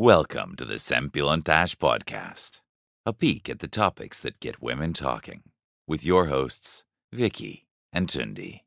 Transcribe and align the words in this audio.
Welcome 0.00 0.54
to 0.58 0.64
the 0.64 0.78
Sempilontash 0.78 1.74
Podcast, 1.74 2.60
a 3.04 3.12
peek 3.12 3.48
at 3.48 3.58
the 3.58 3.66
topics 3.66 4.20
that 4.20 4.38
get 4.38 4.62
women 4.62 4.92
talking, 4.92 5.42
with 5.88 6.04
your 6.04 6.26
hosts, 6.26 6.84
Vicky 7.10 7.66
and 7.92 8.08
Tundi. 8.08 8.60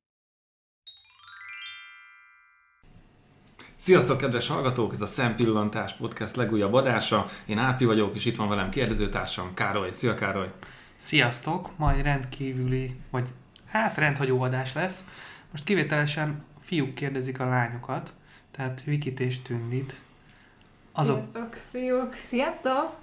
Sziasztok, 3.75 4.17
kedves 4.17 4.47
hallgatók! 4.47 4.93
Ez 4.93 5.01
a 5.01 5.05
Szempillantás 5.05 5.93
Podcast 5.93 6.35
legújabb 6.35 6.73
adása. 6.73 7.25
Én 7.45 7.57
Ápi 7.57 7.85
vagyok, 7.85 8.15
és 8.15 8.25
itt 8.25 8.35
van 8.35 8.49
velem 8.49 8.69
kérdezőtársam 8.69 9.53
Károly. 9.53 9.91
Szia 9.91 10.13
Károly! 10.13 10.51
Sziasztok! 10.95 11.77
Mai 11.77 12.01
rendkívüli, 12.01 12.99
vagy 13.09 13.27
hát 13.65 13.97
rendhagyó 13.97 14.41
adás 14.41 14.73
lesz. 14.73 15.03
Most 15.51 15.63
kivételesen 15.63 16.45
fiúk 16.61 16.95
kérdezik 16.95 17.39
a 17.39 17.45
lányokat, 17.45 18.13
tehát 18.51 18.83
Vikit 18.83 19.19
és 19.19 19.41
Tündit. 19.41 19.95
Azok, 20.91 21.15
Sziasztok, 21.15 21.57
fiúk! 21.71 22.15
Sziasztok! 22.27 22.99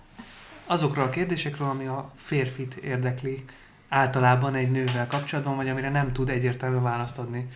azokról 0.68 1.04
a 1.04 1.08
kérdésekről, 1.08 1.68
ami 1.68 1.86
a 1.86 2.12
férfit 2.16 2.74
érdekli 2.74 3.44
általában 3.88 4.54
egy 4.54 4.70
nővel 4.70 5.06
kapcsolatban, 5.06 5.56
vagy 5.56 5.68
amire 5.68 5.90
nem 5.90 6.12
tud 6.12 6.28
egyértelmű 6.28 6.80
választ 6.80 7.18
adni. 7.18 7.48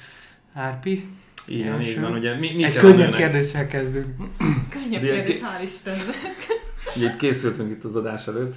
Árpi? 0.53 1.09
Van, 1.47 1.83
így 1.83 2.01
van. 2.01 2.13
Ugye, 2.13 2.39
mi, 2.39 2.53
mi 2.55 2.65
egy 2.65 2.75
könnyű 2.75 3.09
kérdéssel 3.11 3.67
kezdünk. 3.67 4.17
Könnyebb 4.69 5.03
kérdés, 5.03 5.39
hál' 5.39 5.63
Istennek. 5.63 6.47
Ugye 6.97 7.09
itt 7.09 7.17
készültünk 7.17 7.71
itt 7.71 7.85
az 7.85 7.97
adás 7.97 8.27
előtt. 8.27 8.55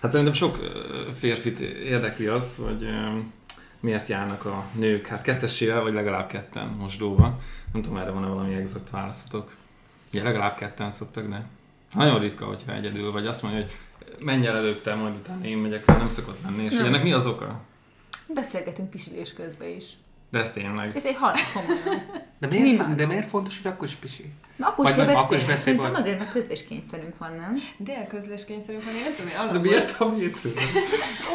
Hát 0.00 0.10
szerintem 0.10 0.34
sok 0.34 0.58
férfit 1.18 1.60
érdekli 1.60 2.26
az, 2.26 2.56
hogy 2.64 2.86
miért 3.80 4.08
járnak 4.08 4.44
a 4.44 4.64
nők, 4.72 5.06
hát 5.06 5.22
kettessével, 5.22 5.82
vagy 5.82 5.92
legalább 5.92 6.26
ketten 6.26 6.68
mosdóba. 6.68 7.38
Nem 7.72 7.82
tudom, 7.82 7.98
erre 7.98 8.10
van-e 8.10 8.26
valami 8.26 8.54
exakt 8.54 8.90
válaszotok. 8.90 9.54
Ugye 10.14 10.22
legalább 10.22 10.56
ketten 10.56 10.90
szoktak, 10.90 11.28
de 11.28 11.46
nagyon 11.94 12.18
ritka, 12.20 12.44
hogyha 12.44 12.74
egyedül 12.74 13.12
vagy. 13.12 13.26
Azt 13.26 13.42
mondja, 13.42 13.60
hogy 13.60 13.70
menj 14.24 14.46
el 14.46 14.56
előtte, 14.56 14.94
majd 14.94 15.14
utána 15.14 15.44
én 15.44 15.58
megyek, 15.58 15.86
nem 15.86 16.08
szokott 16.08 16.42
lenni. 16.42 16.62
És 16.62 16.72
Nem. 16.72 16.84
ennek 16.84 17.02
mi 17.02 17.12
az 17.12 17.26
oka? 17.26 17.60
Beszélgetünk 18.26 18.90
pisilés 18.90 19.32
közben 19.32 19.68
is. 19.68 19.92
De 20.34 20.40
ez 20.40 20.50
tényleg. 20.50 20.96
Ez 20.96 21.04
egy 21.04 21.16
halál 21.16 21.34
komolyan. 21.54 22.02
De 22.38 22.46
Mi 22.46 22.58
miért, 22.60 22.78
már? 22.86 22.94
de 22.94 23.06
miért 23.06 23.28
fontos, 23.28 23.60
hogy 23.62 23.72
akkor 23.72 23.86
is 23.88 23.94
pisi? 23.94 24.32
Na, 24.56 24.66
akkor 24.66 24.84
Vagy 24.84 24.92
is 24.92 24.98
kell 24.98 25.06
nem, 25.06 25.16
akkor 25.16 25.36
is 25.36 25.44
beszélni. 25.44 25.78
bocs. 25.78 25.98
azért, 25.98 26.18
mert 26.18 26.32
közléskényszerünk 26.32 27.18
van, 27.18 27.34
nem? 27.36 27.54
Délközlés 27.76 28.44
kényszerünk 28.44 28.84
van, 28.84 28.94
én 28.94 29.02
nem 29.02 29.12
tudom, 29.14 29.26
én 29.30 29.34
De 29.34 29.40
alapból... 29.40 29.60
miért 29.60 30.00
a 30.00 30.14
vécő? 30.14 30.52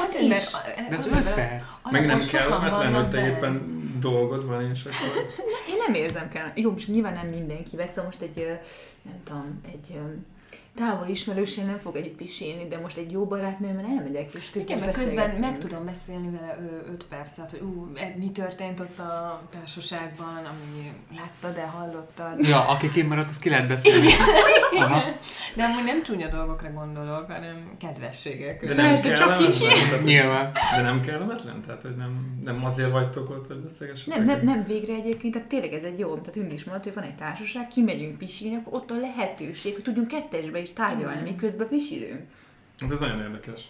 Azért, 0.08 0.22
is. 0.24 0.28
mert- 0.30 0.52
De 0.90 0.96
alapból- 0.96 1.18
5 1.18 1.34
perc. 1.34 1.72
Meg 1.92 2.06
nem 2.06 2.20
kellemetlen, 2.32 2.94
hogy 2.94 3.10
te 3.10 3.26
éppen 3.28 3.78
dolgod 4.00 4.46
van, 4.46 4.70
és 4.72 4.84
akkor... 4.86 5.26
Én 5.70 5.76
nem 5.86 5.94
érzem 5.94 6.30
kell. 6.30 6.52
Jó, 6.56 6.72
most 6.72 6.88
nyilván 6.88 7.14
nem 7.14 7.28
mindenki 7.28 7.76
vesz, 7.76 7.90
szóval 7.90 8.06
most 8.06 8.22
egy, 8.22 8.46
nem 9.02 9.24
tudom, 9.24 9.62
egy 9.74 9.98
távol 10.80 11.08
ismerősén 11.08 11.66
nem 11.66 11.80
fog 11.80 11.96
együtt 11.96 12.16
pisilni, 12.16 12.68
de 12.68 12.78
most 12.78 12.98
egy 12.98 13.12
jó 13.12 13.26
barátnőmmel 13.26 13.86
elmegyek, 13.98 14.34
és 14.34 14.50
közben 14.50 14.78
Igen, 14.78 14.80
mert 14.80 14.98
közben 14.98 15.30
meg 15.30 15.58
tudom 15.58 15.86
beszélni 15.86 16.30
vele 16.40 16.58
5 16.92 17.06
percet, 17.10 17.52
hogy 17.52 17.60
ú, 17.62 17.92
e- 17.96 18.16
mi 18.18 18.32
történt 18.32 18.80
ott 18.80 19.00
a 19.00 19.42
társaságban, 19.50 20.36
ami 20.36 20.92
láttad 21.18 21.56
de 21.56 21.66
hallottad. 21.66 22.48
Ja, 22.48 22.68
aki 22.68 22.92
kimaradt, 22.92 23.30
az 23.30 23.40
ki 23.40 23.50
lehet 23.50 23.68
beszélni. 23.68 24.08
Aha. 24.78 25.02
De 25.56 25.64
amúgy 25.64 25.84
nem 25.84 26.04
csúnya 26.04 26.28
dolgokra 26.28 26.72
gondolok, 26.72 27.32
hanem 27.32 27.72
kedvességekre. 27.80 28.68
De 28.68 28.74
nem 28.74 28.86
Persze, 28.90 29.14
csak 29.14 29.48
is. 29.48 29.58
Nyilván. 30.04 30.52
De 30.76 30.82
nem 30.82 31.02
kellemetlen? 31.02 31.62
Tehát, 31.62 31.82
hogy 31.82 31.96
nem, 31.96 32.40
nem 32.44 32.66
azért 32.66 32.92
vagytok 32.92 33.30
ott, 33.30 33.48
hogy 33.48 33.58
beszélgessetek? 33.58 34.18
Nem, 34.18 34.26
nem, 34.26 34.44
nem 34.44 34.66
végre 34.68 34.94
egyébként, 34.94 35.34
tehát 35.34 35.48
tényleg 35.48 35.74
ez 35.74 35.84
egy 35.84 36.00
jó, 36.00 36.18
tehát 36.18 36.36
Ündi 36.36 36.54
is 36.54 36.64
mondta, 36.64 36.84
hogy 36.84 36.94
van 36.94 37.04
egy 37.04 37.16
társaság, 37.16 37.68
kimegyünk 37.68 38.18
pisilni, 38.18 38.56
akkor 38.56 38.74
ott 38.74 38.92
a 38.92 39.00
lehetőség, 39.00 39.74
hogy 39.74 39.84
tudjunk 39.84 40.08
kettesbe 40.08 40.60
is 40.60 40.69
tárgyalni, 40.74 41.22
miközben 41.22 41.68
pisilünk. 41.68 42.22
Hát 42.82 42.92
ez 42.92 43.00
nagyon 43.00 43.20
érdekes. 43.22 43.70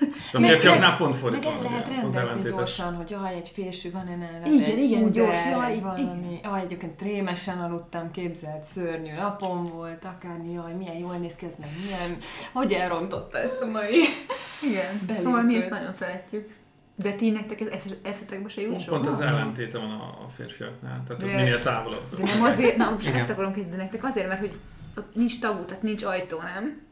De 0.00 0.08
a 0.38 0.40
Meg- 0.40 0.50
férfiaknál 0.50 0.96
pont 0.96 1.10
Meg 1.12 1.20
fordítva. 1.20 1.50
el 1.50 1.56
van, 1.56 1.64
lehet 1.72 1.86
ugye, 2.04 2.20
rendezni 2.20 2.50
gyorsan, 2.50 2.94
hogy 2.94 3.10
jaj, 3.10 3.34
egy 3.34 3.48
fésű 3.48 3.90
van 3.90 4.06
-e 4.06 4.16
nálam, 4.16 4.52
Igen, 4.52 4.70
egy 4.70 4.82
igen, 4.82 5.10
gyors, 5.10 5.38
jaj, 5.50 5.72
egy 5.72 5.80
valami. 5.82 6.00
igen. 6.00 6.38
Jaj, 6.42 6.60
egyébként 6.60 6.92
trémesen 6.92 7.58
aludtam, 7.58 8.10
képzelt, 8.10 8.64
szörnyű 8.64 9.12
napom 9.14 9.64
volt, 9.66 10.04
akármi, 10.04 10.52
jaj, 10.52 10.72
milyen 10.72 10.96
jól 10.96 11.14
néz 11.16 11.34
ki 11.34 11.46
ez, 11.46 11.52
meg 11.60 11.68
milyen, 11.84 12.16
hogy 12.52 12.72
elrontotta 12.72 13.38
ezt 13.38 13.60
a 13.60 13.66
mai 13.66 13.96
Igen. 14.70 14.84
Belépőt. 15.06 15.24
Szóval 15.24 15.42
mi 15.42 15.56
ezt 15.56 15.70
nagyon 15.70 15.92
szeretjük. 15.92 16.48
De 16.94 17.12
ti 17.12 17.30
nektek 17.30 17.60
ez 17.60 17.66
esz- 17.66 17.96
eszetekbe 18.02 18.48
se 18.48 18.60
jut 18.60 18.84
Pont, 18.84 19.06
az 19.06 19.20
ellentéte 19.20 19.78
van 19.78 19.90
a, 19.90 20.24
a 20.24 20.28
férfiaknál. 20.36 21.02
Tehát 21.06 21.22
De- 21.22 21.36
minél 21.36 21.62
távolabb. 21.62 22.16
De 22.16 22.32
nem 22.34 22.42
azért, 22.42 22.76
na 22.76 22.90
most 22.94 23.06
ezt 23.06 23.30
akarom 23.30 23.52
kérdezni, 23.52 23.76
de 23.76 23.82
nektek 23.82 24.04
azért, 24.04 24.28
mert 24.28 24.40
hogy 24.40 24.56
ott 24.96 25.14
nincs 25.14 25.40
tabu, 25.40 25.64
tehát 25.64 25.82
nincs 25.82 26.02
ajtó, 26.02 26.38
nem? 26.38 26.82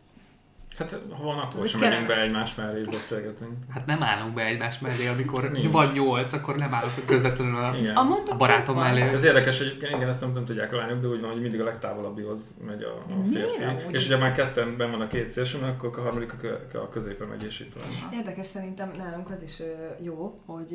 Hát 0.81 0.99
ha 1.19 1.23
van, 1.25 1.39
akkor 1.39 1.65
Ez 1.65 1.71
sem 1.71 1.81
megyünk 1.81 2.07
be 2.07 2.21
egymás 2.21 2.55
mellé 2.55 2.81
és 2.81 2.87
beszélgetünk. 2.87 3.53
Hát 3.71 3.87
nem 3.87 4.03
állunk 4.03 4.35
be 4.35 4.45
egymás 4.45 4.79
mellé, 4.79 5.07
amikor 5.07 5.51
Nincs. 5.51 5.71
van 5.71 5.91
8, 5.93 6.33
akkor 6.33 6.57
nem 6.57 6.75
állok 6.75 6.91
közvetlenül 7.07 7.57
a, 7.57 7.75
Igen. 7.77 7.97
A 7.97 8.01
a 8.31 8.37
barátom 8.37 8.75
van. 8.75 8.85
mellé. 8.85 9.01
Ez 9.01 9.25
érdekes, 9.25 9.59
hogy 9.59 9.77
igen, 9.95 10.09
ezt 10.09 10.21
nem, 10.21 10.33
nem 10.33 10.45
tudják 10.45 10.73
a 10.73 10.77
lányok, 10.77 11.01
de 11.01 11.07
úgy 11.09 11.21
van, 11.21 11.31
hogy 11.31 11.41
mindig 11.41 11.61
a 11.61 11.65
legtávolabbihoz 11.65 12.41
megy 12.67 12.83
a, 12.83 13.13
a 13.13 13.17
Miért 13.29 13.51
férfi. 13.51 13.65
amúgy? 13.65 13.95
És 13.95 14.05
ugye 14.07 14.17
már 14.17 14.33
ketten 14.33 14.77
ben 14.77 14.91
van 14.91 15.01
a 15.01 15.07
két 15.07 15.31
szélsőn, 15.31 15.63
akkor 15.63 15.99
a 15.99 16.01
harmadik 16.03 16.33
a, 16.33 16.37
kö- 16.37 16.75
a 16.75 16.89
középen 16.89 17.29
megy, 17.29 17.45
és 17.45 17.61
itt 17.61 17.73
van. 17.75 18.11
Érdekes 18.19 18.47
szerintem 18.47 18.93
nálunk 18.99 19.31
az 19.31 19.43
is 19.43 19.63
jó, 20.03 20.41
hogy 20.47 20.73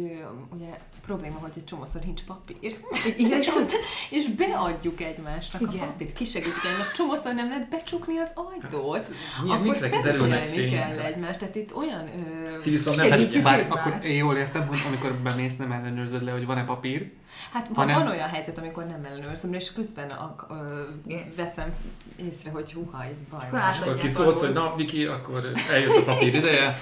ugye 0.56 0.68
probléma, 1.06 1.38
hogy 1.42 1.52
egy 1.56 1.64
csomószor 1.64 2.02
nincs 2.06 2.24
papír. 2.24 2.78
Igen, 3.18 3.42
és 4.10 4.26
beadjuk 4.28 5.02
egymásnak 5.02 5.62
Igen. 5.62 5.88
a 5.88 5.92
papírt, 5.92 6.14
kisegítjük 6.14 6.64
egymást. 6.72 6.94
Csomószor 6.96 7.34
nem 7.34 7.48
lehet 7.50 7.70
becsukni 7.70 8.18
az 8.18 8.30
ajtót. 8.36 9.08
Milyen, 9.44 9.58
akkor 9.58 9.72
mikre 9.72 9.90
derülnek 10.02 10.44
felügyelni 10.44 10.96
kell 10.96 11.06
egymást. 11.06 11.40
Tehát 11.40 11.56
itt 11.56 11.76
olyan... 11.76 12.10
Ö, 12.56 12.62
Ti 12.62 12.70
viszont 12.70 12.96
nem, 12.98 13.08
Segítjük. 13.10 13.48
hát, 13.48 13.68
Bár 13.68 13.78
akkor 13.80 14.06
én 14.06 14.16
jól 14.18 14.36
értem, 14.36 14.68
hogy 14.68 14.78
amikor 14.88 15.12
bemész, 15.14 15.56
nem 15.58 15.72
ellenőrzöd 15.72 16.24
le, 16.24 16.32
hogy 16.32 16.46
van-e 16.46 16.64
papír. 16.66 17.12
hát 17.54 17.68
van, 17.68 17.76
Hanem- 17.76 18.04
van 18.04 18.14
olyan 18.14 18.28
helyzet, 18.30 18.58
amikor 18.58 18.86
nem 18.86 19.00
ellenőrzöm, 19.06 19.54
és 19.54 19.74
közben 19.74 20.10
a, 20.10 20.36
ö, 20.50 21.14
veszem 21.36 21.74
észre, 22.16 22.52
hogy 22.52 22.74
húha, 22.74 23.06
itt 23.06 23.28
baj 23.32 23.48
van. 23.52 23.62
és 23.72 23.80
akkor 23.80 23.96
kiszólsz, 23.96 24.40
hogy 24.40 24.54
na, 24.54 24.74
Viki, 24.76 25.06
akkor 25.06 25.52
eljött 25.72 25.96
a 25.98 26.04
papír 26.04 26.36
ideje, 26.36 26.78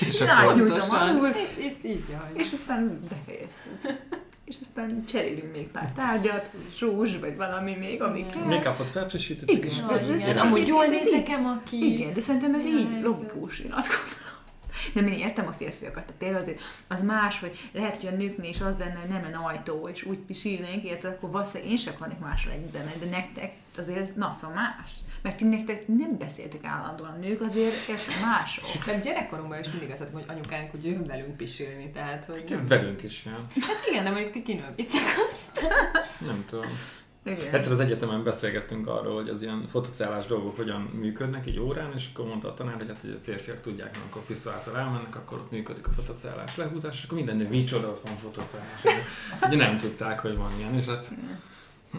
és 0.00 0.18
Na, 0.18 0.32
akkor... 0.36 0.56
nyújtom 0.56 0.78
Pontosan. 0.78 1.08
alul. 1.08 1.28
Ezt 1.68 1.84
így, 1.84 2.04
jaj. 2.10 2.42
És 2.42 2.52
aztán 2.52 3.00
befejeztük. 3.08 4.02
És 4.44 4.56
aztán 4.62 5.04
cserélünk 5.04 5.52
még 5.52 5.66
pár 5.66 5.92
tárgyat, 5.92 6.50
rúzs, 6.80 7.18
vagy 7.20 7.36
valami 7.36 7.74
még, 7.74 8.02
ami 8.02 8.18
Igen. 8.18 8.30
kell. 8.30 8.42
Make-upot 8.42 8.86
felfrissítetek, 8.90 9.54
Igen. 9.56 9.90
ez- 9.90 10.08
ez- 10.08 10.22
igen. 10.22 10.38
Amúgy 10.38 10.66
jól 10.66 10.86
néz 10.86 11.10
nekem 11.12 11.46
a 11.46 11.60
ki. 11.64 11.92
Igen, 11.92 12.12
de 12.14 12.20
szerintem 12.20 12.54
ez 12.54 12.62
Milyen 12.64 12.78
így 12.78 13.00
logikus, 13.02 13.58
én 13.58 13.72
azt 13.72 13.88
gondolom. 13.88 14.22
Nem, 14.94 15.06
én 15.06 15.18
értem 15.26 15.46
a 15.46 15.52
férfiakat, 15.52 16.04
tehát 16.04 16.18
tényleg 16.18 16.40
azért 16.40 16.62
az 16.88 17.02
más, 17.02 17.40
hogy 17.40 17.58
lehet, 17.72 17.96
hogy 17.96 18.06
a 18.06 18.16
nőknél 18.16 18.50
is 18.50 18.60
az 18.60 18.76
lenne, 18.78 18.98
hogy 19.00 19.08
nem 19.08 19.22
lenne 19.22 19.36
ajtó, 19.36 19.88
és 19.88 20.04
úgy 20.04 20.18
pisilnénk, 20.18 20.84
illetve 20.84 21.08
akkor 21.08 21.30
valószínűleg 21.30 21.70
én 21.70 21.76
sem 21.76 21.92
akarnék 21.96 22.18
máshol 22.18 22.52
együtt 22.52 22.72
benni, 22.72 22.90
de 23.00 23.06
nektek 23.10 23.52
azért, 23.78 24.16
na, 24.16 24.32
szóval 24.32 24.56
más. 24.56 24.92
Mert 25.22 25.36
ti 25.36 25.44
nektek 25.44 25.86
nem 25.86 26.18
beszéltek 26.18 26.64
állandóan, 26.64 27.10
a 27.10 27.16
nők 27.16 27.40
azért 27.40 27.88
értem 27.88 28.20
mások. 28.22 28.64
Mert 28.86 29.04
gyerekkorunkban 29.04 29.60
is 29.60 29.70
mindig 29.70 29.90
azt 29.90 30.00
mondtuk, 30.00 30.20
hogy 30.20 30.30
anyukánk 30.30 30.74
úgy 30.74 30.84
jön 30.84 31.04
velünk 31.04 31.36
pisilni, 31.36 31.90
tehát 31.90 32.24
hogy... 32.24 32.52
Hát 32.52 32.68
velünk 32.68 33.02
is 33.02 33.24
jön. 33.24 33.46
Hát 33.60 33.86
igen, 33.90 34.04
de 34.04 34.10
mondjuk 34.10 34.32
ti 34.32 34.42
kinővitek 34.42 35.02
azt. 35.28 35.66
Nem 36.30 36.44
tudom. 36.48 36.70
Igen. 37.26 37.54
Egyszer 37.54 37.72
az 37.72 37.80
egyetemen 37.80 38.24
beszélgettünk 38.24 38.86
arról, 38.86 39.14
hogy 39.14 39.28
az 39.28 39.42
ilyen 39.42 39.66
fotocellás 39.70 40.26
dolgok 40.26 40.56
hogyan 40.56 40.80
működnek 40.80 41.46
egy 41.46 41.58
órán, 41.58 41.92
és 41.94 42.08
akkor 42.12 42.26
mondta 42.26 42.48
a 42.48 42.54
tanár, 42.54 42.76
hogy 42.76 42.88
hát 42.88 43.00
hogy 43.00 43.10
a 43.10 43.24
férfiak 43.24 43.60
tudják, 43.60 43.88
hogy 43.88 43.98
amikor 44.02 44.22
piszolától 44.22 44.76
elmennek, 44.76 45.16
akkor 45.16 45.38
ott 45.38 45.50
működik 45.50 45.86
a 45.86 45.90
fotocellás 45.90 46.56
lehúzás, 46.56 46.96
és 46.96 47.04
akkor 47.04 47.16
minden 47.16 47.36
nő, 47.36 47.48
micsoda, 47.48 47.88
ott 47.88 48.08
van 48.08 48.16
fotocellás. 48.16 48.82
Ugye 49.46 49.56
nem 49.56 49.78
tudták, 49.78 50.20
hogy 50.20 50.36
van 50.36 50.52
ilyen, 50.58 50.74
és 50.74 50.84
hát 50.84 51.10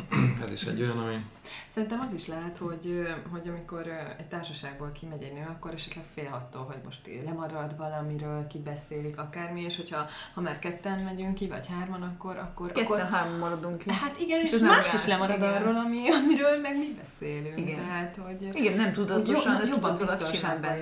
ez 0.46 0.52
is 0.52 0.64
egy 0.64 0.82
olyan, 0.82 0.98
ami... 1.00 1.26
Szerintem 1.70 2.00
az 2.00 2.14
is 2.14 2.28
lehet, 2.28 2.58
hogy, 2.58 3.08
hogy 3.32 3.48
amikor 3.48 3.88
egy 4.18 4.26
társaságból 4.26 4.92
kimegy 4.92 5.24
egy 5.24 5.34
nő, 5.34 5.46
akkor 5.50 5.74
esetleg 5.74 6.06
fél 6.14 6.30
attól, 6.34 6.64
hogy 6.64 6.82
most 6.84 7.10
lemarad 7.26 7.78
valamiről, 7.78 8.48
kibeszélik 8.48 9.18
akármi, 9.18 9.62
és 9.62 9.76
hogyha 9.76 10.06
ha 10.34 10.42
már 10.42 10.60
ketten 10.60 11.02
megyünk 11.04 11.36
ki, 11.36 11.48
vagy 11.48 11.68
hárman, 11.68 12.02
akkor... 12.02 12.38
akkor, 12.38 12.68
Ketten 12.68 12.84
akkor 12.84 13.00
hárman 13.00 13.40
maradunk 13.40 13.78
ki. 13.78 13.92
Hát 13.92 14.20
igen, 14.20 14.42
És 14.42 14.52
és, 14.52 14.60
nem 14.60 14.70
más 14.70 14.94
is 14.94 15.06
lemarad 15.06 15.38
igen. 15.38 15.54
arról, 15.54 15.76
ami, 15.76 16.10
amiről 16.10 16.60
meg 16.62 16.78
mi 16.78 16.98
beszélünk. 17.02 17.60
Igen. 17.60 17.76
Tehát, 17.76 18.16
hogy 18.16 18.50
Igen, 18.54 18.78
nem 18.78 18.94
tudatosan, 18.94 19.58
jobb, 19.60 19.68
jobban 19.68 19.96
biztonságban 19.98 20.76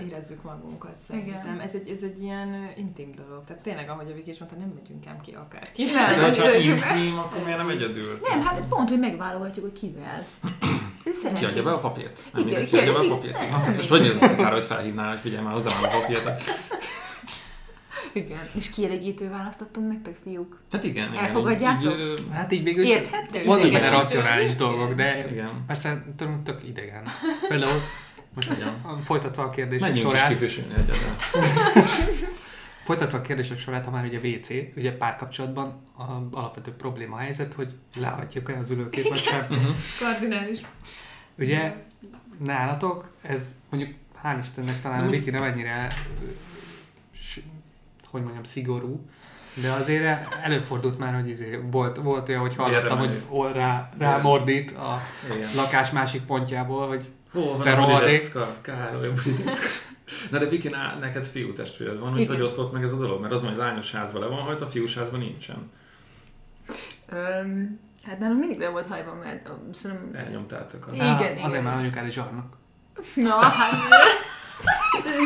érezzük, 0.00 0.42
magunkat 0.42 1.00
szerintem. 1.06 1.60
Ez 1.60 1.74
egy, 1.74 1.88
ez 1.88 2.02
egy 2.02 2.22
ilyen 2.22 2.72
intim 2.76 3.10
dolog. 3.12 3.44
Tehát 3.44 3.62
tényleg, 3.62 3.88
ahogy 3.88 4.10
a 4.10 4.14
Viki 4.14 4.30
is 4.30 4.38
mondta, 4.38 4.58
nem 4.58 4.72
megyünk 4.74 5.06
ám 5.06 5.20
ki 5.20 5.32
akárki. 5.32 5.84
Nem. 5.84 6.14
De 6.14 6.22
hogyha 6.22 6.44
nem. 6.44 6.60
intim, 6.60 7.18
akkor 7.18 7.42
miért 7.44 7.58
nem 7.58 7.68
egyedül? 7.68 8.18
Nem, 8.22 8.40
hát 8.52 8.68
pont, 8.68 8.88
hogy 8.88 8.98
megválogatjuk, 8.98 9.64
hogy 9.64 9.80
kivel. 9.80 10.26
Ki 11.34 11.44
adja 11.44 11.62
be 11.62 11.70
a 11.70 11.80
papírt? 11.80 12.26
Nem 12.32 12.46
Igen, 12.46 12.66
ki 12.66 12.76
adja 12.76 12.92
be 12.92 12.98
a 12.98 13.08
papírt. 13.08 13.38
Nem 13.38 13.50
Hát, 13.50 13.76
most 13.76 13.88
hogy 13.88 14.00
néz 14.00 14.16
az 14.16 14.22
a 14.22 14.34
kár, 14.34 14.52
hogy 14.52 14.66
felhívnál, 14.66 15.08
hogy 15.08 15.20
figyelj 15.20 15.42
már 15.44 15.52
hozzá 15.52 15.70
a 15.70 15.88
papírt? 15.88 16.42
Igen. 18.12 18.38
És 18.54 18.70
kielégítő 18.70 19.30
választottunk 19.30 19.88
nektek, 19.88 20.16
fiúk. 20.22 20.58
Hát 20.72 20.84
igen. 20.84 21.12
igen 21.12 21.24
Elfogadjátok? 21.24 21.92
Így, 21.92 22.00
így, 22.00 22.24
Hát 22.32 22.52
így 22.52 22.62
végül 22.62 22.84
is 22.84 22.90
Érthető? 22.90 23.44
vannak 23.44 23.70
benne 23.70 23.90
racionális 23.90 24.54
dolgok, 24.54 24.94
de 24.94 25.28
igen. 25.30 25.64
persze 25.66 26.04
tőlünk 26.16 26.42
tök 26.42 26.60
idegen. 26.68 27.04
Például 27.48 27.80
most 28.34 28.50
Igen. 28.50 29.00
folytatva 29.04 29.42
a 29.42 29.50
kérdések 29.50 29.88
Menjünk 29.88 30.12
is 30.12 30.18
sorát, 30.18 30.32
kipisilni 30.32 30.74
egyedül. 30.74 30.96
folytatva 32.84 33.18
a 33.18 33.20
kérdések 33.20 33.58
sorát, 33.58 33.84
ha 33.84 33.90
már 33.90 34.04
ugye 34.04 34.18
WC, 34.18 34.76
ugye 34.76 34.96
párkapcsolatban 34.96 35.66
a 35.96 36.36
alapvető 36.36 36.70
probléma 36.70 37.16
a 37.16 37.18
helyzet, 37.18 37.54
hogy 37.54 37.74
lehagyjuk 37.96 38.50
el 38.50 38.60
az 38.60 38.70
ülőkét, 38.70 39.08
vagy 39.08 39.18
sem. 39.18 39.46
Kardinális. 40.00 40.60
Ugye 41.38 41.74
nálatok 42.44 43.10
ez 43.22 43.54
mondjuk 43.70 43.94
hál' 44.22 44.38
Istennek 44.42 44.80
talán 44.80 44.98
a 44.98 45.02
Nem, 45.02 45.10
Viki 45.10 45.30
nem 45.30 45.42
ennyire 45.42 45.86
hogy 48.10 48.22
mondjam, 48.22 48.44
szigorú, 48.44 49.06
de 49.54 49.70
azért 49.70 50.34
előfordult 50.42 50.98
már, 50.98 51.14
hogy 51.14 51.28
izé, 51.28 51.60
volt, 51.70 51.96
volt 51.96 52.28
olyan, 52.28 52.40
hogy 52.40 52.56
hallottam, 52.56 52.98
hogy 52.98 53.52
rá, 53.52 53.88
rá 53.98 54.16
mordít 54.16 54.70
a 54.70 54.98
Igen. 55.34 55.48
lakás 55.54 55.90
másik 55.90 56.22
pontjából, 56.22 56.88
hogy 56.88 57.12
Hol 57.32 57.56
van 57.56 57.66
a 57.66 57.74
rohadék. 57.74 58.32
Károly. 58.60 59.12
Na 60.30 60.38
de 60.38 60.46
Viki, 60.46 60.70
neked 61.00 61.26
fiú 61.26 61.52
testvéred 61.52 61.98
van, 61.98 62.12
hogy 62.12 62.26
hogy 62.26 62.40
osztott 62.40 62.72
meg 62.72 62.82
ez 62.82 62.92
a 62.92 62.96
dolog? 62.96 63.20
Mert 63.20 63.32
az 63.32 63.42
hogy 63.42 63.56
lányos 63.56 63.92
házban 63.92 64.20
le 64.20 64.26
van 64.26 64.38
hajt, 64.42 64.60
a 64.60 64.66
fiús 64.66 64.94
házban 64.94 65.20
nincsen. 65.20 65.70
Öm, 67.12 67.80
hát 68.04 68.18
nálunk 68.18 68.40
mindig 68.40 68.58
le 68.58 68.68
volt 68.68 68.86
hajban, 68.86 69.16
mert 69.16 69.48
ö, 69.48 69.52
szerintem... 69.72 70.24
Elnyomtátok 70.24 70.86
a... 70.86 70.94
Igen, 70.94 71.06
á, 71.06 71.20
igen. 71.20 71.44
azért 71.44 71.62
már 71.62 71.76
anyukád 71.76 72.10
zsarnok. 72.10 72.56
Na, 73.14 73.44
hát... 73.44 73.72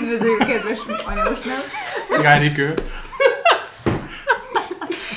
Üdvözöljük, 0.03 0.47
kedves 0.47 0.79
anyós, 1.07 1.41
nem? 1.43 1.61
Gárikő. 2.23 2.75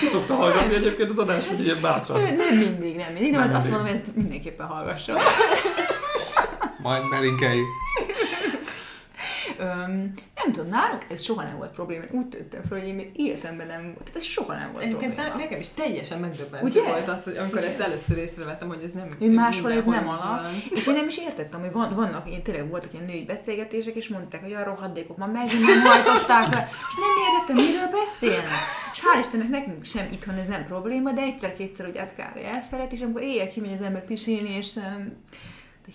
Szokta 0.04 0.36
hallgatni 0.36 0.76
egyébként 0.76 1.10
az 1.10 1.18
adást, 1.18 1.48
hogy 1.48 1.64
ilyen 1.64 1.82
bátran. 1.82 2.22
Nem 2.22 2.58
mindig, 2.58 2.96
nem 2.96 3.14
mindig, 3.14 3.32
de 3.32 3.38
Nem 3.38 3.48
majd 3.48 3.56
azt 3.56 3.64
mindig. 3.64 3.72
mondom, 3.72 3.86
hogy 3.88 3.94
ezt 3.96 4.16
mindenképpen 4.16 4.68
hallgassa. 4.68 5.14
Majd 6.82 7.10
belinkeljük. 7.10 7.68
Öm, 9.60 10.14
nem 10.36 10.52
tudom, 10.52 10.70
náluk 10.70 11.06
ez 11.10 11.24
soha 11.24 11.44
nem 11.44 11.58
volt 11.58 11.72
probléma. 11.72 12.04
Úgy 12.12 12.28
tűntem 12.28 12.62
fel, 12.70 12.78
hogy 12.80 12.88
én 12.88 12.96
még 12.96 13.12
életemben 13.16 13.68
nem 13.68 13.82
volt. 13.84 13.98
Tehát 13.98 14.16
ez 14.16 14.24
soha 14.24 14.54
nem 14.54 14.70
volt 14.74 14.86
Egyébként 14.86 15.14
probléma. 15.14 15.36
ne- 15.38 15.44
nekem 15.44 15.60
is 15.60 15.70
teljesen 15.70 16.20
megdöbbentő 16.20 16.68
Ugye? 16.68 16.84
volt 16.84 17.08
az, 17.08 17.24
hogy 17.24 17.38
amikor 17.38 17.58
Igen. 17.58 17.70
ezt 17.70 17.80
először 17.80 18.18
észrevettem, 18.18 18.68
hogy 18.68 18.84
ez 18.84 18.92
nem 18.92 19.08
Hogy 19.20 19.32
máshol 19.32 19.72
ez 19.72 19.84
nem 19.84 20.08
alap. 20.08 20.42
És 20.70 20.88
én 20.88 20.94
nem 20.94 21.08
is 21.08 21.18
értettem, 21.18 21.60
hogy 21.60 21.72
van, 21.72 21.94
vannak, 21.96 22.30
én 22.30 22.44
tényleg 22.44 22.70
voltak 22.70 22.94
ilyen 22.94 23.06
női 23.06 23.26
beszélgetések, 23.26 23.96
és 23.96 24.08
mondták, 24.08 24.42
hogy 24.42 24.54
a 24.54 24.64
rohadékok 24.64 25.18
már 25.18 25.30
megint 25.30 25.66
nem 25.66 25.82
hajtották 25.82 26.48
le. 26.54 26.68
És 26.90 26.96
nem 26.96 27.14
értettem, 27.26 27.56
miről 27.56 28.02
beszélnek. 28.04 28.60
És 28.94 29.00
hál' 29.06 29.20
Istennek 29.20 29.50
nekünk 29.50 29.86
sem 29.86 30.08
itthon 30.12 30.36
ez 30.36 30.48
nem 30.48 30.66
probléma, 30.66 31.12
de 31.12 31.22
egyszer-kétszer 31.22 31.88
úgy 31.88 31.98
át 31.98 32.16
kár 32.16 32.38
elfelejt, 32.38 32.92
és 32.92 33.02
amikor 33.02 33.22
éjjel 33.22 33.48
kimegy 33.48 33.74
az 33.74 33.82
ember 33.86 34.06
pisilni, 34.06 34.50
és 34.58 34.74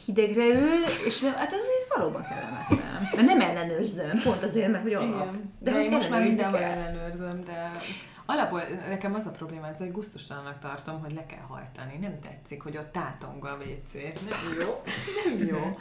hidegre 0.07 0.47
ül, 0.47 0.83
és 1.07 1.23
hát 1.23 1.53
ez, 1.53 1.61
ez 1.61 1.97
valóban 1.97 2.23
kellemetlen. 2.23 3.09
De 3.15 3.23
nem 3.23 3.41
ellenőrzöm, 3.41 4.21
pont 4.23 4.43
azért, 4.43 4.71
mert 4.71 4.83
hogy 4.83 4.93
alap. 4.93 5.09
Igen. 5.09 5.53
De, 5.59 5.73
hogy 5.73 5.85
én 5.85 5.91
most 5.91 6.11
már 6.11 6.23
mindenhol 6.23 6.61
ellenőrzöm, 6.61 7.45
de 7.45 7.71
alapból 8.27 8.63
nekem 8.89 9.15
az 9.15 9.27
a 9.27 9.31
probléma, 9.31 9.67
hogy 9.79 9.93
gusztustalannak 9.93 10.59
tartom, 10.59 11.01
hogy 11.01 11.13
le 11.15 11.27
kell 11.27 11.45
hajtani. 11.49 11.99
Nem 12.01 12.19
tetszik, 12.21 12.63
hogy 12.63 12.77
ott 12.77 12.93
tátong 12.93 13.45
a 13.45 13.57
WC. 13.57 13.93
Nem 13.93 14.57
jó. 14.61 14.83
Nem 15.25 15.47
jó. 15.47 15.79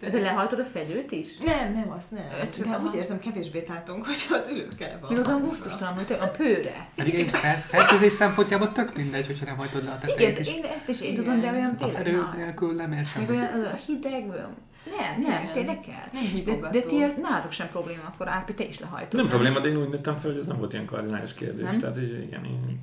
Te 0.00 0.18
lehajtod 0.20 0.58
a 0.58 0.64
fedőt 0.64 1.12
is? 1.12 1.36
Nem, 1.38 1.72
nem, 1.72 1.90
azt 1.96 2.10
nem. 2.10 2.28
Csak 2.54 2.64
De 2.66 2.74
aha. 2.74 2.86
úgy 2.86 2.94
érzem, 2.94 3.18
kevésbé 3.18 3.60
tátunk, 3.60 4.06
hogyha 4.06 4.34
az 4.34 4.48
ülőkkel 4.48 4.98
van. 5.00 5.10
Még 5.12 5.20
azon 5.20 5.40
gusztustalan, 5.42 5.94
hogy 5.94 6.16
a 6.20 6.26
pőre. 6.26 6.88
Pedig 6.94 7.14
egy 7.14 7.28
fer- 7.30 7.62
fertőzés 7.64 8.12
szempontjából 8.12 8.72
tök 8.72 8.96
mindegy, 8.96 9.26
hogyha 9.26 9.44
nem 9.44 9.56
hajtod 9.56 9.84
le 9.84 9.90
a 9.90 9.98
Igen, 10.02 10.16
tetejét 10.16 10.38
is. 10.38 10.48
én 10.48 10.64
ezt 10.76 10.88
is 10.88 11.00
én 11.00 11.10
Igen. 11.12 11.24
tudom, 11.24 11.40
de 11.40 11.50
olyan 11.50 11.70
A 11.70 11.74
tényleg 11.74 11.96
fedő 11.96 12.16
nagy. 12.16 12.36
nélkül 12.36 12.72
nem 12.74 12.92
ér 12.92 12.98
Még 12.98 13.06
semmi. 13.06 13.26
olyan 13.28 13.52
az 13.60 13.64
a 13.64 13.74
hideg, 13.86 14.28
olyan... 14.28 14.56
Nem, 14.98 15.20
nem, 15.20 15.42
Igen. 15.42 15.52
tényleg 15.52 15.80
kell. 15.80 16.08
Nem 16.44 16.60
De, 16.60 16.68
de 16.70 16.80
ti 16.80 17.02
ezt 17.02 17.20
nálatok 17.20 17.52
sem 17.52 17.68
probléma, 17.68 18.02
akkor 18.14 18.28
Árpi, 18.28 18.54
te 18.54 18.64
is 18.64 18.80
lehajtod. 18.80 19.20
Nem 19.20 19.28
probléma, 19.28 19.58
de 19.58 19.68
én 19.68 19.76
úgy 19.76 19.88
nőttem 19.88 20.16
fel, 20.16 20.30
hogy 20.30 20.40
ez 20.40 20.46
nem 20.46 20.58
volt 20.58 20.72
ilyen 20.72 20.84
kardinális 20.86 21.34
kérdés. 21.34 21.64
Nem? 21.64 21.78
Tehát 21.78 21.98
így, 21.98 22.22
igen, 22.26 22.44
így 22.44 22.76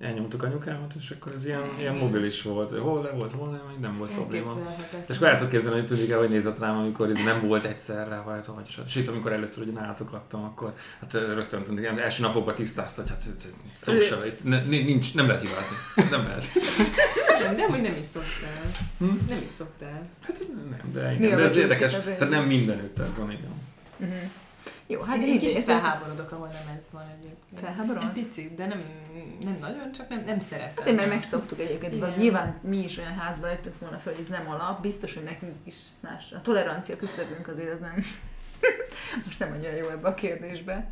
elnyomtuk 0.00 0.42
anyukámat, 0.42 0.92
és 0.98 1.10
akkor 1.10 1.32
ez 1.32 1.46
ilyen, 1.46 1.62
ilyen 1.78 1.94
mobilis 1.94 2.42
volt. 2.42 2.78
Hol 2.78 3.02
le 3.02 3.10
volt, 3.10 3.32
hol 3.32 3.50
nem, 3.50 3.76
nem 3.80 3.98
volt 3.98 4.10
probléma. 4.10 4.58
És 5.08 5.16
akkor 5.16 5.28
el 5.28 5.36
tudod 5.36 5.52
képzelni, 5.52 5.78
hogy 5.78 5.86
tudjuk 5.86 6.18
hogy 6.18 6.28
nézett 6.28 6.58
rám, 6.58 6.76
amikor 6.76 7.10
ez 7.10 7.24
nem 7.24 7.46
volt 7.46 7.64
egyszerre 7.64 8.20
vagy 8.20 8.66
sem. 8.66 8.86
Sőt, 8.86 9.08
amikor 9.08 9.32
először 9.32 9.62
ugye 9.62 9.72
nálatok 9.72 10.10
laktam, 10.10 10.44
akkor 10.44 10.74
hát 11.00 11.12
rögtön 11.12 11.64
tudni, 11.64 11.86
első 11.86 12.22
napokban 12.22 12.54
tisztázta, 12.54 13.00
hogy 13.00 13.10
hát 13.10 13.26
szó 13.72 14.00
se, 14.00 14.26
itt 14.26 14.44
ne, 14.44 14.62
nincs, 14.62 15.14
nem 15.14 15.26
lehet 15.26 15.48
hibázni. 15.48 15.76
Nem 16.10 16.26
lehet. 16.26 16.44
Nem, 17.42 17.56
de 17.56 17.66
hogy 17.66 17.80
nem 17.80 17.96
is 17.98 18.04
szoktál. 18.04 18.70
Hm? 18.98 19.28
Nem 19.28 19.42
is 19.44 19.50
szoktál. 19.58 20.08
Hát 20.26 20.40
nem, 20.70 20.92
de, 20.92 21.12
igen, 21.12 21.36
de 21.36 21.42
ez 21.42 21.48
vagy 21.48 21.56
érdekes. 21.56 21.92
Tehát 21.92 22.30
nem 22.30 22.44
mindenütt 22.44 22.98
ez 22.98 23.18
van, 23.18 23.30
igen. 23.30 23.52
Uh-huh. 23.98 24.30
Jó, 24.86 25.00
hát 25.00 25.16
én 25.16 25.22
mindegy, 25.22 25.48
kicsit 25.48 25.62
felháborodok, 25.62 26.30
ahol 26.32 26.46
nem 26.46 26.76
ez 26.78 26.84
van 26.92 27.02
egyébként. 27.18 27.60
Felháborol? 27.60 28.02
Egy 28.02 28.22
picit, 28.22 28.54
de 28.54 28.66
nem, 28.66 28.82
nem 29.44 29.56
nagyon, 29.60 29.92
csak 29.92 30.08
nem, 30.08 30.22
nem 30.26 30.40
szeretem. 30.40 30.74
Azért, 30.76 30.96
mert 30.96 31.08
megszoktuk 31.08 31.60
egyébként, 31.60 31.94
Igen. 31.94 32.08
vagy 32.08 32.18
nyilván 32.18 32.58
mi 32.62 32.78
is 32.78 32.98
olyan 32.98 33.14
házban 33.14 33.50
jöttünk 33.50 33.78
volna 33.78 33.98
fel, 33.98 34.12
hogy 34.12 34.22
ez 34.22 34.28
nem 34.28 34.48
alap, 34.48 34.80
biztos, 34.80 35.14
hogy 35.14 35.22
nekünk 35.22 35.54
is 35.64 35.76
más. 36.00 36.32
A 36.36 36.40
tolerancia 36.40 36.96
küszöbünk 36.96 37.48
azért 37.48 37.72
az 37.72 37.80
nem, 37.80 37.94
most 39.24 39.38
nem 39.38 39.52
annyira 39.52 39.74
jó 39.76 39.88
ebbe 39.88 40.08
a 40.08 40.14
kérdésbe. 40.14 40.90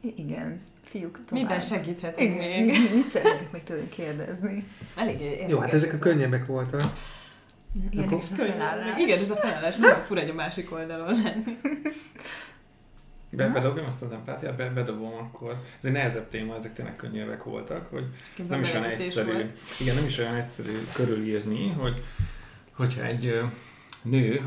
Igen, 0.00 0.60
fiúk 0.84 1.12
tovább. 1.24 1.42
Miben 1.42 1.60
segíthetünk 1.60 2.34
Igen, 2.42 2.64
még? 2.64 2.90
mit 2.94 3.08
szeretnék 3.08 3.50
még 3.50 3.62
tőlünk 3.62 3.90
kérdezni? 3.90 4.68
Eléggé 4.96 5.24
érdekes. 5.24 5.50
Jó, 5.50 5.58
hát 5.58 5.72
ezek 5.72 5.92
a 5.92 5.98
könnyebbek 5.98 6.46
voltak. 6.46 6.82
Akkor- 7.96 8.22
ez 8.22 8.32
a 8.32 8.34
felállás. 8.34 8.98
Igen, 8.98 9.18
ez 9.18 9.30
a 9.30 9.34
felállás. 9.36 9.76
Nagyon 9.76 10.00
fura 10.00 10.20
egy 10.20 10.28
a 10.30 10.34
másik 10.34 10.72
oldalon 10.72 11.22
lenni. 11.22 11.52
Be, 13.36 13.48
bedobjam 13.48 13.86
azt 13.86 14.02
az 14.02 14.12
empátiát, 14.12 14.56
be, 14.56 14.68
bedobom 14.68 15.14
akkor. 15.14 15.50
Ez 15.78 15.84
egy 15.84 15.92
nehezebb 15.92 16.28
téma, 16.28 16.54
ezek 16.56 16.72
tényleg 16.74 16.96
könnyűek 16.96 17.44
voltak, 17.44 17.86
hogy 17.90 18.04
ez 18.42 18.48
nem 18.48 18.60
is 18.62 18.70
olyan 18.70 18.84
egyszerű, 18.84 19.32
volt. 19.32 19.52
igen, 19.80 19.94
nem 19.94 20.04
is 20.04 20.18
olyan 20.18 20.34
egyszerű 20.34 20.78
körülírni, 20.92 21.68
hogy 21.70 22.02
hogyha 22.72 23.02
egy 23.04 23.40
nő 24.02 24.40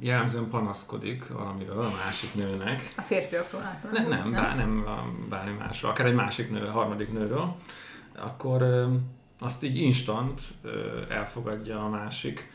jellemzően 0.00 0.48
panaszkodik 0.48 1.28
valamiről 1.28 1.78
a 1.80 1.90
másik 2.04 2.34
nőnek, 2.34 2.92
A 2.96 3.02
férfiakról 3.02 3.60
ne, 3.60 3.66
általában. 3.68 4.08
nem, 4.08 4.32
bár, 4.32 4.56
nem 4.56 4.86
bármi 5.28 5.56
másról, 5.58 5.90
akár 5.90 6.06
egy 6.06 6.14
másik 6.14 6.50
nő, 6.50 6.66
harmadik 6.66 7.12
nőről, 7.12 7.56
akkor 8.16 8.62
ö, 8.62 8.86
azt 9.38 9.62
így 9.64 9.76
instant 9.76 10.40
ö, 10.62 11.02
elfogadja 11.08 11.84
a 11.84 11.88
másik, 11.88 12.50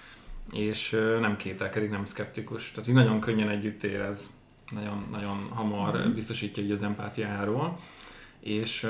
és 0.52 0.94
ö, 0.94 1.20
nem 1.20 1.36
kételkedik, 1.38 1.90
nem 1.90 2.06
szkeptikus. 2.06 2.72
Tehát 2.72 2.90
így 2.90 2.96
nagyon 2.96 3.20
könnyen 3.20 3.50
együtt 3.50 3.84
érez, 3.84 4.30
nagyon, 4.74 5.08
nagyon 5.12 5.48
hamar 5.50 6.00
Mhm. 6.00 6.14
biztosítja 6.14 6.64
így 6.64 6.72
az 6.72 6.84
empátiáról, 6.84 7.80
és, 8.40 8.88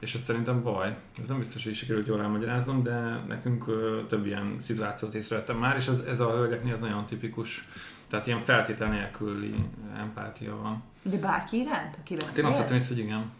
és 0.00 0.14
ez 0.14 0.20
szerintem 0.20 0.62
baj. 0.62 0.96
Ez 1.22 1.28
nem 1.28 1.38
biztos, 1.38 1.64
hogy 1.64 1.74
sikerült 1.74 2.06
jól 2.06 2.22
elmagyaráznom, 2.22 2.82
de 2.82 3.00
nekünk 3.28 3.64
több 4.08 4.26
ilyen 4.26 4.54
szituációt 4.58 5.14
észrevettem 5.14 5.56
már, 5.56 5.76
és 5.76 5.86
ez, 5.86 5.98
ez 5.98 6.20
a 6.20 6.30
hölgyeknél 6.30 6.72
az 6.74 6.80
nagyon 6.80 7.06
tipikus. 7.06 7.68
Tehát 8.08 8.26
ilyen 8.26 8.38
feltétel 8.44 8.88
nélküli 8.88 9.54
empátia 9.98 10.56
van. 10.56 10.82
De 11.02 11.16
bárki 11.16 11.56
iránt, 11.58 11.96
aki 12.00 12.14
Hát 12.14 12.24
beszél? 12.24 12.38
én 12.44 12.50
azt 12.50 12.58
hittem 12.58 12.76
észre, 12.76 12.94
hogy 12.94 13.04
igen. 13.04 13.30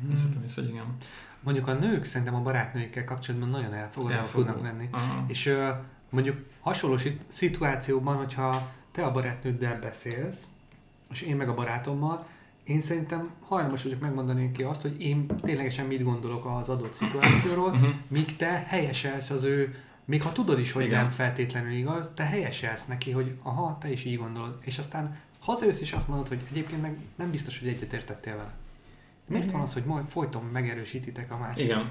Hmm. 0.00 0.10
Azt 0.14 0.24
észre, 0.44 0.62
hogy 0.62 0.70
igen. 0.70 0.96
Mondjuk 1.40 1.68
a 1.68 1.72
nők 1.72 2.04
szerintem 2.04 2.34
a 2.34 2.40
barátnőikkel 2.42 3.04
kapcsolatban 3.04 3.48
nagyon 3.48 3.72
elfogadóak 3.74 4.18
Elfogó. 4.18 4.44
tudnak 4.44 4.62
lenni. 4.62 4.88
Aha. 4.90 5.24
És 5.28 5.54
mondjuk 6.10 6.36
hasonló 6.60 6.96
szituációban, 7.28 8.16
hogyha 8.16 8.70
te 8.92 9.02
a 9.04 9.12
barátnőddel 9.12 9.78
beszélsz, 9.80 10.44
és 11.12 11.22
én 11.22 11.36
meg 11.36 11.48
a 11.48 11.54
barátommal, 11.54 12.26
én 12.64 12.80
szerintem 12.80 13.30
hajlamos 13.48 13.82
vagyok 13.82 14.00
megmondani 14.00 14.44
neki 14.46 14.62
azt, 14.62 14.82
hogy 14.82 15.00
én 15.00 15.26
ténylegesen 15.26 15.86
mit 15.86 16.02
gondolok 16.02 16.44
az 16.44 16.68
adott 16.68 16.94
szituációról, 16.94 17.70
Uh-huh. 17.70 17.88
míg 18.08 18.36
te 18.36 18.64
helyeselsz 18.66 19.30
az 19.30 19.44
ő, 19.44 19.74
még 20.04 20.22
ha 20.22 20.32
tudod 20.32 20.58
is, 20.58 20.72
hogy 20.72 20.84
Igen. 20.84 21.02
nem 21.02 21.10
feltétlenül 21.10 21.72
igaz, 21.72 22.10
te 22.14 22.22
helyeselsz 22.24 22.86
neki, 22.86 23.10
hogy 23.10 23.34
aha, 23.42 23.78
te 23.80 23.92
is 23.92 24.04
így 24.04 24.18
gondolod. 24.18 24.58
És 24.60 24.78
aztán 24.78 25.18
hazajössz 25.40 25.80
és 25.80 25.92
azt 25.92 26.08
mondod, 26.08 26.28
hogy 26.28 26.38
egyébként 26.50 26.82
meg 26.82 26.96
nem 27.16 27.30
biztos, 27.30 27.58
hogy 27.58 27.68
egyetértettél 27.68 28.36
vele. 28.36 28.52
Miért 29.26 29.44
Mhm. 29.44 29.52
van 29.54 29.62
az, 29.62 29.72
hogy 29.72 29.84
majd 29.84 30.04
folyton 30.08 30.44
megerősítitek 30.52 31.32
a 31.32 31.38
másikat? 31.38 31.64
Igen. 31.64 31.90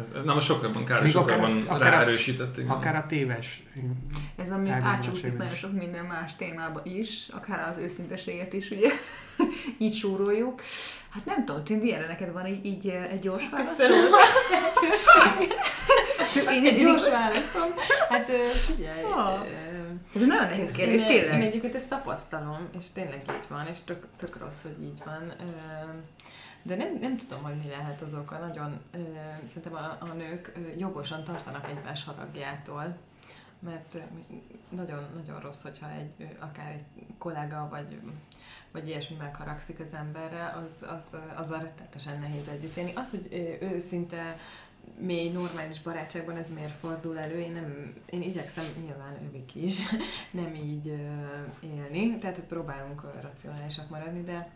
Ez, 0.00 0.24
na 0.24 0.34
most 0.34 0.46
sokakban 0.46 0.84
kár, 0.84 1.02
Még 1.02 1.16
akár- 1.16 1.34
sokakban 1.34 1.64
akár 1.66 1.92
a- 1.92 3.06
téves. 3.06 3.62
Ez 4.36 4.50
átcsúszik 4.82 5.22
végül 5.22 5.38
nagyon 5.38 5.54
sok 5.54 5.72
minden 5.72 6.04
más 6.04 6.36
témába 6.36 6.80
is, 6.84 7.28
akár 7.32 7.68
az 7.68 7.76
őszinteséget 7.76 8.52
is, 8.52 8.70
ugye, 8.70 8.88
így 9.78 9.94
súroljuk. 9.94 10.60
Hát 11.10 11.24
nem 11.24 11.44
tudom, 11.44 11.64
Tündi, 11.64 11.92
erre 11.94 12.06
neked 12.06 12.32
van 12.32 12.46
így, 12.46 12.64
így 12.64 12.88
eh, 12.88 13.10
egy 13.10 13.18
gyors 13.18 13.48
válasz? 13.52 13.68
Köszönöm. 13.70 14.02
Én, 16.52 16.66
Egy 16.66 16.72
én, 16.72 16.78
gyors 16.78 17.08
válaszom. 17.08 17.70
Hát 18.08 18.30
figyelj. 18.66 19.02
Ö, 19.02 20.18
Ez 20.20 20.20
nagyon 20.26 20.46
nehéz 20.46 20.70
kérdés, 20.70 21.02
én, 21.02 21.08
Én 21.08 21.20
tényleg. 21.20 21.42
egyébként 21.42 21.74
ezt 21.74 21.88
tapasztalom, 21.88 22.68
és 22.78 22.90
tényleg 22.94 23.22
így 23.28 23.46
van, 23.48 23.66
és 23.66 23.78
tök, 23.84 24.06
tök 24.16 24.36
rossz, 24.40 24.62
hogy 24.62 24.82
így 24.82 25.02
van. 25.04 25.32
De 26.62 26.76
nem, 26.76 26.96
nem 27.00 27.16
tudom, 27.16 27.42
hogy 27.42 27.56
mi 27.56 27.68
lehet 27.68 28.00
az 28.00 28.14
oka. 28.14 28.38
Nagyon, 28.38 28.80
ö, 28.90 28.98
szerintem 29.44 29.74
a, 29.74 29.96
a 30.00 30.12
nők 30.16 30.52
ö, 30.56 30.60
jogosan 30.78 31.24
tartanak 31.24 31.68
egymás 31.68 32.04
haragjától, 32.04 32.96
mert 33.58 33.94
ö, 33.94 33.98
nagyon, 34.68 35.06
nagyon 35.14 35.40
rossz, 35.40 35.62
hogyha 35.62 35.90
egy, 35.90 36.36
akár 36.40 36.70
egy 36.70 37.06
kollega 37.18 37.68
vagy 37.70 38.00
vagy 38.72 38.88
ilyesmi 38.88 39.16
megharagszik 39.16 39.80
az 39.80 39.94
emberre, 39.94 40.46
az, 40.46 40.88
az, 40.88 41.18
az 41.36 41.50
a 41.50 41.58
rettetesen 41.58 42.20
nehéz 42.20 42.48
együtt 42.48 42.76
élni. 42.76 42.92
Az, 42.94 43.10
hogy 43.10 43.58
őszinte 43.60 44.36
mély, 44.98 45.32
normális 45.32 45.80
barátságban 45.80 46.36
ez 46.36 46.52
miért 46.54 46.78
fordul 46.78 47.18
elő, 47.18 47.38
én, 47.38 47.52
nem, 47.52 47.94
én 48.10 48.22
igyekszem 48.22 48.64
nyilván 48.80 49.30
ők 49.34 49.54
is 49.54 49.82
nem 50.30 50.54
így 50.54 50.86
élni, 51.60 52.18
tehát 52.18 52.40
próbálunk 52.40 53.02
racionálisak 53.22 53.88
maradni, 53.88 54.22
de 54.22 54.50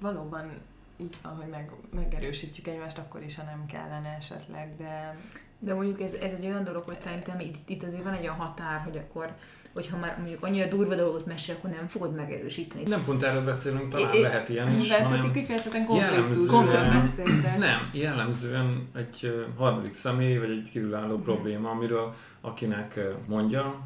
valóban 0.00 0.50
így 0.96 1.14
van, 1.22 1.36
hogy 1.36 1.48
meg, 1.50 1.70
megerősítjük 1.94 2.66
egymást 2.66 2.98
akkor 2.98 3.22
is, 3.22 3.36
ha 3.36 3.42
nem 3.42 3.66
kellene 3.66 4.16
esetleg, 4.18 4.76
de... 4.76 5.18
De 5.58 5.74
mondjuk 5.74 6.00
ez, 6.00 6.12
ez 6.12 6.32
egy 6.32 6.44
olyan 6.46 6.64
dolog, 6.64 6.82
hogy 6.84 7.00
szerintem 7.00 7.40
itt, 7.40 7.68
itt 7.68 7.82
azért 7.82 8.02
van 8.02 8.12
egy 8.12 8.20
olyan 8.22 8.34
határ, 8.34 8.80
hogy 8.80 8.96
akkor 8.96 9.34
hogyha 9.72 9.96
már 9.96 10.16
mondjuk 10.18 10.42
annyira 10.44 10.66
durva 10.68 10.94
dolgot 10.94 11.26
mesél, 11.26 11.54
akkor 11.54 11.70
nem 11.70 11.86
fogod 11.86 12.14
megerősíteni. 12.14 12.82
Nem 12.86 13.04
pont 13.04 13.22
erről 13.22 13.44
beszélünk, 13.44 13.88
talán 13.88 14.14
É- 14.14 14.22
lehet 14.22 14.48
ilyen 14.48 14.74
is, 14.74 14.88
de 14.88 14.94
tehát 14.96 15.10
hanem 15.10 15.24
így 15.24 15.30
kifejezetten 15.30 15.84
konfliktus 15.84 16.50
jellemzően- 16.50 17.00
beszéltek. 17.16 17.58
nem, 17.58 17.80
jellemzően 17.92 18.88
egy 18.94 19.46
harmadik 19.56 19.92
személy, 19.92 20.38
vagy 20.38 20.50
egy 20.50 20.70
kívülálló 20.70 21.18
probléma, 21.18 21.70
amiről 21.70 22.14
akinek 22.40 23.00
mondja, 23.26 23.80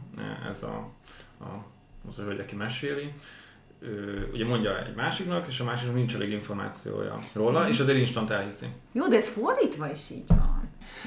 ez 0.49 0.63
a, 0.63 0.89
a 1.41 1.65
az 2.09 2.19
a 2.19 2.23
hölgy, 2.23 2.41
aki 2.41 2.55
meséli, 2.55 3.13
ő, 3.81 4.29
ugye 4.33 4.45
mondja 4.45 4.87
egy 4.87 4.95
másiknak, 4.97 5.47
és 5.49 5.61
a 5.61 5.65
másiknak 5.65 5.95
nincs 5.97 6.15
elég 6.15 6.31
információja 6.31 7.19
róla, 7.33 7.61
Mhm. 7.61 7.69
és 7.69 7.79
azért 7.81 7.99
instant 7.99 8.31
elhiszi. 8.31 8.67
Jó, 8.93 9.09
de 9.09 9.17
ez 9.17 9.29
fordítva 9.29 9.91
is 9.91 10.11
így 10.11 10.25
van. 10.27 10.57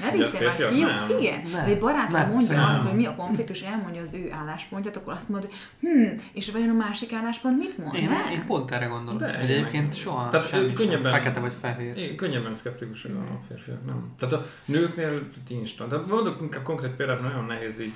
Ne 0.00 0.10
viccelj 0.10 0.46
már, 0.46 0.54
fiú. 0.54 0.86
nem. 0.86 1.08
Igen, 1.20 1.42
Nem. 1.42 1.52
de 1.52 1.64
egy 1.64 1.78
barátom 1.78 2.20
Nem, 2.20 2.30
mondja 2.30 2.56
nem. 2.56 2.68
azt, 2.68 2.80
hogy 2.80 2.96
mi 2.96 3.06
a 3.06 3.14
konfliktus, 3.14 3.60
és 3.62 3.66
elmondja 3.68 4.00
az 4.00 4.14
ő 4.14 4.30
álláspontját, 4.32 4.96
akkor 4.96 5.12
azt 5.12 5.28
mondod, 5.28 5.50
hogy 5.50 5.58
hm, 5.90 6.18
és 6.32 6.50
vajon 6.52 6.68
a 6.68 6.72
másik 6.72 7.12
álláspont 7.12 7.58
mit 7.58 7.78
mond? 7.78 7.94
Én, 7.94 8.08
nem? 8.08 8.32
én 8.32 8.44
pont 8.46 8.70
erre 8.70 8.86
gondolom. 8.86 9.18
De 9.18 9.28
én 9.28 9.34
egyébként 9.34 9.84
meg- 9.86 9.92
soha 9.96 10.28
Tehát 10.28 10.48
semmi 10.48 10.72
könnyebben- 10.72 11.12
fekete 11.12 11.40
vagy 11.40 11.52
fehér. 11.60 11.96
Én 11.96 12.16
könnyebben 12.16 12.54
szkeptikusak 12.54 13.12
a 13.16 13.40
férfiak, 13.48 13.84
nem. 13.86 14.14
Tehát 14.18 14.34
a 14.34 14.44
nőknél 14.64 15.28
instant. 15.48 15.90
Tehát 15.90 16.06
mondok 16.06 16.36
inkább 16.40 16.62
konkrét 16.62 16.90
példát, 16.90 17.20
nagyon 17.22 17.44
nehéz 17.44 17.80
így 17.80 17.92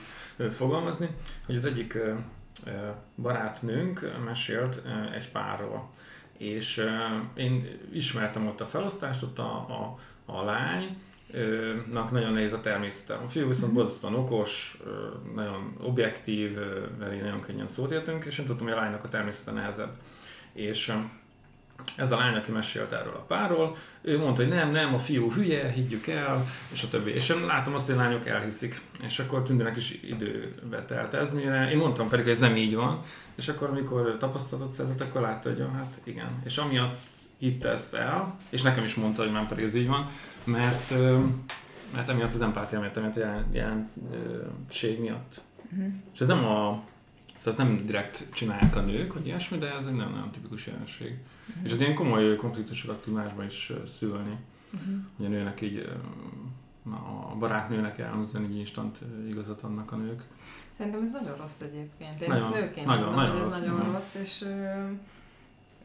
fogalmazni, 0.50 1.08
hogy 1.46 1.56
az 1.56 1.64
egyik 1.64 1.98
barátnőnk 3.16 4.24
mesélt 4.24 4.82
egy 5.14 5.30
párról. 5.30 5.90
És 6.38 6.86
én 7.36 7.78
ismertem 7.92 8.46
ott 8.46 8.60
a 8.60 8.66
felosztást, 8.66 9.22
ott 9.22 9.38
a, 9.38 9.52
a, 9.52 9.96
a 10.26 10.44
lány, 10.44 10.96
nak 11.92 12.10
nagyon 12.10 12.32
nehéz 12.32 12.52
a 12.52 12.60
természete. 12.60 13.14
A 13.14 13.28
fiú 13.28 13.48
viszont 13.48 13.72
borzasztóan 13.72 14.14
okos, 14.14 14.78
nagyon 15.34 15.76
objektív, 15.82 16.50
így 17.12 17.22
nagyon 17.22 17.40
könnyen 17.40 17.68
szót 17.68 17.90
értünk, 17.90 18.24
és 18.24 18.38
én 18.38 18.46
tudtam, 18.46 18.66
hogy 18.66 18.76
a 18.76 18.80
lánynak 18.80 19.04
a 19.04 19.08
természete 19.08 19.50
nehezebb. 19.50 19.96
És 20.52 20.92
ez 21.96 22.12
a 22.12 22.16
lány, 22.16 22.34
aki 22.34 22.50
mesélt 22.50 22.92
erről 22.92 23.14
a 23.14 23.24
párról, 23.26 23.76
ő 24.02 24.18
mondta, 24.18 24.42
hogy 24.42 24.52
nem, 24.52 24.70
nem, 24.70 24.94
a 24.94 24.98
fiú 24.98 25.32
hülye, 25.32 25.68
higgyük 25.68 26.06
el, 26.06 26.46
és 26.72 26.82
a 26.82 26.88
többi. 26.88 27.10
És 27.10 27.28
én 27.28 27.46
látom 27.46 27.74
azt, 27.74 27.86
hogy 27.86 27.94
a 27.94 27.98
lányok 27.98 28.26
elhiszik. 28.26 28.80
És 29.02 29.18
akkor 29.18 29.42
Tündének 29.42 29.76
is 29.76 29.98
időbe 30.02 30.84
telt 30.84 31.14
ez, 31.14 31.32
mire 31.32 31.70
én 31.70 31.76
mondtam 31.76 32.08
pedig, 32.08 32.24
hogy 32.24 32.34
ez 32.34 32.40
nem 32.40 32.56
így 32.56 32.74
van, 32.74 33.00
és 33.34 33.48
akkor, 33.48 33.68
amikor 33.68 34.16
tapasztalatot 34.18 34.72
szerzett, 34.72 35.00
akkor 35.00 35.20
látta, 35.20 35.48
hogy 35.48 35.58
ja, 35.58 35.70
hát 35.70 36.00
igen. 36.04 36.42
És 36.44 36.58
amiatt 36.58 37.02
hitte 37.38 37.68
ezt 37.70 37.94
el, 37.94 38.36
és 38.48 38.62
nekem 38.62 38.84
is 38.84 38.94
mondta, 38.94 39.22
hogy 39.22 39.32
már 39.32 39.48
pedig 39.48 39.64
ez 39.64 39.74
így 39.74 39.86
van, 39.86 40.08
mert, 40.44 40.90
mert 41.92 42.08
emiatt 42.08 42.34
az 42.34 42.42
empátia 42.42 42.80
miatt, 42.80 42.96
emiatt 42.96 43.16
a 43.16 43.20
jelen, 43.20 43.46
jelenség 43.52 45.00
miatt. 45.00 45.40
Mhm. 45.70 45.86
És 46.14 46.20
ez 46.20 46.26
nem 46.26 46.44
a 46.44 46.84
Szóval 47.36 47.60
ezt 47.60 47.68
nem 47.68 47.86
direkt 47.86 48.26
csinálják 48.32 48.76
a 48.76 48.80
nők, 48.80 49.12
vagy 49.12 49.26
ilyesmi, 49.26 49.58
de 49.58 49.74
ez 49.74 49.86
egy 49.86 49.94
nem 49.94 50.10
nagyon 50.10 50.30
tipikus 50.30 50.66
jelenség. 50.66 51.18
És 51.62 51.70
az 51.70 51.80
ilyen 51.80 51.94
komoly 51.94 52.36
konfliktusokat 52.36 53.02
tud 53.02 53.14
másban 53.14 53.44
is 53.44 53.72
szülni. 53.86 54.36
Hogy 55.16 55.26
a 55.26 55.28
nőnek 55.28 55.60
így, 55.60 55.88
a 57.30 57.36
barátnőnek 57.36 57.98
jellemzően 57.98 58.44
így 58.44 58.58
instant 58.58 58.98
igazat 59.28 59.60
adnak 59.60 59.92
a 59.92 59.96
nők. 59.96 60.22
Szerintem 60.76 61.02
ez 61.02 61.10
nagyon 61.10 61.36
rossz 61.36 61.60
egyébként. 61.60 62.22
Én 62.22 62.28
Nagyon, 62.28 62.52
ezt 62.52 62.60
nőként 62.60 62.86
nagyon, 62.86 63.04
mondom, 63.04 63.24
nagyon 63.24 63.36
hogy 63.36 63.40
ez 63.40 63.52
rossz, 63.52 63.60
nagyon 63.60 63.80
igen. 63.80 63.92
rossz, 63.92 64.14
és 64.14 64.46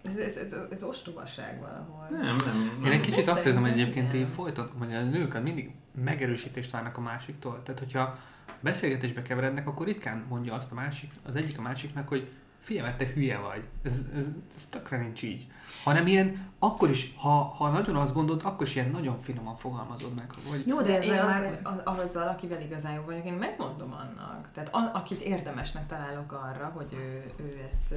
ez, 0.04 0.16
ez, 0.16 0.36
ez, 0.36 0.54
ez 0.72 0.84
ostobaság 0.84 1.60
valahol. 1.60 2.08
Nem, 2.10 2.36
nem. 2.36 2.72
Én 2.80 2.92
egy 2.92 2.92
nem. 2.92 3.02
kicsit 3.02 3.28
azt 3.28 3.46
érzem, 3.46 3.62
hogy 3.62 3.72
egyébként 3.72 4.14
így 4.14 4.28
folyton, 4.36 4.70
hogy 4.78 4.94
a 4.94 5.02
nők 5.02 5.44
mindig 5.44 5.72
megerősítést 6.04 6.72
várnak 6.72 6.98
a 6.98 7.02
másiktól. 7.02 7.62
Tehát, 7.64 7.80
hogyha 7.80 8.20
beszélgetésbe 8.60 9.22
keverednek, 9.22 9.68
akkor 9.68 9.86
ritkán 9.86 10.26
mondja 10.30 10.54
azt 10.54 10.72
a 10.72 10.76
másik, 10.76 11.12
az 11.28 11.36
egyik 11.36 11.58
a 11.58 11.62
másiknak, 11.62 12.08
hogy 12.08 12.32
figyelj, 12.62 12.86
mert 12.86 12.98
te 12.98 13.06
hülye 13.06 13.38
vagy. 13.38 13.64
Ez, 13.84 14.06
ez, 14.18 14.26
ez 14.58 14.66
tökre 14.70 14.98
nincs 14.98 15.24
így. 15.24 15.48
Hanem 15.84 16.08
ilyen, 16.08 16.34
akkor 16.60 16.90
is, 16.90 17.14
ha, 17.18 17.30
ha 17.30 17.70
nagyon 17.70 17.96
azt 17.96 18.14
gondolod, 18.14 18.42
akkor 18.44 18.68
is 18.68 18.76
ilyen 18.76 18.90
nagyon 18.90 19.22
finoman 19.22 19.58
fogalmazod 19.58 20.16
meg, 20.16 20.32
hogy 20.50 20.68
Jó, 20.68 20.82
de 20.82 20.88
De 20.88 20.98
ez 20.98 21.06
én 21.06 21.12
már... 21.12 21.60
az, 21.64 21.98
azzal, 22.00 22.28
akivel 22.28 22.62
igazán 22.62 22.94
jó 22.94 23.02
vagyok, 23.06 23.26
én 23.26 23.34
megmondom 23.34 23.94
annak. 23.94 24.50
Tehát 24.54 24.74
a, 24.74 24.92
akit 24.94 25.20
érdemesnek 25.20 25.88
találok 25.88 26.32
arra, 26.32 26.72
hogy 26.76 26.94
ő, 26.94 27.32
ő 27.44 27.64
ezt, 27.68 27.94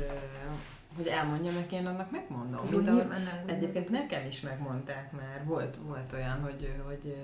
hogy 0.97 1.07
elmondja 1.07 1.53
meg, 1.53 1.73
én 1.73 1.87
annak 1.87 2.11
megmondom. 2.11 2.61
Jó, 2.71 2.77
Mint 2.77 2.89
ahogy 2.89 3.09
nem 3.09 3.29
egyébként 3.47 3.89
nekem 3.89 4.27
is 4.27 4.41
megmondták 4.41 5.13
már. 5.13 5.45
Volt, 5.45 5.77
volt 5.87 6.13
olyan, 6.13 6.41
hogy, 6.43 6.75
hogy, 6.87 7.17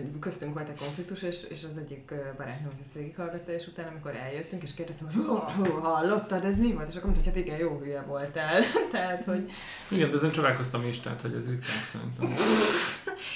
hogy 0.00 0.18
köztünk 0.18 0.54
volt 0.54 0.68
egy 0.68 0.78
konfliktus, 0.78 1.22
és, 1.22 1.42
és 1.48 1.64
az 1.70 1.76
egyik 1.76 2.14
barátnőm 2.36 2.72
ezt 2.82 2.92
végighallgatta, 2.92 3.52
és 3.52 3.66
utána, 3.66 3.88
amikor 3.88 4.14
eljöttünk, 4.14 4.62
és 4.62 4.74
kérdeztem, 4.74 5.06
hogy 5.12 5.24
hú, 5.24 5.34
hú, 5.34 5.72
hallottad, 5.80 6.44
ez 6.44 6.58
mi 6.58 6.72
volt? 6.72 6.88
És 6.88 6.96
akkor 6.96 7.10
mondta, 7.10 7.24
hogy 7.24 7.34
hát 7.34 7.44
igen, 7.46 7.58
jó 7.58 7.78
hülye 7.78 8.00
voltál. 8.02 8.62
Tehát, 8.92 9.24
hogy 9.24 9.50
Igen, 9.88 10.10
de 10.10 10.16
ezen 10.16 10.30
csodálkoztam 10.30 10.86
is, 10.86 11.00
tehát 11.00 11.20
hogy 11.20 11.34
ez 11.34 11.48
ritkán 11.50 11.82
szerintem. 11.92 12.34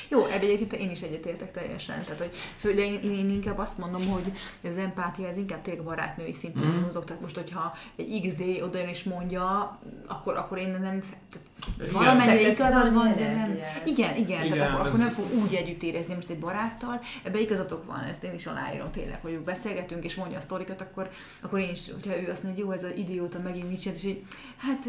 Jó, 0.09 0.25
egyébként 0.25 0.73
én 0.73 0.91
is 0.91 1.00
egyetértek 1.00 1.50
teljesen. 1.50 2.03
Tehát, 2.03 2.19
hogy 2.19 2.31
főleg 2.57 2.79
én, 2.79 3.00
én 3.00 3.31
inkább 3.31 3.59
azt 3.59 3.79
mondom, 3.79 4.07
hogy 4.07 4.33
az 4.65 4.79
empátia 4.79 5.29
ez 5.29 5.37
inkább 5.37 5.62
tényleg 5.62 5.85
barátnői 5.85 6.33
szinten 6.33 6.67
mm. 6.67 6.81
mozog. 6.81 7.05
Tehát 7.05 7.23
most, 7.23 7.35
hogyha 7.35 7.77
egy 7.97 8.29
XZ 8.29 8.62
oda 8.62 8.88
és 8.88 9.03
mondja, 9.03 9.79
akkor, 10.07 10.37
akkor 10.37 10.59
én 10.59 10.71
nem... 10.71 11.00
Tehát. 11.00 11.48
Valamennyire 11.93 12.50
igazad 12.50 12.95
van, 12.95 13.12
de 13.17 13.35
nem... 13.35 13.38
energiát. 13.38 13.87
Igen, 13.87 14.17
igen, 14.17 14.45
Igen, 14.45 14.59
tehát 14.59 14.73
akkor, 14.75 14.87
ez- 14.87 14.93
akkor 14.93 15.05
nem 15.05 15.15
fog 15.15 15.43
úgy 15.43 15.55
együtt 15.55 15.83
érezni 15.83 16.15
most 16.15 16.31
egy 16.31 16.38
baráttal. 16.38 17.00
Ebbe 17.23 17.41
igazatok 17.41 17.87
van, 17.87 18.00
ezt 18.00 18.25
én 18.25 18.35
is 18.35 18.47
aláírom 18.47 18.91
tényleg, 18.91 19.19
hogy 19.21 19.38
beszélgetünk 19.38 20.05
és 20.05 20.15
mondja 20.15 20.38
a 20.38 20.41
sztorikat, 20.41 20.81
akkor, 20.81 21.11
akkor 21.41 21.59
én 21.59 21.71
is, 21.71 21.93
hogyha 21.93 22.21
ő 22.21 22.31
azt 22.31 22.43
mondja, 22.43 22.65
hogy 22.65 22.75
jó, 22.75 22.87
ez 22.87 22.93
az 22.93 22.99
idióta 22.99 23.38
megint 23.38 23.69
mit 23.69 23.81
csinált, 23.81 23.99
és 23.99 24.05
így, 24.09 24.25
hát 24.57 24.87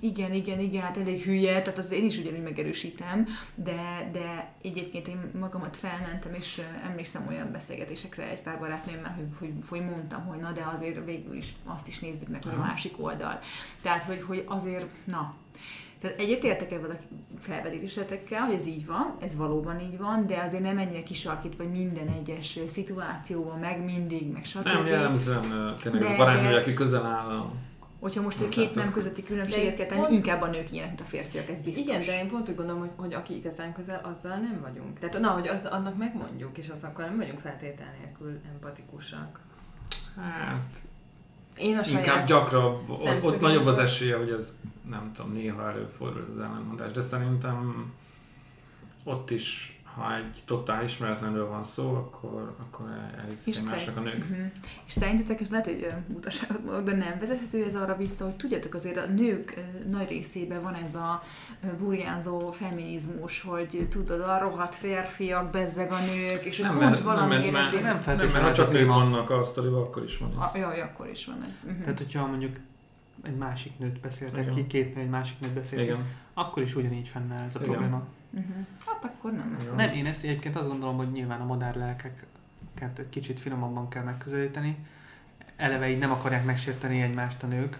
igen, 0.00 0.32
igen, 0.32 0.60
igen, 0.60 0.82
hát 0.82 0.96
elég 0.96 1.22
hülye, 1.22 1.62
tehát 1.62 1.78
az 1.78 1.90
én 1.90 2.04
is 2.04 2.18
ugyanúgy 2.18 2.42
megerősítem, 2.42 3.26
de, 3.54 4.10
de 4.12 4.52
egyébként 4.62 5.08
én 5.08 5.30
magamat 5.40 5.76
felmentem, 5.76 6.34
és 6.34 6.60
emlékszem 6.84 7.26
olyan 7.28 7.52
beszélgetésekre 7.52 8.28
egy 8.30 8.40
pár 8.40 8.58
barátnőmmel, 8.58 9.14
hogy, 9.16 9.26
hogy, 9.38 9.52
hogy 9.68 9.84
mondtam, 9.84 10.26
hogy 10.26 10.38
na, 10.38 10.52
de 10.52 10.70
azért 10.74 11.04
végül 11.04 11.36
is 11.36 11.54
azt 11.64 11.88
is 11.88 11.98
nézzük 11.98 12.28
meg, 12.28 12.42
hogy 12.42 12.52
a 12.54 12.60
másik 12.60 13.02
oldal. 13.02 13.38
Tehát, 13.82 14.02
hogy, 14.02 14.22
hogy 14.26 14.44
azért, 14.46 14.86
na, 15.04 15.34
tehát 16.00 16.18
egyetértek 16.18 16.72
ebben 16.72 16.90
a 16.90 16.96
felvetésetekkel, 17.40 18.40
hogy 18.40 18.54
ez 18.54 18.66
így 18.66 18.86
van, 18.86 19.16
ez 19.20 19.36
valóban 19.36 19.80
így 19.80 19.98
van, 19.98 20.26
de 20.26 20.42
azért 20.42 20.62
nem 20.62 20.78
ennyire 20.78 21.02
kisarkít, 21.02 21.56
vagy 21.56 21.70
minden 21.70 22.08
egyes 22.08 22.58
szituációban, 22.66 23.58
meg 23.58 23.84
mindig, 23.84 24.32
meg 24.32 24.44
stb. 24.44 24.64
Nem, 24.64 24.86
jellemzően 24.86 25.74
tényleg 25.82 26.02
a 26.02 26.16
barátnő, 26.16 26.50
de- 26.50 26.56
aki 26.56 26.74
közel 26.74 27.06
áll 27.06 27.28
a... 27.28 27.52
Hogyha 28.00 28.22
most 28.22 28.40
Azt 28.40 28.50
két 28.50 28.74
nem 28.74 28.92
közötti 28.92 29.22
különbséget 29.22 29.76
kell 29.76 29.86
tenni, 29.86 30.00
pont- 30.00 30.12
inkább 30.12 30.42
a 30.42 30.46
nők 30.46 30.72
ilyenek, 30.72 30.90
mint 30.90 31.00
a 31.00 31.08
férfiak, 31.08 31.48
ez 31.48 31.60
biztos. 31.60 31.84
Igen, 31.84 32.00
de 32.00 32.18
én 32.18 32.28
pont 32.28 32.48
úgy 32.48 32.54
gondolom, 32.54 32.80
hogy, 32.80 32.90
hogy 32.96 33.14
aki 33.14 33.36
igazán 33.36 33.72
közel, 33.72 34.00
azzal 34.04 34.36
nem 34.36 34.58
vagyunk. 34.60 34.98
Tehát 34.98 35.20
na, 35.20 35.28
hogy 35.28 35.48
az, 35.48 35.64
annak 35.64 35.96
megmondjuk, 35.96 36.58
és 36.58 36.70
az 36.76 36.82
akkor 36.82 37.04
nem 37.04 37.16
vagyunk 37.16 37.38
feltétel 37.38 37.94
nélkül 38.02 38.40
empatikusak. 38.52 39.40
Hát, 40.16 40.76
Én 41.56 41.78
a 41.78 41.82
saját... 41.82 42.06
inkább 42.06 42.26
gyakrabb, 42.26 42.90
ott, 42.90 43.24
ott 43.24 43.40
nagyobb 43.40 43.66
az 43.66 43.78
esélye, 43.78 44.16
hogy 44.16 44.30
ez 44.30 44.58
nem 44.90 45.10
tudom, 45.12 45.32
néha 45.32 45.70
előfordul 45.70 46.22
ez 46.28 46.36
az 46.36 46.42
ellentmondás, 46.42 46.92
de 46.92 47.00
szerintem 47.00 47.92
ott 49.04 49.30
is, 49.30 49.80
ha 49.94 50.16
egy 50.16 50.38
totál 50.44 50.84
ismeretlenről 50.84 51.48
van 51.48 51.62
szó, 51.62 51.94
akkor, 51.94 52.54
akkor 52.60 52.86
elhiszik 53.22 53.54
És 53.54 53.60
egymásnak 53.60 53.96
a 53.96 54.00
nők. 54.00 54.18
Uh-huh. 54.18 54.46
És 54.86 54.92
szerintetek, 54.92 55.40
és 55.40 55.48
lehet, 55.50 55.64
hogy 55.64 55.86
mondok, 56.64 56.84
de 56.84 56.96
nem 56.96 57.18
vezethető 57.18 57.64
ez 57.64 57.74
arra 57.74 57.96
vissza, 57.96 58.24
hogy 58.24 58.36
tudjátok, 58.36 58.74
azért 58.74 58.96
a 58.96 59.06
nők 59.06 59.54
nagy 59.90 60.08
részében 60.08 60.62
van 60.62 60.74
ez 60.74 60.94
a 60.94 61.22
burjánzó 61.78 62.50
feminizmus, 62.50 63.42
hogy 63.42 63.86
tudod, 63.90 64.20
a 64.20 64.38
rohadt 64.38 64.74
férfiak, 64.74 65.50
bezzeg 65.50 65.92
a 65.92 65.98
nők, 66.14 66.44
és 66.44 66.56
hogy 66.56 66.66
Nem, 66.66 66.76
mert, 66.76 66.94
nem, 66.94 67.04
valamiért 67.04 67.52
mert, 67.52 67.66
ezért... 67.66 67.82
nem 67.82 68.02
nem, 68.06 68.16
nem, 68.16 68.28
mert 68.28 68.44
ha 68.44 68.52
csak 68.52 68.72
nők 68.72 68.88
vannak 68.88 69.30
a 69.30 69.42
sztoriban, 69.42 69.82
akkor 69.82 70.02
is 70.02 70.18
van 70.18 70.30
ez. 70.30 70.54
A, 70.54 70.58
jaj, 70.58 70.80
akkor 70.80 71.08
is 71.08 71.26
van 71.26 71.42
ez. 71.50 71.64
Uh-huh. 71.64 71.80
Tehát, 71.80 71.98
hogyha 71.98 72.26
mondjuk 72.26 72.56
egy 73.22 73.36
másik 73.36 73.78
nőt 73.78 74.00
beszéltek 74.00 74.42
Igen. 74.42 74.54
ki, 74.54 74.66
két 74.66 74.94
nő 74.94 75.00
egy 75.00 75.08
másik 75.08 75.40
nőt 75.40 75.52
beszélt 75.52 75.82
Igen. 75.82 76.06
akkor 76.34 76.62
is 76.62 76.74
ugyanígy 76.74 77.08
fennáll 77.08 77.46
ez 77.46 77.54
a 77.54 77.58
Igen. 77.58 77.70
probléma. 77.70 78.06
Uh-huh. 78.30 78.66
Hát 78.86 79.04
akkor 79.04 79.32
nem. 79.32 79.56
Igen. 79.60 79.74
Nem, 79.74 79.90
én 79.90 80.06
ezt 80.06 80.24
egyébként 80.24 80.56
azt 80.56 80.68
gondolom, 80.68 80.96
hogy 80.96 81.12
nyilván 81.12 81.40
a 81.40 81.44
madárlelkeket 81.44 82.98
egy 82.98 83.08
kicsit 83.08 83.40
finomabban 83.40 83.88
kell 83.88 84.02
megközelíteni. 84.02 84.86
Eleve 85.56 85.90
így 85.90 85.98
nem 85.98 86.10
akarják 86.10 86.44
megsérteni 86.44 87.02
egymást 87.02 87.42
a 87.42 87.46
nők. 87.46 87.78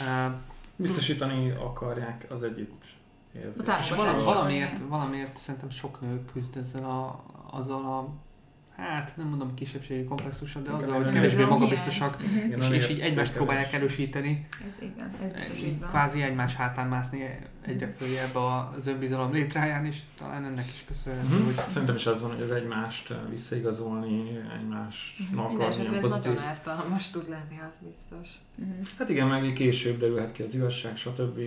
Uh, 0.00 0.34
Biztosítani 0.76 1.50
akarják 1.50 2.26
az 2.30 2.42
együtt 2.42 2.84
érzést. 3.32 3.78
és 3.80 3.90
valamiért, 4.24 4.78
valamiért 4.88 5.36
szerintem 5.36 5.70
sok 5.70 6.00
nő 6.00 6.24
küzd 6.32 6.56
ezzel 6.56 6.84
a, 6.84 7.24
azzal 7.50 7.84
a, 7.84 8.08
hát 8.76 9.12
nem 9.16 9.26
mondom 9.26 9.54
kisebbségi 9.54 10.04
komplexussal, 10.04 10.62
de 10.62 10.70
azzal, 10.70 11.02
hogy 11.02 11.12
kevésbé 11.12 11.44
magabiztosak, 11.44 12.22
és, 12.58 12.68
és 12.70 12.88
így 12.90 13.00
egymást 13.00 13.32
próbálják 13.32 13.72
erősíteni, 13.72 14.46
Ez 14.66 14.74
igen, 14.82 15.10
ez 15.24 15.32
biztos 15.32 15.58
így 15.62 15.80
van. 15.80 15.88
kvázi 15.88 16.22
egymás 16.22 16.54
hátán 16.54 16.88
mászni 16.88 17.38
egyre 17.66 17.94
följebb 17.98 18.34
az 18.78 18.86
önbizalom 18.86 19.32
létráján, 19.32 19.84
és 19.84 19.98
talán 20.18 20.44
ennek 20.44 20.66
is 20.74 20.84
köszönhető, 20.88 21.34
Mhm. 21.36 21.44
hogy 21.44 21.54
Szerintem 21.68 21.94
is 21.94 22.06
az 22.06 22.20
van, 22.20 22.30
hogy 22.32 22.42
az 22.42 22.50
egymást 22.52 23.10
eh, 23.10 23.16
visszaigazolni, 23.30 24.38
egymásnak 24.60 25.48
Minden 25.48 25.66
adni 25.70 25.96
ez 25.96 26.00
pozitív. 26.00 26.24
nagyon 26.32 26.42
ártalmas 26.42 27.10
tud 27.10 27.28
lenni, 27.28 27.60
az 27.62 27.86
biztos. 27.88 28.34
Uh-huh. 28.54 28.86
Hát 28.98 29.08
igen, 29.08 29.26
meg 29.26 29.52
később 29.52 29.98
derülhet 30.00 30.32
ki 30.32 30.42
az 30.42 30.54
igazság, 30.54 30.96
stb. 30.96 31.38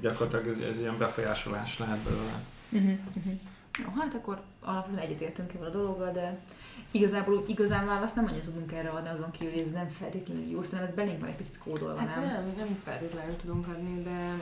Gyakorlatilag 0.00 0.48
ez, 0.48 0.58
ez 0.74 0.78
ilyen 0.80 0.98
befolyásolás 0.98 1.78
lehet 1.78 1.98
belőle. 1.98 2.40
Uh-huh. 2.70 2.98
Jó, 3.78 3.92
hát 4.00 4.14
akkor 4.14 4.40
alapvetően 4.60 5.02
egyetértünk 5.02 5.52
ebben 5.54 5.66
a 5.68 5.70
dologgal, 5.70 6.10
de 6.10 6.38
igazából 6.90 7.44
igazán 7.48 7.86
választ 7.86 8.14
nem 8.14 8.26
annyit 8.26 8.44
tudunk 8.44 8.72
erre 8.72 8.88
adni, 8.88 9.08
azon 9.08 9.30
kívül, 9.30 9.52
hogy 9.52 9.62
ez 9.66 9.72
nem 9.72 9.88
feltétlenül 9.88 10.50
jó, 10.50 10.62
szerintem 10.62 10.88
ez 10.88 10.94
belénk 10.94 11.20
van 11.20 11.28
egy 11.28 11.34
picit 11.34 11.58
kódolva, 11.58 11.98
Hát 11.98 12.14
nem? 12.20 12.24
nem, 12.24 12.52
nem 12.56 12.78
feltétlenül 12.84 13.36
tudunk 13.36 13.66
adni, 13.66 14.02
de 14.02 14.32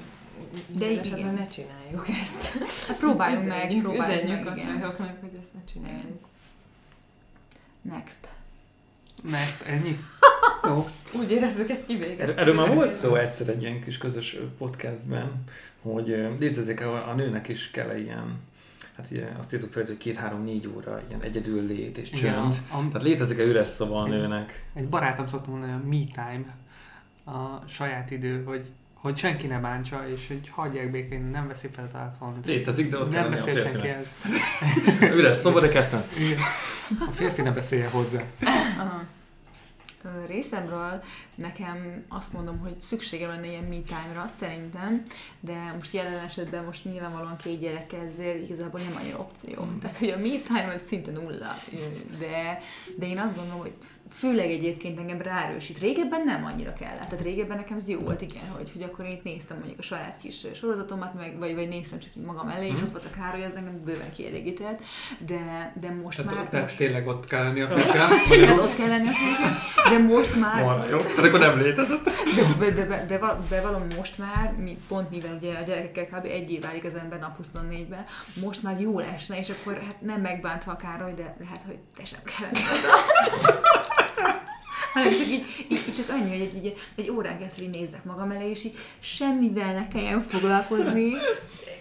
De 0.69 0.87
de 0.87 0.91
igen. 0.91 1.35
ne 1.35 1.47
csináljuk 1.49 2.09
ezt. 2.09 2.59
Hát 2.87 2.97
próbáljunk 2.97 3.47
meg, 3.49 3.57
Üzenjük- 3.59 3.83
próbáljunk 3.83 4.23
üzenjük 4.25 4.45
meg, 4.45 4.53
a 4.53 4.57
igen. 4.57 4.79
csajoknak, 4.81 5.21
hogy 5.21 5.39
ezt 5.41 5.53
ne 5.55 5.61
csináljuk. 5.73 6.27
Next. 7.83 8.29
mert 9.23 9.63
ennyi. 9.67 9.99
Jó. 10.69 10.89
Úgy 11.19 11.31
érezzük, 11.31 11.71
ezt 11.71 11.87
kivégeztük. 11.87 12.21
Er- 12.21 12.39
Erről 12.39 12.55
már 12.55 12.75
volt 12.75 12.95
szó 12.95 13.15
egyszer 13.15 13.49
egy 13.49 13.63
ilyen 13.63 13.81
kis 13.81 13.99
közös 13.99 14.37
podcastben, 14.59 15.45
hogy 15.83 16.07
létezik 16.39 16.81
a, 16.81 17.09
a 17.09 17.15
nőnek 17.15 17.49
is 17.49 17.71
kell 17.71 17.97
ilyen, 17.97 18.41
hát 18.97 19.11
ilyen, 19.11 19.37
azt 19.39 19.55
írtuk 19.55 19.73
fel, 19.73 19.85
hogy 19.87 19.97
két-három-négy 19.97 20.71
óra 20.77 21.01
ilyen 21.09 21.21
egyedül 21.21 21.67
lét 21.67 21.99
és 21.99 22.13
Igen, 22.13 22.35
csönd. 22.35 22.55
a, 22.71 22.77
a, 22.77 22.89
Tehát 22.89 23.03
létezik 23.03 23.39
a 23.39 23.43
üres 23.43 23.69
szoba 23.69 24.03
a 24.03 24.07
Igen. 24.07 24.19
nőnek. 24.19 24.69
Egy 24.75 24.89
barátom 24.89 25.27
szokta 25.27 25.51
mondani, 25.51 25.73
a 25.73 25.81
me 25.89 26.05
time, 26.15 26.45
a 27.39 27.69
saját 27.69 28.11
idő, 28.11 28.45
hogy, 28.45 28.71
hogy 28.95 29.17
senki 29.17 29.47
ne 29.47 29.59
bántsa, 29.59 30.09
és 30.09 30.27
hogy 30.29 30.49
hagyják 30.49 30.91
békén, 30.91 31.23
nem 31.23 31.49
veszi 31.49 31.69
fel 31.75 31.85
a 31.85 31.97
telefont. 31.97 32.47
Létezik, 32.47 32.91
de 32.91 32.99
ott 32.99 33.11
kell 33.11 33.23
nem 33.23 33.33
a 33.33 33.35
beszél 33.35 33.63
senki 33.63 33.89
ez. 33.89 34.07
Üres 35.19 35.37
szoba, 35.37 35.61
de 35.61 35.69
ketten. 35.69 36.03
Igen. 36.19 36.39
A 36.89 37.11
férfi 37.15 37.43
ne 37.43 37.51
beszélje 37.51 37.89
hozzá. 37.89 38.21
Aha. 38.79 39.03
Részemről 40.27 41.03
nekem 41.35 42.05
azt 42.09 42.33
mondom, 42.33 42.59
hogy 42.59 42.79
szükségem 42.79 43.29
lenne 43.29 43.47
ilyen 43.47 43.65
me 43.65 43.81
time-ra, 43.87 44.27
szerintem, 44.39 45.03
de 45.41 45.75
most 45.77 45.93
jelen 45.93 46.25
esetben 46.25 46.65
most 46.65 46.85
nyilvánvalóan 46.85 47.37
két 47.37 47.61
gyerekkel 47.61 48.01
ezért 48.01 48.43
igazából 48.43 48.81
nem 48.81 48.97
annyira 49.01 49.19
opció. 49.19 49.69
Tehát, 49.81 49.97
hogy 49.97 50.11
a 50.11 50.17
me 50.17 50.39
time 50.47 50.73
az 50.75 50.83
szinte 50.87 51.11
nulla, 51.11 51.55
de, 52.19 52.61
de 52.97 53.07
én 53.07 53.19
azt 53.19 53.37
gondolom, 53.37 53.61
hogy 53.61 53.77
főleg 54.17 54.51
egyébként 54.51 54.99
engem 54.99 55.21
ráerősít. 55.21 55.79
Régebben 55.79 56.23
nem 56.25 56.45
annyira 56.45 56.73
kellett. 56.73 57.09
Tehát 57.09 57.25
régebben 57.25 57.57
nekem 57.57 57.77
ez 57.77 57.89
jó 57.89 57.99
volt, 58.01 58.21
igen, 58.21 58.49
hogy, 58.57 58.71
hogy 58.73 58.83
akkor 58.83 59.05
én 59.05 59.11
itt 59.11 59.23
néztem 59.23 59.57
mondjuk 59.57 59.79
a 59.79 59.83
saját 59.83 60.17
kis 60.23 60.47
sorozatomat, 60.55 61.15
meg, 61.15 61.39
vagy, 61.39 61.55
vagy 61.55 61.69
néztem 61.69 61.99
csak 61.99 62.11
így 62.17 62.25
magam 62.25 62.49
elé, 62.49 62.67
és 62.67 62.73
Mhm. 62.73 62.83
ott 62.83 62.91
volt 62.91 63.05
a 63.05 63.21
Károly, 63.21 63.45
ez 63.45 63.53
engem 63.53 63.81
bőven 63.85 64.11
kielégített, 64.17 64.81
de, 65.19 65.73
de 65.81 65.91
most 66.03 66.25
már... 66.25 66.35
Tehát, 66.35 66.61
most, 66.67 66.77
tényleg 66.77 67.07
ott 67.07 67.27
kell 67.27 67.43
lenni 67.43 67.61
a 67.61 67.69
férfinak. 67.69 68.09
tehát 68.29 68.59
ott 68.59 68.77
kell 68.77 68.89
lenni 68.89 69.09
a 69.09 69.13
férfinak, 69.13 69.59
de 69.91 69.99
most 70.15 70.37
már 70.41 70.63
Volna 70.63 70.89
jó. 70.89 70.99
Tehát 70.99 71.25
akkor 71.25 71.39
nem 71.41 71.59
létezett. 71.59 72.05
de, 72.59 72.71
de, 72.71 72.87
de, 72.87 73.05
de, 73.07 73.19
de 73.49 73.61
valami 73.61 73.87
most 73.97 74.19
már, 74.19 74.53
mi, 74.59 74.77
pont 74.89 75.11
mivel 75.11 75.35
ugye 75.41 75.59
a 75.59 75.63
gyerekekkel 75.63 76.21
kb. 76.21 76.25
egy 76.25 76.51
év 76.53 76.61
válik 76.63 76.85
az 76.85 76.95
ember 76.95 77.19
nap 77.19 77.39
24-ben, 77.43 78.05
most 78.43 78.63
már 78.63 78.81
jól 78.81 79.05
esne, 79.05 79.39
és 79.39 79.49
akkor 79.51 79.75
hát 79.87 80.01
nem 80.01 80.21
megbántva 80.21 80.73
a 80.73 80.77
Károly, 80.77 81.15
de 81.15 81.37
lehet, 81.41 81.63
hogy 81.67 81.79
te 81.97 82.05
sem 82.05 82.21
kellene. 82.25 82.59
Hanem 84.93 85.11
csak 85.11 85.27
így, 85.27 85.45
így, 85.69 85.85
így, 85.89 85.95
csak 85.95 86.09
annyi, 86.09 86.29
hogy 86.29 86.41
egy, 86.41 86.67
egy, 86.67 86.77
egy 86.97 87.11
órán 87.11 87.39
keresztül 87.39 87.65
így 87.65 87.71
nézzek 87.71 88.05
magam 88.05 88.31
elé, 88.31 88.51
és 88.51 88.65
így 88.65 88.77
semmivel 89.01 89.73
ne 89.73 89.89
kelljen 89.89 90.21
foglalkozni. 90.21 91.13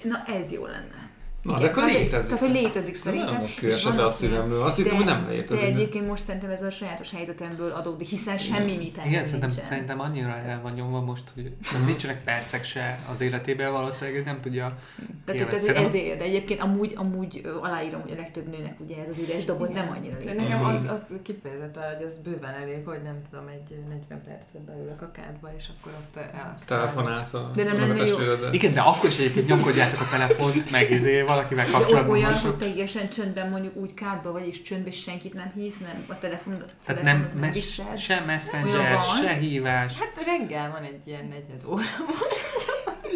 Na 0.04 0.24
ez 0.26 0.52
jó 0.52 0.66
lenne. 0.66 1.03
Na, 1.44 1.60
de 1.60 1.66
akkor 1.68 1.84
tehát, 1.84 1.98
létezik. 1.98 2.26
Tehát, 2.26 2.40
hogy 2.40 2.52
létezik 2.62 2.94
Ez 2.96 3.00
szerintem. 3.02 3.34
nem 3.34 3.44
a 3.44 3.96
vannak 3.96 4.12
szívemből. 4.12 4.62
Azt 4.62 4.78
de- 4.78 4.84
hittem, 4.84 4.98
hogy 4.98 5.06
nem 5.06 5.24
De 5.26 5.32
létezik. 5.32 5.64
egyébként 5.64 6.08
most 6.08 6.24
szerintem 6.24 6.50
ez 6.50 6.62
a 6.62 6.72
sajátos 6.72 7.12
helyzetemből 7.12 7.72
adódik, 7.72 8.08
hiszen 8.08 8.38
semmi 8.38 8.76
mit 8.78 8.98
Igen, 9.06 9.24
szerintem, 9.26 9.40
nincsen. 9.40 9.66
szerintem 9.70 10.00
annyira 10.00 10.38
el 10.38 10.60
van 10.62 10.72
nyomva 10.74 11.02
most, 11.02 11.24
hogy 11.34 11.52
nincsenek 11.86 12.24
percek 12.24 12.64
se 12.66 13.00
az 13.14 13.22
életében, 13.22 13.72
valószínűleg 13.72 14.24
nem 14.26 14.40
tudja. 14.42 14.78
Tehát, 15.26 15.52
szerintem- 15.52 15.84
ezért, 15.86 16.18
de 16.18 16.24
egyébként 16.24 16.60
amúgy, 16.62 16.94
amúgy 16.96 17.42
aláírom, 17.62 18.02
hogy 18.02 18.12
a 18.12 18.16
legtöbb 18.16 18.48
nőnek 18.50 18.76
ugye 18.80 18.96
ez 19.02 19.08
az 19.10 19.18
üres 19.30 19.46
doboz 19.46 19.70
Igen. 19.70 19.86
nem 19.86 19.94
annyira 19.98 20.14
De 20.18 20.20
létezik. 20.24 20.42
nekem 20.50 20.66
az, 20.66 20.90
az 20.90 21.04
kifejezetten, 21.24 21.84
hogy 21.96 22.06
az 22.06 22.18
bőven 22.24 22.54
elég, 22.62 22.86
hogy 22.86 23.02
nem 23.04 23.22
tudom, 23.30 23.48
egy 23.48 23.78
40 23.90 24.22
percre 24.26 24.60
beülök 24.66 25.02
a 25.02 25.12
kádba, 25.12 25.50
és 25.58 25.66
akkor 25.80 25.92
ott 26.00 26.16
relaxálok. 26.16 26.66
Telefonálsz 26.66 27.34
a 27.34 27.52
De 27.56 27.64
nem 27.64 27.80
lenne 27.80 28.06
jó. 28.06 28.18
Igen, 28.52 28.74
de 28.74 28.80
akkor 28.82 29.10
is 29.10 29.18
egyébként 29.20 29.48
nyomkodjátok 29.48 30.00
a 30.00 30.08
telefont, 30.12 30.72
meg 30.72 30.92
izé, 30.92 31.22
valakivel 31.34 31.66
kapcsolatban 31.72 32.12
olyan, 32.16 32.32
vagytok. 32.32 32.50
hogy 32.50 32.58
teljesen 32.58 33.10
csöndben 33.10 33.50
mondjuk 33.50 33.76
úgy 33.76 33.94
kádba 33.94 34.32
vagy, 34.32 34.48
és 34.48 34.62
csöndben 34.62 34.92
senkit 34.92 35.34
nem 35.34 35.52
hívsz, 35.56 35.80
nem 35.80 36.06
a 36.10 36.18
telefonod, 36.18 36.66
Tehát 36.86 37.04
nem, 37.04 37.20
nem 37.20 37.40
mes, 37.40 37.54
visel. 37.54 37.96
se 37.98 38.24
messenger, 38.26 39.00
se 39.22 39.34
hívás. 39.34 40.00
Hát 40.00 40.22
reggel 40.26 40.72
van 40.72 40.84
egy 40.84 41.00
ilyen 41.06 41.26
negyed 41.26 41.66
óra. 41.66 41.84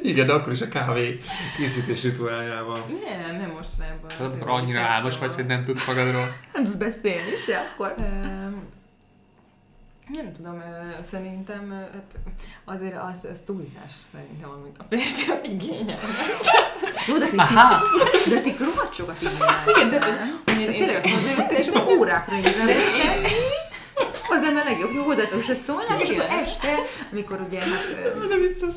Igen, 0.01 0.25
de 0.25 0.33
akkor 0.33 0.53
is 0.53 0.61
a 0.61 0.67
kávé 0.67 1.17
készítés 1.57 2.03
rituáljával. 2.03 2.85
Nem, 3.05 3.37
nem 3.37 3.49
mostanában. 3.49 4.09
Amikor 4.19 4.37
Tényleg 4.37 4.47
annyira 4.47 4.81
álmos 4.81 5.17
vagy, 5.17 5.35
hogy 5.35 5.45
nem 5.45 5.63
tudsz 5.63 5.87
magadról. 5.87 6.27
Nem 6.53 6.63
tudsz 6.63 6.75
beszélni 6.75 7.35
se 7.45 7.57
akkor. 7.57 7.95
Nem 10.13 10.33
tudom, 10.33 10.63
szerintem 11.11 11.69
hát 11.93 12.19
azért 12.65 12.95
az, 12.95 13.29
az 13.31 13.39
túlzás 13.45 13.93
szerintem, 14.11 14.49
amit 14.49 14.77
a 14.77 14.85
férfiak 14.89 15.47
igényel. 15.49 15.99
Jó, 17.07 17.17
de 17.17 17.27
ti, 17.27 17.37
Aha! 17.37 17.81
ti, 18.23 18.29
de 18.29 18.39
ti 18.39 18.55
rohadt 18.59 18.93
sokat 18.93 19.21
igényelnek. 19.21 19.67
Igen, 19.75 19.89
de- 19.89 19.99
nem? 19.99 20.59
Én, 20.59 20.71
én, 20.71 20.77
tényleg 20.77 21.05
azért, 21.05 21.51
és 21.51 21.67
akkor 21.67 21.93
órákra 21.97 22.37
igazán. 22.37 22.67
Az 24.29 24.41
lenne 24.41 24.61
a 24.61 24.63
legjobb, 24.63 24.91
hogy 24.95 25.03
hozzátok 25.05 25.43
se 25.43 25.55
szólnál, 25.55 26.01
és 26.01 26.09
akkor 26.09 26.25
este, 26.29 26.67
amikor 27.11 27.41
ugye 27.47 27.59
hát... 27.59 27.95
De 28.29 28.35
vicces. 28.47 28.73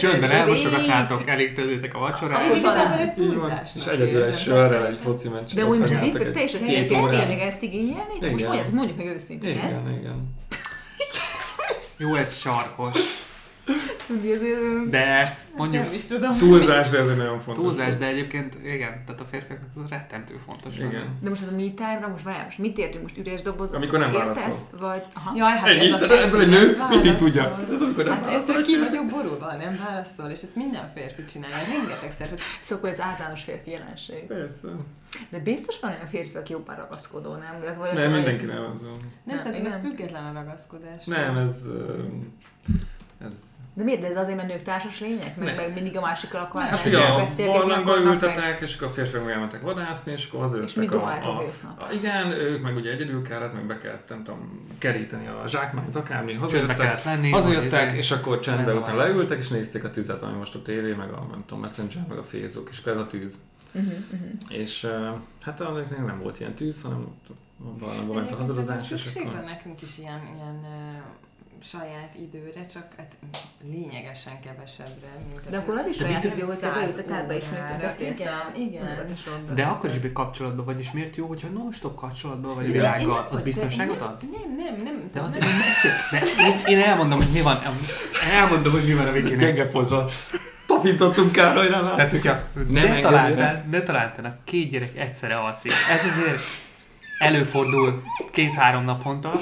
Csöndben 0.00 0.30
elmosogatnátok, 0.30 1.28
elég 1.28 1.54
tezőtek 1.54 1.94
a 1.94 1.98
vacsorát. 1.98 2.44
Akkor 2.44 2.56
igazából 2.56 2.82
talán- 2.84 3.00
ez 3.00 3.12
túlzásnak 3.14 3.74
És 3.74 3.86
egyedül 3.86 4.22
egy 4.22 4.38
sörrel 4.38 4.86
egy 4.86 4.98
foci 5.02 5.28
meccset. 5.28 5.54
De 5.54 5.64
úgy 5.66 5.78
most 5.78 5.92
megnyertek 5.92 6.22
vicc, 6.22 6.54
egy 6.54 6.60
teljesen 6.62 7.00
órán. 7.02 7.18
tényleg 7.18 7.40
ezt 7.40 7.62
igényelni? 7.62 8.30
Most 8.30 8.72
mondjuk 8.72 8.96
meg 8.96 9.06
őszintén 9.06 9.58
ezt. 9.58 9.80
Igen, 9.86 9.98
igen. 9.98 10.34
Jó, 11.98 12.14
ez 12.14 12.32
sarkos. 12.32 12.98
Tudni 14.06 14.32
azért... 14.32 14.90
De 14.90 15.36
mondjuk 15.56 15.84
Nem 15.84 15.94
is 15.94 16.04
tudom. 16.04 16.36
Túlzás, 16.36 16.88
de 16.88 16.98
ez 16.98 17.08
egy 17.08 17.16
nagyon 17.16 17.40
fontos. 17.40 17.64
túlzás, 17.64 17.96
de 17.96 18.06
egyébként 18.06 18.54
igen, 18.64 19.02
tehát 19.06 19.20
a 19.20 19.24
férfiaknak 19.30 19.68
ez 19.84 19.88
rettentő 19.90 20.34
fontos. 20.46 20.78
lenne. 20.78 20.90
Igen. 20.90 21.06
De 21.20 21.28
most 21.28 21.42
az 21.42 21.48
a 21.48 21.56
me 21.56 21.62
time-ra, 21.74 22.08
most 22.08 22.24
várjál, 22.24 22.44
most 22.44 22.58
mit 22.58 22.78
értünk? 22.78 23.02
Most 23.02 23.18
üres 23.18 23.42
doboz? 23.42 23.72
Amikor 23.72 23.98
nem 23.98 24.12
értesz? 24.12 24.36
válaszol. 24.36 24.78
Vagy... 24.78 25.02
Aha. 25.14 25.32
Jaj, 25.36 25.56
hát 25.56 25.68
Ennyi, 25.68 25.86
ez 25.86 26.02
a 26.02 26.06
tehát 26.06 26.24
ebből 26.24 26.40
egy 26.40 26.48
nő 26.48 26.76
mindig 26.90 27.14
tudja. 27.14 27.58
Ez 27.74 27.80
amikor 27.80 28.04
nem 28.04 28.12
Hát 28.12 28.24
válaszol, 28.24 28.62
ki 28.62 28.78
vagyok 28.78 29.06
borulva, 29.06 29.52
nem 29.56 29.80
válaszol, 29.86 30.30
és 30.30 30.42
ezt 30.42 30.56
minden 30.56 30.90
férfi 30.94 31.24
csinálja, 31.24 31.56
rengetegszer, 31.78 32.28
Szóval 32.60 32.90
ez 32.90 33.00
általános 33.00 33.42
férfi 33.42 33.70
jelenség. 33.70 34.22
Persze. 34.26 34.68
De 35.28 35.38
biztos 35.38 35.80
van 35.80 35.90
olyan 35.90 36.06
férfi, 36.08 36.36
aki 36.36 36.52
jobban 36.52 36.76
ragaszkodó, 36.76 37.30
nem? 37.34 37.76
Vagy- 37.78 37.92
Nem, 37.94 38.12
mindenki 38.12 38.44
nem 38.44 38.62
az. 38.74 38.80
nem, 38.80 38.90
Nem, 39.24 39.38
szerintem 39.38 39.72
ez 39.72 39.78
független 39.80 40.24
a 40.24 40.32
ragaszkodás. 40.32 41.04
Nem, 41.04 41.36
ez... 41.36 41.62
Ez... 43.26 43.34
De 43.76 43.82
miért? 43.82 44.00
De 44.00 44.06
ez 44.06 44.16
azért, 44.16 44.36
mert 44.36 44.48
nők 44.48 44.62
társas 44.62 45.00
lények? 45.00 45.36
Meg, 45.36 45.56
meg 45.56 45.74
mindig 45.74 45.96
a 45.96 46.00
másikkal 46.00 46.40
akarnak 46.40 46.70
Hát 46.70 46.86
ugye 46.86 46.98
a 46.98 47.24
barlangba 47.36 47.92
akarnak, 47.92 48.04
meg- 48.04 48.12
ültetek, 48.12 48.60
és 48.60 48.76
akkor 48.76 48.86
a 48.88 48.90
férfiak 48.90 49.24
meg 49.24 49.32
elmentek 49.32 49.60
vadászni, 49.60 50.12
és 50.12 50.26
akkor 50.26 50.40
És 50.44 50.50
hazajöttek 50.50 50.76
mi 50.90 50.96
a, 50.96 51.06
a, 51.06 51.44
a, 51.78 51.92
Igen, 51.92 52.30
ők 52.30 52.62
meg 52.62 52.76
ugye 52.76 52.90
egyedül 52.90 53.22
kellett, 53.22 53.52
meg 53.52 53.64
be 53.66 53.78
kellett, 53.78 54.08
nem 54.08 54.24
tudom, 54.24 54.68
keríteni 54.78 55.26
a 55.26 55.46
zsákmányt, 55.46 55.96
akármi, 55.96 56.32
hazajöttek, 56.32 57.04
lenni. 57.04 57.30
hazajöttek, 57.30 57.88
hogy 57.88 57.98
és 57.98 58.10
akkor 58.10 58.40
csendben 58.40 58.74
Nem 58.74 58.82
után 58.82 58.96
leültek, 58.96 59.38
és 59.38 59.48
nézték 59.48 59.84
a 59.84 59.90
tüzet, 59.90 60.22
ami 60.22 60.36
most 60.36 60.54
a 60.54 60.62
tévé, 60.62 60.92
meg 60.92 61.10
a 61.10 61.26
nem 61.30 61.42
tudom, 61.46 61.62
Messenger, 61.62 62.04
meg 62.08 62.18
a 62.18 62.22
Facebook, 62.22 62.68
és 62.70 62.78
akkor 62.78 62.92
ez 62.92 62.98
a 62.98 63.06
tűz. 63.06 63.38
Uh-huh, 63.72 63.92
uh-huh. 64.12 64.58
És 64.58 64.90
hát 65.42 65.60
a 65.60 65.84
nem 66.06 66.20
volt 66.22 66.40
ilyen 66.40 66.54
tűz, 66.54 66.82
hanem 66.82 67.06
barlangba 67.78 68.14
ment 68.14 68.30
a 68.30 68.76
és 68.78 68.84
szükség 68.84 69.24
van 69.24 69.44
nekünk 69.44 69.82
is 69.82 69.98
ilyen, 69.98 70.20
ilyen 70.36 70.64
saját 71.64 72.14
időre, 72.20 72.66
csak 72.66 72.86
hát 72.96 73.16
lényegesen 73.70 74.40
kevesebbre. 74.40 75.08
Mint 75.30 75.50
De 75.50 75.56
akkor 75.56 75.78
az 75.78 75.86
is 75.86 75.98
mit- 75.98 76.24
idő, 76.24 76.42
hogy 76.44 76.58
te 76.58 76.70
beülsz 76.70 76.96
a 76.96 77.04
kádba 77.04 77.32
és 77.32 77.44
mondjuk 77.44 77.66
órára. 77.68 77.82
beszélsz 77.86 78.20
a 78.20 78.22
Igen, 78.54 78.68
igen. 78.68 79.06
De 79.54 79.62
akkor 79.64 79.90
is 79.90 80.12
kapcsolatban 80.12 80.64
vagy, 80.64 80.80
és 80.80 80.92
miért 80.92 81.16
jó, 81.16 81.26
hogyha 81.26 81.48
non-stop 81.48 81.94
kapcsolatban 81.96 82.54
vagy 82.54 82.68
a 82.68 82.72
világgal? 82.72 83.26
én- 83.30 83.36
Az 83.36 83.42
biztonságot 83.42 83.98
nem- 83.98 84.08
ad? 84.08 84.18
Nem, 84.30 84.56
nem, 84.56 84.82
nem. 84.82 85.10
De 85.12 85.20
az 85.20 85.30
nem, 85.30 85.40
én 85.48 85.54
messze. 85.56 85.94
De 86.10 86.42
én, 86.44 86.78
én 86.78 86.84
elmondom, 86.84 87.18
hogy 87.18 87.32
mi 87.32 87.40
van. 87.40 87.58
Elmondom, 88.32 88.72
hogy 88.72 88.84
mi 88.86 88.94
van 88.94 89.06
a 89.06 89.12
végén. 89.12 89.38
Gyenge 89.38 89.66
pontra 89.70 90.04
tapintottunk 90.66 91.32
Károly, 91.32 91.68
nem 91.68 91.80
Tehát, 91.80 91.96
látszik. 91.96 92.22
hogyha 92.22 92.38
Nem 92.52 92.88
ne 92.88 93.00
találtál, 93.00 93.64
ne 93.70 93.82
találtál, 93.82 94.24
a 94.24 94.36
két 94.44 94.70
gyerek 94.70 94.96
egyszerre 94.98 95.36
alszik. 95.38 95.70
Ez 95.90 96.04
azért 96.04 96.38
előfordul 97.18 98.02
két-három 98.32 98.84
naponta, 98.84 99.32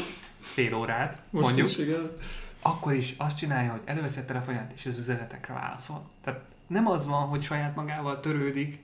fél 0.55 0.75
órát, 0.75 1.21
Most 1.31 1.45
mondjuk. 1.45 1.69
is, 1.69 1.77
igen. 1.79 2.11
akkor 2.63 2.93
is 2.93 3.15
azt 3.17 3.37
csinálja, 3.39 3.71
hogy 3.71 3.81
előveszi 3.85 4.19
a 4.21 4.25
telefonját, 4.25 4.73
és 4.75 4.87
az 4.87 4.99
üzenetekre 4.99 5.53
válaszol. 5.55 6.03
Tehát 6.25 6.41
nem 6.67 6.87
az 6.87 7.07
van, 7.07 7.27
hogy 7.27 7.43
saját 7.43 7.75
magával 7.75 8.21
törődik, 8.21 8.83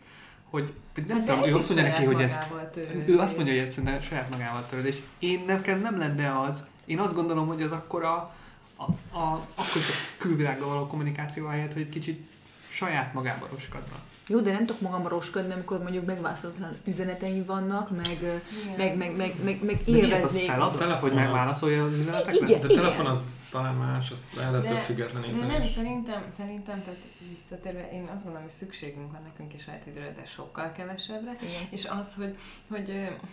hogy 0.50 0.72
nem 1.06 1.16
Hát 1.16 1.26
tudom, 1.26 1.44
ő 1.44 1.56
azt 1.56 1.68
mondja 1.74 1.88
neki, 1.88 2.02
saját 2.02 2.12
hogy 2.14 2.22
ez, 2.22 2.33
magával 2.33 2.70
törődik. 2.70 3.09
ő 3.09 3.18
azt 3.18 3.35
mondja, 3.37 3.54
hogy 3.54 3.62
ez 3.62 3.70
szerintem 3.72 4.02
saját 4.02 4.30
magával 4.30 4.66
törőd, 4.66 4.87
és 4.87 5.00
én 5.18 5.42
nekem 5.46 5.80
nem 5.80 5.98
lenne 5.98 6.40
az, 6.40 6.64
én 6.85 6.98
azt 6.98 7.14
gondolom, 7.14 7.46
hogy 7.46 7.62
az 7.62 7.72
akkor 7.72 8.04
a, 8.04 8.35
a, 8.76 8.83
a, 9.18 9.33
akkor 9.54 9.76
a 9.76 10.16
külvilággal 10.18 10.68
való 10.68 10.87
kommunikáció 10.87 11.46
helyett, 11.46 11.72
hogy 11.72 11.83
egy 11.83 11.88
kicsit 11.88 12.28
saját 12.70 13.12
magába 13.12 13.48
roskadna. 13.52 13.94
Jó, 14.30 14.40
de 14.40 14.52
nem 14.52 14.66
tudok 14.66 14.80
magam 14.80 15.06
roskodni, 15.08 15.52
amikor 15.52 15.82
mondjuk 15.82 16.04
megválaszolatlan 16.04 16.70
üzeneteim 16.86 17.44
vannak, 17.44 17.90
meg, 17.96 18.06
Igen. 18.20 18.76
meg, 18.76 18.96
meg, 18.96 19.16
meg, 19.16 19.34
meg, 19.44 19.64
meg 19.64 19.82
De 19.84 19.90
élveznék. 19.96 20.46
feladod, 20.50 20.78
telefon 20.78 21.08
hogy 21.08 21.18
megválaszolja 21.18 21.84
az 21.84 21.92
üzenetekre? 21.92 22.46
Igen. 22.46 22.60
De 22.60 22.66
a 22.66 22.76
telefon 22.76 23.06
az 23.06 23.22
talán 23.50 23.74
más, 23.74 24.10
azt 24.10 24.24
lehet 24.36 24.54
ettől 24.54 24.72
De- 24.74 24.78
függetleníteni. 24.78 25.40
De 25.40 25.46
nem, 25.46 25.60
szerintem, 25.62 26.22
szerintem, 26.36 26.82
tehát 26.84 27.00
visszatérve, 27.28 27.90
én 27.92 28.04
azt 28.04 28.22
gondolom, 28.22 28.42
hogy 28.42 28.50
szükségünk 28.50 29.12
van 29.12 29.22
nekünk 29.22 29.54
is 29.54 29.62
saját 29.62 29.87
időre, 29.87 30.12
de 30.12 30.24
sokkal 30.24 30.72
kevesebbre. 30.72 31.37
Igen. 31.42 31.66
És 31.70 31.85
az, 32.00 32.14
hogy, 32.14 32.37
hogy 32.68 32.87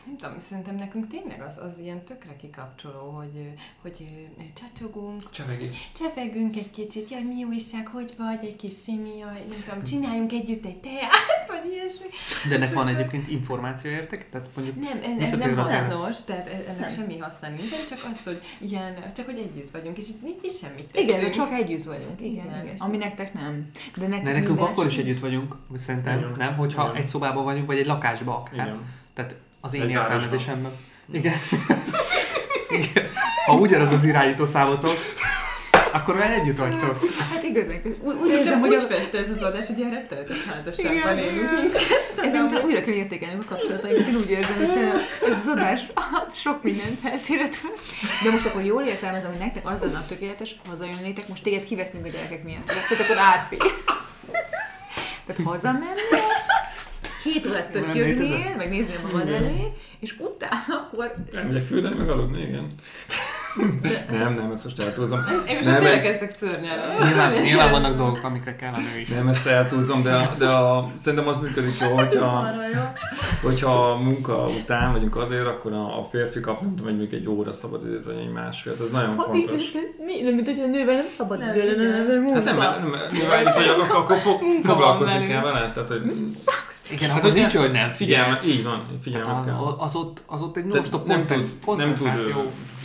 nem 0.06 0.18
tudom, 0.18 0.40
szerintem 0.40 0.76
nekünk 0.76 1.08
tényleg 1.08 1.42
az, 1.42 1.58
az 1.58 1.78
ilyen 1.80 2.04
tökre 2.04 2.36
kikapcsoló, 2.36 3.10
hogy, 3.10 3.54
hogy 3.82 4.08
csacsogunk, 4.54 5.30
Csevegés. 5.30 5.92
csevegünk 5.96 6.56
egy 6.56 6.72
kicsit, 6.72 7.10
jaj, 7.10 7.22
mi 7.24 7.44
újság, 7.44 7.88
hogy 7.88 8.14
vagy, 8.18 8.46
egy 8.46 8.56
kis 8.56 8.82
simi, 8.84 9.18
jaj, 9.18 9.44
nem 9.50 9.64
tudom, 9.66 9.84
csináljunk 9.84 10.32
együtt 10.32 10.66
egy 10.66 10.78
teát, 10.78 11.46
vagy 11.48 11.72
ilyesmi. 11.72 12.08
De 12.50 12.56
ennek 12.56 12.74
van 12.74 12.88
egyébként 12.88 13.30
információ 13.30 13.92
értek? 13.92 14.30
Tehát 14.30 14.48
mondjuk 14.56 14.76
Nem, 14.80 15.00
ez, 15.18 15.32
ez 15.34 15.40
nem 15.40 15.56
hasznos, 15.58 16.24
tehát 16.24 16.48
e- 16.48 16.64
ennek 16.68 16.80
Nem. 16.80 16.90
semmi 16.90 17.18
haszna 17.18 17.48
nincsen, 17.48 17.80
csak 17.90 18.00
az, 18.12 18.24
hogy 18.24 18.42
ilyen, 18.58 19.14
csak 19.16 19.26
hogy 19.26 19.38
együtt 19.38 19.72
vagyunk, 19.72 19.98
és 19.98 20.10
itt, 20.24 20.44
is 20.44 20.58
semmit 20.58 20.86
teszünk. 20.92 21.10
Igen, 21.20 21.32
csak 21.32 21.52
együtt 21.52 21.84
vagyunk, 21.84 22.22
igen, 22.22 22.46
Igen, 22.46 22.64
igen. 22.64 22.76
Ami 22.78 22.98
nektek 22.98 23.34
nem. 23.34 23.70
De 23.96 24.08
nektek 24.08 24.34
De 24.34 24.40
nekünk 24.40 24.60
akkor 24.60 24.86
is 24.86 24.98
együtt 24.98 25.20
vagyunk, 25.20 25.56
szerintem, 25.76 26.18
Igen. 26.18 26.34
nem? 26.38 26.56
Hogyha 26.56 26.84
Igen. 26.90 27.02
egy 27.02 27.08
szobában 27.08 27.44
vagyunk, 27.44 27.68
vagy 27.68 27.78
egy 27.78 27.86
lakásban 27.86 28.36
akár. 28.36 28.54
Igen. 28.54 28.80
Tehát 29.14 29.36
az 29.62 29.74
én 29.74 29.82
Egy 29.82 29.90
értelmezésemben. 29.90 30.72
Igen. 31.12 31.36
Igen. 32.70 33.06
Ha 33.46 33.54
ugyanaz 33.54 33.92
az 33.92 34.04
irányító 34.04 34.46
számotok, 34.46 34.92
akkor 36.08 36.20
már 36.20 36.40
együtt 36.40 36.58
vagytok. 36.58 37.10
Hát 37.34 37.44
igazán, 37.44 37.82
úgy, 38.02 38.16
úgy 38.22 38.30
érzem, 38.30 38.60
hogy 38.60 38.70
úgy 38.70 38.76
a, 38.76 38.80
festő 38.80 39.18
ez 39.18 39.30
az 39.30 39.44
adás, 39.44 39.68
hogy 39.68 39.78
ilyen 39.78 39.92
rettenetes 39.92 40.46
házasságban 40.46 41.18
élünk 41.18 41.52
mindketten. 41.52 42.26
ezért 42.26 42.44
utána 42.44 42.66
újra 42.66 42.82
kell 42.82 42.94
értékelni 42.94 43.40
a 43.42 43.46
kapcsolatainkat. 43.46 44.08
Én 44.08 44.16
úgy 44.16 44.30
érzem, 44.30 44.56
hogy 44.56 45.02
ez 45.30 45.38
az 45.44 45.52
adás 45.52 45.82
sok 46.36 46.64
minden 46.64 46.98
felszínet 47.02 47.62
vett. 47.62 47.80
De 48.24 48.32
most 48.32 48.46
akkor 48.46 48.64
jól 48.64 48.84
értelmezem, 48.84 49.30
hogy 49.30 49.40
nektek 49.40 49.70
az 49.70 49.80
lenne 49.82 49.98
a 49.98 50.06
tökéletes, 50.08 50.56
hazajönnétek, 50.68 51.28
most 51.28 51.44
téged 51.44 51.64
kiveszünk 51.64 52.06
a 52.06 52.10
gyerekek 52.10 52.44
miatt. 52.44 52.66
Tehát 52.66 53.04
akkor 53.04 53.18
átpé. 53.18 53.58
Tehát 55.26 55.42
hazamennél, 55.44 56.20
két 57.24 57.48
órát 57.48 57.72
pöttyögnél, 57.72 58.56
meg 58.58 58.70
néznél 58.70 59.00
magad 59.12 59.28
elé, 59.28 59.72
és 60.00 60.16
utána 60.20 60.88
akkor 60.92 61.14
Elmegyek 61.36 61.64
fürdeni, 61.64 61.96
meg 61.98 62.10
aludni, 62.10 62.42
igen. 62.42 62.74
nem, 64.12 64.34
nem, 64.34 64.52
ezt 64.52 64.64
most 64.64 64.80
eltúlzom. 64.82 65.20
Én 65.48 65.56
most 65.56 65.68
Nem, 65.68 65.80
tényleg 65.80 66.02
kezdek 66.02 66.32
szörnyelni. 66.32 67.06
Nyilván, 67.08 67.34
nyilván 67.34 67.72
vannak 67.72 67.98
dolgok, 67.98 68.24
amikre 68.24 68.56
kell 68.56 68.74
a 68.74 68.78
nő 68.78 69.00
is. 69.02 69.08
Nem, 69.10 69.28
ezt 69.28 69.46
eltúlzom, 69.48 70.04
de, 70.04 70.14
a, 70.16 70.36
de 70.38 70.48
a, 70.48 70.92
szerintem 70.98 71.28
az 71.28 71.40
működik 71.40 71.80
jó, 71.80 71.88
hogyha, 71.96 72.48
hogyha 73.42 73.90
a 73.92 73.96
munka 73.96 74.46
után 74.46 74.92
vagyunk 74.92 75.16
azért, 75.16 75.46
akkor 75.46 75.74
a, 75.74 76.00
a 76.00 76.04
férfi 76.12 76.40
kap, 76.40 76.62
nem 76.62 76.76
tudom, 76.76 76.92
hogy 76.92 77.00
még 77.00 77.14
egy 77.14 77.28
óra 77.30 77.54
szabad 77.54 77.86
időt, 77.86 78.06
vagy 78.06 78.18
egy 78.18 78.32
másfél. 78.32 78.72
Ez 78.74 78.92
nagyon 78.92 79.16
fontos. 79.16 79.62
Mi? 80.06 80.22
Nem, 80.22 80.34
mint 80.34 80.48
hogy 80.48 80.60
a 80.60 80.68
nővel 80.68 80.96
nem 80.96 81.06
szabad 81.18 81.40
Nem, 81.40 81.50
idő 81.56 81.76
lenne, 81.76 82.04
mert 82.08 82.20
munka. 82.22 82.34
Hát 82.36 82.44
nem, 82.44 82.58
nem, 82.58 82.90
nem, 82.90 83.00
nyilván, 83.12 83.42
itt, 83.42 83.48
hogy 83.48 83.68
akkor, 83.68 83.96
akkor 83.96 84.18
fog, 84.18 84.42
Munka 84.42 84.68
foglalkozni 84.70 85.14
van 85.14 85.28
kell 85.28 85.42
velünk. 85.42 85.54
vele, 85.60 85.72
tehát 85.72 85.90
hogy 85.90 86.02
Igen, 86.92 87.10
Hát, 87.10 87.22
hogy 87.22 87.34
nincs, 87.34 87.56
hogy 87.56 87.72
nem 87.72 87.92
figyelmet, 87.92 88.38
figyelsz. 88.38 88.58
így 88.60 88.64
van, 88.64 88.86
figyelmet 89.02 89.46
kell. 89.46 89.56
az, 89.78 89.96
ott, 89.96 90.22
az 90.26 90.42
ott 90.42 90.58
egy 90.58 90.66
non-stop 90.66 91.06
nem 91.06 91.26
tud, 91.26 91.50
nem 91.78 91.96
tud, 91.96 92.08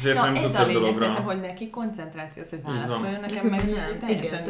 férfi 0.02 0.30
Na, 0.30 0.36
ez 0.36 0.54
a 0.54 0.66
lényeg 0.66 0.94
szerintem, 0.94 1.24
hogy 1.24 1.40
neki 1.40 1.70
koncentráció, 1.70 2.42
hogy 2.50 2.62
válaszoljon 2.62 3.20
nekem, 3.20 3.46
meg 3.46 3.60
nem. 3.64 3.98
teljesen 3.98 4.42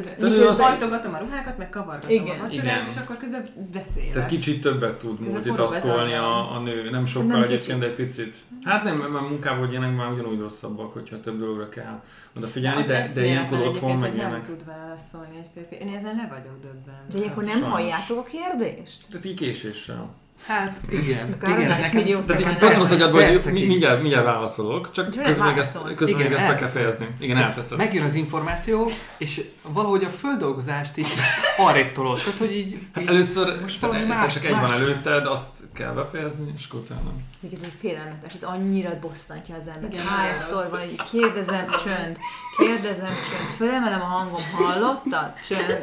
hajtogatom 0.59 1.15
a 1.15 1.19
ruhákat, 1.19 1.59
meg 1.59 1.69
kavargatom 1.71 2.29
a 2.29 2.43
vacsorát, 2.43 2.89
és 2.89 2.97
akkor 2.97 3.17
közben 3.17 3.47
beszélek. 3.73 4.13
Tehát 4.13 4.29
kicsit 4.29 4.61
többet 4.61 4.99
tud 4.99 5.21
multitaskolni 5.21 6.13
a, 6.13 6.55
a 6.55 6.61
nő, 6.61 6.91
nem 6.91 7.05
sokkal 7.07 7.27
Nem 7.29 7.43
egyébként, 7.43 7.79
de 7.79 7.95
kicsit. 7.95 8.01
egy 8.01 8.07
picit. 8.07 8.37
Hát 8.65 8.83
nem, 8.83 8.97
mert 8.97 9.29
munkában, 9.29 9.71
ilyenek 9.71 9.97
már 9.97 10.11
ugyanúgy 10.13 10.39
rosszabbak, 10.39 10.93
hogyha 10.93 11.21
több 11.21 11.39
dologra 11.39 11.69
kell 11.69 12.03
odafigyelni, 12.37 12.83
de, 12.83 13.11
de 13.15 13.25
ilyenkor 13.25 13.59
otthon 13.59 13.91
meg 13.91 14.01
hogy 14.01 14.09
nem 14.09 14.19
ilyenek. 14.19 14.43
tud 14.43 14.65
válaszolni 14.67 15.37
egy. 15.55 15.81
Én 15.81 15.95
ezen 15.95 16.15
le 16.17 16.27
vagyok 16.31 16.61
döbben. 16.63 17.05
De 17.13 17.19
ilyenkor 17.19 17.43
nem 17.45 17.53
Sajnos. 17.53 17.71
halljátok 17.71 18.19
a 18.19 18.23
kérdést? 18.23 19.05
Tehát 19.09 19.25
így 19.25 19.37
késéssel. 19.37 20.21
Hát 20.47 20.77
igen. 20.91 21.39
Károly 21.39 21.57
igen, 21.65 21.81
nekem- 21.81 21.95
még 21.95 22.09
jó 22.09 22.21
Tehát 22.21 22.63
ott 22.63 22.73
van 22.73 22.81
az 22.81 22.93
agyadban, 22.93 23.41
hogy 23.43 23.53
mindjárt, 23.53 24.01
mindjárt 24.01 24.25
válaszolok, 24.25 24.91
csak 24.93 25.11
Csak 25.11 25.25
közben 25.25 25.47
még 25.47 25.59
ezt, 25.59 25.79
közben 25.95 26.17
még 26.17 26.27
Igen, 26.27 26.39
ezt 26.39 26.47
be 26.49 26.55
kell 26.55 26.69
fejezni. 26.69 27.09
Igen, 27.21 27.37
elteszed. 27.37 27.77
Megjön 27.79 28.05
az 28.05 28.15
információ, 28.15 28.89
és 29.17 29.45
valahogy 29.69 30.05
a 30.05 30.09
földolgozást 30.09 30.97
is 30.97 31.09
arrébb 31.57 31.93
tolod. 31.93 32.19
Tehát, 32.19 32.39
hogy 32.39 32.57
így... 32.57 32.79
Hát 32.93 33.07
először, 33.07 33.61
Most 33.61 33.81
valami 33.81 34.05
más- 34.05 34.33
csak 34.33 34.45
egy 34.45 34.51
van 34.51 34.73
előtted, 34.73 35.27
azt 35.27 35.51
kell 35.75 35.93
befejezni, 35.93 36.53
és 36.57 36.65
akkor 36.69 36.81
utána. 36.81 37.13
Ugye 37.41 37.57
ez 37.63 37.69
félelmetes, 37.81 38.35
ez 38.35 38.43
annyira 38.43 38.99
bosszantja 39.01 39.55
az 39.55 39.71
ember. 39.75 39.93
Igen, 39.93 40.07
Hányszor 40.07 40.69
van, 40.71 40.79
hogy 40.79 40.97
kérdezem, 41.11 41.67
csönd, 41.85 42.17
kérdezem, 42.59 43.07
csönd, 43.31 43.49
fölemelem 43.57 44.01
a 44.01 44.05
hangom, 44.05 44.43
hallottad? 44.53 45.33
Csönd. 45.49 45.79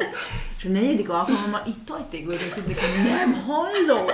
És 0.58 0.64
a 0.64 0.68
negyedik 0.68 1.08
alkalommal 1.10 1.62
itt 1.66 1.86
tajtékbőzött, 1.86 2.52
hogy 2.54 2.76
nem 3.04 3.32
hallod. 3.46 4.12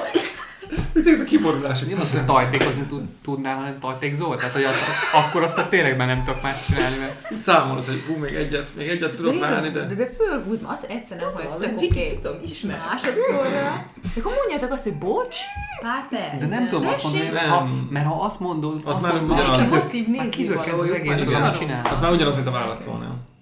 Mit 0.93 1.07
ez 1.07 1.21
a 1.21 1.25
kiborulás? 1.25 1.81
Nem 1.81 2.01
azt, 2.01 2.17
hogy 2.17 2.25
tajtékozni 2.25 2.83
tud, 2.83 3.03
tudnál, 3.25 3.55
hanem 3.57 3.79
tajtékzol. 3.81 4.37
Tehát, 4.37 4.53
hogy 4.53 4.65
az, 4.65 4.81
akkor 5.13 5.43
azt 5.43 5.69
tényleg 5.69 5.97
már 5.97 6.07
nem 6.07 6.25
tudok 6.25 6.43
más 6.43 6.67
csinálni, 6.67 6.97
mert 6.97 7.31
Itt 7.31 7.41
számolod, 7.41 7.85
hogy 7.85 8.03
hú, 8.07 8.15
még 8.15 8.35
egyet, 8.35 8.71
még 8.77 8.89
egyet 8.89 9.15
tudok 9.15 9.41
várni, 9.41 9.71
de... 9.71 9.87
de, 9.87 9.95
de 9.95 10.07
fölhúzom, 10.07 10.69
azt 10.69 10.85
egyszer 10.85 11.17
nem 11.17 11.29
mert 11.37 11.59
tök 11.59 11.91
oké. 11.91 12.19
tudom, 12.23 12.37
ismerem. 12.45 12.87
Másodszorra. 12.87 13.85
De 14.15 14.21
akkor 14.21 14.33
mondjátok 14.39 14.73
azt, 14.73 14.83
hogy 14.83 14.95
bocs, 14.95 15.39
pár 15.81 16.09
perc. 16.09 16.39
De 16.41 16.47
nem 16.47 16.69
tudom 16.69 16.87
azt 16.87 17.03
mondani, 17.03 17.29
mert 17.31 17.47
ha, 17.47 17.69
mert 17.91 18.07
ha 18.07 18.23
azt 18.23 18.41
mondod, 18.41 18.81
Az 18.85 18.95
azt 18.95 19.03
már 19.03 19.15
mondod, 19.15 19.37
már 19.37 19.47
már 19.47 20.29
kizökkent 20.29 20.81
az 20.81 20.91
egész, 20.91 21.09
van, 21.09 21.17
hogy 21.17 21.19
Igen. 21.19 21.19
mit 21.19 21.31
Saron. 21.31 21.53
csinál. 21.53 21.87
Az 21.93 22.01
már 22.01 22.11
ugyanaz, 22.11 22.35
mint 22.35 22.47
a 22.47 22.51
válaszolnál. 22.51 23.35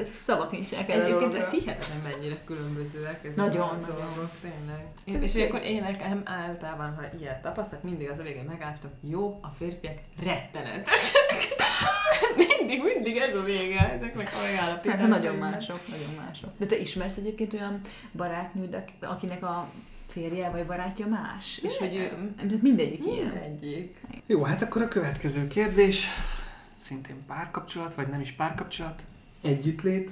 Ez 0.00 0.08
szavak 0.12 0.50
nincsenek 0.50 0.88
erre 0.90 1.02
a 1.02 1.06
Egyébként 1.06 1.34
ez 1.34 1.50
hihetetlen 1.50 1.98
mennyire 2.02 2.44
különbözőek 2.44 3.24
ezek 3.24 3.36
Nagyon, 3.36 3.68
a 3.68 3.72
nagyon. 3.72 3.86
dolgok, 3.86 4.30
tényleg. 4.40 4.86
Én, 5.04 5.22
és 5.22 5.36
akkor 5.36 5.62
én 5.62 5.82
nekem 5.82 6.22
általában, 6.24 6.94
ha 6.94 7.02
ilyet 7.20 7.42
tapasztalok, 7.42 7.82
mindig 7.84 8.10
az 8.10 8.18
a 8.18 8.22
végén 8.22 8.44
megálltam, 8.44 8.90
jó, 9.00 9.38
a 9.42 9.48
férfiak 9.48 9.98
rettenetesek. 10.22 11.54
mindig, 12.58 12.82
mindig 12.82 13.16
ez 13.16 13.34
a 13.34 13.42
vége 13.42 13.92
ezeknek 13.92 14.28
a 14.38 14.42
megállapításoknak. 14.42 15.10
hát 15.12 15.20
nagyon 15.22 15.36
mások, 15.36 15.80
nagyon 15.88 16.24
mások. 16.26 16.50
De 16.58 16.66
te 16.66 16.76
ismersz 16.78 17.16
egyébként 17.16 17.52
olyan 17.52 17.80
barátnőd, 18.12 18.74
ak- 18.74 19.04
akinek 19.04 19.42
a 19.42 19.68
férje 20.08 20.50
vagy 20.50 20.66
barátja 20.66 21.06
más? 21.06 21.58
És 21.62 21.76
hogy 21.78 21.94
ő, 21.96 22.32
mindegyik 22.62 23.06
ilyen. 23.06 23.26
Mindegyik. 23.26 24.00
Jó, 24.26 24.42
hát 24.42 24.62
akkor 24.62 24.82
a 24.82 24.88
következő 24.88 25.48
kérdés, 25.48 26.06
szintén 26.78 27.24
párkapcsolat, 27.26 27.94
vagy 27.94 28.08
nem 28.08 28.20
is 28.20 28.32
párkapcsolat, 28.32 29.02
együttlét. 29.42 30.10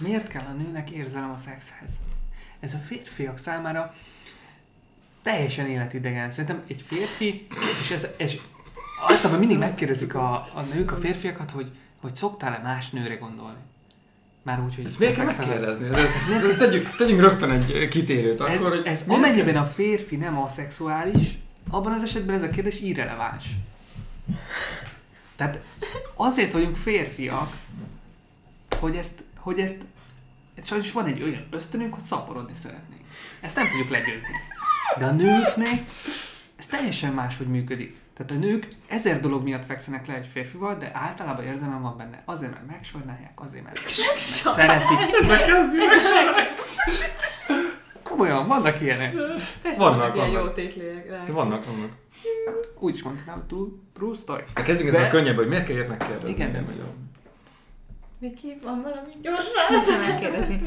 Miért 0.00 0.28
kell 0.28 0.44
a 0.44 0.52
nőnek 0.52 0.90
érzelem 0.90 1.30
a 1.30 1.36
szexhez? 1.36 1.90
Ez 2.60 2.74
a 2.74 2.78
férfiak 2.78 3.38
számára 3.38 3.94
teljesen 5.22 5.66
életidegen. 5.70 6.30
Szerintem 6.30 6.62
egy 6.68 6.84
férfi, 6.86 7.46
és 7.82 7.90
ez, 7.90 8.06
ez 8.16 8.32
általában 9.08 9.38
mindig 9.38 9.58
megkérdezik 9.58 10.14
a, 10.14 10.32
a 10.54 10.60
nők 10.74 10.92
a 10.92 10.96
férfiakat, 10.96 11.50
hogy, 11.50 11.70
hogy 12.00 12.14
szoktál-e 12.14 12.58
más 12.62 12.90
nőre 12.90 13.14
gondolni? 13.14 13.58
Már 14.42 14.60
úgy, 14.64 14.74
hogy... 14.74 14.84
Ezt 14.84 14.98
miért 14.98 15.14
kell 15.14 15.24
megkérdezni? 15.24 15.88
Ez- 15.88 15.98
ez- 15.98 16.44
ez- 16.50 16.56
Tegyünk, 16.58 16.96
tegyünk 16.96 17.20
rögtön 17.20 17.50
egy 17.50 17.88
kitérőt. 17.88 18.40
Ez, 18.40 18.56
Akkor, 18.58 18.68
hogy 18.68 18.86
ez 18.86 19.04
amennyiben 19.06 19.56
a 19.56 19.64
férfi 19.66 20.16
nem 20.16 20.38
aszexuális, 20.38 21.38
abban 21.70 21.92
az 21.92 22.02
esetben 22.02 22.36
ez 22.36 22.42
a 22.42 22.50
kérdés 22.50 22.80
irreleváns. 22.80 23.44
Tehát 25.36 25.60
azért 26.14 26.52
vagyunk 26.52 26.76
férfiak, 26.76 27.56
hogy 28.80 28.96
ezt, 28.96 29.22
hogy 29.38 29.60
ezt, 29.60 29.78
ez 30.54 30.66
sajnos 30.66 30.92
van 30.92 31.06
egy 31.06 31.22
olyan 31.22 31.46
ösztönünk, 31.50 31.94
hogy 31.94 32.02
szaporodni 32.02 32.54
szeretnénk. 32.56 33.00
Ezt 33.40 33.56
nem 33.56 33.68
tudjuk 33.68 33.90
legyőzni. 33.90 34.34
De 34.98 35.04
a 35.04 35.10
nőknek 35.10 35.80
ez 36.56 36.66
teljesen 36.66 37.12
máshogy 37.12 37.46
működik. 37.46 37.96
Tehát 38.16 38.32
a 38.32 38.46
nők 38.46 38.68
ezer 38.88 39.20
dolog 39.20 39.42
miatt 39.42 39.64
fekszenek 39.64 40.06
le 40.06 40.14
egy 40.14 40.28
férfival, 40.32 40.74
de 40.76 40.90
általában 40.94 41.44
érzelem 41.44 41.82
van 41.82 41.96
benne. 41.96 42.22
Azért, 42.24 42.52
mert 42.52 42.66
megsajnálják, 42.66 43.32
azért, 43.34 43.64
mert, 43.64 43.88
szeretik. 44.18 44.98
Ezzel 45.22 45.42
kezdjük. 45.42 45.82
Komolyan, 48.02 48.46
vannak 48.46 48.80
ilyenek. 48.80 49.14
Persze, 49.62 49.78
Vannak, 49.82 49.98
vannak, 49.98 50.16
ilyen 50.16 50.30
vannak. 50.30 50.46
jó 50.46 50.52
tétliek. 50.52 51.32
Vannak, 51.32 51.64
vannak. 51.64 51.90
Úgy 52.78 52.94
is 52.94 53.02
mondtam, 53.02 53.46
true, 53.48 53.68
true 53.94 54.14
story. 54.16 54.42
De 54.54 54.62
kezdjünk 54.62 54.92
De- 54.92 54.98
ezzel 54.98 55.10
könnyebb, 55.10 55.36
hogy 55.36 55.48
miért 55.48 55.64
kell 55.64 55.74
ilyet 55.74 55.88
megkérdezni. 55.88 56.30
Igen. 56.30 56.50
Nagyon. 56.50 57.08
Viki, 58.20 58.56
van 58.62 58.82
valami 58.82 59.12
gyors 59.22 59.46
válasz? 59.54 60.06
megkérdezni? 60.06 60.60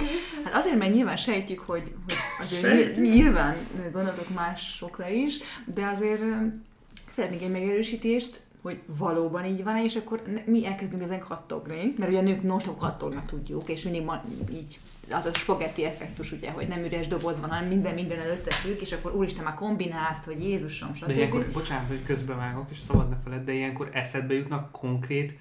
Hát 0.43 0.53
azért, 0.53 0.77
mert 0.77 0.93
nyilván 0.93 1.17
sejtjük, 1.17 1.59
hogy, 1.59 1.81
hogy 2.37 2.45
azért 2.45 2.61
Sejtjük. 2.61 2.95
nyil- 3.03 3.13
nyilván 3.13 3.55
gondoltok 3.91 4.29
másokra 4.35 5.07
is, 5.07 5.37
de 5.65 5.85
azért 5.85 6.21
szeretnék 7.09 7.41
egy 7.41 7.51
megerősítést, 7.51 8.41
hogy 8.61 8.79
valóban 8.85 9.45
így 9.45 9.63
van 9.63 9.77
és 9.77 9.95
akkor 9.95 10.21
mi 10.45 10.65
elkezdünk 10.65 11.03
ezen 11.03 11.19
kattogni, 11.19 11.93
mert 11.97 12.11
ugye 12.11 12.19
a 12.19 12.23
nők 12.23 12.43
non 12.43 12.59
kattognak 12.77 13.25
tudjuk, 13.25 13.69
és 13.69 13.83
mindig 13.83 14.03
ma, 14.03 14.23
így 14.51 14.79
az 15.09 15.25
a 15.25 15.33
spagetti 15.33 15.85
effektus, 15.85 16.31
ugye, 16.31 16.51
hogy 16.51 16.67
nem 16.67 16.83
üres 16.83 17.07
doboz 17.07 17.39
van, 17.39 17.49
hanem 17.49 17.67
minden 17.67 17.93
mindennel 17.93 18.29
összefügg, 18.29 18.81
és 18.81 18.91
akkor 18.91 19.15
úristen 19.15 19.43
már 19.43 19.53
kombinálsz, 19.53 20.25
hogy 20.25 20.43
Jézusom, 20.43 20.89
De 20.91 20.95
stb. 20.97 21.09
ilyenkor, 21.09 21.47
bocsánat, 21.53 21.87
hogy 21.87 22.03
közbevágok, 22.03 22.65
és 22.71 22.77
szabad 22.77 23.09
ne 23.09 23.15
feled, 23.23 23.45
de 23.45 23.51
ilyenkor 23.53 23.89
eszedbe 23.93 24.33
jutnak 24.33 24.71
konkrét 24.71 25.37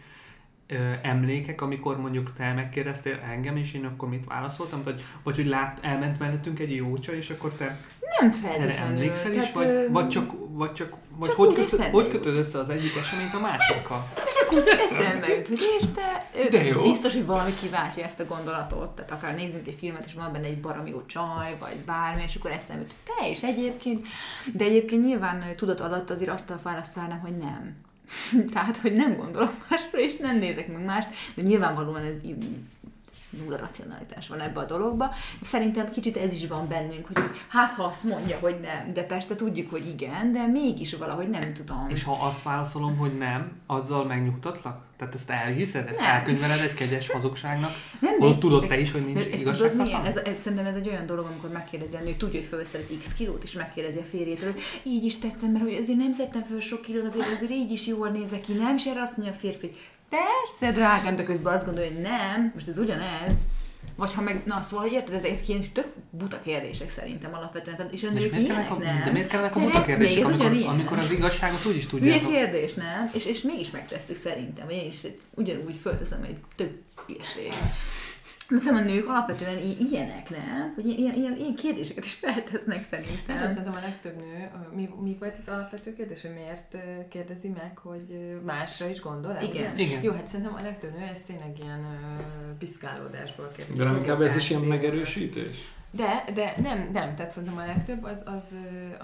ö, 0.72 0.92
emlékek, 1.02 1.60
amikor 1.60 2.00
mondjuk 2.00 2.32
te 2.32 2.52
megkérdeztél 2.52 3.18
engem, 3.30 3.56
és 3.56 3.74
én 3.74 3.84
akkor 3.84 4.08
mit 4.08 4.24
válaszoltam, 4.24 4.82
vagy, 4.84 5.04
vagy 5.22 5.36
hogy 5.36 5.46
lát, 5.46 5.78
elment 5.82 6.18
mellettünk 6.18 6.58
egy 6.58 6.74
jócsa, 6.74 7.14
és 7.14 7.30
akkor 7.30 7.52
te 7.52 7.80
nem 8.20 8.34
erre 8.44 8.78
emlékszel 8.78 9.32
is, 9.32 9.52
vagy, 9.52 9.66
ö, 9.66 9.86
vagy 9.90 10.08
csak, 10.08 10.32
vagy 10.48 10.72
csak, 10.72 10.96
vagy 11.16 11.28
csak 11.28 11.36
hogy, 11.36 11.90
hogy 11.90 12.08
kötöd 12.08 12.36
össze 12.36 12.58
az 12.58 12.68
egyik 12.68 12.96
eseményt 12.96 13.34
a 13.34 13.40
másikkal? 13.40 14.08
Csak 14.14 14.52
úgy 14.52 14.68
eszembe 14.68 15.28
jut, 15.28 15.48
hogy 15.48 15.60
és 15.78 15.84
te, 15.94 16.30
De 16.50 16.64
jó. 16.64 16.82
biztos, 16.82 17.12
hogy 17.12 17.26
valami 17.26 17.50
kiváltja 17.60 18.04
ezt 18.04 18.20
a 18.20 18.24
gondolatot, 18.24 18.88
tehát 18.88 19.10
akár 19.10 19.34
nézzünk 19.34 19.66
egy 19.66 19.74
filmet, 19.74 20.04
és 20.06 20.14
van 20.14 20.32
benne 20.32 20.46
egy 20.46 20.60
baromi 20.60 20.90
jó 20.90 21.06
csaj, 21.06 21.56
vagy 21.60 21.76
bármi, 21.86 22.22
és 22.22 22.36
akkor 22.36 22.50
eszembe 22.50 22.82
jut, 22.82 22.94
te 23.04 23.28
is 23.28 23.42
egyébként, 23.42 24.06
de 24.52 24.64
egyébként 24.64 25.04
nyilván 25.04 25.44
tudat 25.56 25.80
alatt 25.80 26.10
azért 26.10 26.30
azt 26.30 26.50
a 26.50 26.58
választ 26.62 26.94
várnám, 26.94 27.20
hogy 27.20 27.36
nem. 27.36 27.76
Tehát, 28.52 28.76
hogy 28.76 28.92
nem 28.92 29.16
gondolok 29.16 29.54
másra, 29.70 29.98
és 29.98 30.16
nem 30.16 30.38
nézek 30.38 30.72
meg 30.72 30.84
mást, 30.84 31.08
de 31.34 31.42
nyilvánvalóan 31.42 32.02
ez 32.02 32.22
nulla 33.38 33.56
racionalitás 33.56 34.28
van 34.28 34.40
ebbe 34.40 34.60
a 34.60 34.64
dologba. 34.64 35.14
Szerintem 35.40 35.90
kicsit 35.90 36.16
ez 36.16 36.32
is 36.32 36.46
van 36.46 36.68
bennünk, 36.68 37.06
hogy 37.06 37.22
hát 37.48 37.72
ha 37.72 37.84
azt 37.84 38.04
mondja, 38.04 38.38
hogy 38.40 38.60
nem, 38.60 38.92
de 38.92 39.02
persze 39.02 39.34
tudjuk, 39.34 39.70
hogy 39.70 39.88
igen, 39.88 40.32
de 40.32 40.46
mégis 40.46 40.94
valahogy 40.94 41.28
nem 41.28 41.54
tudom. 41.54 41.86
És 41.88 42.04
ha 42.04 42.18
azt 42.20 42.42
válaszolom, 42.42 42.96
hogy 42.96 43.18
nem, 43.18 43.52
azzal 43.66 44.04
megnyugtatlak? 44.04 44.84
Tehát 44.96 45.14
ezt 45.14 45.30
elhiszed? 45.30 45.88
Ezt 45.88 46.00
Nem. 46.00 46.10
elkönyveled 46.10 46.60
egy 46.60 46.74
kegyes 46.74 47.10
hazugságnak? 47.10 47.70
nem 48.00 48.18
Holott 48.18 48.40
tudod 48.40 48.66
te 48.66 48.78
is, 48.78 48.92
hogy 48.92 49.04
nincs 49.04 49.42
tudod 49.42 49.76
milyen? 49.76 50.04
Ez, 50.04 50.16
ez, 50.16 50.38
szerintem 50.38 50.66
ez 50.66 50.74
egy 50.74 50.88
olyan 50.88 51.06
dolog, 51.06 51.26
amikor 51.26 51.50
megkérdezi 51.50 51.96
a 51.96 52.00
nő, 52.00 52.14
tudja, 52.14 52.38
hogy 52.38 52.48
felszedett 52.48 52.98
x 52.98 53.12
kilót, 53.12 53.42
és 53.42 53.52
megkérdezi 53.52 53.98
a 53.98 54.02
férjétől, 54.02 54.52
hogy 54.52 54.62
így 54.82 55.04
is 55.04 55.18
tetszem, 55.18 55.50
mert 55.50 55.64
hogy 55.64 55.74
azért 55.74 55.98
nem 55.98 56.12
szedtem 56.12 56.42
föl 56.42 56.60
sok 56.60 56.82
kilót, 56.82 57.04
azért, 57.04 57.32
azért 57.32 57.50
így 57.50 57.70
is 57.70 57.86
jól 57.86 58.08
nézek 58.08 58.40
ki, 58.40 58.52
nem? 58.52 58.76
És 58.76 58.84
erre 58.84 59.00
azt 59.00 59.16
mondja 59.16 59.34
a 59.34 59.38
férfi, 59.38 59.70
persze, 60.12 60.72
drágám, 60.72 61.16
de 61.16 61.22
közben 61.22 61.54
azt 61.54 61.64
gondolja, 61.64 61.90
hogy 61.90 62.00
nem, 62.00 62.50
most 62.54 62.68
ez 62.68 62.78
ugyanez. 62.78 63.32
Vagy 63.96 64.14
ha 64.14 64.22
meg, 64.22 64.42
na 64.44 64.62
szóval, 64.62 64.84
hogy 64.84 64.94
érted, 64.94 65.14
ez, 65.14 65.24
ez 65.24 65.38
ilyen 65.46 65.72
tök 65.72 65.86
buta 66.10 66.40
kérdések 66.40 66.90
szerintem 66.90 67.34
alapvetően. 67.34 67.88
És 67.90 68.00
nők 68.00 68.12
miért 68.12 68.36
ilyenek 68.36 68.70
a, 68.70 68.74
nem. 68.74 69.02
de 69.04 69.10
miért 69.10 69.28
kellenek 69.28 69.56
a 69.56 69.60
buta 69.60 69.78
még, 69.78 69.86
kérdések, 69.86 70.18
ez 70.18 70.26
amikor, 70.26 70.46
ugyanilyen. 70.46 70.70
amikor 70.70 70.98
az 70.98 71.10
igazságot 71.10 71.66
úgy 71.66 71.76
is 71.76 71.86
tudjátok? 71.86 72.30
kérdés, 72.30 72.74
nem? 72.74 73.10
És, 73.14 73.26
és 73.26 73.42
mégis 73.42 73.70
megtesszük 73.70 74.16
szerintem, 74.16 74.66
vagy 74.66 74.74
én 74.74 74.86
is 74.86 75.00
ugyanúgy 75.34 75.76
fölteszem 75.82 76.22
egy 76.22 76.36
tök 76.56 76.70
hülyeség. 77.06 77.52
De 78.52 78.58
szerintem 78.58 78.86
a 78.86 78.90
nők 78.90 79.08
alapvetően 79.08 79.58
i- 79.58 79.76
ilyenek, 79.90 80.30
nem? 80.30 80.72
Hogy 80.74 80.86
ilyen, 80.86 81.14
ilyen, 81.14 81.36
ilyen 81.36 81.54
kérdéseket 81.54 82.04
is 82.04 82.14
feltesznek 82.14 82.84
szerintem. 82.84 83.36
Tudom, 83.36 83.48
szerintem 83.48 83.72
a 83.72 83.80
legtöbb 83.84 84.16
nő, 84.16 84.50
mi, 84.74 84.88
mi 85.02 85.16
volt 85.20 85.34
az 85.46 85.52
alapvető 85.52 85.92
kérdés, 85.92 86.22
hogy 86.22 86.34
miért 86.34 86.76
kérdezi 87.08 87.48
meg, 87.48 87.78
hogy 87.78 88.38
másra 88.44 88.88
is 88.88 89.00
gondol 89.00 89.36
Igen. 89.42 89.78
Igen. 89.78 90.02
Jó, 90.02 90.12
hát 90.12 90.26
szerintem 90.26 90.54
a 90.54 90.62
legtöbb 90.62 90.92
nő 90.98 91.04
ez 91.04 91.20
tényleg 91.26 91.58
ilyen 91.62 91.86
piszkálódásból 92.58 93.50
kérdezi. 93.56 93.78
De 93.78 93.84
nem 93.84 93.96
inkább 93.96 94.20
ez 94.20 94.36
is 94.36 94.50
ilyen 94.50 94.62
megerősítés? 94.62 95.72
De, 95.96 96.24
de 96.34 96.54
nem, 96.62 96.88
nem, 96.92 97.14
tehát 97.14 97.30
szerintem 97.30 97.58
a 97.58 97.66
legtöbb 97.66 98.04
az... 98.04 98.22
az, 98.24 98.42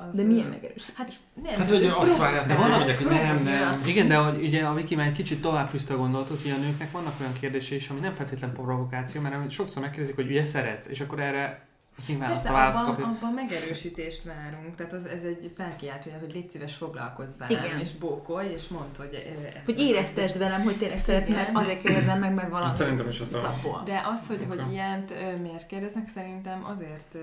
az 0.09 0.15
De 0.15 0.23
milyen 0.23 0.49
megerősítés? 0.49 0.93
Hát 0.97 1.13
nem. 1.43 1.55
Hát, 1.55 1.71
hogy 1.71 1.85
azt 1.85 2.17
várják, 2.17 2.47
De 2.47 2.55
van- 2.55 2.71
mondják, 2.71 2.99
hogy 2.99 3.07
nem, 3.07 3.43
nem. 3.43 3.83
Igen, 3.87 4.09
de 4.09 4.17
hogy 4.17 4.43
ugye 4.43 4.65
a 4.65 4.75
Viki 4.75 4.95
már 4.95 5.07
egy 5.07 5.13
kicsit 5.13 5.43
tovább 5.43 5.69
fűzte 5.69 5.95
a 5.95 5.97
gondolatot, 5.97 6.43
hogy 6.43 6.51
a 6.51 6.57
nőknek 6.57 6.91
vannak 6.91 7.21
olyan 7.21 7.33
kérdései 7.41 7.77
is, 7.77 7.89
ami 7.89 8.01
nem 8.01 8.15
feltétlen 8.15 8.53
provokáció, 8.53 9.21
mert 9.21 9.51
sokszor 9.51 9.83
megkérdezik, 9.83 10.15
hogy 10.15 10.31
ugye 10.31 10.47
szeretsz, 10.47 10.87
és 10.89 11.01
akkor 11.01 11.21
erre 11.21 11.68
nyilván 12.07 12.29
Persze, 12.29 12.49
abban, 12.51 12.85
kapja. 12.85 13.05
abban 13.07 13.33
megerősítést 13.33 14.23
várunk, 14.25 14.75
tehát 14.77 14.93
az, 14.93 15.05
ez 15.07 15.23
egy 15.23 15.53
felkiáltója, 15.57 16.19
hogy 16.19 16.33
légy 16.33 16.51
szíves 16.51 16.75
foglalkozz 16.75 17.37
velem, 17.39 17.65
Igen. 17.65 17.79
és 17.79 17.93
bókolj, 17.93 18.49
és 18.53 18.69
mondd, 18.69 18.97
hogy... 18.97 19.09
ö, 19.13 19.47
ezt 19.47 19.65
Hogy 19.65 19.81
éreztesd 19.81 20.39
velem, 20.39 20.63
hogy 20.63 20.77
tényleg 20.77 20.99
szeretsz, 21.01 21.29
mert 21.29 21.51
azért 21.53 21.83
kérdezem 21.83 22.19
meg, 22.19 22.35
mert 22.35 22.51
valami. 22.51 22.75
Szerintem 22.75 23.09
is 23.09 23.21
az 23.21 23.35
a- 23.35 23.41
Kapol. 23.41 23.83
De 23.85 24.03
az, 24.15 24.27
hogy, 24.27 24.45
hogy 24.49 24.73
ilyent 24.73 25.11
ö, 25.11 25.37
miért 25.43 25.67
kérdeznek, 25.67 26.09
szerintem 26.09 26.65
azért, 26.65 27.15
ö, 27.15 27.19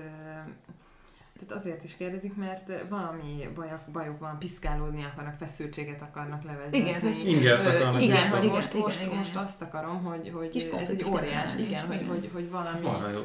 tehát 1.46 1.62
azért 1.62 1.84
is 1.84 1.96
kérdezik, 1.96 2.36
mert 2.36 2.72
valami 2.88 3.48
bajok, 3.54 3.80
bajuk 3.92 4.18
van, 4.18 4.38
piszkálódni 4.38 5.04
akarnak, 5.04 5.36
feszültséget 5.38 6.02
akarnak 6.02 6.42
levezetni. 6.44 6.78
Igen, 6.78 7.14
Ingert 7.24 7.66
akarnak 7.66 8.02
igen, 8.02 8.16
vissza. 8.16 8.36
hogy 8.36 8.44
Igen, 8.44 8.54
most, 8.54 8.68
igen, 8.72 8.82
most, 8.82 9.02
igen. 9.04 9.16
most 9.16 9.36
azt 9.36 9.62
akarom, 9.62 10.02
hogy, 10.04 10.30
hogy 10.34 10.48
Kis 10.48 10.62
ez 10.62 10.88
egy 10.88 11.04
óriás, 11.10 11.52
kell 11.54 11.58
igen, 11.64 11.86
hogy, 11.86 12.04
hogy, 12.08 12.30
hogy 12.32 12.50
valami... 12.50 12.80
Marha 12.82 13.08
jó. 13.10 13.24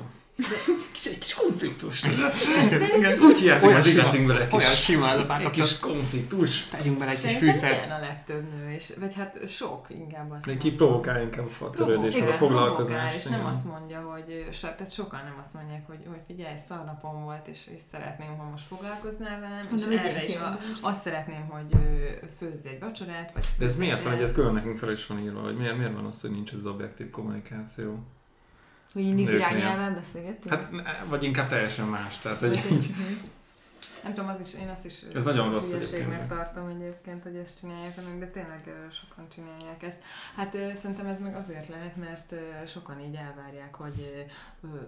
Kis, 0.91 1.05
egy 1.05 1.17
kis 1.19 1.33
konfliktus. 1.33 2.03
Igen, 2.97 3.19
Úgy 3.19 3.39
hiányzik 3.39 3.67
Olyan 3.69 3.79
az 3.81 3.87
sima. 3.87 4.01
életünkből 4.01 4.37
egy 4.41 4.53
Olyan 4.53 4.69
kis, 4.69 4.83
sima 4.83 5.07
ez 5.09 5.19
a 5.19 5.37
egy 5.39 5.49
kis 5.49 5.79
konfliktus. 5.79 6.67
Tegyünk 6.67 6.97
bele 6.97 7.11
egy 7.11 7.21
kis 7.21 7.29
Szerintem 7.31 7.53
fűszert. 7.53 7.75
ilyen 7.85 7.91
a 7.91 7.99
legtöbb 7.99 8.53
nő, 8.53 8.71
és, 8.73 8.93
vagy 8.99 9.15
hát 9.15 9.47
sok 9.47 9.85
inkább 9.89 10.31
azt 10.31 10.45
De 10.45 10.51
mondom. 10.51 10.69
ki 10.69 10.75
provokál 10.75 11.21
inkább 11.21 11.47
a 11.59 11.69
törődés, 11.69 12.15
Igen, 12.15 12.27
a 12.27 12.31
foglalkozás. 12.33 13.15
és 13.15 13.25
nem 13.25 13.45
azt 13.45 13.65
mondja, 13.65 13.99
hogy, 14.01 14.47
tehát 14.61 14.91
sokan 14.91 15.19
nem 15.23 15.35
azt 15.39 15.53
mondják, 15.53 15.87
hogy, 15.87 15.99
hogy 16.07 16.19
figyelj, 16.27 16.55
szarnapom 16.67 17.23
volt, 17.23 17.47
és, 17.47 17.67
és 17.75 17.81
szeretném, 17.91 18.37
ha 18.37 18.43
most 18.43 18.63
foglalkoznál 18.67 19.39
velem, 19.39 19.61
és 19.77 19.97
erre 19.97 20.25
is 20.25 20.35
a, 20.35 20.57
azt 20.81 21.01
szeretném, 21.01 21.45
hogy 21.49 21.65
főzz 22.39 22.65
egy 22.65 22.79
vacsorát, 22.79 23.31
vagy 23.33 23.45
De 23.57 23.65
ez 23.65 23.75
miért 23.75 24.03
van, 24.03 24.13
hogy 24.13 24.23
ez 24.23 24.33
külön 24.33 24.53
nekünk 24.53 24.77
fel 24.77 24.91
is 24.91 25.07
van 25.07 25.19
írva, 25.19 25.39
hogy 25.41 25.57
miért, 25.57 25.77
miért 25.77 25.93
van 25.93 26.05
az, 26.05 26.21
hogy 26.21 26.31
nincs 26.31 26.51
ez 26.51 26.57
az 26.57 26.65
objektív 26.65 27.09
kommunikáció? 27.09 28.03
Hogy 28.93 29.03
mindig 29.03 29.25
Nőknél. 29.25 29.57
irányelven 29.57 29.93
beszélgetünk? 29.93 30.49
Hát, 30.49 30.67
vagy 31.05 31.23
inkább 31.23 31.47
teljesen 31.47 31.87
más, 31.87 32.17
tehát 32.19 32.39
hogy 32.39 32.61
így, 32.71 32.89
Nem 34.03 34.13
tudom, 34.13 34.29
az 34.29 34.39
is, 34.53 34.61
én 34.61 34.69
azt 34.69 34.85
is 34.85 35.01
Ez 35.15 35.23
nagyon 35.23 35.51
rossz 35.51 35.71
hülyeségnek 35.71 36.01
egyébként. 36.07 36.27
tartom 36.27 36.67
egyébként, 36.67 37.23
hogy 37.23 37.35
ezt 37.35 37.59
csinálják 37.59 37.95
de 38.19 38.25
tényleg 38.27 38.63
sokan 38.91 39.27
csinálják 39.35 39.83
ezt. 39.83 39.99
Hát 40.35 40.53
szerintem 40.75 41.05
ez 41.05 41.19
meg 41.19 41.35
azért 41.35 41.67
lehet, 41.67 41.95
mert 41.95 42.35
sokan 42.67 42.99
így 42.99 43.15
elvárják, 43.15 43.75
hogy 43.75 44.25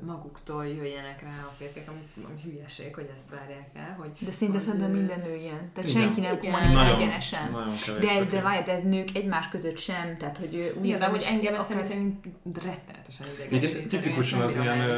maguktól 0.05 0.67
jöjjenek 0.67 1.21
rá 1.21 1.29
a 1.43 1.53
férfiak, 1.57 1.87
ami, 1.87 2.25
ami 2.25 2.41
hülyeség, 2.43 2.95
hogy 2.95 3.09
ezt 3.15 3.29
várják 3.29 3.69
el, 3.73 3.95
hogy 3.99 4.11
De 4.19 4.31
szinte 4.31 4.57
hogy, 4.57 4.65
szerintem 4.65 4.91
minden 4.91 5.19
nő 5.19 5.35
ilyen. 5.35 5.71
Tehát 5.73 5.89
Igen. 5.89 6.01
senki 6.01 6.19
nem 6.21 6.37
kommunikál 6.37 6.95
egyenesen. 6.95 7.51
nagyon. 7.51 7.99
De 7.99 8.09
ez, 8.09 8.27
de 8.27 8.41
várj, 8.41 8.69
ez 8.71 8.81
nők 8.83 9.09
egymás 9.15 9.49
között 9.49 9.77
sem, 9.77 10.17
tehát 10.17 10.37
hogy 10.37 10.55
ő 10.55 10.73
úgy 10.79 10.85
Igen, 10.85 11.09
hogy 11.09 11.23
engem 11.27 11.53
ezt 11.55 11.69
akár- 11.69 11.83
szerint 11.83 12.25
rettenetesen 12.63 13.27
Igen, 13.35 13.47
idegesíteni. 13.47 13.87
tipikusan 13.87 14.41
az 14.41 14.55
ilyen. 14.55 14.97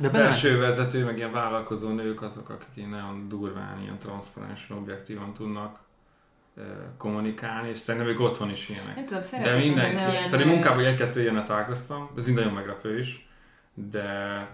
De 0.00 0.08
belső 0.08 0.58
vezető, 0.58 1.04
meg 1.04 1.16
ilyen 1.16 1.32
vállalkozó 1.32 1.88
nők 1.88 2.22
azok, 2.22 2.48
akik 2.48 2.68
ilyen 2.74 2.88
nagyon 2.88 3.28
durván, 3.28 3.80
ilyen 3.82 3.98
transzparensen, 3.98 4.76
objektívan 4.76 5.34
tudnak 5.34 5.80
kommunikálni, 6.96 7.68
és 7.68 7.78
szerintem 7.78 8.10
ők 8.10 8.20
otthon 8.20 8.50
is 8.50 8.68
ilyenek. 8.68 8.94
Nem 8.94 9.06
tudom, 9.06 9.42
De 9.42 9.56
mindenki. 9.56 9.94
ilyen, 9.94 10.28
Tehát 10.28 10.40
én 10.40 10.52
munkában 10.52 10.84
egy-kettő 10.84 11.20
ilyenet 11.20 11.44
találkoztam, 11.46 12.10
ez 12.16 12.28
így 12.28 12.34
nagyon 12.34 12.52
meglepő 12.52 12.98
is, 12.98 13.28
de 13.74 14.46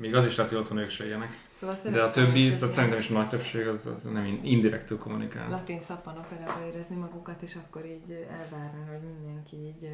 még 0.00 0.14
az 0.14 0.24
is 0.24 0.36
lehet, 0.36 0.52
hogy 0.52 0.60
otthon 0.60 0.78
ők 0.78 0.90
se 0.90 1.06
ilyenek. 1.06 1.38
Szóval 1.72 1.90
De 1.90 2.02
a 2.02 2.10
többi, 2.10 2.48
tehát 2.48 2.74
szerintem 2.74 2.98
is 2.98 3.08
nagy 3.08 3.28
többség 3.28 3.66
az, 3.66 3.86
az 3.86 4.02
nem 4.02 4.24
in- 4.24 4.44
indirektül 4.44 4.98
kommunikál. 4.98 5.48
latin 5.50 5.80
szappanoperába 5.80 6.66
érezni 6.66 6.96
magukat, 6.96 7.42
és 7.42 7.54
akkor 7.54 7.84
így 7.84 8.26
elvárni, 8.30 8.80
hogy 8.90 9.00
mindenki 9.22 9.56
így 9.56 9.88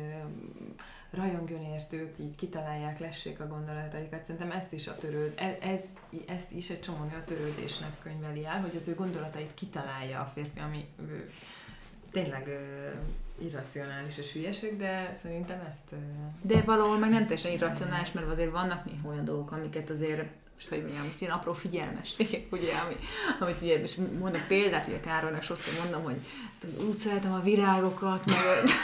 rajongjon 1.11 1.61
értük, 1.61 2.18
így 2.18 2.37
kitalálják, 2.37 2.98
lessék 2.98 3.40
a 3.40 3.46
gondolataikat. 3.46 4.24
Szerintem 4.24 4.50
ezt 4.50 4.72
is 4.72 4.88
a 4.88 4.94
törőd, 4.96 5.33
ez, 5.37 5.54
ez, 5.61 5.80
ezt 6.26 6.50
is 6.52 6.70
egy 6.70 6.80
csomó 6.80 6.98
a 7.20 7.24
törődésnek 7.24 7.90
könyveli 8.02 8.46
el, 8.46 8.61
hogy 8.61 8.76
az 8.76 8.88
ő 8.88 8.94
gondolatait 8.94 9.54
kitalálja 9.54 10.20
a 10.20 10.24
férfi, 10.24 10.59
ami 10.61 10.88
ö, 10.98 11.02
tényleg 12.12 12.46
ö, 12.48 12.88
irracionális 13.44 14.18
és 14.18 14.33
hülyeség, 14.33 14.76
de 14.76 15.16
szerintem 15.22 15.61
ezt... 15.66 15.92
ö, 15.92 15.96
De 16.42 16.61
valahol 16.61 16.98
meg 16.98 17.11
nem 17.11 17.22
teljesen 17.22 17.52
irracionális, 17.52 18.12
mert 18.12 18.26
azért 18.28 18.50
vannak 18.50 18.85
néha 18.85 19.09
olyan 19.09 19.24
dolgok, 19.24 19.52
amiket 19.52 19.90
azért 19.90 20.22
most 20.60 20.72
hogy 20.72 20.82
mondjam, 20.82 21.04
most 21.04 21.20
ilyen 21.20 21.32
apró 21.32 21.52
figyelmességek, 21.52 22.46
ugye, 22.50 22.72
ami, 22.76 22.96
amit 23.38 23.60
ugye, 23.60 23.82
és 23.82 23.94
mondok 24.18 24.46
példát, 24.48 24.86
ugye 24.86 25.00
Károlynak 25.00 25.42
sokszor 25.42 25.82
mondom, 25.82 26.02
hogy 26.02 26.16
úgy 26.88 26.96
szeretem 26.96 27.32
a 27.32 27.40
virágokat, 27.40 28.24
meg, 28.26 28.74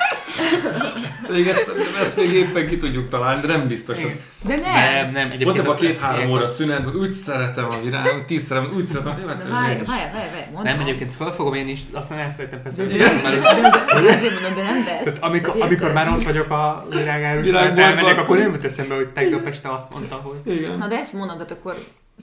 Még 1.30 1.48
ezt, 1.48 1.70
ezt 2.00 2.16
még 2.16 2.32
éppen 2.32 2.68
ki 2.68 2.76
tudjuk 2.76 3.08
találni, 3.08 3.40
de 3.40 3.46
nem 3.46 3.68
biztos. 3.68 3.98
Igen. 3.98 4.20
de 4.42 4.54
nem. 4.54 4.72
Nem, 4.72 5.12
nem, 5.12 5.30
egyébként 5.30 5.68
a 5.68 5.74
két-három 5.74 6.30
óra 6.30 6.46
szünetben, 6.46 6.94
úgy 6.94 7.10
szeretem 7.10 7.66
a 7.70 7.80
virágot, 7.82 8.24
tíz 8.24 8.46
szeretem, 8.46 8.74
úgy 8.74 8.86
szeretem, 8.86 9.18
jó, 9.20 9.26
hát 9.26 9.48
várj, 9.48 9.74
várj, 9.74 9.84
várj. 9.84 10.68
Nem, 10.68 10.80
egyébként 10.80 11.14
felfogom 11.14 11.54
én 11.54 11.68
is, 11.68 11.80
aztán 11.92 12.18
elfelejtem 12.18 12.62
persze. 12.62 12.82
De, 12.82 12.88
de, 12.88 12.96
de, 12.96 13.04
értem 13.04 13.22
de, 13.22 13.28
elő. 13.28 13.40
de, 13.40 14.00
de, 14.00 14.16
azért 14.16 14.32
mondom, 14.32 14.54
de 14.54 14.62
nem 14.62 14.84
vesz. 14.84 15.02
Tehát 15.04 15.22
amikor, 15.22 15.62
amikor 15.62 15.92
már 15.92 16.08
ott 16.08 16.24
vagyok 16.24 16.50
a 16.50 16.86
virágárus, 16.90 17.44
Virágboltban, 17.44 17.84
elmegyek, 17.84 18.18
akkor 18.18 18.38
nem 18.38 18.52
jut 18.52 18.64
eszembe, 18.64 18.94
hogy 18.94 19.08
tegnap 19.08 19.46
este 19.46 19.72
azt 19.72 19.90
mondta, 19.90 20.14
hogy 20.14 20.54
Igen. 20.54 20.78
Na 20.78 20.86
de 20.86 20.96
ezt 20.98 21.12
mondom, 21.12 21.36
tehát 21.36 21.50
akkor, 21.50 21.76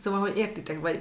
szóval, 0.03 0.19
hogy 0.19 0.37
értitek, 0.37 0.79
vagy 0.79 0.99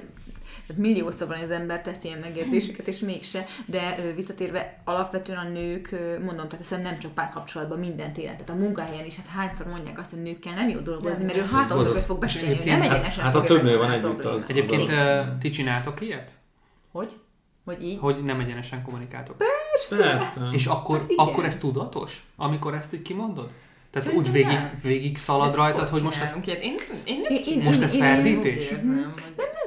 milliószor 0.75 1.27
van 1.27 1.39
az 1.39 1.51
ember 1.51 1.81
tesz 1.81 2.03
ilyen 2.03 2.19
megértéseket, 2.19 2.87
és 2.87 2.99
mégse, 2.99 3.45
de 3.65 3.95
visszatérve 4.15 4.81
alapvetően 4.83 5.37
a 5.37 5.49
nők, 5.49 5.91
mondom, 6.19 6.35
tehát 6.47 6.57
hiszem 6.57 6.81
nem 6.81 6.99
csak 6.99 7.11
párkapcsolatban, 7.13 7.79
minden 7.79 8.13
téren, 8.13 8.33
tehát 8.37 8.49
a 8.49 8.55
munkahelyen 8.63 9.05
is, 9.05 9.15
hát 9.15 9.25
hányszor 9.27 9.65
mondják 9.67 9.99
azt, 9.99 10.11
hogy 10.11 10.21
nőkkel 10.21 10.53
nem 10.53 10.69
jó 10.69 10.79
dolgozni, 10.79 11.23
Nem. 11.23 11.25
mert 11.25 11.37
ő 11.37 11.41
mögött 11.77 11.95
az- 11.95 12.05
fog 12.05 12.19
beszélni, 12.19 12.63
nem 12.65 12.81
hát- 12.81 12.91
egyenesen 12.91 13.23
hát 13.23 13.33
ha 13.33 13.39
fogja 13.39 13.55
több 13.55 13.65
nő 13.65 13.77
van 13.77 13.89
a 13.89 13.93
együtt, 13.93 14.25
az- 14.25 14.45
Egyébként 14.49 14.91
ti 15.39 15.49
csináltok 15.49 16.01
ilyet? 16.01 16.31
Hogy? 16.91 17.11
Hogy 17.65 17.83
így? 17.83 17.97
Hogy 17.99 18.15
nem 18.23 18.39
egyenesen 18.39 18.81
kommunikáltok. 18.83 19.35
Persze. 19.37 20.17
És 20.51 20.65
akkor, 20.65 20.97
Hát 20.99 21.09
igen. 21.11 21.25
akkor 21.25 21.45
ez 21.45 21.57
tudatos? 21.57 22.23
Amikor 22.35 22.73
ezt 22.73 22.93
így 22.93 23.01
kimondod? 23.01 23.49
Tehát 23.91 24.07
Szerintem 24.07 24.17
úgy 24.17 24.31
végig, 24.31 24.57
nem. 24.57 24.79
végig 24.83 25.17
szalad 25.17 25.55
rajtad, 25.55 25.87
hogy 25.87 26.01
most 26.01 26.21
ezt... 26.21 26.47
Én, 26.47 26.75
én 27.03 27.19
nem 27.21 27.31
Én- 27.35 27.41
csinálom. 27.41 27.65
Most 27.65 27.81
ez 27.81 27.93
én- 27.93 27.99
ferdítés? 28.01 28.69
Hogy- 28.69 28.83
nem 28.83 29.13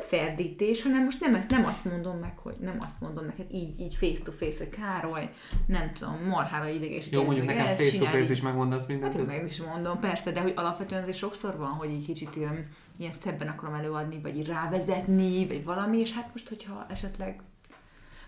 ferdítés, 0.07 0.83
hanem 0.83 1.05
most 1.05 1.21
nem, 1.21 1.35
ezt, 1.35 1.51
nem 1.51 1.65
azt 1.65 1.85
mondom 1.85 2.19
meg, 2.19 2.39
hogy 2.39 2.57
nem 2.61 2.77
azt 2.81 3.01
mondom 3.01 3.25
neked 3.25 3.47
így, 3.53 3.81
így 3.81 3.95
face 3.95 4.23
to 4.23 4.33
face, 4.33 4.65
hogy 4.65 4.69
Károly, 4.69 5.31
nem 5.67 5.93
tudom, 5.93 6.17
marhára 6.29 6.69
ideges. 6.69 7.11
Jó, 7.11 7.25
mondjuk 7.25 7.47
nekem 7.47 7.67
face 7.77 7.99
to 7.99 8.05
face 8.05 8.33
is 8.33 8.41
megmondasz 8.41 8.87
mindent. 8.87 9.13
Hát 9.13 9.23
ez- 9.23 9.29
meg 9.29 9.47
is 9.49 9.61
mondom, 9.61 10.01
persze, 10.01 10.31
de 10.33 10.41
hogy 10.41 10.53
alapvetően 10.57 11.03
azért 11.03 11.17
sokszor 11.17 11.57
van, 11.57 11.71
hogy 11.71 11.91
így 11.91 12.05
kicsit 12.05 12.37
ilyen, 12.37 12.69
ilyen 12.99 13.13
szebben 13.13 13.49
akarom 13.49 13.75
előadni, 13.75 14.21
vagy 14.23 14.37
így 14.37 14.47
rávezetni, 14.47 15.47
vagy 15.47 15.65
valami, 15.65 15.99
és 15.99 16.13
hát 16.13 16.29
most, 16.33 16.49
hogyha 16.49 16.87
esetleg 16.91 17.41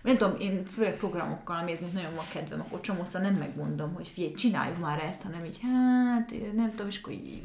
nem 0.01 0.17
tudom, 0.17 0.39
én 0.39 0.65
főleg 0.65 0.95
programokkal, 0.95 1.57
amihez 1.57 1.79
még 1.79 1.93
nagyon 1.93 2.13
van 2.15 2.25
kedvem, 2.33 2.59
akkor 2.59 2.81
csomószor 2.81 3.21
nem 3.21 3.33
megmondom, 3.33 3.93
hogy 3.93 4.07
figyelj, 4.07 4.33
csináljuk 4.33 4.79
már 4.79 5.03
ezt, 5.03 5.21
hanem 5.21 5.45
így, 5.45 5.59
hát, 5.61 6.33
nem 6.55 6.69
tudom, 6.69 6.87
és 6.87 6.99
akkor 6.99 7.13
így 7.13 7.41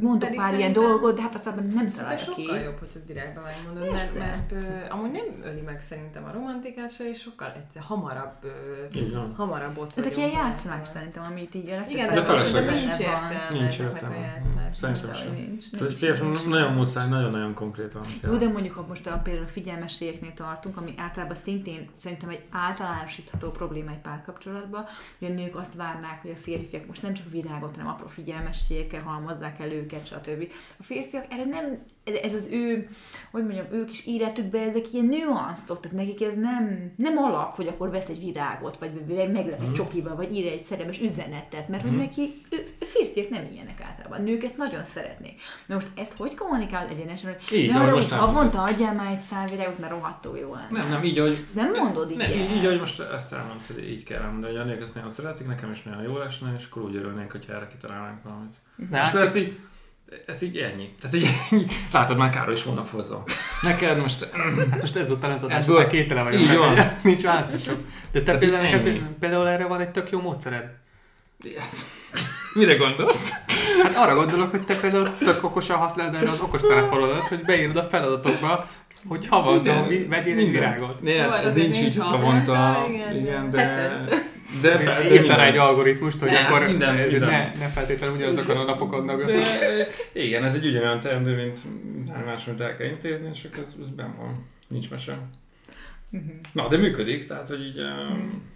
mondok 0.00 0.18
Pedig 0.20 0.38
pár 0.38 0.54
ilyen 0.54 0.72
dolgot, 0.72 1.16
de 1.16 1.22
hát 1.22 1.34
aztán 1.34 1.70
nem 1.74 1.88
találja 1.88 2.18
ki. 2.34 2.42
sokkal 2.42 2.58
jobb, 2.58 2.78
hogyha 2.78 2.98
direktben 3.06 3.42
megmondod, 3.42 3.92
mert, 3.92 4.18
mert 4.18 4.52
ö, 4.52 4.56
amúgy 4.88 5.10
nem 5.10 5.52
öli 5.52 5.60
meg 5.60 5.80
szerintem 5.80 6.24
a 6.24 6.32
romantikát 6.32 6.92
se, 6.92 7.08
és 7.08 7.20
sokkal 7.20 7.52
egyszer 7.56 7.82
hamarabb, 7.82 8.34
van. 9.12 9.34
hamarabb 9.36 9.78
ott 9.78 9.96
Ezek 9.96 10.16
ilyen 10.16 10.30
játszmák 10.30 10.86
szerintem, 10.86 11.24
amit 11.24 11.54
így 11.54 11.68
a 11.68 11.90
Igen, 11.90 12.14
De 12.14 12.20
de, 12.20 12.60
nincs 12.60 12.98
értelme 12.98 13.48
Nincs 13.50 13.78
értelme. 13.78 14.42
Szerintem 14.72 15.04
Szóval 15.04 15.14
sem. 15.14 15.32
nincs. 15.32 16.46
Nagyon 16.46 16.72
muszáj, 16.72 17.08
nagyon-nagyon 17.08 17.54
konkrétan. 17.54 18.02
Jó, 18.24 18.36
de 18.36 18.48
mondjuk, 18.48 18.74
ha 18.74 18.84
most 18.88 19.06
a, 19.06 19.18
például 19.18 19.44
a 19.44 19.48
figyelmességeknél 19.48 20.32
tartunk, 20.34 20.76
ami 20.76 20.94
általában 20.96 21.36
szintén 21.36 21.88
szerintem 21.92 22.28
egy 22.28 22.42
általánosítható 22.50 23.50
probléma 23.50 23.90
egy 23.90 23.98
párkapcsolatban, 23.98 24.84
hogy 25.18 25.30
a 25.30 25.32
nők 25.34 25.56
azt 25.56 25.74
várnák, 25.74 26.22
hogy 26.22 26.30
a 26.30 26.36
férfiak 26.36 26.86
most 26.86 27.02
nem 27.02 27.14
csak 27.14 27.30
virágot, 27.30 27.76
hanem 27.76 27.92
apró 27.92 28.06
figyelmességekkel 28.06 29.02
halmozzák 29.02 29.58
el 29.60 29.72
őket, 29.76 30.06
stb. 30.06 30.52
A 30.78 30.82
férfiak 30.82 31.24
erre 31.30 31.44
nem, 31.44 31.78
ez 32.22 32.34
az 32.34 32.48
ő, 32.52 32.88
hogy 33.30 33.44
mondjam, 33.44 33.66
ők 33.72 33.90
is 33.90 34.06
életükben 34.06 34.68
ezek 34.68 34.92
ilyen 34.92 35.06
nüanszok, 35.06 35.80
tehát 35.80 35.96
nekik 35.96 36.22
ez 36.22 36.36
nem, 36.36 36.92
nem 36.96 37.16
alap, 37.16 37.54
hogy 37.54 37.66
akkor 37.66 37.90
vesz 37.90 38.08
egy 38.08 38.24
virágot, 38.24 38.78
vagy 38.78 38.90
meglep 39.32 39.62
egy 39.62 39.72
csokival, 39.72 40.16
vagy 40.16 40.32
ír 40.32 40.52
egy 40.52 40.60
szerelmes 40.60 41.00
üzenetet, 41.00 41.68
mert 41.68 41.82
hogy 41.82 41.96
neki, 41.96 42.42
ő, 42.50 42.56
férfiak 42.78 43.28
nem 43.28 43.48
ilyenek 43.52 43.80
általában. 43.80 44.22
Nők 44.22 44.44
ezt 44.44 44.56
nagyon 44.56 44.84
szeretnék. 44.84 45.40
Na 45.66 45.74
most 45.74 45.90
ezt 45.94 46.16
hogy 46.16 46.34
kommunikál 46.34 46.88
egyenesen, 46.88 47.32
hogy 47.32 47.58
Így, 47.58 47.70
ne 47.70 47.80
arra, 47.80 47.94
most 47.94 48.10
havonta 48.10 48.62
adjál 48.62 48.94
már 48.94 49.12
egy 49.12 49.20
szál 49.20 49.46
virágot, 49.46 49.78
mert 49.78 49.92
rohadtul 49.92 50.38
jó 50.38 50.54
lenne. 50.54 50.78
Nem, 50.78 50.88
nem, 50.88 51.04
így, 51.04 51.18
ahogy... 51.18 51.30
Ezt 51.30 51.54
nem 51.54 51.72
mondod 51.72 52.10
így. 52.10 52.16
Nem, 52.16 52.30
így, 52.30 52.56
így, 52.56 52.64
ahogy 52.64 52.78
most 52.78 53.00
ezt 53.00 53.32
elmondtad, 53.32 53.78
így 53.78 54.02
kell 54.02 54.22
elmondani, 54.22 54.52
hogy 54.52 54.62
a 54.62 54.64
nők 54.64 54.80
ezt 54.80 54.94
nagyon 54.94 55.10
szeretik, 55.10 55.46
nekem 55.46 55.70
is 55.70 55.82
nagyon 55.82 56.02
jó 56.02 56.16
lesne, 56.18 56.54
és 56.56 56.66
akkor 56.70 56.82
úgy 56.82 56.96
örülnénk, 56.96 57.32
hogyha 57.32 57.52
erre 57.52 57.66
kitalálnánk 57.66 58.22
valamit. 58.22 58.54
Na, 58.90 59.00
És 59.02 59.06
akkor 59.08 59.20
ezt 59.20 59.36
így, 59.36 59.58
ezt 60.26 60.42
így 60.42 60.56
ennyi. 60.56 60.94
Tehát 61.00 61.16
így, 61.16 61.28
így 61.60 61.72
látod, 61.92 62.16
már 62.16 62.30
Károly 62.30 62.54
is 62.54 62.62
volna 62.62 62.84
hozza. 62.90 63.22
Neked 63.62 63.98
most... 64.00 64.28
Hát 64.70 64.80
most 64.80 64.96
ezután 64.96 65.30
az 65.30 65.42
adás, 65.44 65.64
Ebből- 65.64 65.86
kétele 65.88 66.22
vagyok. 66.22 66.40
Így 66.40 66.56
van. 66.56 66.74
Nincs 67.02 67.22
választásom. 67.22 67.84
De 68.12 68.22
te 68.22 68.38
például, 68.38 68.62
neked, 68.62 68.98
például 69.20 69.48
erre 69.48 69.66
van 69.66 69.80
egy 69.80 69.90
tök 69.90 70.10
jó 70.10 70.20
módszered. 70.20 70.64
Mire 72.54 72.74
gondolsz? 72.76 73.30
Hát 73.82 73.96
arra 73.96 74.14
gondolok, 74.14 74.50
hogy 74.50 74.64
te 74.64 74.74
például 74.76 75.12
tök 75.18 75.44
okosan 75.44 75.76
használod 75.76 76.14
erre 76.14 76.30
az 76.30 76.40
okostelefonodat, 76.40 77.28
hogy 77.28 77.42
beírod 77.42 77.76
a 77.76 77.82
feladatokba, 77.82 78.68
hogy 79.06 79.26
havonta 79.28 79.86
vegyél 80.08 80.38
egy 80.38 80.50
virágot. 80.50 81.02
Nem, 81.02 81.14
Jó, 81.14 81.28
hát 81.30 81.44
ez 81.44 81.54
nincs 81.54 81.80
nincs 81.80 81.94
így 81.94 82.00
havonta. 82.02 82.76
igen, 82.92 83.16
Igen, 83.16 83.50
de- 83.50 84.00
de... 84.62 84.76
De, 84.76 84.84
de, 84.84 84.84
de 84.84 85.14
Írtál 85.14 85.36
rá 85.36 85.44
egy 85.44 85.50
minden. 85.52 85.68
algoritmust, 85.68 86.20
hogy 86.20 86.30
Ne, 86.30 86.38
akkor 86.38 86.64
minden, 86.66 86.96
ez 86.96 87.10
minden. 87.10 87.28
Ne, 87.30 87.52
ne 87.58 87.68
feltétlenül 87.68 88.16
ugyanazokon 88.16 88.56
a 88.56 88.64
napokon 88.64 89.06
De, 89.06 89.12
dolgozunk. 89.12 89.46
igen, 90.12 90.44
ez 90.44 90.54
egy 90.54 90.66
ugyanolyan 90.66 91.00
teendő, 91.00 91.36
mint 91.36 91.60
más, 92.24 92.46
amit 92.46 92.60
el 92.60 92.76
kell 92.76 92.86
intézni, 92.86 93.28
és 93.32 93.44
akkor 93.44 93.58
ez, 93.58 93.74
ez 93.80 93.88
benn 93.88 94.16
van. 94.16 94.44
Nincs 94.68 94.90
mese. 94.90 95.18
Na, 96.52 96.68
de 96.68 96.76
működik, 96.76 97.24
tehát, 97.26 97.48
hogy 97.48 97.60
így... 97.64 97.78
Um, 97.78 98.54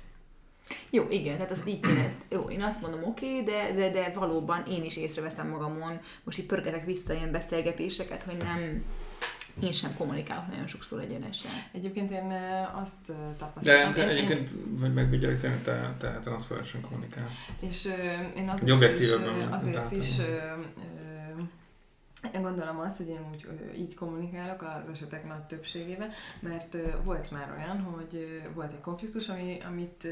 Jó, 0.90 1.06
igen, 1.10 1.34
tehát 1.34 1.50
azt 1.50 1.68
így 1.68 1.80
kéne, 1.80 2.06
jó, 2.28 2.48
én 2.50 2.62
azt 2.62 2.82
mondom, 2.82 3.04
oké, 3.04 3.42
de, 3.42 3.72
de, 3.74 3.90
de 3.90 4.12
valóban 4.14 4.62
én 4.70 4.84
is 4.84 4.96
észreveszem 4.96 5.48
magamon, 5.48 6.00
most 6.24 6.38
így 6.38 6.46
pörgetek 6.46 6.84
vissza 6.84 7.12
ilyen 7.14 7.30
beszélgetéseket, 7.30 8.22
hogy 8.22 8.36
nem, 8.36 8.82
én 9.62 9.72
sem 9.72 9.94
kommunikálok 9.96 10.48
nagyon 10.50 10.66
sokszor 10.66 11.00
egyenesen. 11.00 11.50
Egyébként 11.72 12.10
én 12.10 12.32
azt 12.82 13.08
ö, 13.08 13.12
de, 13.12 13.34
tapasztaltam. 13.38 13.92
de 13.94 14.02
én- 14.02 14.08
én- 14.08 14.16
egyébként, 14.16 14.50
hogy 14.80 14.94
megvigyelek, 14.94 15.40
te, 15.40 15.58
te, 15.64 15.94
te 15.98 16.18
transzparensen 16.22 16.80
kommunikálsz. 16.80 17.46
És 17.60 17.88
én 18.36 18.48
azért 18.48 18.82
Egy 18.82 19.00
is, 19.00 19.08
azért 19.50 19.92
is 19.92 20.18
ö, 20.18 20.36
én 22.34 22.42
gondolom 22.42 22.80
azt, 22.80 22.96
hogy 22.96 23.08
én 23.08 23.26
úgy 23.30 23.46
így 23.76 23.94
kommunikálok 23.94 24.62
az 24.62 24.90
esetek 24.92 25.28
nagy 25.28 25.42
többségében, 25.42 26.10
mert 26.40 26.76
volt 27.04 27.30
már 27.30 27.54
olyan, 27.58 27.80
hogy 27.80 28.42
volt 28.54 28.72
egy 28.72 28.80
konfliktus, 28.80 29.28
ami, 29.28 29.58
amit, 29.66 30.08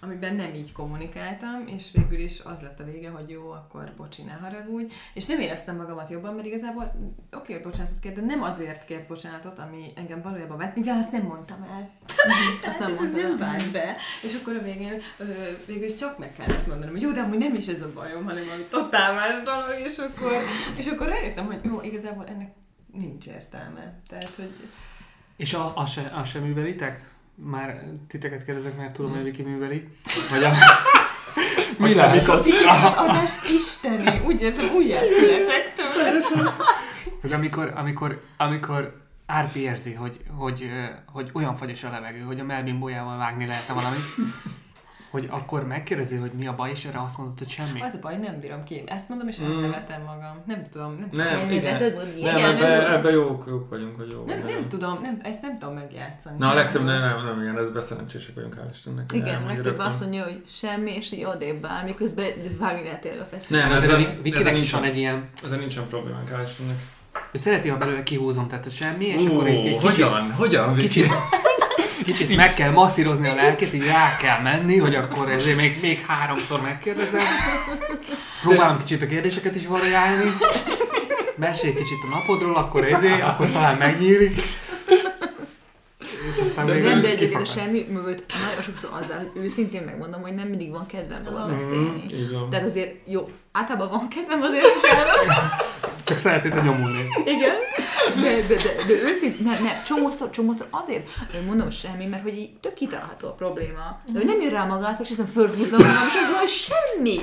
amiben 0.00 0.34
nem 0.34 0.54
így 0.54 0.72
kommunikáltam, 0.72 1.66
és 1.66 1.90
végül 1.92 2.18
is 2.18 2.40
az 2.40 2.60
lett 2.60 2.80
a 2.80 2.84
vége, 2.84 3.08
hogy 3.08 3.30
jó, 3.30 3.50
akkor 3.50 3.92
bocsi, 3.96 4.22
ne 4.22 4.32
haragudj, 4.32 4.94
és 5.14 5.26
nem 5.26 5.40
éreztem 5.40 5.76
magamat 5.76 6.10
jobban, 6.10 6.34
mert 6.34 6.46
igazából 6.46 6.92
oké, 7.32 7.52
hogy 7.52 7.62
bocsánatot 7.62 7.98
kér, 7.98 8.12
de 8.12 8.20
nem 8.20 8.42
azért 8.42 8.84
kért 8.84 9.08
bocsánatot, 9.08 9.58
ami 9.58 9.92
engem 9.94 10.22
valójában 10.22 10.58
vált, 10.58 10.74
mivel 10.74 10.98
azt 10.98 11.12
nem 11.12 11.22
mondtam 11.22 11.62
el. 11.62 11.90
Azt 12.68 12.78
nem 12.78 12.92
mondtad 12.92 13.22
nem 13.22 13.36
vált 13.36 13.70
be. 13.70 13.96
És 14.22 14.34
akkor 14.40 14.56
a 14.56 14.62
végén 14.62 15.00
végül 15.66 15.84
is 15.84 15.94
csak 15.94 16.18
meg 16.18 16.32
kellett 16.32 16.66
mondanom, 16.66 16.94
hogy 16.94 17.02
jó, 17.02 17.10
de 17.10 17.20
amúgy 17.20 17.38
nem 17.38 17.54
is 17.54 17.66
ez 17.66 17.80
a 17.80 17.92
bajom, 17.92 18.24
hanem 18.24 18.44
valami 18.44 18.62
totál 18.70 19.14
más 19.14 19.42
dolog, 19.42 19.74
és 19.84 19.98
akkor, 19.98 20.32
és 20.76 20.86
akkor 20.86 21.08
rájöttem, 21.08 21.33
hogy 21.42 21.60
jó, 21.62 21.80
igazából 21.82 22.26
ennek 22.26 22.52
nincs 22.92 23.26
értelme. 23.26 24.00
Tehát, 24.08 24.36
hogy 24.36 24.68
És 25.36 25.54
a, 25.54 25.72
azt, 25.76 25.92
se, 25.92 26.10
azt 26.14 26.30
sem 26.30 26.42
művelitek? 26.42 27.12
Már 27.34 27.82
titeket 28.08 28.44
kérdezek, 28.44 28.76
mert 28.76 28.92
tudom, 28.92 29.10
Hmm. 29.10 29.20
hogy 29.20 29.30
Viki 29.30 29.42
műveli. 29.42 29.88
Vagy 30.30 30.44
a... 30.44 30.50
Mi? 31.78 31.88
Figyelj, 31.88 32.18
ez 32.18 32.28
az 32.84 32.94
adás 32.96 33.50
isteni! 33.50 34.20
Úgy 34.26 34.42
érzem, 34.42 34.74
újjászületek 34.74 35.72
tőle. 35.74 36.20
Hogy 37.20 37.32
amikor, 37.32 37.72
amikor, 37.76 38.22
amikor 38.36 39.02
Árpi 39.26 39.60
érzi, 39.60 39.92
hogy, 39.92 40.20
hogy, 40.36 40.62
ö, 40.62 40.84
hogy 41.12 41.30
olyan 41.32 41.56
fagyos 41.56 41.84
a 41.84 41.90
levegő, 41.90 42.20
hogy 42.20 42.40
a 42.40 42.44
melbimbójával 42.44 43.16
vágni 43.16 43.46
lehetne 43.46 43.74
valamit, 43.74 44.00
hogy 45.14 45.26
akkor 45.30 45.66
megkérdezi, 45.66 46.16
hogy 46.16 46.30
mi 46.32 46.46
a 46.46 46.54
baj, 46.54 46.70
és 46.70 46.84
erre 46.84 47.00
azt 47.02 47.18
mondod, 47.18 47.38
hogy 47.38 47.48
semmi. 47.48 47.80
Az 47.80 47.94
a 47.94 47.98
baj, 48.00 48.16
nem 48.16 48.40
bírom 48.40 48.64
ki. 48.64 48.82
Ezt 48.86 49.08
mondom, 49.08 49.28
és 49.28 49.40
Mm. 49.40 49.44
elnevetem 49.50 50.02
magam. 50.02 50.42
Nem 50.46 50.62
tudom, 50.70 50.94
nem 50.98 51.10
tudom. 51.10 51.26
Nem, 51.26 51.38
Nem, 51.38 51.50
igen. 51.50 51.72
nem, 51.80 51.92
nem, 51.92 51.92
Nem, 52.22 52.36
Igen, 52.36 52.50
ebbe, 52.56 52.68
nem- 52.82 52.92
ebbe 52.92 53.10
jók, 53.10 53.44
jók 53.48 53.68
vagyunk, 53.68 53.96
hogy 53.96 54.10
jó. 54.10 54.24
Nem, 54.26 54.40
vagy 54.42 54.52
nem 54.52 54.68
tudom, 54.68 54.98
nem, 55.02 55.18
ezt 55.22 55.42
nem 55.42 55.58
tudom 55.58 55.74
megjátszani. 55.74 56.36
Na, 56.38 56.50
a 56.50 56.54
legtöbb 56.54 56.84
nem, 56.84 56.98
nem, 56.98 57.24
nem, 57.24 57.40
igen, 57.42 57.58
ez 57.58 57.70
beszerencsések 57.70 58.34
vagyunk, 58.34 58.54
hál' 58.54 58.70
Istennek. 58.72 59.12
Igen, 59.12 59.38
Nem, 59.38 59.46
legtöbb 59.46 59.78
azt 59.78 60.00
mondja, 60.00 60.22
hogy 60.22 60.42
semmi, 60.48 60.90
és 60.94 61.12
így 61.12 61.24
odébb 61.24 61.64
áll, 61.66 61.84
miközben 61.84 62.26
vágni 62.58 62.84
lehet 62.84 63.00
tényleg 63.00 63.20
a 63.20 63.24
fesztivál. 63.24 63.60
Nem, 63.60 63.68
Nem, 63.68 63.78
ezzel- 63.82 64.00
ezzel 64.34 64.52
is 64.54 64.60
nincs 64.60 64.72
van 64.72 64.82
egy 64.84 64.96
ilyen, 64.96 65.28
Ezen 65.44 65.58
nincsen 65.58 65.86
problémánk, 65.88 66.28
hál' 66.28 66.46
Istennek. 66.46 66.76
ő 67.32 67.38
szereti, 67.38 67.68
ha 67.68 67.76
belőle 67.78 68.02
kihúzom, 68.02 68.48
tehát 68.48 68.72
semmi, 68.72 69.04
és 69.04 69.26
akkor 69.26 69.46
egy, 69.46 69.54
egy 69.56 69.62
kicsit, 69.62 69.80
hogyan? 69.80 70.32
Hogyan? 70.32 70.74
Kicsit, 70.76 71.06
kicsit 72.04 72.36
meg 72.36 72.54
kell 72.54 72.70
masszírozni 72.72 73.28
a 73.28 73.34
lelkét, 73.34 73.74
így 73.74 73.86
rá 73.86 74.16
kell 74.20 74.40
menni, 74.42 74.78
hogy 74.78 74.94
akkor 74.94 75.30
ezért 75.30 75.56
még, 75.56 75.78
még 75.82 76.04
háromszor 76.06 76.60
megkérdezem. 76.60 77.20
Próbálom 78.42 78.78
kicsit 78.78 79.02
a 79.02 79.06
kérdéseket 79.06 79.54
is 79.56 79.66
variálni. 79.66 80.36
Mesélj 81.36 81.72
kicsit 81.74 81.98
a 82.10 82.14
napodról, 82.14 82.56
akkor 82.56 82.84
ezért, 82.92 83.22
akkor 83.22 83.50
talán 83.50 83.76
megnyílik. 83.76 84.36
És 86.34 86.40
aztán 86.48 86.66
De 86.66 86.78
Nem, 86.78 87.00
de 87.00 87.08
egyébként 87.08 87.40
a 87.42 87.44
semmi 87.44 87.86
mögött 87.90 88.32
nagyon 88.46 88.62
sokszor 88.64 88.90
azzal, 88.92 89.16
hogy 89.32 89.44
őszintén 89.44 89.82
megmondom, 89.82 90.20
hogy 90.22 90.34
nem 90.34 90.48
mindig 90.48 90.70
van 90.70 90.86
kedvem 90.86 91.20
róla 91.24 91.46
Mhm, 91.46 91.52
beszélni. 91.52 92.04
van. 92.32 92.50
Tehát 92.50 92.66
azért 92.66 92.94
jó, 93.06 93.28
általában 93.52 93.88
van 93.90 94.08
kedvem 94.08 94.42
azért 94.42 94.64
sem. 94.80 94.96
Csak 96.04 96.18
szeretnéd 96.18 96.64
nyomulni. 96.64 97.08
Igen. 97.24 97.54
De, 98.22 98.46
de, 98.46 98.54
de, 98.54 98.84
de 98.86 98.92
őszintén, 99.02 99.46
nem, 99.46 99.62
nem, 99.62 99.82
csomószor, 99.84 100.30
csomószor 100.30 100.66
azért 100.70 101.06
mondom 101.46 101.70
semmi, 101.70 102.06
mert 102.06 102.22
hogy 102.22 102.38
így 102.38 102.56
tök 102.60 102.74
kitalálható 102.74 103.28
a 103.28 103.32
probléma. 103.32 104.00
De 104.12 104.18
hogy 104.18 104.26
nem 104.26 104.40
jön 104.40 104.50
rá 104.50 104.64
magától, 104.64 105.04
és 105.04 105.10
ezen 105.10 105.26
fölhúzom 105.26 105.78
magam, 105.78 106.06
és 106.08 106.14
az 106.22 106.32
van 106.32 106.46
semmi. 106.46 107.18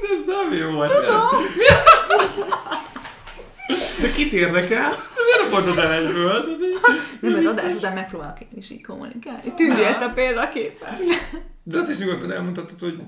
De 0.00 0.08
ez 0.12 0.20
nem 0.26 0.52
jó 0.52 0.70
volt. 0.70 0.92
De 4.00 4.10
kit 4.12 4.32
érdekel? 4.32 4.88
Miért 5.24 5.50
mondod 5.52 5.84
el 5.84 5.92
egyből? 5.92 6.44
Nem, 7.20 7.34
az 7.34 7.44
adás 7.44 7.74
után 7.74 7.94
megpróbálok 7.94 8.40
én 8.40 8.48
is 8.56 8.70
így 8.70 8.84
kommunikálni. 8.84 9.52
Tűzi 9.56 9.84
ezt 9.84 10.00
a 10.00 10.10
példaképet. 10.10 11.00
De 11.62 11.78
azt 11.78 11.90
is 11.90 11.98
nyugodtan 11.98 12.32
elmondhatod, 12.32 12.80
hogy 12.80 12.98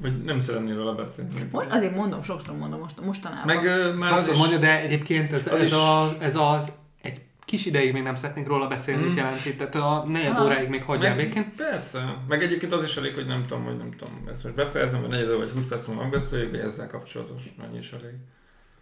vagy 0.00 0.22
nem 0.22 0.38
szeretnél 0.38 0.76
róla 0.76 0.94
beszélni. 0.94 1.48
Most 1.50 1.68
azért 1.70 1.94
mondom, 1.94 2.22
sokszor 2.22 2.56
mondom 2.56 2.80
most, 2.80 3.00
mostanában. 3.00 3.54
Meg 3.54 3.64
ö, 3.64 3.92
már 3.92 4.12
az 4.12 4.28
is... 4.28 4.36
mondja, 4.38 4.58
de 4.58 4.80
egyébként 4.80 5.32
ez, 5.32 5.46
az 5.46 5.52
ez, 5.58 5.64
is- 5.66 5.72
a, 5.72 6.16
ez 6.20 6.36
az 6.36 6.72
egy 7.02 7.20
kis 7.44 7.66
ideig 7.66 7.92
még 7.92 8.02
nem 8.02 8.14
szeretnénk 8.14 8.46
róla 8.46 8.66
beszélni, 8.68 9.08
Mm. 9.08 9.16
jelenti. 9.16 9.56
Tehát 9.56 9.74
a 9.74 10.04
negyed 10.08 10.32
Aha. 10.32 10.44
óráig 10.44 10.68
még 10.68 10.84
hagyjál 10.84 11.16
meg, 11.16 11.26
békén. 11.26 11.52
Persze. 11.56 12.16
Meg 12.28 12.42
egyébként 12.42 12.72
az 12.72 12.84
is 12.84 12.96
elég, 12.96 13.14
hogy 13.14 13.26
nem 13.26 13.46
tudom, 13.46 13.64
hogy 13.64 13.76
nem 13.76 13.90
tudom, 13.96 14.14
ezt 14.30 14.42
most 14.42 14.54
befejezem, 14.54 15.00
vagy 15.00 15.10
negyed 15.10 15.28
óra 15.28 15.38
vagy 15.38 15.50
20 15.50 15.64
perc 15.64 15.86
múlva 15.86 16.02
megbeszéljük, 16.02 16.50
hogy 16.50 16.58
ezzel 16.58 16.86
kapcsolatos 16.86 17.42
mennyi 17.58 17.76
is 17.78 17.92
elég. 17.92 18.14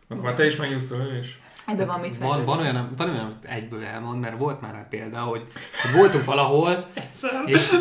Akkor 0.08 0.24
már 0.24 0.34
te 0.34 0.46
is 0.46 0.56
megnyugszol, 0.56 1.00
ő 1.00 1.18
is. 1.18 1.40
Ebben 1.66 1.86
van 1.86 2.00
mit 2.00 2.16
Van, 2.18 2.44
van, 2.44 2.58
olyan, 2.60 2.88
van 2.96 3.08
olyan, 3.10 3.24
amit 3.24 3.44
egyből 3.44 3.84
elmond, 3.84 4.20
mert 4.20 4.38
volt 4.38 4.60
már 4.60 4.72
rá 4.74 4.86
példa, 4.90 5.18
hogy, 5.18 5.46
hogy 5.82 5.92
voltunk 6.00 6.24
valahol, 6.24 6.86
és 7.46 7.72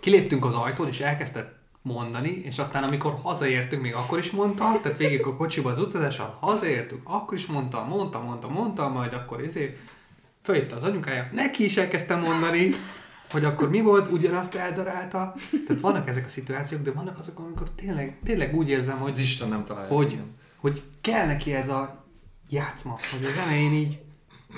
kiléptünk 0.00 0.44
az 0.44 0.54
ajtón, 0.54 0.88
és 0.88 1.00
elkezdett 1.00 1.58
mondani, 1.82 2.30
és 2.30 2.58
aztán 2.58 2.82
amikor 2.82 3.18
hazaértünk, 3.22 3.82
még 3.82 3.94
akkor 3.94 4.18
is 4.18 4.30
mondta, 4.30 4.78
tehát 4.82 4.98
végig 4.98 5.26
a 5.26 5.36
kocsiba 5.36 5.70
az 5.70 5.78
utazással 5.78 6.36
hazaértünk, 6.40 7.00
akkor 7.04 7.38
is 7.38 7.46
mondta, 7.46 7.84
mondta, 7.84 8.22
mondta, 8.22 8.48
mondta, 8.48 8.88
majd 8.88 9.12
akkor 9.12 9.44
izé, 9.44 9.78
fölhívta 10.42 10.76
az 10.76 10.82
anyukája, 10.82 11.28
neki 11.32 11.64
is 11.64 11.76
elkezdtem 11.76 12.20
mondani, 12.20 12.70
hogy 13.30 13.44
akkor 13.44 13.70
mi 13.70 13.80
volt, 13.80 14.10
ugyanazt 14.12 14.54
eldarálta. 14.54 15.34
Tehát 15.66 15.82
vannak 15.82 16.08
ezek 16.08 16.26
a 16.26 16.28
szituációk, 16.28 16.82
de 16.82 16.92
vannak 16.92 17.18
azok, 17.18 17.38
amikor 17.38 17.70
tényleg, 17.70 18.18
tényleg 18.24 18.54
úgy 18.54 18.70
érzem, 18.70 18.98
hogy 18.98 19.12
Az 19.12 19.18
Isten 19.18 19.48
nem 19.48 19.64
találja. 19.64 19.94
hogy, 19.94 20.20
hogy 20.56 20.82
kell 21.00 21.26
neki 21.26 21.54
ez 21.54 21.68
a 21.68 22.04
játszma, 22.48 22.98
hogy 23.10 23.24
az 23.24 23.36
elején 23.46 23.72
így 23.72 23.98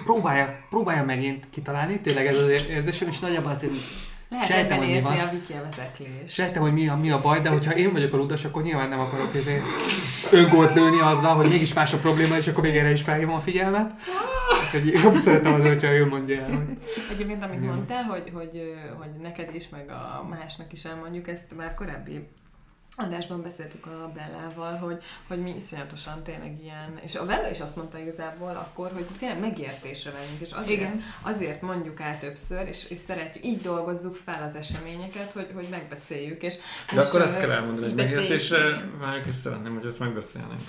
próbálja, 0.04 0.66
próbálja 0.70 1.04
megint 1.04 1.46
kitalálni, 1.50 2.00
tényleg 2.00 2.26
ez 2.26 2.36
az 2.36 2.48
érzésem, 2.48 3.08
és 3.08 3.18
nagyjából 3.18 3.50
azért 3.50 3.72
Lehet 4.32 4.46
sejtem, 4.46 4.78
hogy 4.78 4.88
érzi 4.88 5.06
a 5.06 5.28
Viki 5.32 5.52
a 5.52 5.62
vezeklés. 5.62 6.32
Sejtem, 6.32 6.62
hogy 6.62 6.72
mi 6.72 6.88
a, 6.88 6.96
mi 6.96 7.10
a 7.10 7.20
baj, 7.20 7.40
de 7.40 7.48
hogyha 7.48 7.74
én 7.74 7.92
vagyok 7.92 8.12
a 8.12 8.16
ludas, 8.16 8.44
akkor 8.44 8.62
nyilván 8.62 8.88
nem 8.88 9.00
akarok 9.00 9.34
ezért 9.34 9.64
öngolt 10.30 10.74
lőni 10.74 11.00
azzal, 11.00 11.34
hogy 11.34 11.48
mégis 11.48 11.72
más 11.72 11.92
a 11.92 11.96
probléma, 11.96 12.36
és 12.36 12.46
akkor 12.46 12.62
még 12.62 12.76
erre 12.76 12.90
is 12.90 13.02
felhívom 13.02 13.34
a 13.34 13.40
figyelmet. 13.40 13.92
Úgyhogy 14.64 14.92
jobb 15.02 15.16
szeretem 15.16 15.52
az, 15.52 15.66
hogyha 15.66 15.92
ő 15.92 16.06
mondja 16.06 16.40
el, 16.40 16.50
hogy 16.50 16.78
Egyébként, 17.10 17.42
amit 17.42 17.60
mondtál, 17.60 18.02
hogy, 18.02 18.30
hogy, 18.34 18.74
hogy 18.98 19.10
neked 19.22 19.54
is, 19.54 19.68
meg 19.68 19.90
a 19.90 20.26
másnak 20.28 20.72
is 20.72 20.84
elmondjuk, 20.84 21.28
ezt 21.28 21.56
már 21.56 21.74
korábbi 21.74 22.28
adásban 22.96 23.42
beszéltük 23.42 23.86
a 23.86 24.12
Bellával, 24.14 24.76
hogy, 24.76 25.02
hogy 25.28 25.42
mi 25.42 25.54
iszonyatosan 25.56 26.22
tényleg 26.22 26.58
ilyen, 26.62 27.00
és 27.04 27.14
a 27.14 27.26
Bella 27.26 27.50
is 27.50 27.60
azt 27.60 27.76
mondta 27.76 27.98
igazából 27.98 28.48
akkor, 28.48 28.90
hogy 28.92 29.06
tényleg 29.18 29.40
megértésre 29.40 30.10
vagyunk, 30.10 30.40
és 30.40 30.52
azért, 30.52 30.80
Igen. 30.80 31.02
azért 31.22 31.62
mondjuk 31.62 32.00
el 32.00 32.18
többször, 32.18 32.68
és, 32.68 32.90
és 32.90 32.98
szeretjük, 32.98 33.44
így 33.44 33.60
dolgozzuk 33.60 34.14
fel 34.14 34.42
az 34.48 34.54
eseményeket, 34.54 35.32
hogy, 35.32 35.50
hogy 35.54 35.66
megbeszéljük, 35.70 36.42
és, 36.42 36.54
De 36.94 37.00
és 37.00 37.06
akkor 37.06 37.22
ezt 37.22 37.38
kell 37.38 37.50
elmondani, 37.50 37.86
hogy 37.86 37.94
megértésre 37.94 38.58
váljunk, 39.00 39.26
és 39.26 39.34
szeretném, 39.34 39.74
hogy 39.74 39.86
ezt 39.86 39.98
megbeszélnénk. 39.98 40.60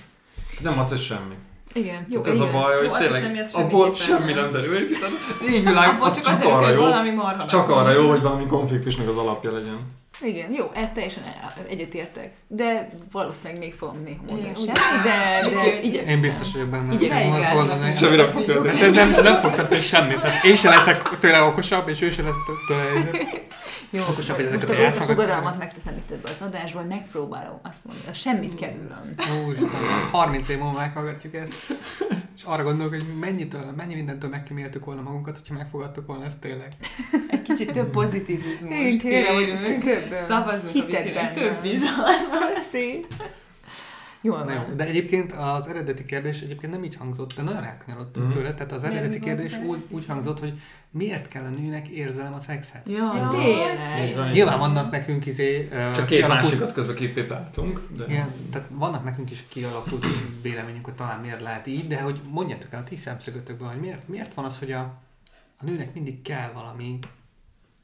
Nem 0.60 0.78
az, 0.78 0.88
hogy 0.88 1.00
semmi. 1.02 1.34
Igen, 1.72 2.06
jó, 2.10 2.24
ez 2.24 2.40
a 2.40 2.48
igen. 2.48 2.52
baj, 2.52 2.82
Jó, 2.82 2.88
hogy 2.90 3.00
tényleg 3.00 3.22
semmi, 3.22 3.38
az 3.38 3.54
abból 3.54 3.94
semmi 3.94 4.32
nem. 4.32 4.50
derül 4.50 4.86
ki. 4.86 4.92
Tehát 4.92 5.12
Így 5.50 5.64
világ, 5.68 6.02
az 6.02 6.14
csak 6.14 6.24
csak 6.24 6.44
arra 6.44 6.68
jó, 6.70 6.80
valami 6.80 7.10
marha 7.10 7.46
csak 7.46 7.68
arra 7.68 7.90
jó, 7.90 8.08
hogy 8.08 8.20
valami 8.22 8.46
konfliktusnak 8.46 9.08
az 9.08 9.16
alapja 9.16 9.52
legyen. 9.52 9.78
Igen, 10.20 10.52
jó, 10.52 10.70
ezt 10.74 10.92
teljesen 10.94 11.22
el- 11.42 11.66
egyetértek. 11.68 12.30
De 12.46 12.88
valószínűleg 13.12 13.58
még 13.58 13.74
fogom 13.74 14.02
néha 14.04 14.22
mondani 14.26 14.40
Igen, 14.40 14.54
semmi, 14.54 15.02
de, 15.04 15.48
de 15.54 15.80
igyekszem. 15.80 16.08
én 16.08 16.20
biztos 16.20 16.52
vagyok 16.52 16.68
benne. 16.68 16.92
Igyekszem. 16.94 17.96
Semmi 17.96 18.16
nem 18.16 18.26
fog 18.30 18.44
történni. 18.44 18.78
De 18.90 19.04
nem, 19.04 19.22
nem 19.22 19.40
fog 19.40 19.52
történni 19.52 19.82
semmit. 19.82 20.20
Tehát 20.20 20.44
én 20.44 20.56
se 20.56 20.68
leszek 20.68 21.18
tőle 21.20 21.40
okosabb, 21.42 21.88
és 21.88 22.00
ő 22.02 22.10
se 22.10 22.22
lesz 22.22 22.34
tőle 22.68 23.10
Jó, 23.94 24.02
okosabb, 24.10 24.36
hogy 24.36 24.44
ezeket 24.44 24.68
a 24.68 24.72
a 24.72 24.76
játszmákat- 24.76 25.14
fogadalmat 25.16 25.58
megteszem 25.58 25.96
itt 25.96 26.10
ebbe 26.10 26.28
az 26.30 26.46
adásban, 26.46 26.86
megpróbálom 26.86 27.58
azt 27.62 27.84
mondani, 27.84 28.08
az 28.08 28.16
semmit 28.16 28.54
kerülöm. 28.54 29.00
Úristen, 29.46 29.80
30 30.10 30.48
év 30.48 30.58
múlva 30.58 30.78
meghallgatjuk 30.78 31.34
ezt. 31.34 31.54
És 32.36 32.42
arra 32.44 32.62
gondolok, 32.62 32.92
hogy 32.94 33.04
mennyitől, 33.20 33.72
mennyi 33.76 33.94
mindentől 33.94 34.30
megkíméltük 34.30 34.84
volna 34.84 35.02
magunkat, 35.02 35.36
hogyha 35.38 35.54
megfogadtuk 35.54 36.06
volna 36.06 36.24
ezt 36.24 36.38
tényleg. 36.38 36.68
Egy 37.28 37.42
kicsit 37.42 37.72
több 37.72 37.90
pozitivizmus 37.90 38.70
Igen, 38.78 38.98
tényleg, 38.98 39.32
hogy 39.34 39.78
több 39.80 40.08
benne. 40.10 40.26
több 41.32 41.62
bizalmat. 41.62 42.58
Szép. 42.70 43.06
Jól 44.24 44.44
van. 44.44 44.52
jó, 44.68 44.74
de 44.74 44.84
egyébként 44.86 45.32
az 45.32 45.66
eredeti 45.66 46.04
kérdés 46.04 46.40
egyébként 46.40 46.72
nem 46.72 46.84
így 46.84 46.94
hangzott, 46.96 47.32
de 47.36 47.42
nagyon 47.42 47.64
elkanyarodtunk 47.64 48.26
Mhm. 48.26 48.36
tőle. 48.36 48.54
Tehát 48.54 48.72
az 48.72 48.80
Miért, 48.82 48.96
eredeti 48.96 49.18
mi 49.18 49.24
volt 49.24 49.36
kérdés 49.38 49.58
az 49.58 49.66
úgy, 49.66 49.84
úgy 49.90 50.06
hangzott, 50.06 50.38
hogy 50.40 50.60
miért 50.90 51.28
kell 51.28 51.44
a 51.44 51.48
nőnek 51.48 51.88
érzelem 51.88 52.34
a 52.34 52.40
szexhez? 52.40 52.88
Ja, 52.88 53.12
Ja, 53.16 53.28
tényleg. 53.96 54.32
Nyilván 54.32 54.58
vannak 54.58 54.90
nekünk 54.90 55.26
izé... 55.26 55.68
ö, 55.72 55.90
Csak 55.94 56.06
két 56.06 56.18
kialakult- 56.18 56.42
másikat 56.44 56.72
közben 56.72 56.94
képépáltunk. 56.94 57.80
De... 57.96 58.04
Igen, 58.08 58.28
tehát 58.50 58.68
vannak 58.70 59.04
nekünk 59.04 59.30
is 59.30 59.44
kialakult 59.48 60.04
véleményünk, 60.42 60.84
hogy 60.84 60.94
talán 60.94 61.20
miért 61.20 61.40
lehet 61.40 61.66
így, 61.66 61.86
de 61.86 62.00
hogy 62.00 62.20
mondjátok 62.30 62.72
el 62.72 62.80
a 62.80 62.84
ti 62.84 62.96
szemszögötökből, 62.96 63.68
hogy 63.68 63.80
miért, 63.80 64.08
miért 64.08 64.34
van 64.34 64.44
az, 64.44 64.58
hogy 64.58 64.72
a, 64.72 64.80
a 65.56 65.64
nőnek 65.64 65.94
mindig 65.94 66.22
kell 66.22 66.50
valami 66.54 66.98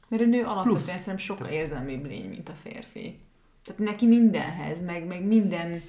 Mert 0.07 0.23
a 0.23 0.25
nő 0.25 0.43
alapvetően 0.43 0.81
szerintem 0.83 1.17
sokkal 1.17 1.47
érzelmibb 1.47 2.05
lény, 2.05 2.29
mint 2.29 2.49
a 2.49 2.53
férfi. 2.63 3.17
Tehát 3.65 3.81
neki 3.81 4.07
mindenhez, 4.07 4.81
meg, 4.85 5.05
meg 5.05 5.23
minden, 5.25 5.81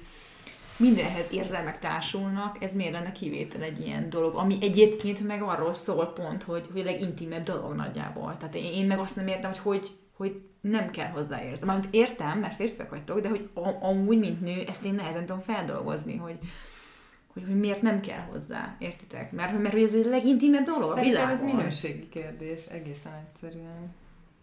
mindenhez 0.77 1.27
érzelmek 1.31 1.79
társulnak, 1.79 2.63
ez 2.63 2.73
miért 2.73 2.91
lenne 2.91 3.11
kivétel 3.11 3.61
egy 3.61 3.79
ilyen 3.79 4.09
dolog, 4.09 4.35
ami 4.35 4.57
egyébként 4.61 5.27
meg 5.27 5.41
arról 5.41 5.73
szól 5.73 6.05
pont, 6.05 6.43
hogy, 6.43 6.67
hogy 6.71 6.81
a 6.81 6.83
legintimebb 6.83 7.43
dolog 7.43 7.75
nagyjából. 7.75 8.35
Tehát 8.39 8.55
én, 8.55 8.73
én 8.73 8.85
meg 8.85 8.99
azt 8.99 9.15
nem 9.15 9.27
értem, 9.27 9.49
hogy 9.51 9.59
hogy, 9.59 9.91
hogy 10.17 10.41
nem 10.61 10.89
kell 10.91 11.09
hozzá 11.09 11.43
érzem. 11.43 11.67
Mármint 11.67 11.93
értem, 11.93 12.39
mert 12.39 12.55
férfiak 12.55 12.89
vagytok, 12.89 13.19
de 13.19 13.29
hogy 13.29 13.49
a- 13.53 13.85
amúgy, 13.85 14.19
mint 14.19 14.41
nő, 14.41 14.63
ezt 14.67 14.85
én 14.85 14.93
nehezen 14.93 15.25
tudom 15.25 15.41
feldolgozni, 15.41 16.15
hogy, 16.17 16.37
hogy, 17.33 17.43
hogy 17.45 17.59
miért 17.59 17.81
nem 17.81 18.01
kell 18.01 18.21
hozzá, 18.31 18.75
értitek? 18.79 19.31
Mert, 19.31 19.59
mert 19.61 19.73
hogy 19.73 19.83
ez 19.83 19.93
a 19.93 20.09
legintimebb 20.09 20.65
dolog 20.65 20.89
a 20.91 20.93
Szerintem 20.95 21.29
ez 21.29 21.39
világon. 21.39 21.55
minőségi 21.55 22.09
kérdés, 22.09 22.65
egészen 22.65 23.13
egyszerűen. 23.27 23.93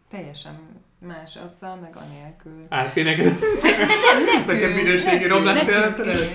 Teljesen 0.09 0.59
más 1.07 1.37
azzal, 1.37 1.77
meg 1.77 1.97
anélkül. 1.97 2.67
Árpi 2.69 3.03
neked. 3.03 3.39
Neked 4.47 4.75
minőségi 4.75 5.27
romlás 5.27 5.65
jelented 5.67 6.09
ez? 6.09 6.31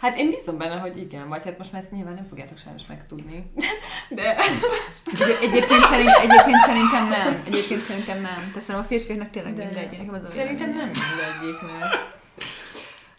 Hát 0.00 0.16
én 0.18 0.30
bízom 0.30 0.58
benne, 0.58 0.78
hogy 0.78 0.98
igen, 0.98 1.28
vagy 1.28 1.44
hát 1.44 1.58
most 1.58 1.72
már 1.72 1.82
ezt 1.82 1.90
nyilván 1.90 2.14
nem 2.14 2.26
fogjátok 2.28 2.58
sajnos 2.58 2.82
megtudni. 2.88 3.50
De 4.08 4.36
Egy- 4.36 5.38
Egyébként, 5.42 5.84
szerint, 5.90 6.10
egyébként 6.22 6.62
szerintem 6.66 7.08
nem. 7.08 7.42
Egyébként 7.46 7.80
szerintem 7.80 8.20
nem. 8.20 8.50
Teszem 8.54 8.78
a 8.78 8.82
férfiaknak 8.82 9.30
tényleg 9.30 9.52
De 9.54 9.64
mindegy. 9.64 9.90
Nekem 9.98 10.14
az 10.14 10.24
a 10.24 10.28
szerintem 10.34 10.68
nem 10.70 10.90
mindegyiknek. 10.90 12.18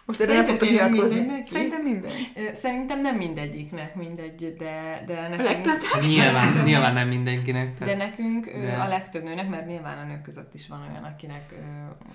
Most 0.06 0.20
erre 0.20 0.34
nem 0.34 0.46
fogtok 0.46 0.68
Szerintem 0.68 0.92
nyilatkozni. 0.92 1.20
mindenki? 1.20 1.50
Szerintem 1.52 1.82
mindegy. 1.82 2.32
Ö, 2.36 2.42
Szerintem 2.54 3.02
nem 3.02 3.16
mindegyiknek 3.16 3.96
mindegy, 3.96 4.56
de, 4.58 5.04
de 5.06 5.14
A 5.18 5.28
nekünk... 5.28 5.66
legtöbb. 5.66 6.02
Nyilván, 6.08 6.64
nyilván 6.64 6.94
nem 6.94 7.08
mindenkinek. 7.08 7.74
De 7.80 7.86
Tehát, 7.86 7.98
nekünk 7.98 8.46
ö, 8.48 8.62
De- 8.62 8.74
a 8.78 8.88
legtöbb 8.88 9.24
nőnek, 9.24 9.50
mert 9.50 9.68
nyilván 9.68 9.98
a 9.98 10.04
nők 10.04 10.22
között 10.22 10.54
is 10.54 10.68
van 10.68 10.88
olyan, 10.92 11.04
akinek 11.04 11.54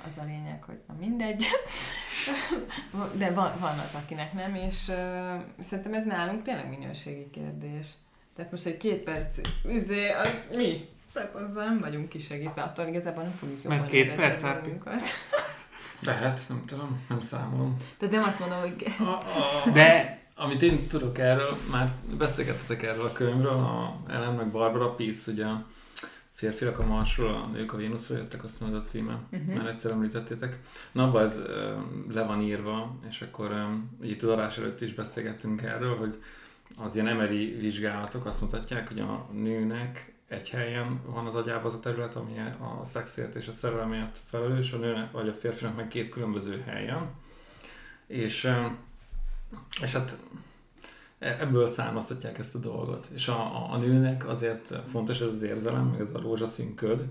az 0.07 0.23
a 0.23 0.25
lényeg, 0.25 0.63
hogy 0.67 0.79
na 0.89 0.95
mindegy. 1.01 1.47
De 3.19 3.31
van, 3.33 3.53
van 3.61 3.79
az, 3.79 3.95
akinek 4.03 4.33
nem, 4.33 4.55
és 4.55 4.77
szerintem 5.61 5.95
ez 5.95 6.05
nálunk 6.05 6.43
tényleg 6.43 6.69
minőségi 6.69 7.31
kérdés. 7.31 7.87
Tehát 8.37 8.51
most 8.51 8.67
egy 8.67 8.77
két 8.77 8.99
perc, 9.03 9.39
izé, 9.69 10.11
az 10.11 10.47
mi? 10.57 10.89
Tehát 11.13 11.35
azzal 11.35 11.65
nem 11.65 11.79
vagyunk 11.81 12.09
kisegítve, 12.09 12.63
attól 12.63 12.87
igazából 12.87 13.23
nem 13.23 13.33
fogjuk 13.33 13.63
jobban 13.63 13.79
Mert 13.79 13.91
két 13.91 14.15
perc, 14.15 14.43
Hát, 16.05 16.41
nem 16.49 16.63
tudom, 16.67 17.01
nem 17.09 17.21
számolom. 17.21 17.77
Tehát 17.99 18.15
nem 18.15 18.23
azt 18.25 18.39
mondom, 18.41 18.59
hogy 18.61 18.85
A, 18.99 19.03
a, 19.69 19.71
de 19.73 20.19
amit 20.37 20.63
én 20.63 20.87
tudok 20.89 21.19
erről, 21.19 21.57
már 21.71 21.93
beszélgettetek 22.19 22.83
erről 22.83 23.05
a 23.05 23.13
könyvről, 23.13 23.53
a 23.53 23.97
Ellen 24.09 24.35
meg 24.35 24.51
Barbara 24.51 24.95
Peace, 24.95 25.33
ugye 25.33 25.45
a 25.47 25.65
férfiak 26.35 26.79
a 26.79 26.87
Marsról, 26.87 27.35
a 27.35 27.47
nők 27.53 27.73
a 27.73 27.77
Vénuszról 27.77 28.19
jöttek, 28.19 28.45
azt 28.45 28.61
mondod 28.61 28.81
a 28.81 28.85
címe, 28.85 29.19
Mhm. 29.31 29.57
már 29.57 29.67
egyszer 29.67 29.91
említettétek. 29.91 30.59
Na, 30.93 31.03
abban 31.05 31.25
ez 31.25 31.41
le 32.13 32.25
van 32.25 32.43
írva, 32.43 32.97
és 33.09 33.21
akkor 33.23 33.67
itt 34.03 34.23
az 34.23 34.29
adás 34.29 34.59
előtt 34.59 34.81
is 34.81 34.95
beszélgettünk 34.95 35.63
erről, 35.63 35.97
hogy 35.97 36.23
az 36.83 36.95
ilyen 36.95 37.07
emeri 37.09 37.57
vizsgálatok 37.61 38.27
azt 38.27 38.41
mutatják, 38.41 38.89
hogy 38.89 39.01
a 39.01 39.27
nőnek 39.33 40.15
egy 40.29 40.51
helyen 40.51 41.01
van 41.07 41.27
az 41.27 41.35
agyában 41.35 41.65
az 41.65 41.75
a 41.75 41.81
terület, 41.81 42.15
ami 42.15 42.39
a 42.81 42.85
szexért 42.85 43.35
és 43.35 43.49
a 43.49 43.53
szerelemért 43.53 44.21
felelős, 44.27 44.73
a 44.73 44.77
nőnek 44.77 45.11
vagy 45.11 45.29
a 45.29 45.33
férfinak 45.33 45.77
meg 45.77 45.89
két 45.89 46.09
különböző 46.09 46.63
helyen. 46.67 47.11
És, 48.07 48.51
és 49.83 49.93
hát 49.93 50.17
e- 51.19 51.37
ebből 51.41 51.67
származtatják 51.67 52.39
ezt 52.39 52.55
a 52.55 52.59
dolgot. 52.59 53.09
És 53.15 53.29
a, 53.29 53.41
a, 53.41 53.73
a 53.73 53.77
nőnek 53.77 54.29
azért 54.29 54.75
fontos 54.87 55.21
ez 55.21 55.29
az 55.29 55.43
érzelem, 55.43 55.87
meg 55.87 56.01
ez 56.01 56.15
a 56.15 56.21
rózsaszín 56.21 56.75
köd. 56.75 57.09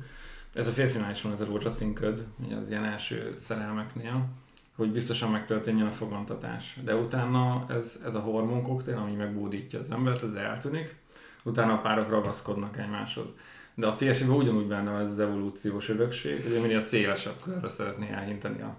Ez 0.54 0.68
a 0.68 0.72
férfinál 0.72 1.12
is 1.12 1.22
van 1.22 1.32
ez 1.32 1.42
a 1.42 1.46
rózsaszín 1.46 1.94
köd, 1.94 2.26
az 2.60 2.70
ilyen 2.70 2.86
első 2.86 3.34
szerelmeknél, 3.38 4.30
hogy 4.76 4.92
biztosan 4.92 5.32
megtörténjen 5.32 5.88
a 5.88 5.92
fogantatás. 5.92 6.80
De 6.84 6.96
utána 6.96 7.66
ez, 7.70 8.02
ez 8.06 8.16
a 8.16 8.20
hormonkoktél, 8.20 8.98
ami 8.98 9.12
megbódítja 9.12 9.80
az 9.80 9.92
embert, 9.92 10.24
ez 10.24 10.34
eltűnik, 10.34 11.04
utána 11.46 11.74
a 11.74 11.78
párok 11.78 12.10
ragaszkodnak 12.10 12.78
egymáshoz. 12.78 13.30
De 13.76 13.88
a 13.88 13.94
férfiban 13.94 14.36
ugyanúgy 14.36 14.66
benne 14.68 14.92
van 14.92 15.02
ez 15.02 15.10
az 15.10 15.20
evolúciós 15.20 15.90
örökség, 15.90 16.44
hogy 16.44 16.62
minél 16.62 16.80
szélesebb 16.80 17.36
körre 17.44 17.68
szeretné 17.70 18.10
elhinteni 18.12 18.62
a 18.62 18.76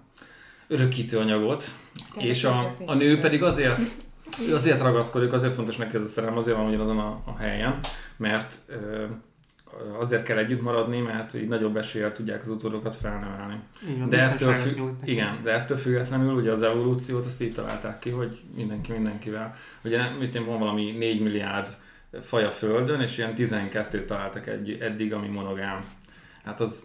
örökítő 0.67 1.17
anyagot, 1.17 1.63
és 2.17 2.43
a, 2.43 2.75
a 2.85 2.93
nő 2.93 3.19
pedig 3.19 3.43
azért, 3.43 3.79
azért 4.53 4.81
ragaszkodik, 4.81 5.33
azért 5.33 5.53
fontos 5.53 5.77
neki 5.77 5.95
ez 5.95 6.01
a 6.01 6.07
szerelem, 6.07 6.37
azért 6.37 6.57
van 6.57 6.67
ugyanazon 6.67 6.99
a, 6.99 7.21
a 7.25 7.37
helyen, 7.37 7.79
mert 8.17 8.55
ö, 8.67 9.05
azért 9.99 10.23
kell 10.23 10.37
együtt 10.37 10.61
maradni, 10.61 10.99
mert 10.99 11.33
így 11.33 11.47
nagyobb 11.47 11.77
eséllyel 11.77 12.11
tudják 12.11 12.41
az 12.41 12.49
utódokat 12.49 12.95
felnevelni. 12.95 13.59
Van, 13.97 14.09
De 14.09 14.19
ettől, 14.21 14.49
neki. 14.49 14.81
igen, 15.03 15.39
de 15.43 15.51
ettől 15.53 15.77
függetlenül 15.77 16.33
ugye 16.33 16.51
az 16.51 16.61
evolúciót 16.61 17.25
azt 17.25 17.41
így 17.41 17.53
találták 17.53 17.99
ki, 17.99 18.09
hogy 18.09 18.39
mindenki 18.55 18.91
mindenkivel. 18.91 19.55
Ugye 19.83 19.97
nem- 19.97 20.13
mit 20.13 20.35
én 20.35 20.45
van 20.45 20.59
valami 20.59 20.91
4 20.91 21.21
milliárd 21.21 21.77
faj 22.21 22.43
a 22.43 22.51
Földön, 22.51 23.01
és 23.01 23.17
ilyen 23.17 23.33
12-t 23.37 24.05
találtak 24.05 24.47
egy, 24.47 24.71
eddig, 24.81 25.13
ami 25.13 25.27
monogám. 25.27 25.85
Hát 26.43 26.59
az, 26.59 26.83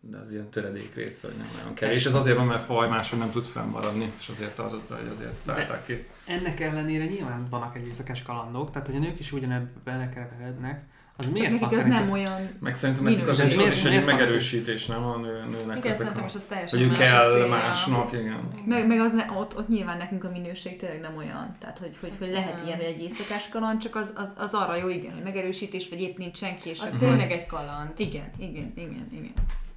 de 0.00 0.18
az 0.18 0.32
ilyen 0.32 0.50
töredék 0.50 0.94
része, 0.94 1.26
hogy 1.26 1.36
nem 1.36 1.50
nagyon 1.56 1.74
kevés. 1.74 2.06
Ez 2.06 2.14
azért 2.14 2.36
van, 2.36 2.46
mert 2.46 2.64
faj 2.64 2.88
máshogy 2.88 3.18
nem 3.18 3.30
tud 3.30 3.44
fennmaradni, 3.44 4.12
és 4.18 4.28
azért 4.28 4.54
tartotta, 4.54 4.96
hogy 4.96 5.08
azért 5.08 5.34
találták 5.44 5.84
ki. 5.84 6.06
Ennek 6.26 6.60
ellenére 6.60 7.04
nyilván 7.04 7.46
vannak 7.50 7.76
egy 7.76 7.86
éjszakás 7.86 8.22
kalandok, 8.22 8.70
tehát 8.70 8.86
hogy 8.86 8.96
a 8.96 9.00
nők 9.00 9.18
is 9.18 9.32
ugyanebbe 9.32 9.80
belekeverednek, 9.84 10.82
az 11.20 11.28
miért 11.28 11.50
nekik 11.50 11.68
szerinted? 11.70 12.00
nem 12.04 12.10
olyan... 12.10 12.40
Meg 12.60 12.74
szerintem 12.74 13.04
nekik 13.04 13.26
az, 13.28 13.36
Minőség. 13.36 13.58
az, 13.58 13.64
Miért- 13.64 13.76
is 13.76 13.84
egy 13.84 14.04
megerősítés, 14.04 14.86
nem 14.86 15.04
a 15.04 15.16
nő, 15.16 15.32
nőnek 15.32 15.76
Igen, 15.76 15.92
ezek 15.92 15.94
szerintem 15.96 16.22
a... 16.22 16.26
is 16.26 16.34
az 16.34 16.44
teljesen 16.48 16.78
Hogy 16.78 16.94
a 16.94 16.98
kell 16.98 17.30
célja. 17.30 17.46
másnak, 17.48 18.12
igen. 18.12 18.48
Meg, 18.66 18.86
meg 18.86 19.00
az 19.00 19.12
ne, 19.12 19.24
ott, 19.38 19.56
ott 19.58 19.68
nyilván 19.68 19.96
nekünk 19.96 20.24
a 20.24 20.30
minőség 20.30 20.76
tényleg 20.76 21.00
nem 21.00 21.16
olyan. 21.16 21.56
Tehát, 21.58 21.78
hogy, 21.78 21.96
hogy, 22.00 22.12
hogy 22.18 22.28
lehet 22.30 22.54
Nem. 22.56 22.64
ilyen, 22.66 22.76
hogy 22.76 22.86
egy 22.86 23.00
éjszakás 23.02 23.48
kaland, 23.48 23.80
csak 23.80 23.94
az, 23.96 24.12
az, 24.16 24.32
az 24.36 24.54
arra 24.54 24.76
jó, 24.76 24.88
igen, 24.88 25.12
hogy 25.14 25.22
megerősítés, 25.22 25.88
vagy 25.88 26.00
épp 26.00 26.16
nincs 26.18 26.36
senki, 26.36 26.68
és 26.68 26.80
Az 26.80 26.94
tényleg 26.98 27.30
egy 27.30 27.46
kaland. 27.46 27.90
Igen, 27.96 28.30
igen, 28.38 28.72
igen, 28.76 29.06
igen. 29.12 29.32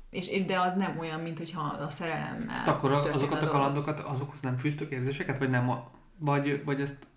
És, 0.10 0.46
de 0.46 0.60
az 0.60 0.74
nem 0.78 0.98
olyan, 1.00 1.20
mint 1.20 1.38
hogyha 1.38 1.62
a 1.80 1.90
szerelemmel 1.90 2.56
Hát 2.56 2.68
akkor 2.68 2.92
a- 2.92 3.04
azokat 3.14 3.38
a 3.38 3.40
dolog. 3.40 3.50
kalandokat, 3.56 4.00
azokhoz 4.00 4.42
nem 4.42 4.58
fűztök 4.58 4.92
érzéseket, 4.92 5.38
vagy 5.38 5.50
nem? 5.50 5.70
a- 5.70 5.90
Vagy, 6.18 6.62
vagy 6.66 6.82
ezt, 6.82 7.08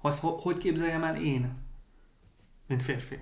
azt, 0.00 0.20
ho- 0.20 0.42
hogy 0.42 0.58
képzeljem 0.58 1.04
el 1.04 1.16
én, 1.16 1.52
mint 2.72 2.84
férfi? 2.84 3.18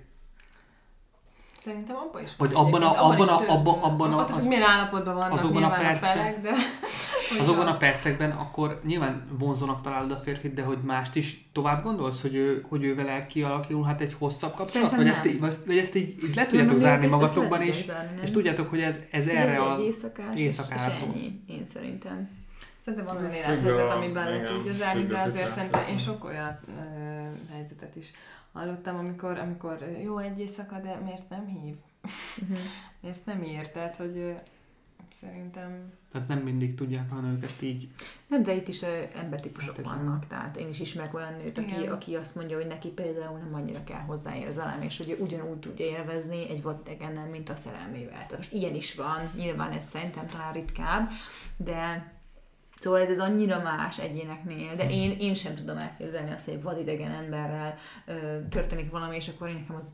Szerintem 1.58 1.96
abban 1.96 2.22
is. 2.22 2.30
Vagy 2.38 2.52
van 2.52 2.64
abban 2.66 2.82
a- 2.82 3.04
abban 3.10 3.28
a- 3.28 3.48
abban- 3.52 3.82
abban 3.82 4.12
a- 4.12 4.24
az- 4.24 4.46
milyen 4.46 4.68
állapotban 4.68 5.14
vannak 5.14 5.32
azokban 5.38 5.62
a 5.62 5.66
nyilván 5.66 5.80
a, 5.80 5.82
percben- 5.82 6.16
felek, 6.16 6.40
de... 6.40 6.50
Azokban 7.42 7.66
a 7.66 7.76
percekben 7.76 8.30
akkor 8.30 8.80
nyilván 8.84 9.26
vonzónak 9.38 9.82
találod 9.82 10.10
a 10.10 10.20
férfit, 10.24 10.54
de 10.54 10.62
hogy 10.62 10.78
mást 10.82 11.14
is 11.16 11.48
tovább 11.52 11.82
gondolsz, 11.82 12.20
hogy 12.22 12.34
ő, 12.34 12.64
hogy 12.68 12.84
ő 12.84 12.94
vele 12.94 13.26
kialakulhat 13.26 14.00
egy 14.00 14.14
hosszabb 14.18 14.54
kapcsolat? 14.54 14.96
Vagy 14.96 15.08
ezt, 15.08 15.26
így, 15.26 15.40
vagy- 15.40 15.78
ezt 15.78 15.94
így, 15.94 16.22
így 16.24 16.34
le 16.34 16.46
tudjátok 16.46 16.78
zárni 16.78 17.06
magatokban, 17.06 17.62
és, 17.62 17.84
zárni, 17.84 18.20
és 18.22 18.30
tudjátok, 18.30 18.68
hogy 18.70 18.80
ez, 18.80 19.00
ez 19.10 19.26
erre 19.26 19.52
egy 19.52 19.58
a... 19.58 19.78
éjszakás, 19.80 20.34
és, 20.34 20.40
éjszakára 20.42 20.92
és 20.92 21.00
ennyi, 21.02 21.42
én 21.48 21.66
szerintem. 21.72 22.28
Szerintem 22.84 23.14
van 23.14 23.16
olyan 23.24 23.34
élethelyzet, 23.34 23.90
amiben 23.90 24.30
le 24.30 24.42
tudja 24.42 24.72
zárni, 24.72 25.06
de 25.06 25.20
azért 25.20 25.54
szerintem 25.54 25.86
én 25.88 25.98
sok 25.98 26.24
olyan 26.24 26.60
helyzetet 27.52 27.96
is 27.96 28.10
hallottam, 28.52 28.96
amikor, 28.96 29.38
amikor 29.38 29.78
jó 30.02 30.18
egy 30.18 30.40
éjszaka, 30.40 30.80
de 30.80 30.94
miért 31.04 31.28
nem 31.28 31.46
hív? 31.46 31.74
Mhm. 32.40 32.58
Miért 33.00 33.26
nem 33.26 33.42
ír? 33.42 33.70
Tehát, 33.70 33.96
hogy 33.96 34.34
szerintem... 35.20 35.92
Tehát 36.10 36.28
nem 36.28 36.38
mindig 36.38 36.74
tudják 36.74 37.12
a 37.12 37.14
nők 37.14 37.44
ezt 37.44 37.62
így. 37.62 37.88
Nem, 38.26 38.42
de 38.42 38.54
itt 38.54 38.68
is 38.68 38.82
embertípusok 39.14 39.76
Hát 39.76 39.84
vannak, 39.84 40.26
tehát 40.26 40.56
én 40.56 40.68
is 40.68 40.80
ismerek 40.80 41.14
olyan 41.14 41.34
nőt, 41.34 41.58
aki, 41.58 41.68
Igen. 41.68 41.92
aki 41.92 42.14
azt 42.14 42.34
mondja, 42.34 42.56
hogy 42.56 42.66
neki 42.66 42.88
például 42.88 43.38
nem 43.38 43.54
annyira 43.54 43.84
kell 43.84 44.00
hozzá 44.00 44.36
érzelem, 44.36 44.82
és 44.82 44.98
hogy 44.98 45.16
ugyanúgy 45.20 45.58
tudja 45.58 45.86
élvezni 45.86 46.48
egy 46.48 46.62
vadidegennel, 46.62 47.26
mint 47.26 47.48
a 47.48 47.56
szerelmével. 47.56 48.12
Tehát 48.12 48.36
most 48.36 48.52
ilyen 48.52 48.74
is 48.74 48.94
van, 48.94 49.30
nyilván 49.36 49.72
ez 49.72 49.84
szerintem 49.84 50.26
talán 50.26 50.52
ritkább, 50.52 51.10
de 51.56 52.12
Szóval 52.80 53.00
ez, 53.00 53.08
ez 53.08 53.18
annyira 53.18 53.62
más 53.62 53.98
egyéneknél, 53.98 54.74
de 54.74 54.90
én, 54.90 55.16
én 55.18 55.34
sem 55.34 55.54
tudom 55.54 55.76
elképzelni 55.76 56.32
azt, 56.32 56.44
hogy 56.44 56.54
egy 56.54 56.62
vadidegen 56.62 57.10
emberrel 57.10 57.74
ö, 58.06 58.12
történik 58.48 58.90
valami, 58.90 59.16
és 59.16 59.28
akkor 59.28 59.48
én 59.48 59.54
nekem 59.54 59.76
az 59.76 59.86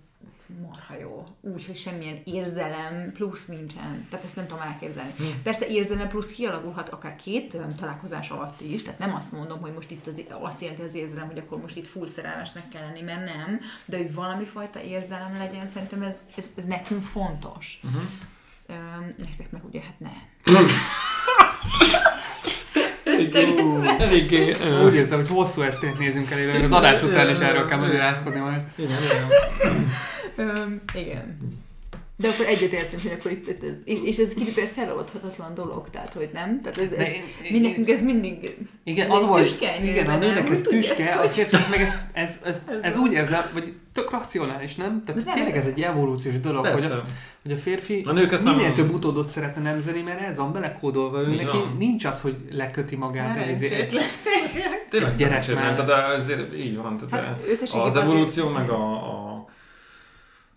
marha 0.62 0.96
jó. 1.00 1.24
Úgy, 1.40 1.66
hogy 1.66 1.76
semmilyen 1.76 2.20
érzelem 2.24 3.12
plusz 3.12 3.46
nincsen. 3.46 4.06
Tehát 4.10 4.24
ezt 4.24 4.36
nem 4.36 4.46
tudom 4.46 4.62
elképzelni. 4.62 5.12
Persze 5.42 5.66
érzelem 5.66 6.08
plusz 6.08 6.30
kialakulhat 6.30 6.88
akár 6.88 7.16
két 7.16 7.56
találkozás 7.76 8.30
alatt 8.30 8.60
is, 8.60 8.82
tehát 8.82 8.98
nem 8.98 9.14
azt 9.14 9.32
mondom, 9.32 9.60
hogy 9.60 9.72
most 9.72 9.90
itt 9.90 10.06
az, 10.06 10.22
azt 10.40 10.60
jelenti 10.60 10.82
az 10.82 10.94
érzelem, 10.94 11.26
hogy 11.26 11.38
akkor 11.38 11.60
most 11.60 11.76
itt 11.76 11.86
full 11.86 12.06
szerelmesnek 12.06 12.68
kell 12.68 12.82
lenni, 12.82 13.02
mert 13.02 13.24
nem, 13.24 13.60
de 13.84 13.96
hogy 13.96 14.14
valami 14.14 14.44
fajta 14.44 14.82
érzelem 14.82 15.36
legyen, 15.36 15.68
szerintem 15.68 16.02
ez, 16.02 16.16
ez, 16.36 16.46
ez 16.56 16.64
nekünk 16.64 17.02
fontos. 17.02 17.80
Uh-huh. 17.84 18.02
Ö, 18.66 18.74
nektek 19.16 19.50
meg 19.50 19.64
ugye 19.64 19.80
hát 19.80 20.00
nem. 20.00 20.22
Eléggé... 23.98 24.54
Úgy 24.84 24.94
érzem, 24.94 25.18
hogy 25.18 25.30
hosszú 25.30 25.62
estét 25.62 25.98
nézünk 25.98 26.30
elébe, 26.30 26.64
az 26.64 26.72
adás 26.72 27.02
után 27.02 27.30
is 27.30 27.38
erről 27.38 27.66
kell 27.68 27.78
magyarázkodni 27.78 28.38
majd. 28.40 28.60
Igen, 28.76 28.96
igen. 29.04 29.28
Igen. 30.94 31.36
De 32.18 32.28
akkor 32.28 32.46
egyetértünk, 32.46 33.02
hogy 33.02 33.16
akkor 33.18 33.30
itt, 33.30 33.48
itt 33.48 33.62
ez, 33.64 33.76
és, 33.84 33.98
és 34.02 34.16
ez 34.16 34.34
kicsit 34.34 34.56
egy 34.56 34.70
feloldhatatlan 34.74 35.54
dolog, 35.54 35.90
tehát 35.90 36.12
hogy 36.12 36.30
nem? 36.32 36.60
Tehát 36.62 36.78
ez, 36.78 36.98
ez, 36.98 37.06
én, 37.06 37.22
mi 37.50 37.58
nekünk 37.58 37.90
ez 37.90 38.02
mindig 38.02 38.56
Igen, 38.84 39.06
ez 39.06 39.16
az 39.16 39.24
volt, 39.26 39.42
tüske 39.42 39.80
igen, 39.82 40.06
a 40.06 40.16
nőnek 40.16 40.50
ez 40.50 40.60
tüske, 40.60 41.12
a 41.12 41.28
férfiak 41.28 41.70
meg 41.70 41.80
ez, 41.80 41.92
ez, 42.12 42.40
ez, 42.44 42.62
ez, 42.68 42.82
Ez 42.82 42.96
úgy 42.96 43.14
a- 43.14 43.18
érzem, 43.18 43.42
hogy 43.52 43.74
tök 43.96 44.10
racionális, 44.10 44.74
nem? 44.74 45.02
Tehát 45.04 45.24
Nem. 45.24 45.34
tényleg 45.34 45.56
ez 45.56 45.66
egy 45.66 45.82
evolúciós 45.82 46.40
dolog, 46.40 46.66
hogy 46.66 46.84
a, 46.84 47.04
hogy 47.42 47.52
a 47.52 47.56
férfi 47.56 48.02
A 48.08 48.12
nők 48.12 48.32
ezt 48.32 48.44
nem- 48.44 48.54
minél 48.54 48.72
több 48.72 48.94
utódot 48.94 49.28
szeretne 49.28 49.62
nemzeni, 49.62 50.02
mert 50.02 50.20
ez 50.20 50.36
van 50.36 50.52
belekódolva, 50.52 51.20
ő 51.20 51.34
neki 51.34 51.58
nincs 51.78 52.04
az, 52.04 52.20
hogy 52.20 52.36
leköti 52.50 52.96
magát 52.96 53.36
egy, 53.36 53.62
egy. 53.62 53.98
Tényleg 54.90 55.16
Gyerek 55.16 55.54
már. 55.54 55.74
tehát 55.84 56.16
azért 56.18 56.54
így 56.54 56.76
van. 56.76 56.96
Tehát 56.96 57.24
Hát 57.24 57.24
hát, 57.24 57.60
az 57.62 57.72
azért- 57.72 58.04
evolúció 58.04 58.48
meg 58.48 58.70
a, 58.70 58.92
a, 58.92 59.44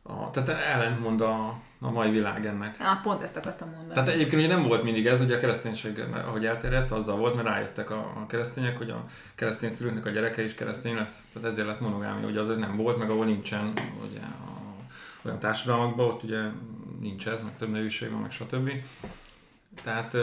a 0.03 0.29
tehát 0.31 0.49
ellentmond 0.49 1.21
a, 1.21 1.59
a 1.81 1.91
mai 1.91 2.11
világ 2.11 2.45
ennek. 2.45 2.75
Á, 2.79 2.99
pont 3.03 3.21
ezt 3.21 3.37
akartam 3.37 3.69
mondani. 3.69 3.93
Tehát 3.93 4.09
egyébként 4.09 4.43
ugye 4.43 4.55
nem 4.55 4.67
volt 4.67 4.83
mindig 4.83 5.07
ez, 5.07 5.21
ugye 5.21 5.35
a 5.35 5.39
kereszténység, 5.39 6.03
ahogy 6.25 6.45
elterjedt, 6.45 6.91
azzal 6.91 7.17
volt, 7.17 7.35
mert 7.35 7.47
rájöttek 7.47 7.89
a, 7.89 7.97
a 7.97 8.25
keresztények, 8.27 8.77
hogy 8.77 8.89
a 8.89 9.05
keresztény 9.35 9.69
szülőknek 9.69 10.05
a 10.05 10.09
gyereke 10.09 10.43
is 10.43 10.53
keresztény 10.53 10.95
lesz. 10.95 11.27
Tehát 11.33 11.49
ezért 11.49 11.67
lett 11.67 11.79
monogámia, 11.79 12.27
ugye 12.27 12.39
az 12.39 12.57
nem 12.57 12.75
volt, 12.75 12.97
meg 12.97 13.09
ahol 13.09 13.25
nincsen 13.25 13.73
ugye, 14.09 14.19
a, 14.19 14.59
olyan 15.21 15.39
társadalmakban, 15.39 16.05
ott 16.05 16.23
ugye 16.23 16.41
nincs 16.99 17.27
ez, 17.27 17.41
meg 17.41 17.55
több 17.57 17.69
nevűség 17.69 18.11
van, 18.11 18.21
meg 18.21 18.31
stb. 18.31 18.71
Tehát 19.83 20.17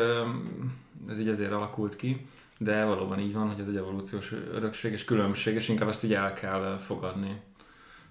ez 1.09 1.19
így 1.19 1.29
ezért 1.29 1.53
alakult 1.53 1.97
ki, 1.97 2.27
de 2.59 2.85
valóban 2.85 3.19
így 3.19 3.33
van, 3.33 3.49
hogy 3.49 3.61
ez 3.61 3.69
egy 3.69 3.77
evolúciós 3.77 4.33
örökség 4.53 4.93
és 4.93 5.05
különbség, 5.05 5.55
és 5.55 5.69
inkább 5.69 5.89
ezt 5.89 6.05
így 6.05 6.15
el 6.15 6.33
kell 6.33 6.77
fogadni. 6.79 7.41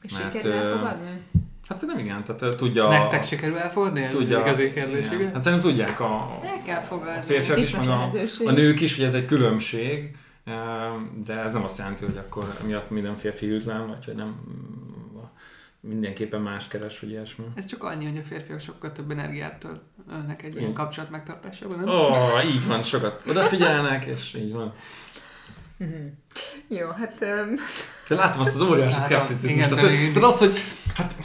és 0.01 0.11
mert, 0.11 0.31
sikerül 0.31 0.51
ö, 0.51 0.55
elfogadni? 0.55 1.21
Hát 1.67 1.77
szerintem 1.77 2.05
igen, 2.05 2.23
tehát 2.23 2.55
tudja... 2.55 2.89
Nektek 2.89 3.23
sikerül 3.23 3.57
elfogadni? 3.57 4.07
Tudja, 4.07 4.43
az 4.43 4.47
igazi 4.47 4.73
kérdés, 4.73 5.05
igen. 5.05 5.19
igen? 5.19 5.33
Hát 5.33 5.41
szerintem 5.41 5.69
tudják 5.69 5.99
a, 5.99 6.13
a, 6.13 6.41
El 6.43 6.61
kell 6.65 6.79
a 6.79 6.81
fogadni. 6.81 7.21
férfiak 7.21 7.57
Itt 7.57 7.63
is, 7.63 7.71
van 7.73 7.85
meg 7.85 7.97
a, 8.45 8.49
a 8.49 8.51
nők 8.51 8.81
is, 8.81 8.95
hogy 8.95 9.05
ez 9.05 9.13
egy 9.13 9.25
különbség, 9.25 10.15
de 11.23 11.39
ez 11.39 11.53
nem 11.53 11.63
azt 11.63 11.77
jelenti, 11.77 12.05
hogy 12.05 12.17
akkor 12.17 12.57
emiatt 12.61 12.89
minden 12.89 13.17
férfi 13.17 13.45
hűtlen, 13.45 13.87
vagy 13.87 14.05
hogy 14.05 14.15
nem 14.15 14.35
mindenképpen 15.79 16.41
más 16.41 16.67
keres, 16.67 16.99
vagy 16.99 17.09
ilyesmi. 17.09 17.45
Ez 17.55 17.65
csak 17.65 17.83
annyi, 17.83 18.05
hogy 18.05 18.17
a 18.17 18.21
férfiak 18.21 18.59
sokkal 18.59 18.91
több 18.91 19.11
energiát 19.11 19.59
töltnek 19.59 20.43
egy 20.43 20.55
ilyen 20.55 20.73
kapcsolat 20.73 21.09
megtartásában, 21.09 21.79
nem? 21.79 21.87
Ó, 21.89 22.07
oh, 22.07 22.45
így 22.45 22.67
van, 22.67 22.83
sokat 22.83 23.23
odafigyelnek, 23.27 24.05
és 24.05 24.33
így 24.33 24.51
van. 24.51 24.73
Jó, 26.67 26.89
hát... 26.89 27.17
Um, 27.21 27.53
Te 28.07 28.15
látom 28.15 28.41
azt 28.41 28.55
az 28.55 28.61
óriási 28.61 28.99
szkepticizmust. 28.99 29.69
De 29.69 29.75
tehát 29.75 30.23
az, 30.23 30.37
hogy 30.37 30.53
hát 30.95 31.15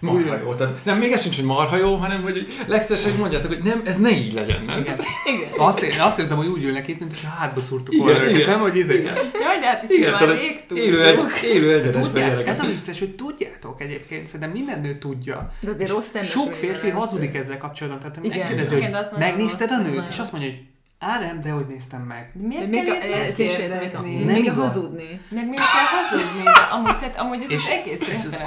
marha 0.00 0.36
jó. 0.42 0.54
Tehát 0.54 0.84
nem, 0.84 0.98
még 0.98 1.12
ez 1.12 1.22
sincs, 1.22 1.36
hogy 1.36 1.44
marha 1.44 1.76
jó, 1.76 1.94
hanem 1.94 2.22
hogy 2.22 2.46
hogy 2.66 3.14
mondjátok, 3.18 3.52
hogy 3.52 3.62
nem, 3.62 3.82
ez 3.84 3.96
ne 3.96 4.10
így 4.10 4.32
legyen, 4.32 4.62
nem? 4.66 4.78
Igen. 4.78 4.98
Igen. 5.24 5.48
Azt, 5.56 5.82
én 5.82 6.00
azt 6.00 6.18
érzem, 6.18 6.36
hogy 6.36 6.46
úgy 6.46 6.64
ülnek 6.64 6.88
itt, 6.88 6.98
mint 7.00 7.12
hogyha 7.12 7.28
hátba 7.28 7.60
szúrtuk 7.60 7.94
Igen, 7.94 8.06
volna 8.06 8.22
őket, 8.22 8.36
igen. 8.36 8.50
nem, 8.50 8.60
hogy 8.60 8.76
izé. 8.76 9.02
Jaj, 9.02 9.58
de 9.60 9.66
hát 9.66 9.82
is 9.82 9.90
igen, 9.90 10.12
már 10.12 10.28
rég 10.28 10.64
élő, 10.74 11.04
egy, 11.04 11.18
élő 11.44 11.72
egyenesben 11.74 12.02
Tudják, 12.02 12.46
ez 12.46 12.60
a 12.60 12.64
vicces, 12.66 12.98
hogy 12.98 13.14
tudjátok 13.14 13.80
egyébként, 13.80 14.26
szerintem 14.26 14.50
minden 14.50 14.80
nő 14.80 14.98
tudja. 14.98 15.52
De 15.60 15.70
azért 15.70 15.90
rossz 15.90 16.06
Sok 16.30 16.54
férfi 16.54 16.88
hazudik 16.88 17.34
ezt. 17.34 17.44
ezzel 17.44 17.58
kapcsolatban. 17.58 18.00
Tehát 18.00 18.24
Igen. 18.24 18.38
megkérdezi, 18.38 18.76
Igen, 18.76 18.94
hogy 18.94 19.18
megnézted 19.18 19.70
a 19.70 19.78
nőt? 19.78 20.04
És 20.08 20.18
azt 20.18 20.32
mondja, 20.32 20.50
hogy 20.50 20.60
á 20.98 21.18
nem, 21.18 21.40
de 21.40 21.50
hogy 21.50 21.66
néztem 21.66 22.00
meg. 22.00 22.30
De 22.34 22.46
Miért 22.46 22.62
De 22.64 22.68
még 22.70 22.84
kell 22.84 23.10
a, 23.12 23.14
ezt 23.14 23.38
is 23.38 23.46
értem, 23.46 23.68
megkérdezni? 23.68 24.14
még, 24.16 24.24
Nem 24.24 24.34
még 24.34 24.48
a 24.48 24.52
igaz. 24.52 24.72
hazudni. 24.72 25.20
Meg 25.28 25.48
miért 25.48 25.62
kell 25.64 25.86
hazudni? 26.00 26.42
De 26.42 26.50
amúgy, 26.50 26.98
tehát, 26.98 27.16
amúgy 27.16 27.42
ez 27.42 27.50
És- 27.50 27.62
az 27.62 27.68
egész 27.68 28.00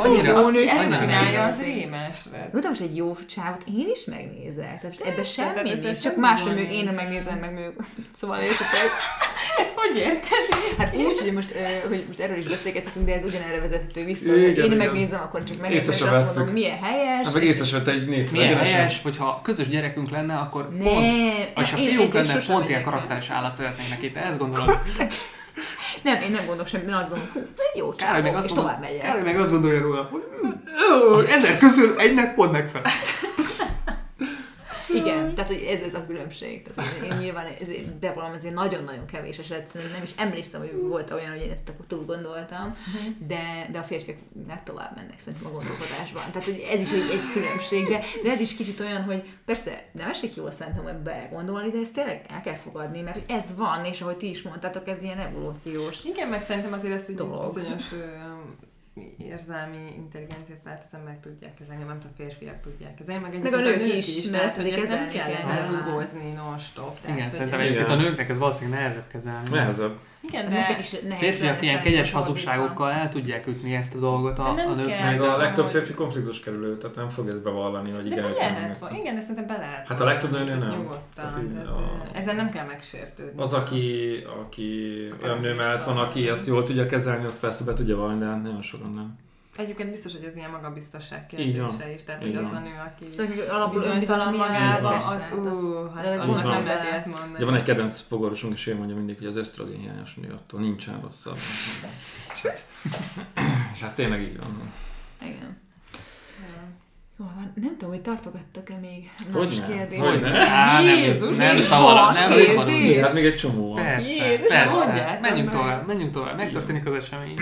annyira- 0.04 0.36
Az, 0.36 0.45
aki 0.45 0.68
ezt 0.70 0.86
annyira 0.86 0.99
csinálja, 0.99 1.43
az 1.43 1.58
rémes. 1.62 2.18
Mondtam, 2.52 2.70
most 2.72 2.82
egy 2.82 2.95
jó 2.95 3.16
csávot 3.28 3.64
én 3.78 3.88
is 3.91 4.06
megnézek. 4.06 4.80
Tehát 4.80 4.95
ebben 5.02 5.16
Persze, 5.16 5.32
semmi 5.54 5.70
nincs. 5.70 5.84
Csak 5.86 5.95
semmi 5.95 6.16
más, 6.20 6.41
hogy 6.41 6.54
gond 6.54 6.68
még 6.68 6.72
én 6.78 6.89
megnézem, 6.95 7.38
meg 7.39 7.54
még... 7.54 7.66
Szóval 8.14 8.39
értetek? 8.39 8.89
Ezt 9.62 9.74
hogy 9.76 9.97
érted? 9.97 10.47
Hát 10.78 10.95
úgy, 10.95 11.20
hogy 11.20 11.34
most, 11.34 11.54
hogy 11.88 12.04
most 12.08 12.20
erről 12.20 12.38
is 12.38 12.45
beszélgethetünk, 12.45 13.06
de 13.06 13.14
ez 13.14 13.24
ugyanerre 13.24 13.60
vezethető 13.60 14.06
vissza. 14.06 14.26
Igen, 14.26 14.39
hogy 14.49 14.58
én 14.58 14.64
igen. 14.66 14.78
megnézem, 14.78 15.20
akkor 15.22 15.43
csak 15.43 15.60
megnézem, 15.62 15.91
és 15.91 15.97
sem 15.97 16.14
azt 16.14 16.36
mondom, 16.36 16.54
milyen 16.54 16.78
helyes. 16.78 17.26
Hát 17.26 17.34
meg 17.34 17.43
és- 17.43 17.49
észre 17.49 17.66
se 17.66 17.78
vette, 17.78 17.91
egy 17.91 18.08
nézd 18.08 18.32
Milyen 18.32 18.47
egyenesen. 18.47 18.74
helyes, 18.74 18.99
hogyha 19.04 19.39
közös 19.43 19.68
gyerekünk 19.70 20.10
lenne, 20.10 20.36
akkor 20.36 20.70
Ne, 20.78 20.84
pont, 20.84 21.06
én- 21.06 21.47
és 21.62 21.74
a 21.74 21.78
én 21.78 22.10
lenne, 22.14 22.38
pont 22.47 22.70
ilyen 22.70 22.84
karakteres 22.84 23.30
állat 23.30 23.56
szeretnénk 23.56 23.89
neki. 23.89 24.12
Te 24.12 24.20
ezt 24.24 24.38
gondolod? 24.38 24.78
Nem, 26.04 26.22
én 26.22 26.32
nem 26.32 26.45
gondolok 26.45 26.68
semmit, 26.68 26.88
én 26.88 26.93
azt 26.93 27.10
gondolom, 27.10 27.30
hú, 27.34 27.39
jó 27.76 27.95
csávó, 27.95 28.18
és 28.18 28.32
mondod, 28.34 28.52
tovább 28.54 28.80
megyek. 28.82 29.02
Károly 29.02 29.22
meg 29.24 29.39
azt 29.39 29.49
gondolja 29.52 29.82
róla, 29.82 30.08
hogy 30.12 30.22
"Ó, 31.14 31.20
ezer 31.20 31.58
közül 31.58 31.95
egynek 31.99 32.36
pont 32.36 32.52
megfelel. 32.52 32.91
Igen, 34.96 35.34
tehát 35.34 35.50
hogy 35.50 35.62
ez, 35.70 35.82
ez 35.82 35.94
a 35.94 36.06
különbség. 36.06 36.64
Tehát, 36.64 36.92
én 37.04 37.18
nyilván 37.18 37.48
ezért 37.62 37.94
bevallom, 37.94 38.32
azért 38.32 38.54
nagyon-nagyon 38.54 39.06
kevés 39.06 39.38
eset, 39.38 39.68
szerintem 39.68 39.96
nem 39.96 40.04
is 40.04 40.12
emlékszem, 40.18 40.60
hogy 40.60 40.74
volt 40.82 41.12
olyan, 41.12 41.30
hogy 41.30 41.42
én 41.42 41.52
ezt 41.52 41.70
akkor 41.70 41.86
túl 41.86 42.06
gondoltam, 42.06 42.76
de, 43.28 43.68
de 43.72 43.80
a 43.80 43.84
férfiak 43.84 44.18
meg 44.48 44.64
tovább 44.64 44.96
mennek 44.96 45.20
szerintem 45.20 45.48
a 45.48 45.52
gondolkodásban. 45.52 46.24
Tehát 46.32 46.44
hogy 46.48 46.68
ez 46.72 46.82
is 46.82 46.92
egy, 46.92 47.10
egy 47.12 47.32
különbség, 47.34 47.88
de, 47.88 48.00
de 48.24 48.32
ez 48.32 48.39
is 48.39 48.56
kicsit 48.56 48.80
olyan, 48.80 49.04
hogy 49.04 49.30
persze 49.46 49.89
nem 49.92 50.10
esik 50.10 50.36
jól 50.36 50.52
szerintem 50.52 50.88
ebbe 50.88 51.12
belegondolni, 51.12 51.72
de 51.72 51.80
ezt 51.80 51.94
tényleg 51.94 52.26
el 52.30 52.42
kell 52.42 52.56
fogadni, 52.56 53.02
mert 53.02 53.32
ez 53.32 53.56
van, 53.58 53.86
és 53.86 54.02
ahogy 54.02 54.18
ti 54.18 54.30
is 54.30 54.42
mondtátok, 54.42 54.88
ez 54.88 55.04
ilyen 55.04 55.20
evolúciós. 55.20 56.06
Igen, 56.06 56.28
meg 56.28 56.42
szerintem 56.42 56.74
azért 56.74 56.94
ezt 56.94 57.10
egy 57.10 57.16
Dolog. 57.16 57.54
bizonyos 57.54 57.94
érzelmi 59.18 59.94
intelligencia 59.96 60.56
felt 60.64 60.82
ezen 60.88 61.02
meg 61.02 61.20
tudják 61.20 61.54
kezelni, 61.54 61.84
nem 61.84 61.98
a 62.02 62.06
férfiak 62.18 62.62
tudják 62.62 62.94
kezelni, 62.94 63.22
meg, 63.22 63.42
Meg 63.44 63.54
a 63.54 63.60
nők 63.60 63.96
is, 63.96 64.16
mert 64.30 64.32
tehát, 64.32 64.46
ezt 64.46 64.62
hogy 64.62 64.70
ezt 64.70 64.88
nem 64.88 65.08
kell 65.08 65.32
ezzel 65.34 65.84
rugózni 65.84 66.32
non-stop. 66.32 67.00
tehát, 67.02 67.16
Igen, 67.18 67.28
hogy 67.30 67.38
szerintem 67.38 67.60
ez- 67.60 67.66
egyébként 67.66 67.89
a 67.92 67.96
nőknek 67.96 68.30
ez 68.30 68.38
valószínűleg 68.38 68.80
nehezebb 68.80 69.08
kezelni. 69.08 69.50
Nehezebb. 69.52 69.98
Igen, 70.24 70.45
A 70.45 70.49
de 70.49 70.55
nőknek 70.55 70.80
is 70.80 70.91
nehéz 70.91 71.19
Férfiak 71.19 71.61
ilyen 71.61 71.82
kegyes 71.82 72.11
hazugságokkal 72.11 72.91
el 72.91 73.09
tudják 73.09 73.47
ütni 73.47 73.74
ezt 73.76 73.95
a 73.95 73.99
dolgot 73.99 74.39
a, 74.39 74.43
De 74.43 74.51
nem 74.63 74.72
a 74.72 74.74
nők 74.76 74.88
kell. 74.88 75.03
Meg 75.05 75.17
mellé. 75.19 75.28
a 75.32 75.38
de- 75.38 75.43
legtöbb 75.43 75.65
férfi 75.65 75.93
konfliktus 75.93 76.39
kerülő, 76.39 76.78
tehát 76.78 76.95
nem 76.95 77.09
fog 77.09 77.28
ezt 77.28 77.41
bevallani, 77.41 77.91
hogy 77.91 78.01
de 78.07 78.07
igen, 78.15 78.24
nem 78.24 78.34
lehet, 78.61 78.91
igen, 78.99 79.15
de 79.15 79.22
szerintem 79.22 79.45
be 79.45 79.57
lehet. 79.57 79.88
Hát 79.88 79.99
a 79.99 80.03
legtöbb 80.05 80.32
nőnél 80.32 80.55
nem. 80.55 80.69
Nyugodtan, 80.69 81.01
Tehát 81.15 81.34
tehát, 81.53 81.67
a- 81.67 82.01
ezen 82.13 82.36
nem 82.36 82.49
kell 82.49 82.65
megsértődni. 82.65 83.41
Az, 83.41 83.53
aki, 83.53 84.13
aki 84.41 84.93
olyan 85.24 85.39
nő 85.39 85.53
mellett 85.55 85.84
van, 85.84 85.97
aki 85.97 86.28
ezt 86.30 86.47
jól 86.47 86.63
tudja 86.63 86.86
kezelni, 86.86 87.26
az 87.26 87.39
persze 87.39 87.63
be 87.63 87.74
tudja 87.74 87.95
vallani, 87.97 88.19
de 88.19 88.26
hát 88.26 88.41
nagyon 88.43 88.61
sokan 88.61 88.93
nem. 88.93 89.15
Egyébként 89.56 89.89
biztos, 89.89 90.12
hogy 90.12 90.24
ez 90.24 90.36
ilyen 90.36 90.49
magabiztosság 90.49 91.26
kérdése 91.26 91.93
is, 91.93 92.04
tehát 92.04 92.22
hogy 92.22 92.36
az 92.36 92.52
a 92.52 92.60
nő, 92.60 92.82
aki 92.86 93.18
hogy 93.18 93.70
bizonytalan 93.72 94.34
magában, 94.34 95.02
az 95.02 95.22
ú, 95.38 95.74
hát 95.95 96.20
annak 96.20 96.43
nem 96.43 96.66
lehet 96.66 97.06
mondani. 97.06 97.38
De 97.38 97.45
van 97.45 97.56
egy 97.56 97.64
kedvenc 97.64 97.99
fogorvosunk, 97.99 98.54
és 98.54 98.68
ő 98.68 98.76
mondja 98.76 98.95
mindig, 98.95 99.18
hogy 99.18 99.28
az 99.28 99.36
ösztrogén 99.36 99.80
hiányos 99.80 100.16
nő 100.16 100.34
attól 100.34 100.60
nincsen 100.60 101.02
rosszabb. 101.02 101.38
És 102.34 102.41
hát, 102.41 102.64
és 103.74 103.82
hát 103.82 103.95
tényleg 103.95 104.22
így 104.22 104.38
van. 104.38 104.72
Igen. 105.22 105.58
Ja. 106.39 106.64
Jó 107.20 107.26
van, 107.36 107.52
nem 107.56 107.72
tudom, 107.78 107.89
hogy 107.89 108.02
tartogattak-e 108.02 108.78
még 108.82 109.10
más 109.34 109.62
kérdés. 109.68 109.99
hogyne. 109.99 110.47
Á, 110.47 110.82
nem, 110.82 110.97
Jézus, 110.97 111.38
nem 111.38 111.58
van 111.70 112.14
nem. 112.14 112.32
Még, 112.66 112.99
hát 112.99 113.14
még 113.14 113.26
egy 113.26 113.36
csomó 113.36 113.74
van. 113.74 113.84
Persze, 113.84 114.32
Jézus, 114.32 114.47
persze. 114.47 115.20
Menjünk 115.22 115.52
tovább, 115.52 115.88
menjünk 115.88 116.12
tovább. 116.12 116.38
Megtörténik 116.38 116.86
az 116.86 116.93
esemény. 116.93 117.36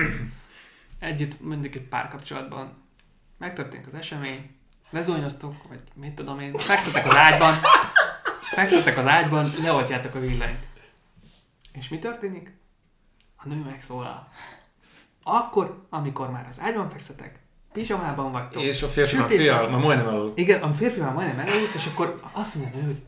Együtt 1.00 1.42
mondjuk 1.42 1.76
egy 1.76 1.88
párkapcsolatban. 1.88 2.78
Megtörténik 3.38 3.88
az 3.88 3.94
esemény. 3.94 4.50
Lezúnyoztok, 4.90 5.68
vagy 5.68 5.80
mit 5.94 6.14
tudom 6.14 6.40
én. 6.40 6.58
Fekszetek 6.58 7.06
az 7.06 7.16
ágyban. 7.16 7.56
Fekszetek 8.42 8.98
az 8.98 9.06
ágyban, 9.06 9.50
leoltjátok 9.64 10.16
a 10.16 10.20
villanyt. 10.20 10.68
És 11.74 11.90
mi 11.90 12.00
történik? 12.00 12.58
A 13.36 13.48
nő 13.48 13.56
megszólal. 13.56 14.28
Akkor, 15.24 15.88
amikor 15.90 16.32
már 16.32 16.48
az 16.50 16.60
ágyban 16.60 16.90
fekszetek, 16.90 17.40
pizsamában 17.74 18.32
vagytok. 18.32 18.62
És 18.62 18.82
a 18.84 18.88
férfi 18.88 19.16
már 19.18 19.30
fél, 19.30 19.68
már 19.70 19.82
majdnem 19.82 20.08
alul. 20.08 20.34
Igen, 20.36 20.62
a 20.62 20.74
férfi 20.74 21.00
már 21.00 21.14
majdnem 21.14 21.40
előtt, 21.40 21.74
és 21.76 21.86
akkor 21.86 22.20
azt 22.32 22.56
mondja 22.56 22.86
hogy 22.86 23.04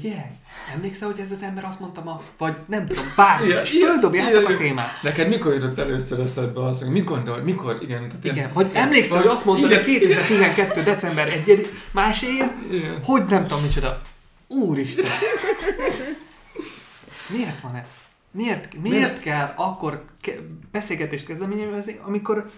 figyelj, 0.00 0.30
emlékszel, 0.74 1.08
hogy 1.10 1.20
ez 1.20 1.30
az 1.30 1.42
ember 1.42 1.64
azt 1.64 1.80
mondta 1.80 2.02
ma, 2.02 2.20
vagy 2.38 2.56
nem 2.66 2.86
tudom, 2.86 3.04
bármi, 3.16 3.46
Igen, 3.46 3.60
és 3.64 3.70
földobjátok 3.70 4.48
a 4.48 4.54
témát. 4.56 5.02
Neked 5.02 5.28
mikor 5.28 5.54
jutott 5.54 5.78
először 5.78 6.20
eszedbe 6.20 6.64
az, 6.64 6.78
hogy 6.82 6.90
mikor, 6.90 7.22
de, 7.22 7.36
mikor, 7.36 7.78
igen. 7.82 8.08
Tehát 8.08 8.24
ilyen- 8.24 8.36
Igen, 8.36 8.50
vagy 8.52 8.70
emlékszel, 8.72 9.18
hogy 9.18 9.26
azt 9.26 9.44
mondtad, 9.44 9.72
hogy 9.72 9.84
2012. 9.84 10.82
december 10.82 11.28
1 11.46 11.68
másért, 11.92 12.52
Igen. 12.70 12.98
hogy 13.04 13.22
nem 13.28 13.46
tudom 13.46 13.62
micsoda. 13.62 14.00
Úristen! 14.48 15.04
Miért 17.28 17.60
van 17.60 17.74
ez? 17.74 17.88
Miért, 18.30 18.74
miért 18.82 18.96
Miért? 18.98 19.20
kell 19.20 19.52
akkor 19.56 20.04
ke- 20.20 20.40
beszélgetést 20.72 21.26
kezdeményezni, 21.26 21.98
amikor 22.06 22.50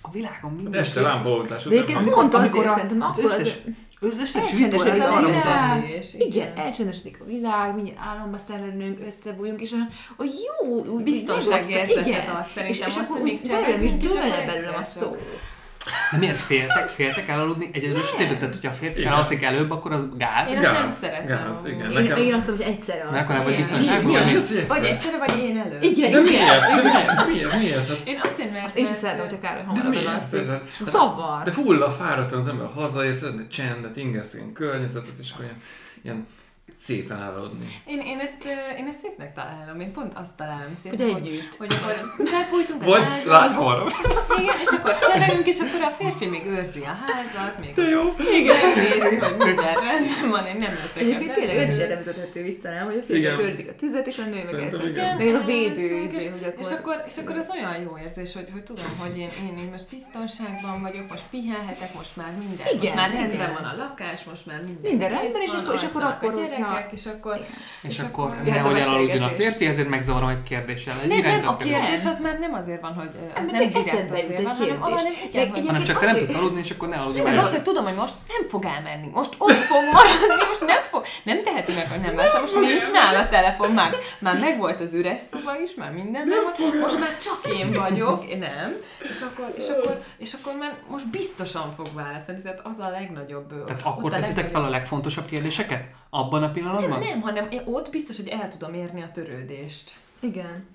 a 0.00 0.10
világon 0.10 0.50
minden... 0.52 0.72
De 0.72 0.78
este 0.78 1.00
lámpaoltás 1.00 1.66
után. 1.66 1.78
amikor- 1.96 2.14
pont 2.14 2.34
azért 2.34 2.52
amikor 2.52 2.70
a- 2.70 2.74
szerintem 2.74 3.02
az 3.02 3.18
akkor 3.18 3.30
az, 3.30 3.38
összes, 3.38 3.58
az 3.66 3.72
összes 4.00 4.34
elcsendesedik 4.34 5.02
a 5.02 5.26
világ. 5.26 5.98
Igen, 6.12 6.28
igen. 6.28 6.56
elcsendesedik 6.56 7.20
a 7.20 7.24
világ, 7.24 7.74
mindjárt 7.74 8.00
álomba 8.00 8.38
szellenünk, 8.38 9.00
összebújunk, 9.06 9.60
és 9.60 9.72
olyan, 9.72 9.88
a 10.16 10.24
jó, 10.24 10.84
úgy 10.84 11.02
Biztonságérzetet 11.02 12.28
ad 12.28 12.46
szerintem 12.54 12.66
és, 12.66 12.78
és 12.78 12.86
az, 12.86 12.96
akkor 12.96 13.06
hogy 13.06 13.22
még 13.22 13.32
úgy 13.32 13.48
belőlem 13.48 13.82
is 13.82 13.90
cselekvünk, 13.90 14.02
és 14.02 14.12
dől 14.12 14.26
le 14.28 14.44
akkor 14.44 14.44
belőlem 14.44 14.80
a 14.80 14.84
szó. 14.84 15.16
De 16.12 16.18
miért 16.18 16.36
féltek? 16.40 16.88
Féltek 16.88 17.28
elaludni? 17.28 17.70
Egyedül 17.72 17.98
sötétben, 17.98 18.38
tehát 18.38 18.54
hogyha 18.54 18.70
a 18.70 18.74
férfi 18.74 19.00
Igen. 19.00 19.12
elalszik 19.12 19.42
előbb, 19.42 19.70
akkor 19.70 19.92
az 19.92 20.06
gáz. 20.16 20.50
Én 20.50 20.56
azt 20.56 20.64
nem 20.72 20.74
Gáz, 20.74 20.96
szeretem. 20.98 21.26
gáz, 21.26 21.66
igen. 21.66 21.90
Én, 21.90 22.02
Nekem- 22.02 22.16
én 22.18 22.34
azt 22.34 22.46
mondom, 22.46 22.66
hogy 22.66 22.74
egyszerre 22.74 23.04
Mert 23.10 23.22
akkor 23.22 23.34
nem 23.34 23.44
vagy 23.44 23.52
Igen. 23.52 23.66
biztonságban. 23.66 24.14
Az, 24.16 24.22
hogy 24.22 24.66
Vagy 24.68 24.76
egyszer? 24.78 24.92
egyszerre, 24.92 25.18
vagy 25.18 25.38
én 25.42 25.56
előtt. 25.58 25.84
Igen, 25.84 26.10
De 26.10 26.18
igen. 26.18 26.22
miért? 26.22 26.60
De 26.60 26.82
miért? 26.84 27.26
Miért? 27.26 27.58
Miért? 27.60 27.88
Hát- 27.88 28.00
Én 28.08 28.20
azért, 28.34 28.52
mert... 28.52 28.76
Én 28.76 28.86
sem 28.86 28.94
szeretem, 28.94 29.20
hogyha 29.20 29.40
Károly 29.40 29.62
De 29.62 29.66
hamarabb. 29.66 30.06
Hát- 30.06 30.46
hát- 30.48 30.62
Zavar. 30.80 31.42
De 31.44 31.52
hull 31.54 31.82
a 31.82 31.90
fáradtan 31.90 32.38
az 32.38 32.48
ember 32.48 32.68
hazaér, 32.74 33.14
szeretne 33.14 33.46
csendet, 33.46 33.96
ingerszegény 33.96 34.52
környezetet, 34.52 35.18
és 35.20 35.30
akkor 35.32 35.44
ilyen, 35.44 35.56
ilyen 36.02 36.26
szépen 36.76 37.22
elaludni. 37.22 37.66
Én, 37.86 38.00
én, 38.00 38.18
ezt, 38.18 38.44
én 38.78 38.86
ezt 38.88 39.00
szépnek 39.00 39.34
találom, 39.34 39.80
én 39.80 39.92
pont 39.92 40.12
azt 40.14 40.34
találom 40.36 40.76
Hogy 40.82 40.90
szépnek, 40.92 41.12
hogy, 41.12 41.26
együtt. 41.26 41.54
hogy 41.58 41.72
akkor 41.80 41.94
felbújtunk 42.32 42.82
az 42.82 42.88
Vagy 43.26 43.54
hamarabb. 43.54 43.90
igen, 44.40 44.54
és 44.64 44.68
akkor 44.78 44.98
cserélünk, 44.98 45.46
és 45.46 45.58
akkor 45.58 45.82
a 45.82 45.90
férfi 45.90 46.26
még 46.26 46.46
őrzi 46.46 46.80
a 46.82 46.96
házat, 47.06 47.58
még 47.60 47.74
De 47.74 47.82
jó. 47.82 48.02
igen, 48.40 48.56
nézi, 48.76 49.16
hogy 49.16 49.36
minden 49.36 49.74
rendben 49.74 50.28
van, 50.30 50.46
én 50.46 50.56
nem 50.56 50.70
jöttek 50.82 51.02
Egyébként 51.02 51.32
tényleg 51.34 51.56
ez 51.56 51.68
is 51.68 51.74
ebbe. 51.74 51.84
erre 51.84 51.94
vezethető 51.96 52.42
vissza, 52.42 52.68
nem? 52.70 52.84
Hogy 52.84 52.98
a 52.98 53.02
férfiak 53.06 53.32
Igen. 53.38 53.46
őrzik 53.50 53.68
a 53.68 53.74
tüzet, 53.74 54.06
és 54.06 54.18
a 54.18 54.24
nő 54.24 54.40
meg 54.52 54.60
ezt. 54.62 54.82
igen. 54.82 55.18
Ez 55.18 55.34
a 55.34 55.44
védő, 55.44 55.82
izé, 56.06 56.16
és, 56.16 56.28
hogy 56.30 56.44
akkor... 56.44 56.60
és, 56.60 56.70
akkor, 56.78 57.04
és 57.06 57.16
akkor 57.22 57.36
az 57.36 57.48
olyan 57.54 57.76
jó 57.82 57.98
érzés, 58.02 58.32
hogy, 58.34 58.48
hogy 58.52 58.62
tudom, 58.62 58.90
hogy 58.98 59.18
én, 59.18 59.28
én, 59.46 59.54
én 59.64 59.68
most 59.70 59.86
biztonságban 59.90 60.82
vagyok, 60.82 61.08
most 61.08 61.24
pihenhetek, 61.30 61.94
most 61.94 62.16
már 62.16 62.32
minden, 62.38 62.66
Igen, 62.66 62.78
most 62.82 62.94
már 62.94 63.10
rendben 63.10 63.34
igen. 63.34 63.52
van 63.60 63.64
a 63.72 63.74
lakás, 63.76 64.24
most 64.30 64.46
már 64.46 64.58
minden, 64.68 64.90
Minden 64.90 65.10
rendben, 65.10 65.42
és 65.42 65.50
akkor- 65.50 65.74
és 65.74 65.82
akkor- 65.82 66.02
akkor, 66.02 66.32
a 66.32 66.55
gyerekek, 66.58 66.88
és 66.92 67.06
akkor, 67.06 67.44
És 67.82 67.98
És 67.98 67.98
akkor 67.98 68.24
akkor- 68.24 68.42
nehogy 68.44 68.78
elaludjon 68.78 69.22
a 69.22 69.28
férfi, 69.28 69.66
ezért 69.66 69.88
megzavarom 69.88 70.28
egy 70.28 70.42
kérdéssel. 70.42 70.94
Egy 71.02 71.08
Nem, 71.08 71.18
nem, 71.40 71.48
a 71.48 71.56
kérdés. 71.56 72.04
az 72.04 72.20
már 72.22 72.38
nem 72.38 72.54
azért 72.54 72.80
van, 72.80 72.94
hogy 72.94 73.08
az 73.34 73.46
Nem, 73.46 73.46
meg 73.46 73.68
direkt 73.72 74.10
azért 74.10 74.42
van, 74.42 74.54
hanem, 74.54 74.56
kérdés. 74.56 74.76
hanem 74.78 75.12
igen, 75.28 75.48
Meg 75.48 75.64
Hanem 75.66 75.84
csak 75.84 75.98
te 76.00 76.06
nem 76.06 76.16
tudsz 76.18 76.34
aludni, 76.34 76.60
és 76.60 76.70
akkor 76.70 76.88
ne 76.88 76.96
aludj 76.96 77.16
nem, 77.16 77.24
meg. 77.24 77.34
meg 77.34 77.44
azt, 77.44 77.52
hogy 77.54 77.62
tudom, 77.62 77.84
hogy 77.84 77.94
most 77.94 78.14
nem 78.28 78.48
fog 78.48 78.64
elmenni, 78.64 79.08
most 79.14 79.34
ott 79.38 79.50
fog 79.70 79.82
maradni, 79.92 80.46
most 80.48 80.66
nem 80.66 80.82
fog, 80.82 81.04
nem 81.22 81.42
teheti 81.42 81.72
meg, 81.72 81.90
hogy 81.90 82.00
nem 82.00 82.16
lesz, 82.16 82.40
most 82.40 82.60
nincs 82.60 82.92
nála 82.92 83.28
telefon, 83.28 83.70
már, 83.70 83.94
már 84.18 84.38
megvolt 84.38 84.80
az 84.80 84.94
üres 84.94 85.20
szoba 85.20 85.60
is, 85.64 85.74
már 85.74 85.92
minden 85.92 86.28
nem 86.28 86.38
van, 86.58 86.78
most 86.80 86.98
már 87.00 87.16
csak 87.16 87.40
én 87.56 87.72
vagyok, 87.72 88.26
én 88.28 88.38
nem, 88.38 88.74
és 89.10 89.20
akkor, 89.20 89.52
és 89.56 89.68
akkor, 89.68 90.02
és 90.18 90.32
akkor 90.40 90.52
már 90.58 90.74
most 90.90 91.08
biztosan 91.10 91.72
fog 91.76 91.86
válaszolni, 91.94 92.42
tehát 92.42 92.60
az 92.64 92.78
a 92.78 92.88
legnagyobb. 92.90 93.64
Tehát 93.64 93.82
akkor 93.84 94.10
teszitek 94.10 94.50
fel 94.50 94.64
a 94.64 94.68
legfontosabb 94.68 95.24
kérdéseket? 95.26 95.84
Abban 96.10 96.42
a 96.46 96.50
pillanatban? 96.50 96.98
Nem, 96.98 97.08
nem, 97.08 97.20
hanem 97.20 97.46
én 97.50 97.62
ott 97.64 97.90
biztos, 97.90 98.16
hogy 98.16 98.28
el 98.28 98.48
tudom 98.48 98.74
érni 98.74 99.02
a 99.02 99.10
törődést. 99.10 99.92
Igen. 100.20 100.66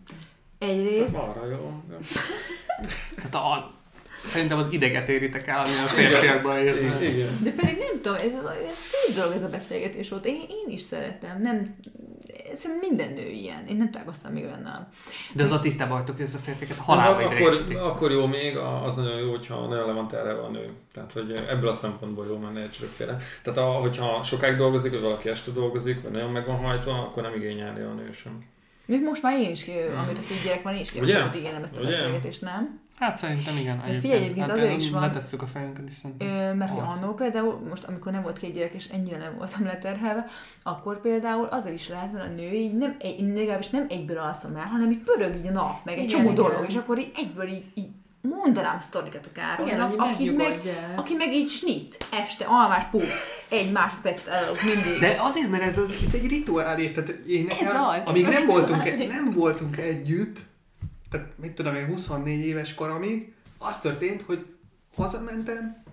Egyrészt, 0.57 1.15
Arra 1.15 1.49
jó. 1.49 1.83
Tehát 3.15 3.35
a, 3.45 3.73
szerintem 4.29 4.57
az 4.57 4.67
ideget 4.71 5.09
éritek 5.09 5.47
el, 5.47 5.59
ami 5.59 5.73
a 5.73 5.87
férfiakban. 5.87 6.59
Igen. 7.01 7.39
de 7.43 7.51
pedig 7.51 7.77
nem 7.77 8.01
tudom, 8.01 8.15
ez, 8.15 8.21
ez 8.69 8.77
szép 8.77 9.15
dolog 9.15 9.35
ez 9.35 9.43
a 9.43 9.47
beszélgetés 9.47 10.09
volt. 10.09 10.25
Én, 10.25 10.41
én 10.49 10.73
is 10.73 10.81
szeretem. 10.81 11.41
Nem, 11.41 11.75
szerintem 12.55 12.89
minden 12.89 13.13
nő 13.13 13.29
ilyen. 13.29 13.67
Én 13.67 13.75
nem 13.75 13.91
találkoztam 13.91 14.31
még 14.31 14.43
olyannal. 14.43 14.87
De 15.33 15.43
az 15.43 15.51
a 15.51 15.59
tisztában 15.59 15.97
vagytok, 15.97 16.15
hogy 16.15 16.25
ez 16.25 16.35
a 16.35 16.37
férfiakat 16.37 16.77
halálba 16.77 17.19
akkor, 17.19 17.31
idegesíti. 17.31 17.75
akkor 17.75 18.11
jó 18.11 18.25
még, 18.25 18.57
az 18.57 18.93
nagyon 18.93 19.17
jó, 19.17 19.29
hogyha 19.29 19.67
nagyon 19.67 19.87
le 19.87 19.93
van 19.93 20.07
terhelve 20.07 20.41
a 20.41 20.49
nő. 20.49 20.69
Tehát, 20.93 21.11
hogy 21.11 21.31
ebből 21.49 21.69
a 21.69 21.73
szempontból 21.73 22.25
jó, 22.25 22.37
mert 22.37 22.53
ne 22.53 22.61
értsetek 22.61 22.89
félre. 22.89 23.17
Tehát, 23.43 23.59
a, 23.59 23.63
hogyha 23.63 24.23
sokáig 24.23 24.55
dolgozik, 24.55 24.91
vagy 24.91 25.01
valaki 25.01 25.29
este 25.29 25.51
dolgozik, 25.51 26.01
vagy 26.01 26.11
nagyon 26.11 26.31
meg 26.31 26.45
van 26.45 26.57
hajtva, 26.57 26.91
akkor 26.91 27.23
nem 27.23 27.35
igényelni 27.35 27.81
a 27.81 27.93
nő 27.93 28.11
sem. 28.11 28.43
Még 28.85 29.03
most 29.03 29.21
már 29.21 29.39
én 29.39 29.49
is, 29.49 29.67
amit 30.03 30.17
a 30.17 30.21
két 30.21 30.43
gyerek 30.45 30.61
van, 30.61 30.73
én 30.73 30.81
is 30.81 30.91
képzelem, 30.91 31.31
igénylem 31.35 31.63
ezt 31.63 31.77
a 31.77 31.81
beszélgetést, 31.81 32.41
nem? 32.41 32.79
Hát 33.01 33.17
szerintem 33.17 33.57
igen. 33.57 33.83
De 33.87 33.99
figyelj, 33.99 34.21
egyébként 34.21 34.49
azért 34.49 34.65
erről 34.65 34.77
is 34.77 34.89
van- 34.89 35.01
Letesszük 35.01 35.41
a 35.41 35.45
fejünket 35.47 35.89
is 35.89 35.95
szerintem. 36.01 36.27
Ö, 36.27 36.53
mert 36.53 36.71
hogy 36.71 36.83
annó 36.87 37.13
például, 37.13 37.59
most 37.69 37.83
amikor 37.83 38.11
nem 38.11 38.21
volt 38.21 38.37
két 38.37 38.53
gyerek, 38.53 38.73
és 38.73 38.87
ennyire 38.87 39.17
nem 39.17 39.35
voltam 39.37 39.65
leterhelve, 39.65 40.25
akkor 40.63 41.01
például 41.01 41.45
azért 41.45 41.75
is 41.75 41.89
lehet, 41.89 42.11
mert 42.13 42.25
a 42.25 42.29
nő 42.29 42.51
így 42.53 42.77
nem, 42.77 42.95
egy, 42.99 43.19
én 43.19 43.33
legalábbis 43.33 43.69
nem 43.69 43.85
egyből 43.89 44.17
alszom 44.17 44.55
el, 44.55 44.65
hanem 44.65 44.91
így 44.91 44.97
pörög 45.03 45.35
így 45.35 45.47
a 45.47 45.51
nap, 45.51 45.85
meg 45.85 45.93
egy 45.97 46.03
Igen, 46.03 46.09
csomó 46.17 46.31
igen. 46.31 46.35
dolog, 46.43 46.65
és 46.67 46.75
akkor 46.75 46.99
így 46.99 47.11
egyből 47.15 47.47
így, 47.47 47.63
így 47.73 47.87
mondanám 48.21 48.79
sztorikat 48.79 49.25
a 49.25 49.29
Károlynak, 49.33 49.93
aki 50.01 50.29
meg, 50.29 50.59
aki 50.95 51.13
meg 51.13 51.33
így 51.33 51.49
snit, 51.49 52.05
este, 52.11 52.45
almás 52.45 52.83
pú, 52.91 52.99
egy 53.49 53.71
másodpercet 53.71 54.27
elaludok 54.27 54.63
mindig. 54.63 54.99
De 54.99 55.15
azért, 55.19 55.49
mert 55.49 55.63
ez, 55.63 55.77
az, 55.77 55.95
ez 56.07 56.13
egy 56.13 56.27
rituálé, 56.27 56.91
tehát 56.91 57.09
én 57.09 57.49
Ez 57.49 57.57
nekem, 57.57 57.83
az, 57.83 58.01
amíg 58.05 58.25
nem 58.27 58.45
voltunk, 58.47 59.07
nem 59.07 59.31
voltunk 59.33 59.77
együtt, 59.77 60.49
tehát 61.11 61.27
mit 61.37 61.51
tudom 61.51 61.75
én, 61.75 61.85
24 61.85 62.45
éves 62.45 62.73
koromig, 62.73 63.33
az 63.57 63.79
történt, 63.79 64.21
hogy 64.21 64.45
hazamentem, 64.95 65.83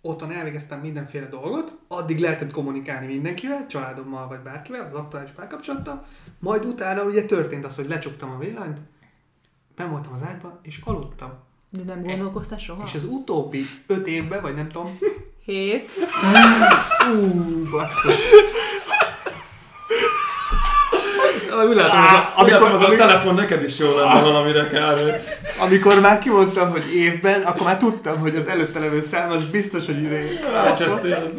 otthon 0.00 0.30
elvégeztem 0.30 0.80
mindenféle 0.80 1.26
dolgot, 1.26 1.78
addig 1.88 2.18
lehetett 2.18 2.52
kommunikálni 2.52 3.06
mindenkivel, 3.06 3.66
családommal 3.66 4.28
vagy 4.28 4.40
bárkivel, 4.40 4.84
az 4.84 4.92
aktuális 4.92 5.30
párkapcsolattal, 5.30 6.06
majd 6.38 6.64
utána 6.64 7.02
ugye 7.02 7.26
történt 7.26 7.64
az, 7.64 7.76
hogy 7.76 7.88
lecsuktam 7.88 8.30
a 8.30 8.38
villanyt, 8.38 8.78
ben 9.76 9.90
voltam 9.90 10.12
az 10.12 10.22
ágyban, 10.22 10.58
és 10.62 10.80
aludtam. 10.84 11.32
De 11.70 11.82
nem 11.84 12.02
gondolkoztál 12.02 12.58
soha? 12.58 12.84
És 12.86 12.94
az 12.94 13.04
utóbbi 13.04 13.64
öt 13.86 14.06
évben, 14.06 14.42
vagy 14.42 14.54
nem 14.54 14.68
tudom, 14.68 14.98
Hét. 15.44 15.90
ú, 17.14 17.70
basszus, 17.70 18.20
Úgy 21.66 21.74
látom, 21.76 21.98
az 21.98 22.12
a, 22.12 22.32
amikor- 22.40 22.62
az 22.72 22.80
a 22.80 22.84
amikor- 22.86 22.96
telefon 22.96 23.34
neked 23.34 23.62
is 23.62 23.78
jó 23.78 23.96
lenne 23.96 24.20
valamire 24.20 24.66
kell. 24.66 24.98
Amikor 25.58 26.00
már 26.00 26.18
kimondtam, 26.18 26.70
hogy 26.70 26.94
évben, 26.94 27.42
akkor 27.42 27.66
már 27.66 27.76
tudtam, 27.76 28.18
hogy 28.18 28.36
az 28.36 28.46
előtte 28.46 28.78
levő 28.78 29.00
szám 29.02 29.30
az 29.30 29.44
biztos, 29.44 29.86
hogy 29.86 30.02
idén. 30.02 30.26
Elcsesztél. 30.54 31.32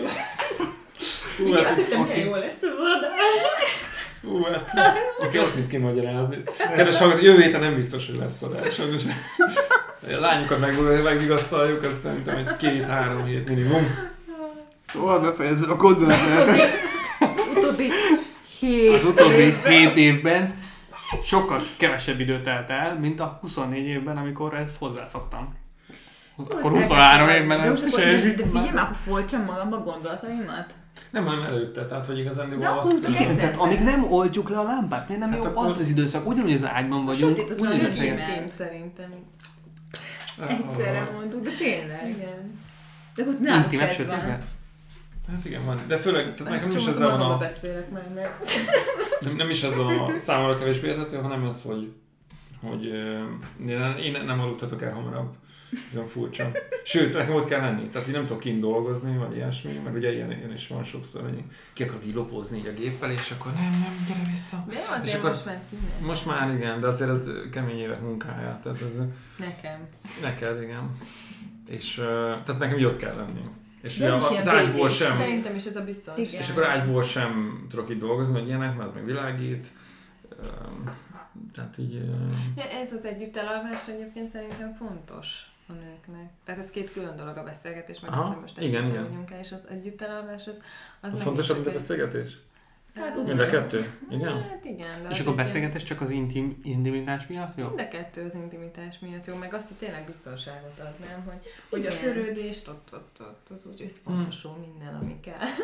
Hú, 1.38 1.48
Igen, 1.48 1.58
azt 1.60 1.68
hát, 1.68 1.76
hittem, 1.76 2.02
milyen 2.02 2.20
jó 2.28 2.36
lesz 2.36 2.62
az 2.62 2.70
adás. 2.98 3.42
hú, 4.24 4.44
hát. 4.44 4.72
Neki 5.20 5.38
azt 5.38 5.56
mit 5.56 5.68
kimagyarázni. 5.68 6.44
Kedves 6.76 6.98
hallgató, 6.98 7.24
jövő 7.24 7.42
héten 7.42 7.60
nem 7.62 7.76
biztos, 7.76 8.06
hogy 8.08 8.18
lesz 8.18 8.42
adás. 8.42 8.74
Sajnos. 8.74 9.02
A 10.18 10.20
lányokat 10.20 10.60
meg, 10.60 11.02
megvigasztaljuk, 11.04 11.84
azt 11.84 12.00
szerintem 12.02 12.36
egy 12.38 12.56
két-három 12.56 13.26
hét 13.26 13.48
minimum. 13.48 13.98
Szóval 14.94 15.20
befejezve 15.20 15.72
a 15.72 15.76
gondolatot. 15.76 16.62
Utóbbi 17.56 17.92
hét. 18.60 18.94
Az 18.94 19.04
utóbbi 19.06 19.54
7 19.68 19.96
évben 19.96 20.54
sokkal 21.24 21.62
kevesebb 21.78 22.20
idő 22.20 22.42
telt 22.42 22.70
el, 22.70 23.00
mint 23.00 23.20
a 23.20 23.38
24 23.42 23.86
évben, 23.86 24.18
amikor 24.18 24.54
ezt 24.54 24.78
hozzászoktam. 24.78 25.56
Akkor 26.38 26.72
23 26.72 27.30
évben 27.30 27.70
most 27.70 27.86
is 27.86 27.92
De 27.92 28.46
figyelj 28.46 28.72
már, 28.72 28.84
akkor 28.84 28.96
folytsam 28.96 29.44
magamba 29.44 29.76
a 29.76 29.82
gondolataimat. 29.84 30.74
Nem, 31.12 31.26
hanem 31.26 31.44
előtte, 31.44 31.86
tehát 31.86 32.06
hogy 32.06 32.20
igazán 32.20 32.58
De 32.58 32.68
akkor 32.68 32.94
utána 32.94 33.20
Igen, 33.20 33.36
tehát 33.36 33.58
amíg 33.58 33.80
nem 33.80 34.12
oldjuk 34.12 34.50
le 34.50 34.60
a 34.60 34.64
lámpát, 34.64 35.08
miért 35.08 35.22
nem 35.22 35.32
Hát 35.32 35.44
jó 35.44 35.50
akkor- 35.50 35.70
az 35.70 35.80
az 35.80 35.90
időszak? 35.90 36.28
Ugyanúgy 36.28 36.54
az 36.54 36.66
ágyban 36.66 37.06
vagyunk, 37.06 37.38
Sötét 37.38 37.52
az 37.52 37.60
ugyanúgy 37.60 37.98
íme. 38.04 38.08
Intim 38.08 38.48
szerintem. 38.58 39.14
Egyszerre 40.48 41.10
mondtuk, 41.14 41.44
de 41.44 41.50
tényleg. 41.60 42.10
Igen. 42.10 42.60
De 43.16 43.22
akkor 43.22 43.38
náluk 43.40 43.74
se 43.74 43.88
ez 43.88 44.06
van. 44.06 44.38
Hát 45.32 45.46
igen, 45.46 45.66
van. 45.66 45.78
De 45.88 45.98
főleg, 45.98 46.36
tehát 46.36 46.54
nekem 46.54 46.70
is 46.78 46.86
magamban 46.86 47.32
a... 47.32 47.38
beszélek 47.38 47.90
már 47.90 48.10
meg. 48.16 48.40
Nem, 49.24 49.36
nem 49.36 49.50
is 49.50 49.64
ez 49.64 49.78
a 49.78 50.12
számomra 50.18 50.58
kevésbé 50.58 50.88
érthető, 50.88 51.18
hanem 51.18 51.44
az, 51.44 51.62
hogy, 51.62 51.92
hogy 52.62 52.86
én, 54.04 54.24
nem 54.26 54.40
aludhatok 54.40 54.82
el 54.82 54.94
hamarabb. 54.94 55.36
Ez 55.90 55.96
olyan 55.96 56.08
furcsa. 56.08 56.52
Sőt, 56.84 57.14
nekem 57.14 57.36
ott 57.36 57.46
kell 57.46 57.62
lenni. 57.62 57.88
Tehát 57.88 58.08
én 58.08 58.14
nem 58.14 58.26
tudok 58.26 58.42
kint 58.42 58.60
dolgozni, 58.60 59.18
vagy 59.18 59.36
ilyesmi, 59.36 59.74
meg 59.84 59.94
ugye 59.96 60.14
ilyen, 60.14 60.32
ilyen 60.32 60.52
is 60.52 60.68
van 60.68 60.84
sokszor, 60.84 61.22
hogy 61.22 61.44
ki 61.74 61.84
akarok 61.84 62.06
így 62.06 62.14
lopozni 62.14 62.58
így 62.58 62.68
a 62.68 62.74
géppel, 62.74 63.12
és 63.12 63.32
akkor 63.38 63.52
nem, 63.52 63.72
nem, 63.72 64.06
gyere 64.08 64.30
vissza. 64.32 64.66
De 64.68 64.74
jó, 64.74 64.82
És 64.82 65.02
azért 65.02 65.18
akkor- 65.18 65.30
most 65.30 65.46
már 65.46 65.62
kinek. 65.70 66.00
Most 66.02 66.26
már 66.26 66.54
igen, 66.54 66.80
de 66.80 66.88
azért 66.88 67.10
ez 67.10 67.30
kemény 67.52 67.78
évek 67.78 68.02
munkája, 68.02 68.60
tehát 68.64 68.82
ez 68.82 68.96
Nekem. 69.38 69.88
neked 70.22 70.62
igen. 70.62 70.98
És 71.68 71.94
tehát 72.46 72.60
nekem 72.60 72.78
így 72.78 72.86
ott 72.86 72.98
kell 72.98 73.16
lenni. 73.16 73.42
És 73.82 73.98
De 73.98 74.14
ugye 74.16 74.40
az 74.40 74.48
ágyból 74.48 74.74
végés. 74.74 74.96
sem, 74.96 75.18
Szerintem 75.18 75.56
is 75.56 75.66
ez 75.66 75.76
a 75.76 75.84
biztonság. 75.84 76.26
Igen. 76.28 76.42
és 76.42 76.50
akkor 76.50 76.64
ágyból 76.66 77.04
sem 77.04 77.66
tudok 77.70 77.90
itt 77.90 78.00
dolgozni, 78.00 78.34
vagy 78.34 78.48
ilyenek, 78.48 78.76
mert 78.78 78.90
az 78.90 78.96
meg 78.96 79.06
világít. 79.06 79.68
Tehát 81.54 81.78
így... 81.78 81.94
Ja, 82.56 82.64
Ez 82.64 82.92
az 82.94 83.06
együttelalvás 83.06 83.88
egyébként 83.88 84.32
szerintem 84.32 84.74
fontos 84.74 85.52
a 85.68 85.72
nőknek. 85.72 86.30
Tehát 86.44 86.60
ez 86.64 86.70
két 86.70 86.92
külön 86.92 87.16
dolog 87.16 87.38
a 87.38 87.44
beszélgetés, 87.44 88.00
meg 88.00 88.12
Aha, 88.12 88.22
az, 88.22 88.28
hogy 88.30 88.42
most 88.42 88.58
igen, 88.62 88.82
együtt 88.82 88.90
igen. 88.94 89.04
aludjunk 89.04 89.32
el, 89.32 89.40
és 89.40 89.52
az 89.52 89.62
együttelalvás 89.70 90.48
az... 90.48 90.56
Az, 90.56 90.62
Az 91.02 91.10
megint 91.10 91.22
fontosabb, 91.24 91.56
mint 91.56 91.68
a 91.68 91.70
egy- 91.70 91.76
beszélgetés? 91.76 92.38
Hát 93.00 93.16
Mind 93.16 93.40
a 93.40 93.46
kettő? 93.46 93.80
Igen? 94.10 94.42
Hát 94.42 94.66
igen, 94.66 95.02
de 95.02 95.10
És 95.10 95.20
az 95.20 95.26
akkor 95.26 95.36
beszélgetés 95.36 95.84
csak 95.84 96.02
az 96.02 96.10
intim, 96.10 96.60
intimitás 96.64 97.28
miatt, 97.28 97.58
jó? 97.58 97.68
Mind 97.68 97.80
a 97.80 97.88
kettő 97.88 98.26
az 98.26 98.34
intimitás 98.34 99.00
miatt 99.00 99.26
jó, 99.26 99.36
meg 99.36 99.54
azt, 99.54 99.68
hogy 99.68 99.78
tényleg 99.78 100.06
biztonságot 100.06 100.80
ad, 100.80 100.94
nem? 101.08 101.24
Hogy, 101.26 101.40
hogy 101.70 101.86
a 101.86 101.98
törődést 101.98 102.68
ott, 102.68 102.90
ott, 102.94 103.18
ott 103.20 103.50
az 103.50 103.66
úgy 103.72 103.82
összpontosul 103.82 104.52
minden, 104.58 104.96
ami 105.02 105.20
kell. 105.20 105.48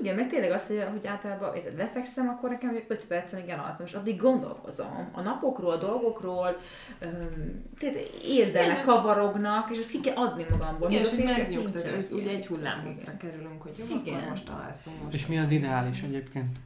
Igen, 0.00 0.14
meg 0.14 0.28
tényleg 0.28 0.50
az, 0.50 0.66
hogy, 0.66 0.84
hogy 0.90 1.06
általában 1.06 1.54
érted, 1.54 1.76
lefekszem, 1.76 2.28
akkor 2.28 2.50
nekem 2.50 2.82
5 2.88 3.06
percen 3.06 3.40
igen 3.40 3.58
alszom, 3.58 3.86
és 3.86 3.92
addig 3.92 4.16
gondolkozom 4.16 5.08
a 5.12 5.20
napokról, 5.20 5.70
a 5.70 5.76
dolgokról, 5.76 6.56
öm, 6.98 7.62
tehát 7.78 7.96
érzelmek 8.24 8.80
kavarognak, 8.80 9.70
és 9.70 9.78
ezt 9.78 9.90
ki 9.90 10.00
kell 10.00 10.16
adni 10.16 10.46
magamból. 10.50 10.90
Igen, 10.90 11.02
és 11.02 11.10
hogy 11.10 11.24
megnyugtad, 11.24 12.06
ilyen. 12.10 12.28
egy 12.28 12.46
hullámhosszra 12.46 13.12
Igen. 13.12 13.30
kerülünk, 13.30 13.62
hogy 13.62 13.78
jó, 13.78 13.84
Igen. 13.84 14.14
akkor 14.14 14.28
most 14.28 14.48
alszunk 14.48 15.02
most. 15.02 15.14
És 15.14 15.26
mi 15.26 15.38
az 15.38 15.50
ideális 15.50 16.02
egyébként? 16.02 16.56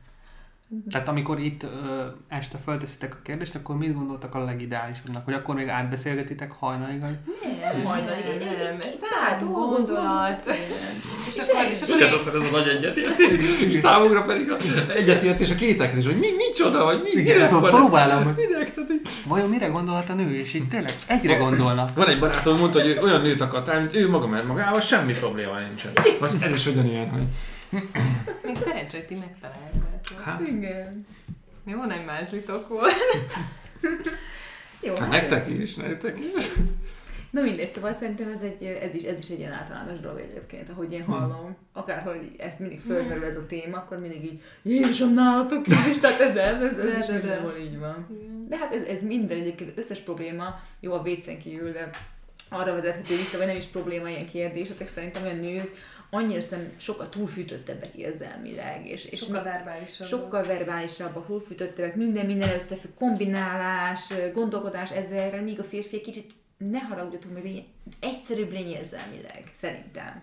Tehát 0.90 1.08
amikor 1.08 1.38
itt 1.40 1.62
ö, 1.62 1.68
este 2.28 2.58
felteszitek 2.64 3.14
a 3.14 3.18
kérdést, 3.22 3.54
akkor 3.54 3.76
mit 3.76 3.94
gondoltak 3.94 4.34
a 4.34 4.44
legideálisabbnak? 4.44 5.24
Hogy 5.24 5.34
akkor 5.34 5.54
még 5.54 5.68
átbeszélgetitek 5.68 6.52
hajnalig? 6.52 7.00
Nem, 7.00 7.84
Hajnalig, 7.84 8.24
nem, 8.24 8.76
nem, 8.76 8.88
pár 9.00 9.44
gondolat. 9.48 10.46
És 11.28 11.36
És 11.36 11.48
akkor, 11.48 11.64
és 11.70 12.12
akkor 12.12 12.34
ez 12.40 12.48
a 12.48 12.50
nagy 12.50 12.68
egyetértés, 12.68 13.30
és 13.60 13.74
számunkra 13.74 14.22
pedig 14.22 14.50
a 14.50 14.56
egyetértés 14.96 15.50
a 15.50 15.54
kételkedés, 15.54 16.04
hogy 16.04 16.18
mi, 16.18 16.28
micsoda, 16.36 16.84
vagy 16.84 17.02
mi, 17.02 17.20
Igen, 17.20 17.36
minek 17.36 17.50
van 17.50 17.64
ez? 17.64 17.70
próbálom, 17.70 18.34
Minek? 18.36 18.72
Tehát, 18.72 18.90
vajon 19.26 19.48
mire 19.48 19.66
gondolhat 19.66 20.08
a 20.08 20.14
nő, 20.14 20.36
és 20.36 20.54
így 20.54 20.68
tényleg 20.68 20.92
egyre 21.06 21.36
gondolna. 21.36 21.86
Van 21.94 22.08
egy 22.08 22.18
barátom, 22.18 22.58
mondta, 22.58 22.80
hogy 22.80 22.88
ő 22.90 22.98
olyan 23.02 23.20
nőt 23.20 23.40
akartál, 23.40 23.78
mint 23.80 23.96
ő 23.96 24.08
maga, 24.10 24.26
mert 24.26 24.46
magával 24.46 24.80
semmi 24.80 25.12
probléma 25.14 25.58
nincsen. 25.58 25.92
Vagy 26.18 26.30
ez 26.40 26.52
is 26.52 26.66
ugyanilyen, 26.66 27.10
hogy 27.10 27.22
még 28.44 28.56
szerencsé, 28.56 28.96
hogy 28.96 29.06
ti 29.06 29.14
megtaláljátok. 29.14 30.20
hát, 30.24 30.40
Igen. 30.40 31.06
Jó 31.64 31.84
nagy 31.84 32.04
mázlitok 32.04 32.68
volt. 32.68 32.92
Jó, 34.80 34.94
hát 34.96 35.10
nektek 35.10 35.48
is, 35.48 35.74
nektek 35.74 36.18
is. 36.18 36.50
Na 37.30 37.42
mindegy, 37.42 37.72
szóval 37.72 37.92
szerintem 37.92 38.28
ez, 38.28 38.40
egy, 38.40 38.64
ez, 38.64 38.94
is, 38.94 39.02
ez 39.02 39.18
is 39.18 39.28
egy 39.28 39.38
ilyen 39.38 39.52
általános 39.52 40.00
dolog 40.00 40.18
egyébként, 40.18 40.68
ahogy 40.68 40.92
én 40.92 41.04
hallom. 41.04 41.56
Akárhol 41.72 42.16
ez 42.38 42.54
mindig 42.58 42.80
fölmerül 42.80 43.24
ez 43.24 43.36
a 43.36 43.46
téma, 43.46 43.76
akkor 43.76 43.98
mindig 43.98 44.24
így, 44.24 44.42
Jézusom, 44.62 45.14
nálatok 45.14 45.66
is, 45.66 45.98
tehát 46.00 46.32
de 46.32 46.42
ez, 46.42 46.62
ez 46.62 46.84
De, 46.84 46.98
is 46.98 47.06
de, 47.06 47.20
de. 47.20 47.58
így 47.60 47.78
van. 47.78 48.06
De 48.48 48.56
hát 48.56 48.72
ez, 48.72 48.82
ez 48.82 49.02
minden 49.02 49.38
egyébként, 49.38 49.78
összes 49.78 50.00
probléma, 50.00 50.60
jó 50.80 50.92
a 50.92 51.02
vécén 51.02 51.38
kívül, 51.38 51.72
de 51.72 51.90
arra 52.48 52.72
vezethető 52.72 53.16
vissza, 53.16 53.38
vagy 53.38 53.46
nem 53.46 53.56
is 53.56 53.64
probléma 53.64 54.08
ilyen 54.08 54.26
kérdésetek, 54.26 54.88
szerintem 54.88 55.22
olyan 55.22 55.36
nők 55.36 55.74
annyira 56.14 56.40
szem 56.40 56.72
sokkal 56.76 57.08
túlfűtöttebbek 57.08 57.94
érzelmileg, 57.94 58.86
és, 58.86 59.04
és 59.04 59.18
Sokkal 59.18 59.42
verbálisabb. 59.42 60.06
sokkal 60.06 60.42
verbálisabbak, 60.42 61.26
túlfűtöttebbek, 61.26 61.96
minden 61.96 62.26
minden 62.26 62.54
összefügg, 62.54 62.94
kombinálás, 62.94 64.12
gondolkodás 64.32 64.90
ezzel, 64.90 65.42
míg 65.42 65.58
a 65.58 65.64
férfi 65.64 66.00
kicsit 66.00 66.30
ne 66.56 66.78
haragudjatok 66.78 67.32
meg, 67.32 67.42
de 67.42 67.50
egyszerűbb 68.00 68.50
lény 68.50 68.68
érzelmileg, 68.68 69.50
szerintem. 69.52 70.22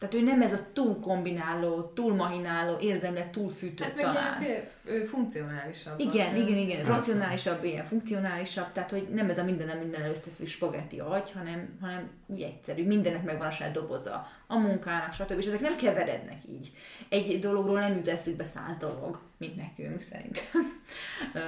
Tehát 0.00 0.14
ő 0.14 0.22
nem 0.22 0.42
ez 0.42 0.52
a 0.52 0.66
túl 0.72 1.00
kombináló, 1.00 1.82
túl 1.82 2.14
mahináló, 2.14 2.76
érzelmileg 2.78 3.30
túl 3.30 3.50
fűtő 3.50 3.84
Hát 3.84 3.96
meg 3.96 4.04
talán. 4.04 4.42
ilyen 4.42 4.64
fél, 4.84 5.06
funkcionálisabb. 5.06 6.00
Igen, 6.00 6.36
igen, 6.36 6.56
igen, 6.56 6.76
Persze. 6.76 6.92
racionálisabb, 6.92 7.64
ilyen 7.64 7.84
funkcionálisabb, 7.84 8.72
tehát 8.72 8.90
hogy 8.90 9.08
nem 9.08 9.28
ez 9.28 9.38
a 9.38 9.44
minden 9.44 9.78
minden 9.78 10.04
összefügg 10.04 10.46
spagetti 10.46 10.98
agy, 11.00 11.32
hanem, 11.32 11.78
hanem 11.80 12.10
úgy 12.26 12.40
egyszerű, 12.42 12.86
mindennek 12.86 13.24
megvan 13.24 13.46
a 13.46 13.50
saját 13.50 13.72
doboza, 13.72 14.26
a 14.46 14.58
munkának, 14.58 15.12
stb. 15.12 15.38
És 15.38 15.46
ezek 15.46 15.60
nem 15.60 15.76
keverednek 15.76 16.42
így. 16.48 16.72
Egy 17.08 17.38
dologról 17.38 17.80
nem 17.80 17.96
jut 17.96 18.08
eszükbe 18.08 18.44
száz 18.44 18.76
dolog, 18.76 19.20
mint 19.36 19.56
nekünk 19.56 20.00
szerintem. 20.00 20.80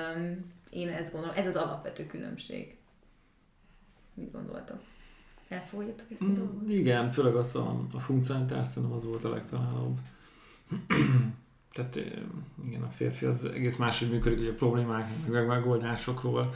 Én 0.70 0.88
ezt 0.88 1.12
gondolom, 1.12 1.36
ez 1.36 1.46
az 1.46 1.56
alapvető 1.56 2.06
különbség. 2.06 2.76
Mit 4.14 4.32
gondoltok? 4.32 4.80
Elfogadjátok 5.52 6.06
ezt 6.10 6.20
a 6.20 6.24
Mm, 6.24 6.34
dolgot? 6.34 6.68
Igen, 6.68 7.12
főleg 7.12 7.34
az 7.34 7.56
a, 7.56 7.86
a 7.92 8.00
funkcionalitás 8.00 8.66
szerintem 8.66 8.96
az 8.96 9.04
volt 9.04 9.24
a 9.24 9.30
legtalálóbb. 9.30 9.98
Tehát 11.74 11.96
eh, 11.96 12.04
igen, 12.66 12.82
a 12.82 12.88
férfi 12.88 13.24
az 13.24 13.44
egész 13.44 13.76
máshogy 13.76 14.10
működik, 14.10 14.38
hogy 14.38 14.48
a 14.48 14.54
problémák, 14.54 15.26
meg 15.26 15.46
megoldásokról 15.46 16.54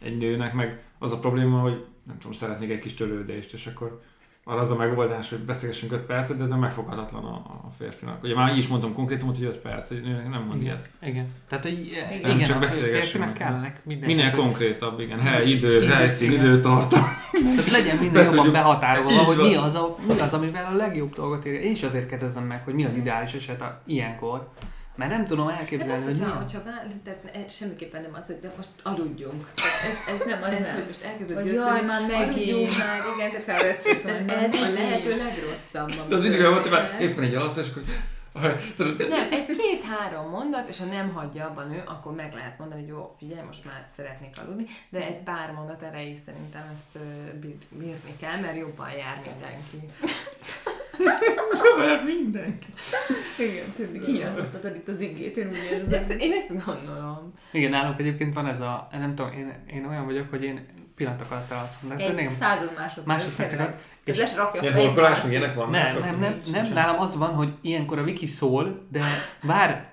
egy 0.00 0.16
nőnek, 0.16 0.54
meg 0.54 0.84
az 0.98 1.12
a 1.12 1.18
probléma, 1.18 1.60
hogy 1.60 1.84
nem 2.02 2.18
tudom, 2.18 2.32
szeretnék 2.32 2.70
egy 2.70 2.78
kis 2.78 2.94
törődést, 2.94 3.52
és 3.52 3.66
akkor 3.66 4.02
arra 4.48 4.60
az 4.60 4.70
a 4.70 4.76
megoldás, 4.76 5.28
hogy 5.28 5.38
beszélgessünk 5.38 5.92
5 5.92 6.00
percet, 6.00 6.36
de 6.36 6.42
ez 6.42 6.50
a 6.50 6.56
megfoghatatlan 6.56 7.24
a, 7.24 7.34
a 7.36 7.68
férfinak. 7.78 8.22
Ugye 8.22 8.34
már 8.34 8.52
így 8.52 8.58
is 8.58 8.66
mondtam 8.66 8.92
konkrétumot, 8.92 9.36
hogy 9.36 9.46
5 9.46 9.56
perc, 9.58 9.90
egy 9.90 10.02
nőnek 10.02 10.28
nem 10.30 10.42
mond 10.42 10.62
ilyet. 10.62 10.90
Igen. 11.02 11.26
Tehát, 11.48 11.64
hogy 11.64 11.72
igen, 12.16 12.36
Nem, 12.36 12.46
csak 12.46 12.56
a 12.56 12.58
beszélgessünk 12.58 13.32
kellenek 13.32 13.80
minden. 13.84 14.06
Minél 14.08 14.30
konkrétabb, 14.30 15.00
igen, 15.00 15.20
hely, 15.20 15.50
idő, 15.50 15.82
Igen, 15.82 15.96
helyszín, 15.96 16.30
igen. 16.32 16.44
időtartam. 16.44 17.00
Tehát 17.32 17.70
legyen 17.70 17.96
Be 17.96 18.02
minden 18.02 18.22
jobban 18.22 18.36
tudjuk- 18.36 18.54
behatárolva, 18.54 19.10
hogy 19.22 19.36
mi 19.36 19.54
az, 19.54 19.74
a, 19.74 19.96
mi 20.06 20.20
az, 20.20 20.34
amivel 20.34 20.68
a 20.72 20.76
legjobb 20.76 21.14
dolgot 21.14 21.44
érje. 21.44 21.60
Én 21.60 21.72
is 21.72 21.82
azért 21.82 22.08
kérdezem 22.08 22.44
meg, 22.44 22.64
hogy 22.64 22.74
mi 22.74 22.84
az 22.84 22.94
ideális 22.94 23.34
eset 23.34 23.60
a, 23.60 23.80
ilyenkor. 23.86 24.48
Mert 24.98 25.10
nem 25.10 25.24
tudom 25.24 25.48
Hát 25.48 25.58
elképzelni, 25.58 25.92
az, 25.92 26.04
hogy 26.04 26.14
mi 26.14 26.20
hogyha, 26.20 26.36
hogyha 26.36 26.62
vál, 26.64 26.86
tehát 27.04 27.50
semmiképpen 27.50 28.02
nem 28.02 28.14
az, 28.14 28.26
hogy 28.26 28.38
de 28.38 28.52
most 28.56 28.68
aludjunk. 28.82 29.52
Ez, 29.56 30.14
ez 30.14 30.26
Nem, 30.26 30.42
az 30.42 30.50
ez, 30.52 30.60
nem. 30.66 30.74
hogy 30.74 30.84
most 30.86 31.02
elkezded 31.02 31.34
Vagy 31.36 31.44
győzteni, 31.44 31.68
jaj, 31.68 31.84
már 31.84 32.00
megint. 32.08 32.78
már, 32.78 33.00
igen, 33.16 33.44
tehát, 33.44 33.60
hogy 33.62 34.28
ez 34.28 34.60
a 34.60 34.72
lehető 34.72 35.16
legrosszabb. 35.16 36.08
De 36.08 36.14
az 36.14 36.22
mindig 36.22 36.40
olyan 36.40 36.52
volt, 36.52 36.66
hogy 36.66 37.00
éppen 37.00 37.22
egy 37.24 37.34
alasztás, 37.34 37.68
akkor 37.70 37.82
tudod, 38.76 39.08
Nem, 39.08 39.28
egy 39.30 39.46
két-három 39.46 40.28
mondat, 40.30 40.68
és 40.68 40.78
ha 40.78 40.84
nem 40.84 41.12
hagyja 41.12 41.44
abban 41.46 41.72
ő, 41.72 41.82
akkor 41.86 42.14
meg 42.14 42.32
lehet 42.34 42.58
mondani, 42.58 42.80
hogy 42.80 42.90
jó, 42.90 43.14
figyelj, 43.18 43.46
most 43.46 43.64
már 43.64 43.84
szeretnék 43.96 44.34
aludni, 44.44 44.64
de 44.90 44.98
egy 45.06 45.22
pár 45.22 45.50
mondat 45.52 45.82
erejéig 45.82 46.18
szerintem 46.26 46.62
ezt 46.72 47.04
bírni 47.70 48.16
kell, 48.20 48.40
mert 48.40 48.56
jobban 48.56 48.90
jár 48.90 49.22
mindenki. 49.26 49.92
Mert 51.78 52.04
mindenki. 52.04 52.66
Igen, 53.38 53.72
tudni, 53.76 54.00
kinyilatkoztatod 54.00 54.74
itt 54.76 54.88
az 54.88 55.00
igét, 55.00 55.36
én 55.36 55.46
úgy 55.48 55.68
érzem. 55.72 56.04
Én 56.18 56.32
ezt 56.32 56.64
gondolom. 56.64 57.32
Igen, 57.52 57.70
nálunk 57.70 58.00
egyébként 58.00 58.34
van 58.34 58.46
ez 58.46 58.60
a, 58.60 58.88
nem 58.92 59.14
tudom, 59.14 59.32
én, 59.32 59.52
én 59.72 59.86
olyan 59.88 60.04
vagyok, 60.04 60.30
hogy 60.30 60.44
én 60.44 60.66
pillanatok 60.96 61.30
alatt 61.30 61.50
elalszom. 61.50 61.88
De 61.88 61.94
Egy 62.04 62.14
nem, 62.14 62.26
század 62.26 62.72
másodperc. 62.76 63.06
másodperceket. 63.06 63.80
És 64.04 64.14
És 64.14 64.20
les 64.20 64.34
rakja 64.34 64.60
Ilyen 64.60 64.74
horkolás, 64.74 65.22
meg 65.22 65.30
ilyenek 65.30 65.54
van? 65.54 65.70
nem, 65.70 65.98
nem, 65.98 66.18
nem, 66.18 66.40
nem, 66.52 66.72
nálam 66.72 66.98
az 67.00 67.16
van, 67.16 67.34
hogy 67.34 67.52
ilyenkor 67.60 67.98
a 67.98 68.02
wiki 68.02 68.26
szól, 68.26 68.86
de 68.90 69.00
vár, 69.42 69.92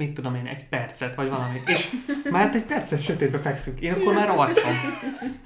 mit 0.00 0.12
tudom 0.12 0.34
én, 0.34 0.46
egy 0.46 0.68
percet, 0.68 1.14
vagy 1.14 1.28
valami. 1.28 1.62
És 1.66 1.88
már 2.30 2.42
hát 2.42 2.54
egy 2.54 2.62
percet 2.62 3.02
sötétbe 3.02 3.38
fekszünk. 3.38 3.80
Én 3.80 3.92
akkor 3.92 4.14
már 4.14 4.30
alszom. 4.30 4.70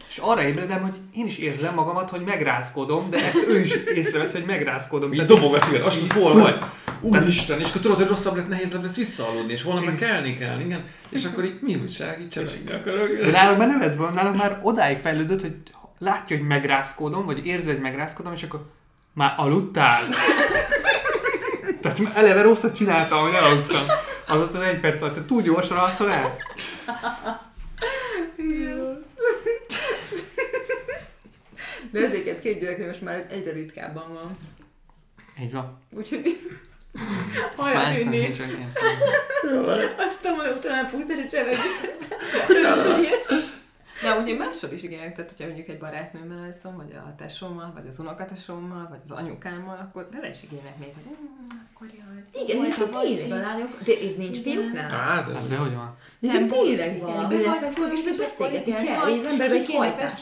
És 0.09 0.19
arra 0.19 0.43
ébredem, 0.43 0.83
hogy 0.83 1.01
én 1.15 1.27
is 1.27 1.39
érzem 1.39 1.75
magamat, 1.75 2.11
hogy 2.11 2.21
megrázkodom, 2.27 3.11
de 3.11 3.25
ezt 3.25 3.45
ő 3.49 3.61
is 3.61 3.75
észrevesz, 3.95 4.33
hogy 4.33 4.45
megrázkodom. 4.47 5.13
Így 5.13 5.27
Tehát 5.27 5.41
dobog 5.41 5.55
a 5.55 5.61
szíved, 5.61 5.83
azt 5.83 5.99
tudod, 5.99 6.23
hol 6.23 6.41
vagy? 6.43 6.63
Úristen, 7.01 7.61
és 7.61 7.69
akkor 7.69 7.81
tudod, 7.81 7.97
hogy 7.97 8.07
rosszabb 8.07 8.37
lesz, 8.37 8.47
nehéz 8.49 8.73
lesz 8.73 8.97
visszaaludni, 8.97 9.53
és 9.53 9.63
holnap 9.63 9.85
meg 9.85 9.95
kelni 9.95 10.35
kell, 10.35 10.61
igen. 10.61 10.85
És 11.09 11.25
akkor 11.25 11.45
így 11.45 11.59
mi 11.61 11.75
újság, 11.75 12.21
így 12.21 12.29
csebeligni 12.29 12.73
akarok. 12.73 13.09
De 13.23 13.31
nálunk 13.31 13.59
már 13.59 13.69
nem 13.69 13.83
ez 13.83 13.97
van, 13.97 14.13
nálunk 14.13 14.37
már 14.37 14.61
odáig 14.63 14.99
fejlődött, 14.99 15.41
hogy 15.41 15.57
látja, 15.99 16.37
hogy 16.37 16.47
megrázkódom, 16.47 17.25
vagy 17.27 17.47
érzi, 17.47 17.67
hogy 17.67 17.81
megrázkódom, 17.81 18.33
és 18.33 18.43
akkor 18.43 18.67
már 19.13 19.35
aludtál. 19.37 20.03
Tehát 21.83 22.01
eleve 22.15 22.43
rosszat 22.43 22.77
csináltam, 22.77 23.23
hogy 23.23 23.35
elaludtam. 23.35 23.83
Az 24.27 24.41
ott 24.41 24.55
az 24.55 24.61
egy 24.61 24.81
perc 24.81 25.03
alatt, 25.03 25.15
te 25.15 25.25
túl 25.25 25.43
gyorsan 25.43 25.77
alszol 25.77 26.11
el. 26.13 26.37
De 31.91 32.01
ezeket 32.05 32.41
két 32.41 32.61
gyereknél 32.61 32.87
most 32.87 33.01
már 33.03 33.15
ez 33.15 33.25
egyre 33.31 33.53
ritkábban 33.53 34.13
van. 34.13 34.37
Így 35.41 35.53
van. 35.53 35.79
Úgyhogy 35.91 36.41
hajra 37.57 37.79
tűnni. 37.95 38.19
Aztán 39.99 40.35
mondom, 40.37 40.57
utána 40.57 40.89
fogsz 40.89 41.09
egy 41.09 41.29
csevegni. 41.29 41.63
De 44.03 44.15
ugye 44.19 44.35
máshol 44.37 44.71
is 44.71 44.83
igen, 44.83 45.15
tehát 45.15 45.31
hogyha 45.31 45.45
mondjuk 45.47 45.69
egy 45.69 45.79
barátnőmmel 45.79 46.45
alszom, 46.45 46.77
vagy 46.77 46.93
a 46.93 47.15
tesómmal, 47.17 47.73
vagy 47.75 47.87
az 47.89 47.99
unokatesómmal, 47.99 48.87
vagy 48.91 49.01
az 49.05 49.11
anyukámmal, 49.11 49.79
akkor 49.79 50.09
bele 50.13 50.29
is 50.29 50.43
igények 50.43 50.79
még, 50.79 50.95
hogy 50.95 51.05
"Mm, 51.05 51.47
akkor 51.74 51.74
jaj. 51.74 51.74
Igen, 52.45 52.57
volt 52.57 52.69
egyébként 52.69 52.95
a 52.95 52.99
tényleg 52.99 53.19
bocsi." 53.29 53.31
a 53.33 53.37
lányok, 53.37 53.71
de 53.85 53.93
ez 54.07 54.15
nincs 54.15 54.39
fiúknál. 54.41 54.91
Hát, 54.91 55.33
Hát 55.33 55.49
de 55.49 55.57
hogy 55.57 55.75
van? 55.75 55.97
Nem, 56.19 56.47
tényleg 56.47 57.01
van. 57.01 57.11
igen, 57.11 57.29
Belefekszünk, 57.29 57.93
és 57.93 58.03
beszélgetni 58.19 58.73
kell, 58.75 58.97
hogy 58.97 59.19
az 59.19 59.27
emberben 59.27 59.57
egy 59.57 59.75
hajtás 59.75 60.21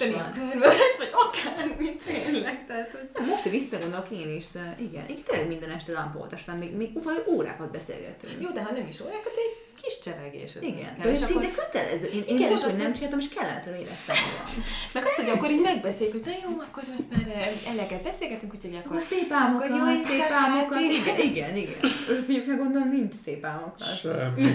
vagy 0.99 1.11
akármit 1.25 2.03
tényleg, 2.05 2.67
tehát 2.67 2.91
hogy 2.91 3.09
Na, 3.15 3.25
Most, 3.31 3.43
hogy 3.43 3.53
visszagondolok 3.53 4.11
én 4.11 4.35
is, 4.37 4.47
igen, 4.79 5.07
én 5.09 5.19
tényleg 5.27 5.49
minden 5.49 5.71
este 5.71 5.93
lámpoltastam, 5.93 6.59
még, 6.59 6.77
még 6.77 7.03
valami 7.03 7.23
órákat 7.29 7.71
beszélgetünk. 7.71 8.43
jó, 8.43 8.51
de 8.51 8.63
ha 8.63 8.73
nem 8.73 8.87
is 8.87 9.01
órákat, 9.01 9.33
egy 9.37 9.62
csevegés. 10.05 10.55
ez 10.55 10.63
Igen, 10.63 10.95
kell. 10.95 11.05
de 11.05 11.09
ez 11.11 11.21
És 11.21 11.27
szinte 11.27 11.47
akkor- 11.47 11.59
kötelező. 11.65 12.07
Én, 12.07 12.23
én 12.29 12.37
Igen, 12.37 12.51
és 12.53 12.61
hogy 12.63 12.71
azt, 12.73 12.83
nem 12.83 12.93
csináltam, 12.93 13.19
és 13.19 13.29
kellemetlenül 13.35 13.81
éreztem 13.81 14.17
magam. 14.27 14.47
Meg 14.97 15.03
azt, 15.07 15.15
hogy 15.21 15.29
akkor 15.35 15.51
így 15.51 15.61
megbeszéljük, 15.71 16.13
hogy 16.17 16.27
na 16.31 16.35
jó, 16.45 16.51
akkor 16.67 16.83
most 16.95 17.07
már 17.13 17.27
eh, 17.37 17.73
eleget 17.73 18.03
beszélgetünk, 18.03 18.55
úgyhogy 18.55 18.75
akkor... 18.81 18.91
Akkor 18.97 19.01
szép 19.13 19.31
álmokat, 19.41 19.71
Akkor 19.71 19.93
jó 19.95 20.03
szép 20.05 20.31
álmokat, 20.43 20.81
igen. 20.81 21.19
igen, 21.31 21.53
igen. 21.65 21.79
A 21.83 22.23
fiúknak 22.27 22.59
gondolom 22.59 22.89
nincs 22.89 23.15
szép 23.25 23.45
álmokat. 23.45 23.97
Semmi. 24.01 24.53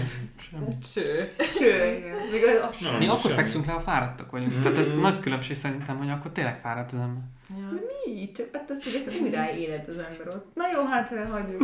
Cső. 0.93 1.33
Cső, 1.59 1.73
igen. 1.97 2.15
Még 2.31 2.41
az, 2.69 2.77
sem. 2.77 2.95
Mi 2.97 3.07
akkor 3.07 3.31
fekszünk 3.31 3.65
le, 3.65 3.71
ha 3.71 3.79
fáradtak 3.79 4.31
vagyunk. 4.31 4.61
Tehát 4.61 4.77
ez 4.77 4.93
nagy 4.93 5.19
különbség 5.19 5.55
szerintem, 5.55 5.97
hogy 5.97 6.09
akkor 6.09 6.31
tényleg 6.31 6.59
fáradt 6.59 6.91
az 6.91 6.99
ember. 6.99 7.23
Ja. 7.57 7.71
Mi? 8.05 8.31
Csak 8.31 8.47
attól 8.53 8.77
függetlenül 8.77 9.21
újra 9.21 9.51
élet 9.57 9.87
az 9.87 9.97
ember 9.97 10.27
ott. 10.27 10.45
Na 10.53 10.63
jó, 10.73 10.85
hát 10.85 11.09
ha 11.09 11.25
hagyjuk 11.31 11.61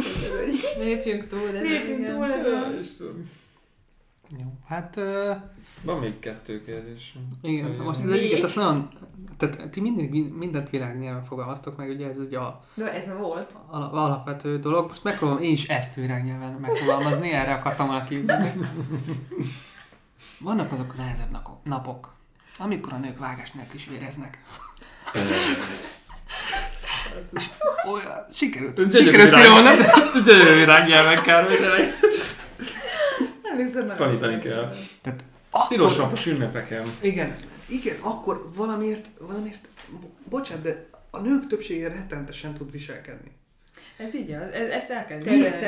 Lépjünk 0.80 1.28
túl 1.28 1.48
ezen. 1.48 1.62
lépjünk 1.62 2.00
igen. 2.00 2.16
túl 2.16 2.32
ezen. 2.34 2.80
Jó, 4.38 4.46
hát 4.68 4.96
uh, 4.98 5.36
Van 5.82 6.00
még 6.00 6.20
kettő 6.20 6.64
kérdés. 6.64 7.14
igen, 7.42 7.70
Nagyon 7.70 7.84
most 7.86 8.04
az 8.04 8.12
egyiket 8.12 8.44
azt 8.44 8.56
nagyon, 8.56 8.90
tehát 9.38 9.70
ti 9.70 9.82
mindig, 9.82 10.34
mindent 10.34 10.70
világnyelven 10.70 11.26
fogalmaztok 11.26 11.78
meg, 11.78 11.90
ugye 11.90 12.08
ez 12.10 12.18
ugye 12.20 12.38
a 12.38 12.64
De 12.74 12.94
ez 12.94 13.06
már 13.08 13.18
volt. 13.18 13.56
al- 13.68 13.94
alapvető 13.94 14.60
dolog. 14.60 14.88
Most 14.88 15.04
megpróbálom 15.04 15.42
én 15.44 15.52
is 15.52 15.68
ezt 15.68 15.96
világnyelven 15.96 16.52
megfogalmazni, 16.62 17.32
erre 17.32 17.54
akartam 17.54 17.88
volna. 17.88 18.52
Vannak 20.40 20.72
azok 20.72 20.94
a 20.98 21.02
nehezebb 21.02 21.38
napok, 21.64 22.14
amikor 22.58 22.94
a 22.94 22.98
nők 22.98 23.20
vágás 23.20 23.52
nélkül 23.52 23.76
is 23.76 23.88
véreznek. 23.88 24.42
Olyan, 27.94 28.26
sikerült, 28.34 28.94
sikerült 28.96 29.34
filmolnod. 29.40 29.78
Gyönyörű 30.26 30.58
virágnyelvekkel, 30.60 31.48
mindenek. 31.50 31.86
Nem 33.56 33.66
hiszem, 33.66 33.86
nem. 33.86 33.96
Tanítani 33.96 34.40
kell. 34.40 34.74
Tehát 35.02 35.26
Piros 35.68 35.92
akkor, 35.92 36.04
napos 36.04 36.26
ünnepeken. 36.26 36.86
igen, 37.02 37.36
igen, 37.70 37.96
akkor 38.02 38.50
valamiért, 38.56 39.10
valamiért, 39.20 39.68
bocsánat, 40.30 40.64
de 40.64 40.88
a 41.12 41.20
nők 41.20 41.48
többsége 41.48 41.88
rettenetesen 41.88 42.54
tud 42.54 42.72
viselkedni. 42.72 43.32
Ez 43.98 44.16
így 44.16 44.32
az, 44.32 44.50
ez, 44.52 44.70
ezt 44.70 44.90
el 44.90 45.06
kell 45.06 45.18
De, 45.18 45.60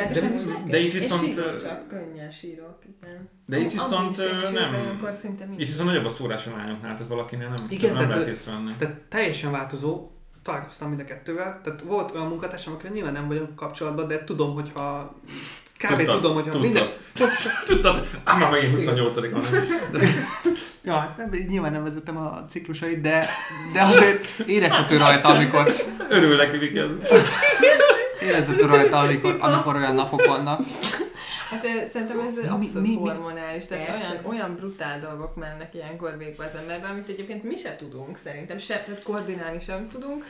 de 0.65 0.79
itt 0.79 0.91
viszont... 0.91 1.21
sírok 1.21 1.61
csak, 1.61 1.87
könnyen 1.87 2.31
sírok, 2.31 2.79
igen. 2.99 3.29
De 3.45 3.57
itt 3.57 3.71
viszont 3.71 4.17
nem... 4.53 4.73
Akkor 4.97 5.13
szinte 5.13 5.47
Itt 5.51 5.67
viszont 5.67 5.87
nagyobb 5.87 6.05
a 6.05 6.09
szórás 6.09 6.47
a 6.47 6.51
lányoknál, 6.55 6.93
tehát 6.93 7.09
valakinél 7.09 7.47
nem, 7.47 7.65
Igen, 7.69 7.93
nem 7.93 8.09
lehet 8.09 8.27
észrevenni. 8.27 8.73
Tehát 8.77 8.95
teljesen 9.09 9.51
változó, 9.51 10.11
találkoztam 10.43 10.87
mind 10.87 10.99
a 10.99 11.03
kettővel, 11.03 11.61
tehát 11.63 11.81
volt 11.81 12.15
olyan 12.15 12.27
munkatársam, 12.27 12.73
akivel 12.73 12.91
nyilván 12.91 13.13
nem 13.13 13.27
vagyok 13.27 13.55
kapcsolatban, 13.55 14.07
de 14.07 14.23
tudom, 14.23 14.53
hogyha 14.53 15.15
kb. 15.77 15.95
Tudtad, 15.97 16.15
tudom, 16.19 16.33
hogyha 16.33 16.51
tudtad. 16.51 16.61
minden... 16.71 16.89
Tudtad? 17.65 18.07
Ám 18.23 18.39
már 18.39 18.51
megint 18.51 18.71
28 18.71 19.15
van. 19.15 19.43
Ja, 20.83 20.93
hát 20.93 21.17
nem, 21.17 21.29
nyilván 21.47 21.71
nem 21.71 21.83
vezetem 21.83 22.17
a 22.17 22.45
ciklusait, 22.49 23.01
de, 23.01 23.25
de 23.73 23.81
azért 23.81 24.27
érezhető 24.45 24.97
rajta, 24.97 25.27
amikor, 25.27 25.73
Örül 26.09 26.35
nekik 26.35 26.75
ez. 26.75 26.87
érezhető 28.21 28.65
rajta, 28.65 28.99
amikor, 28.99 29.37
amikor 29.39 29.75
olyan 29.75 29.95
napok 29.95 30.25
vannak. 30.25 30.59
Hát 31.49 31.61
szerintem 31.91 32.19
ez 32.19 32.33
Mi- 32.35 32.47
abszolút 32.47 32.73
mi- 32.73 32.79
mi- 32.79 32.95
hormonális, 32.95 33.65
tehát 33.65 33.85
Persze. 33.85 34.09
olyan, 34.09 34.25
olyan 34.25 34.55
brutál 34.55 34.99
dolgok 34.99 35.35
mennek 35.35 35.73
ilyenkor 35.73 36.17
végbe 36.17 36.45
az 36.45 36.59
emberben, 36.59 36.89
amit 36.89 37.07
egyébként 37.09 37.43
mi 37.43 37.57
se 37.57 37.75
tudunk 37.75 38.17
szerintem, 38.23 38.57
se, 38.57 38.79
tehát 38.85 39.03
koordinálni 39.03 39.59
sem 39.61 39.87
tudunk. 39.89 40.25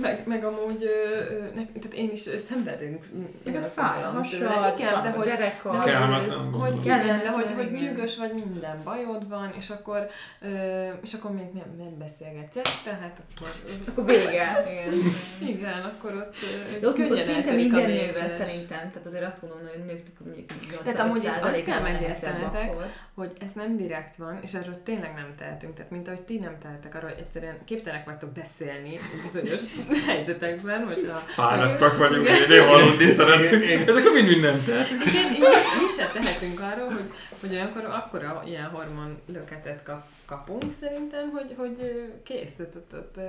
Meg, 0.00 0.22
meg 0.26 0.44
amúgy, 0.44 0.82
ö, 0.82 1.34
ö, 1.34 1.40
ne, 1.54 1.64
tehát 1.64 1.94
én 1.94 2.10
is 2.12 2.20
szenvedünk. 2.20 3.06
Igen, 3.42 3.62
azt 3.62 3.72
fáj 3.72 4.02
a 4.02 4.06
hasad, 4.06 4.78
Igen, 4.78 5.02
de 5.02 5.10
hogy, 5.10 5.26
gyerekkar, 5.26 5.84
de 5.84 5.96
hogy, 5.96 6.26
hogy, 6.52 6.84
igen, 6.84 7.18
de 7.18 7.30
hogy, 7.30 7.46
hogy 7.54 7.70
nyűgös 7.70 8.16
vagy 8.16 8.32
minden 8.32 8.80
bajod 8.84 9.28
van, 9.28 9.54
és 9.56 9.70
akkor, 9.70 10.06
ö, 10.40 10.88
és 11.02 11.14
akkor 11.14 11.30
még 11.30 11.52
nem, 11.52 11.74
nem 11.78 11.98
beszélgetsz 11.98 12.56
este, 12.56 12.98
hát 13.00 13.22
akkor... 13.36 13.48
Akkor 13.88 14.04
vége. 14.04 14.64
Igen. 14.70 14.92
Igen, 15.54 15.82
akkor 15.82 16.14
ott, 16.14 16.34
De 16.80 16.88
ott, 16.88 16.98
ott 16.98 17.22
szinte 17.22 17.52
minden 17.52 17.90
nővel 17.90 18.28
szerintem, 18.28 18.90
tehát 18.90 19.06
azért 19.06 19.24
azt 19.24 19.40
gondolom, 19.40 19.66
hogy 19.66 19.84
nőknek 19.84 20.20
mondjuk 20.24 20.82
Tehát 20.82 21.00
amúgy 21.00 21.24
itt 21.24 21.30
azt 21.30 21.44
85%-a 21.44 21.64
kell 21.64 21.80
megértenetek, 21.80 22.74
hogy 23.14 23.32
ez 23.40 23.50
nem 23.54 23.76
direkt 23.76 24.16
van, 24.16 24.38
és 24.42 24.54
erről 24.54 24.82
tényleg 24.82 25.14
nem 25.14 25.34
tehetünk. 25.36 25.74
Tehát, 25.74 25.90
mint 25.90 26.08
ahogy 26.08 26.22
ti 26.22 26.38
nem 26.38 26.58
tehetek 26.58 26.94
arról, 26.94 27.10
hogy 27.10 27.18
egyszerűen 27.18 27.64
képtelenek 27.64 28.06
vagytok 28.06 28.30
beszélni 28.30 28.98
bizonyos 29.22 29.60
helyzetekben, 30.06 30.84
hogy 30.84 31.10
a... 31.12 31.16
Fáradtak 31.16 31.98
vagyunk, 31.98 32.28
néha 32.48 32.74
aludni 32.74 33.06
szeretünk. 33.06 33.88
Ezek 33.88 34.12
mind-mind 34.12 34.40
nem 34.40 34.62
tehetünk. 34.66 35.04
Igen, 35.06 35.30
mi, 35.30 35.36
is- 35.36 35.80
mi 35.80 35.86
sem 35.96 36.10
tehetünk 36.12 36.60
arról, 36.60 36.86
hogy, 36.86 37.10
hogy 37.40 37.50
olyankor 37.52 37.84
akkora 37.84 38.42
ilyen 38.46 38.64
hormon 38.64 39.18
löketet 39.32 39.82
kap, 39.82 40.02
kapunk 40.26 40.64
szerintem, 40.80 41.30
hogy, 41.30 41.54
hogy 41.56 41.76
kész, 42.24 42.52
tehát 42.56 43.16
ö, 43.16 43.20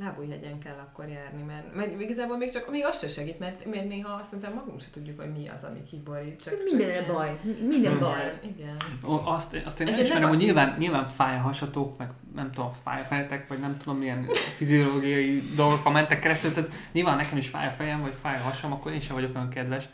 lábújhegyen 0.00 0.58
kell 0.58 0.76
akkor 0.78 1.08
járni, 1.08 1.42
mert, 1.42 1.74
mert 1.74 2.00
igazából 2.00 2.36
még 2.36 2.50
csak 2.52 2.70
még 2.70 2.84
az 2.84 2.98
se 2.98 3.08
segít, 3.08 3.38
mert, 3.38 3.64
mert 3.64 3.88
néha 3.88 4.22
szerintem 4.22 4.54
magunk 4.54 4.80
se 4.80 4.86
tudjuk, 4.92 5.20
hogy 5.20 5.32
mi 5.32 5.48
az, 5.48 5.64
ami 5.64 5.82
kiborít. 5.90 6.42
Csak, 6.42 6.54
Mindenre 6.70 7.04
csak 7.04 7.14
baj. 7.14 7.38
Minden 7.68 7.90
Hmm. 7.90 8.00
baj. 8.00 8.38
Igen. 8.56 8.76
Ó, 9.06 9.26
Azt, 9.26 9.56
azt 9.64 9.80
én 9.80 9.86
Egy 9.86 9.92
elismerem, 9.92 10.20
nem 10.22 10.30
hogy 10.30 10.38
nyilván, 10.38 10.74
nyilván 10.78 11.08
fáj 11.08 11.36
a 11.36 11.40
hasatok, 11.40 11.98
meg 11.98 12.10
nem 12.34 12.50
tudom, 12.50 12.70
fáj 12.84 13.00
a 13.00 13.04
fejetek, 13.04 13.48
vagy 13.48 13.58
nem 13.58 13.76
tudom 13.76 13.98
milyen 13.98 14.28
fiziológiai 14.56 15.42
dolgokon 15.56 15.92
mentek 15.92 16.20
keresztül, 16.20 16.52
tehát 16.52 16.70
nyilván 16.92 17.16
nekem 17.16 17.38
is 17.38 17.48
fáj 17.48 17.66
a 17.66 17.70
fejem, 17.70 18.00
vagy 18.00 18.14
fáj 18.20 18.36
a 18.36 18.42
hasam, 18.42 18.72
akkor 18.72 18.92
én 18.92 19.00
sem 19.00 19.14
vagyok 19.14 19.34
olyan 19.34 19.48
kedves. 19.48 19.88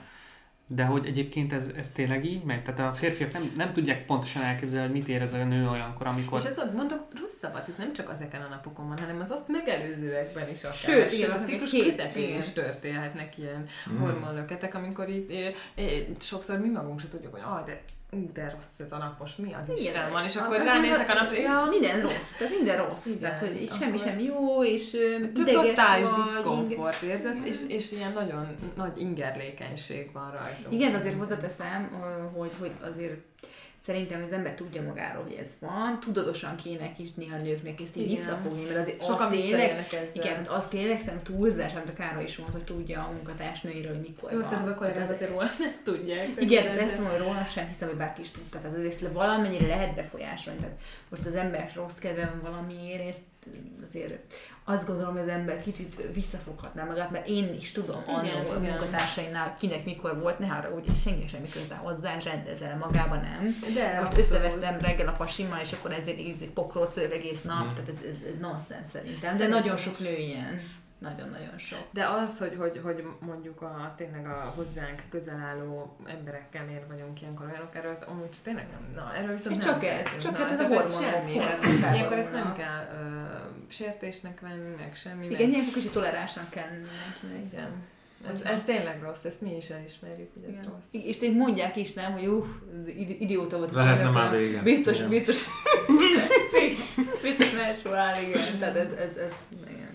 De 0.69 0.85
hogy 0.85 1.07
egyébként 1.07 1.53
ez, 1.53 1.71
ez 1.77 1.89
tényleg 1.89 2.25
így 2.25 2.45
megy? 2.45 2.63
Tehát 2.63 2.93
a 2.93 2.95
férfiak 2.95 3.33
nem, 3.33 3.53
nem 3.57 3.73
tudják 3.73 4.07
pontosan 4.07 4.43
elképzelni, 4.43 4.87
hogy 4.87 4.97
mit 4.97 5.09
érez 5.09 5.33
a 5.33 5.45
nő 5.45 5.69
olyankor, 5.69 6.07
amikor... 6.07 6.39
És 6.39 6.45
ezt 6.45 6.73
mondok 6.75 7.07
rosszabbat, 7.21 7.69
ez 7.69 7.75
nem 7.79 7.93
csak 7.93 8.11
ezeken 8.11 8.43
a 8.43 8.49
napokon 8.49 8.89
van, 8.89 8.99
hanem 8.99 9.21
az 9.21 9.31
azt 9.31 9.49
megelőzőekben 9.49 10.49
is 10.51 10.65
akár. 10.65 10.75
Sőt, 10.75 11.13
igen, 11.13 11.31
a 11.31 11.43
ciklus 11.43 11.71
közepén 11.71 12.37
is 12.37 12.51
történhetnek 12.51 13.39
ilyen 13.39 13.67
Mm. 13.93 13.99
hormonlöketek, 13.99 14.75
amikor 14.75 15.09
itt 15.09 15.31
é, 15.31 15.55
é, 15.75 16.09
sokszor 16.21 16.59
mi 16.59 16.69
magunk 16.69 17.01
se 17.01 17.09
tudjuk, 17.09 17.33
hogy 17.33 17.43
ah, 17.45 17.65
de, 17.65 17.83
ú, 18.11 18.31
de 18.33 18.43
rossz 18.55 18.87
ez 18.87 18.93
a 18.93 18.97
nap, 18.97 19.19
most 19.19 19.39
mi 19.39 19.53
az 19.61 19.69
Igen. 19.69 19.81
Isten 19.81 20.13
van, 20.13 20.25
és 20.25 20.37
Akkor- 20.37 20.63
ránézek 20.63 21.09
a 21.09 21.15
napra, 21.15 21.39
ja, 21.39 21.67
Minden 21.71 22.01
rossz, 22.01 22.33
tehát 22.39 22.53
minden 22.53 22.87
rossz. 22.87 23.07
Igen, 23.07 23.19
tehát, 23.21 23.39
hogy 23.39 23.63
itt 23.63 23.67
akkor- 23.69 23.79
semmi 23.81 23.97
sem 23.97 24.19
jó, 24.19 24.65
és 24.65 24.93
ideges 25.35 25.67
totális 25.67 26.07
vagy, 26.09 26.25
diszkomfort 26.25 27.03
érzet, 27.03 27.35
Igen. 27.35 27.47
és, 27.47 27.57
és 27.69 27.93
ilyen 27.93 28.13
nagyon 28.13 28.47
nagy 28.77 29.01
ingerlékenység 29.01 30.11
van 30.13 30.31
rajtunk. 30.31 30.75
Igen, 30.75 30.95
azért 30.95 31.19
hozzáteszem, 31.19 31.91
hogy, 32.37 32.51
hogy 32.59 32.73
azért 32.91 33.21
szerintem 33.87 34.23
az 34.23 34.33
ember 34.33 34.55
tudja 34.55 34.83
magáról, 34.83 35.23
hogy 35.23 35.33
ez 35.41 35.51
van, 35.61 36.01
tudatosan 36.01 36.57
kéne 36.57 36.93
is 36.99 37.13
néha 37.15 37.37
nőknek 37.37 37.81
ezt 37.81 37.97
így 37.97 38.11
Igen. 38.11 38.17
visszafogni, 38.25 38.65
mert 38.65 38.77
azért 38.77 39.05
Sokan 39.05 39.27
az 39.27 39.33
tényleg, 39.41 39.87
igen, 40.13 40.33
tehát 40.33 40.49
az 40.49 40.67
tényleg 40.67 41.01
szerintem 41.01 41.35
túlzás, 41.37 41.75
amit 41.75 41.89
a 41.89 41.93
Károly 41.93 42.23
is 42.23 42.37
mondta, 42.37 42.57
hogy 42.57 42.67
tudja 42.67 43.01
a 43.03 43.11
munkatársnőiről, 43.13 43.93
hogy 43.93 44.01
mikor 44.09 44.33
Jó, 44.33 44.39
van. 44.41 44.49
szerintem 44.49 44.73
a 44.73 44.79
Tehát 44.79 44.79
kollégák 44.79 45.03
ez- 45.03 45.17
azért 45.17 45.31
róla 45.31 45.49
nem 45.59 45.75
tudják. 45.85 46.29
Igen, 46.39 46.63
tehát 46.63 46.79
ezt 46.81 46.99
mondom, 46.99 47.17
hogy 47.17 47.27
rólam 47.27 47.45
sem 47.45 47.67
hiszem, 47.67 47.89
hogy 47.89 47.97
bárki 47.97 48.21
is 48.21 48.31
tudta. 48.31 48.59
Tehát 48.59 48.77
azért 48.77 49.13
valamennyire 49.13 49.67
lehet 49.67 49.95
befolyásolni. 49.95 50.61
Tehát 50.61 50.77
most 51.09 51.25
az 51.25 51.35
ember 51.35 51.73
rossz 51.75 51.99
kedve 51.99 52.33
van 52.41 52.53
valamiért, 52.53 53.09
ezt 53.09 53.23
azért 53.83 54.35
azt 54.65 54.87
gondolom, 54.87 55.13
hogy 55.13 55.21
az 55.23 55.29
ember 55.29 55.61
kicsit 55.61 56.09
visszafoghatná 56.15 56.85
magát, 56.85 57.11
mert 57.11 57.29
én 57.29 57.55
is 57.55 57.73
tudom 57.73 58.03
annó 58.07 58.51
a 58.55 58.59
munkatársaimnál, 58.59 59.55
kinek 59.59 59.85
mikor 59.85 60.21
volt, 60.21 60.39
ne 60.39 60.53
arra, 60.53 60.69
hogy 60.73 60.97
senki 60.97 61.29
semmi 61.29 61.49
köze 61.49 61.75
hozzá, 61.75 62.17
rendezel 62.25 62.77
magában 62.77 63.21
nem. 63.21 63.57
De 63.75 64.01
Most 64.05 64.19
összevesztem 64.19 64.79
reggel 64.79 65.09
a 65.09 65.13
pasimmal, 65.13 65.59
és 65.63 65.73
akkor 65.73 65.93
ezért 65.93 66.19
így 66.19 66.51
szövök 66.93 67.13
egész 67.13 67.43
nap, 67.43 67.65
Mhm. 67.65 67.75
tehát 67.75 67.89
ez, 67.89 68.03
ez, 68.11 68.17
ez 68.31 68.37
nonsens 68.39 68.87
szerintem. 68.87 69.37
De 69.37 69.47
nagyon 69.47 69.77
sok 69.77 69.99
nő 69.99 70.17
ilyen. 70.17 70.61
Nagyon-nagyon 70.99 71.59
sok. 71.59 71.79
De 71.91 72.07
az, 72.09 72.39
hogy, 72.39 72.57
hogy, 72.59 72.81
hogy 72.85 73.05
mondjuk 73.21 73.63
a, 73.63 73.95
tényleg 73.97 74.27
a 74.27 74.53
hozzánk 74.57 75.03
közel 75.11 75.39
álló 75.51 75.97
emberekkel 76.07 76.65
miért 76.65 76.89
vagyunk 76.89 77.21
ilyenkor 77.21 77.47
olyanok, 77.47 77.75
erről 77.75 77.97
amúgy 78.07 78.37
tényleg 78.43 78.67
nem, 78.71 78.93
na, 79.05 79.15
erről 79.17 79.37
viszont 79.37 79.63
Csak 79.63 79.81
nem 79.81 79.91
ez, 79.91 79.97
beszélünk. 79.97 80.23
csak 80.23 80.33
na, 80.33 80.39
hát 80.39 80.51
ez 80.53 80.59
a 80.61 80.67
hormonok, 80.67 80.91
semmi, 80.91 81.33
ilyenkor 81.95 82.19
ezt 82.19 82.33
nem 82.33 82.55
kell 82.55 82.87
ö, 82.93 83.35
sértésnek 83.69 84.41
venni, 84.41 84.75
meg 84.77 84.95
semmi. 84.95 85.27
Igen, 85.27 85.49
ilyenkor 85.49 85.73
kicsit 85.73 85.93
toleránsnak 85.93 86.51
kell 86.51 86.69
mindenkinek. 86.69 87.53
igen. 87.53 87.71
Ez, 88.35 88.41
ez 88.41 88.59
tényleg 88.65 89.03
rossz, 89.03 89.25
ezt 89.25 89.41
mi 89.41 89.57
is 89.57 89.69
elismerjük, 89.71 90.29
hogy 90.35 90.43
ez 90.43 90.51
Igen. 90.51 90.65
rossz. 90.65 91.05
És 91.05 91.23
így 91.23 91.37
mondják 91.37 91.77
is, 91.77 91.93
nem, 91.93 92.13
hogy 92.13 92.27
uff, 92.27 92.47
idi- 92.87 93.21
idióta 93.21 93.57
volt 93.59 93.71
Lehetne 93.71 94.09
már 94.11 94.31
vége. 94.37 94.63
Biztos, 94.63 94.97
Igen. 94.97 95.09
biztos. 95.09 95.37
biztos 97.23 97.53
mehet 97.53 97.87
áll, 97.87 98.23
igen. 98.23 98.59
Tehát 98.59 98.77
ez, 98.77 98.91
ez, 98.91 99.17
ez, 99.17 99.33
igen. 99.69 99.86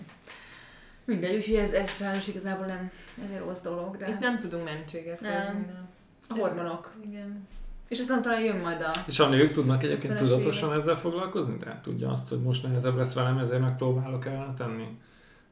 Mindegy, 1.12 1.34
úgyhogy 1.36 1.54
ez, 1.54 1.72
ez 1.72 1.96
sajnos 1.96 2.28
igazából 2.28 2.66
nem 2.66 2.90
ez 3.24 3.30
egy 3.34 3.42
rossz 3.46 3.62
dolog, 3.62 3.96
de 3.96 4.08
Itt 4.08 4.18
nem 4.18 4.38
tudunk 4.38 4.64
mentséget 4.64 5.20
Nem. 5.20 5.66
a 6.28 6.34
hormonok. 6.34 6.92
Igen. 7.10 7.46
És 7.88 8.00
aztán 8.00 8.22
talán 8.22 8.40
jön 8.40 8.56
majd 8.56 8.82
a... 8.82 8.90
És 9.06 9.18
a 9.18 9.28
nők 9.28 9.50
tudnak 9.52 9.82
egyébként 9.82 10.14
tudatosan 10.14 10.72
ezzel 10.72 10.96
foglalkozni? 10.96 11.56
Tehát 11.56 11.82
tudja 11.82 12.10
azt, 12.10 12.28
hogy 12.28 12.40
most 12.40 12.62
nehezebb 12.62 12.96
lesz 12.96 13.12
velem, 13.12 13.38
ezért 13.38 13.60
megpróbálok 13.60 14.26
ellene 14.26 14.54
tenni? 14.54 14.86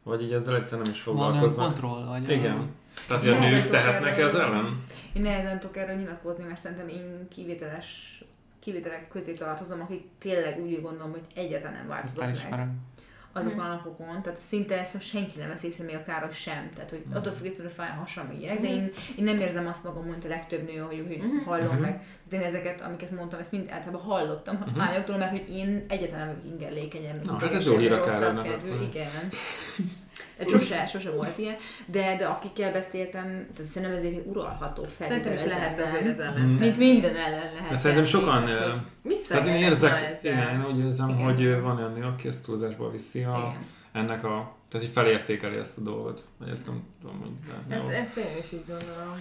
Vagy 0.02 0.22
így 0.22 0.32
ezzel 0.32 0.56
egyszerűen 0.56 0.82
nem 0.82 0.92
is 0.94 1.04
Van 1.04 1.16
olyan 1.16 1.26
foglalkoznak? 1.30 1.66
kontroll, 1.66 2.04
vagy... 2.04 2.30
Igen. 2.30 2.68
Tehát, 3.08 3.22
hogy 3.22 3.32
a 3.32 3.38
nők 3.38 3.66
tehetnek 3.68 4.12
erről- 4.12 4.28
ez 4.28 4.34
ellen? 4.34 4.84
Én 5.12 5.22
nehezen 5.22 5.60
tudok 5.60 5.76
erről 5.76 5.96
nyilatkozni, 5.96 6.44
mert 6.44 6.58
szerintem 6.58 6.88
én 6.88 7.28
kivételes 7.28 8.20
kivételek 8.60 9.08
közé 9.08 9.32
tartozom, 9.32 9.80
akik 9.80 10.04
tényleg 10.18 10.60
úgy 10.60 10.82
gondolom, 10.82 11.10
hogy 11.10 11.24
egyáltalán 11.34 11.76
nem 11.76 11.88
változott 11.88 12.50
meg. 12.50 12.68
Azokon 13.32 13.58
a 13.60 13.68
napokon, 13.68 14.22
tehát 14.22 14.38
szinte 14.38 14.78
ezt 14.80 15.00
senki 15.02 15.38
nem 15.38 15.48
vesz 15.48 15.62
észre, 15.62 15.84
még 15.84 15.94
a 15.94 16.02
káros 16.02 16.36
sem, 16.36 16.70
tehát 16.74 16.90
hogy 16.90 17.04
attól 17.14 17.32
függetlenül 17.32 17.72
fáj 17.72 17.88
a 17.88 17.98
hasam, 17.98 18.26
meg 18.26 18.40
ilyenek, 18.40 18.60
de 18.60 18.68
én, 18.68 18.90
én 19.18 19.24
nem 19.24 19.38
érzem 19.40 19.66
azt 19.66 19.84
magam, 19.84 20.04
mint 20.04 20.24
a 20.24 20.28
legtöbb 20.28 20.64
nő, 20.72 20.76
hogy, 20.78 21.04
hogy 21.08 21.20
hallom 21.44 21.66
Mhm. 21.72 21.80
meg. 21.80 21.92
Tehát 22.28 22.44
én 22.44 22.50
ezeket, 22.50 22.80
amiket 22.80 23.10
mondtam, 23.10 23.40
ezt 23.40 23.52
mind 23.52 23.70
általában 23.70 24.00
hallottam 24.00 24.56
Mhm. 24.56 24.78
lányoktól, 24.78 25.16
mert 25.16 25.30
hogy 25.30 25.48
én 25.50 25.84
egyáltalán 25.88 26.26
nem 26.26 26.36
vagyok 26.36 26.52
ingerlékenyen, 26.52 27.20
Na, 27.24 27.38
hát 27.38 27.54
ez 27.54 27.66
jó 27.66 27.76
hír 27.76 27.92
a 27.92 28.00
Károlynak 28.00 28.46
igen. 28.90 29.08
Sose, 30.48 30.86
sose 30.86 31.10
volt 31.10 31.38
ilyen, 31.38 31.56
de, 31.86 32.16
de 32.16 32.26
akikkel 32.26 32.72
beszéltem, 32.72 33.24
tehát 33.24 33.70
szerintem 33.70 33.96
ez 33.96 34.02
egy 34.02 34.22
uralható 34.26 34.84
Szerintem 34.98 35.32
is 35.32 35.44
lehet 35.44 35.80
azért 35.80 36.08
az 36.08 36.18
ellen. 36.18 36.46
Mm. 36.46 36.56
Mint 36.56 36.78
minden 36.78 37.16
ellen 37.16 37.52
lehet. 37.52 37.70
De 37.70 37.76
szerintem 37.76 38.04
sokan... 38.04 38.50
Tehát 39.28 39.46
én 39.46 39.54
érzek, 39.54 40.18
igen, 40.22 40.48
én 40.48 40.66
úgy 40.66 40.78
érzem, 40.78 41.08
Igen. 41.08 41.24
hogy 41.24 41.42
ö, 41.42 41.60
van 41.60 41.76
olyan 41.76 41.92
nő, 41.92 42.02
aki 42.02 42.28
ezt 42.28 42.44
túlzásba 42.44 42.90
viszi 42.90 43.22
a, 43.22 43.36
Igen. 43.38 43.66
ennek 43.92 44.24
a... 44.24 44.54
Tehát 44.68 44.86
így 44.86 44.92
felértékeli 44.92 45.56
ezt 45.56 45.78
a 45.78 45.80
dolgot. 45.80 46.24
Vagy 46.38 46.48
ezt 46.48 46.66
nem 46.66 46.82
tudom, 47.00 47.20
hogy... 47.20 47.54
Ez, 47.68 47.82
ezt 47.82 48.16
én 48.16 48.38
is 48.40 48.52
így 48.52 48.64
gondolom. 48.66 49.14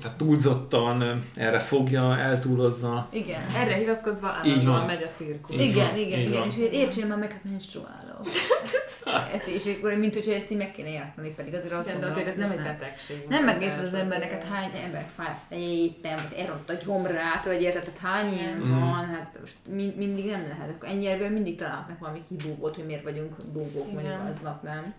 Tehát 0.00 0.16
túlzottan 0.16 1.24
erre 1.34 1.58
fogja, 1.58 2.18
eltúlozza. 2.18 3.08
Igen. 3.12 3.40
Erre 3.56 3.74
hivatkozva 3.74 4.28
állandóan 4.28 4.86
megy 4.86 5.02
a 5.02 5.16
cirkusz. 5.16 5.60
Igen, 5.60 5.86
van, 5.86 5.98
igen, 5.98 6.20
igen, 6.20 6.38
van. 6.38 6.48
és 6.48 6.54
hogy 6.54 6.68
értsél 6.72 7.06
már 7.06 7.18
meg, 7.18 7.32
hát 7.32 7.44
menstruálok. 7.44 8.26
ezt 9.34 9.46
és 9.46 9.66
akkor 9.66 9.92
mint 9.94 10.14
hogyha 10.14 10.32
ezt 10.32 10.50
így 10.50 10.56
meg 10.58 10.70
kéne 10.70 10.88
jártani, 10.88 11.28
pedig 11.36 11.54
azért 11.54 11.72
azt 11.72 11.88
Igen, 11.88 12.00
de 12.00 12.06
azért 12.06 12.26
ez 12.26 12.34
nem 12.36 12.50
egy 12.50 12.62
betegség. 12.62 13.24
Nem 13.28 13.44
megérted 13.44 13.84
az 13.84 13.94
embernek, 13.94 14.30
hát 14.30 14.44
hány 14.44 14.70
ember 14.84 15.06
fáj 15.14 15.34
fejében, 15.48 16.16
vagy 16.28 16.38
elront 16.38 16.70
a 16.70 16.74
gyomrát, 16.84 17.44
vagy 17.44 17.62
érted, 17.62 17.82
tehát 17.82 17.98
hány 17.98 18.32
ilyen 18.32 18.58
Mm. 18.58 18.80
van, 18.80 19.04
hát 19.06 19.36
most 19.40 19.56
mind, 19.68 19.96
mindig 19.96 20.24
nem 20.26 20.46
lehet. 20.48 20.70
Akkor 20.70 20.88
ennyi 20.88 21.28
mindig 21.28 21.56
találhatnak 21.56 21.98
valami 21.98 22.18
kibúgót, 22.28 22.74
hogy 22.74 22.86
miért 22.86 23.02
vagyunk 23.02 23.44
búgók 23.52 23.92
mondjuk 23.92 24.28
aznap, 24.28 24.62
nem? 24.62 24.94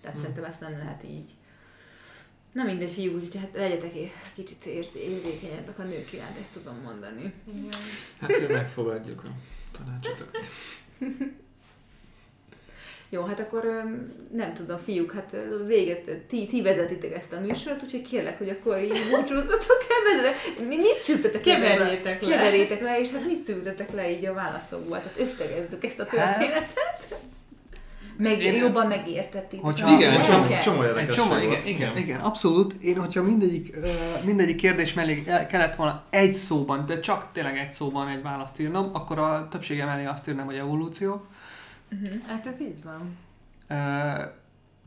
Tehát 0.00 0.16
Mm. 0.16 0.20
szerintem 0.20 0.44
ezt 0.44 0.60
nem 0.60 0.76
lehet 0.78 1.04
így. 1.04 1.30
Na 2.52 2.64
mindegy 2.64 2.90
fiúk, 2.90 3.14
úgyhogy 3.14 3.40
hát 3.40 3.50
legyetek 3.54 3.94
egy 3.94 4.12
kicsit 4.34 4.64
ér- 4.66 4.94
érzékenyebbek 4.94 5.78
a 5.78 5.82
nők 5.82 6.12
iránt, 6.12 6.36
ezt 6.42 6.52
tudom 6.52 6.80
mondani. 6.84 7.32
Igen. 7.54 7.80
Hát 8.20 8.48
megfogadjuk 8.48 9.24
a 9.24 9.28
tanácsotokat. 9.78 10.44
Jó, 13.12 13.22
hát 13.22 13.40
akkor 13.40 13.84
nem 14.32 14.54
tudom, 14.54 14.78
fiúk, 14.78 15.12
hát 15.12 15.36
véget, 15.66 16.10
ti, 16.26 16.46
ti 16.46 16.62
vezetitek 16.62 17.12
ezt 17.16 17.32
a 17.32 17.40
műsort, 17.40 17.82
úgyhogy 17.82 18.02
kérlek, 18.02 18.38
hogy 18.38 18.48
akkor 18.48 18.78
így 18.82 18.98
búcsúzzatok 19.10 19.86
el, 19.88 20.16
vezetve. 20.16 20.64
Mi- 20.68 20.76
mit 20.76 20.98
szültetek 21.02 21.44
le? 21.44 21.52
Keverjétek 21.54 22.22
le. 22.22 22.28
Keverjétek 22.28 22.80
le, 22.80 23.00
és 23.00 23.08
hát 23.10 23.26
mit 23.26 23.40
szültetek 23.40 23.92
le 23.92 24.10
így 24.10 24.26
a 24.26 24.32
válaszokból? 24.32 24.98
Tehát 24.98 25.18
összegezzük 25.18 25.84
ezt 25.84 26.00
a 26.00 26.06
történetet. 26.06 27.18
Meg, 28.20 28.40
Én- 28.40 28.54
jobban 28.54 28.86
megértették. 28.86 29.60
Hogyha- 29.60 29.90
Igen, 29.90 30.12
egy 30.12 30.20
csomó, 30.22 30.46
csomó 30.62 30.82
Egy 30.82 30.88
érdekes 30.88 31.16
csomó, 31.16 31.36
igen, 31.36 31.48
volt. 31.48 31.66
igen, 31.66 31.96
igen, 31.96 32.20
abszolút. 32.20 32.72
Én, 32.82 32.98
hogyha 32.98 33.22
mindegyik, 33.22 33.76
mindegyik 34.24 34.56
kérdés 34.56 34.94
mellé 34.94 35.22
el- 35.26 35.46
kellett 35.46 35.76
volna 35.76 36.02
egy 36.10 36.34
szóban, 36.34 36.86
de 36.86 37.00
csak 37.00 37.28
tényleg 37.32 37.58
egy 37.58 37.72
szóban 37.72 38.08
egy 38.08 38.22
választ 38.22 38.60
írnom, 38.60 38.90
akkor 38.92 39.18
a 39.18 39.48
többsége 39.50 39.84
mellé 39.84 40.04
azt 40.04 40.28
írnám, 40.28 40.46
hogy 40.46 40.56
evolúció. 40.56 41.24
Uh-huh. 41.92 42.18
Hát 42.28 42.46
ez 42.46 42.60
így 42.60 42.82
van. 42.84 43.16
Ö, 43.68 44.22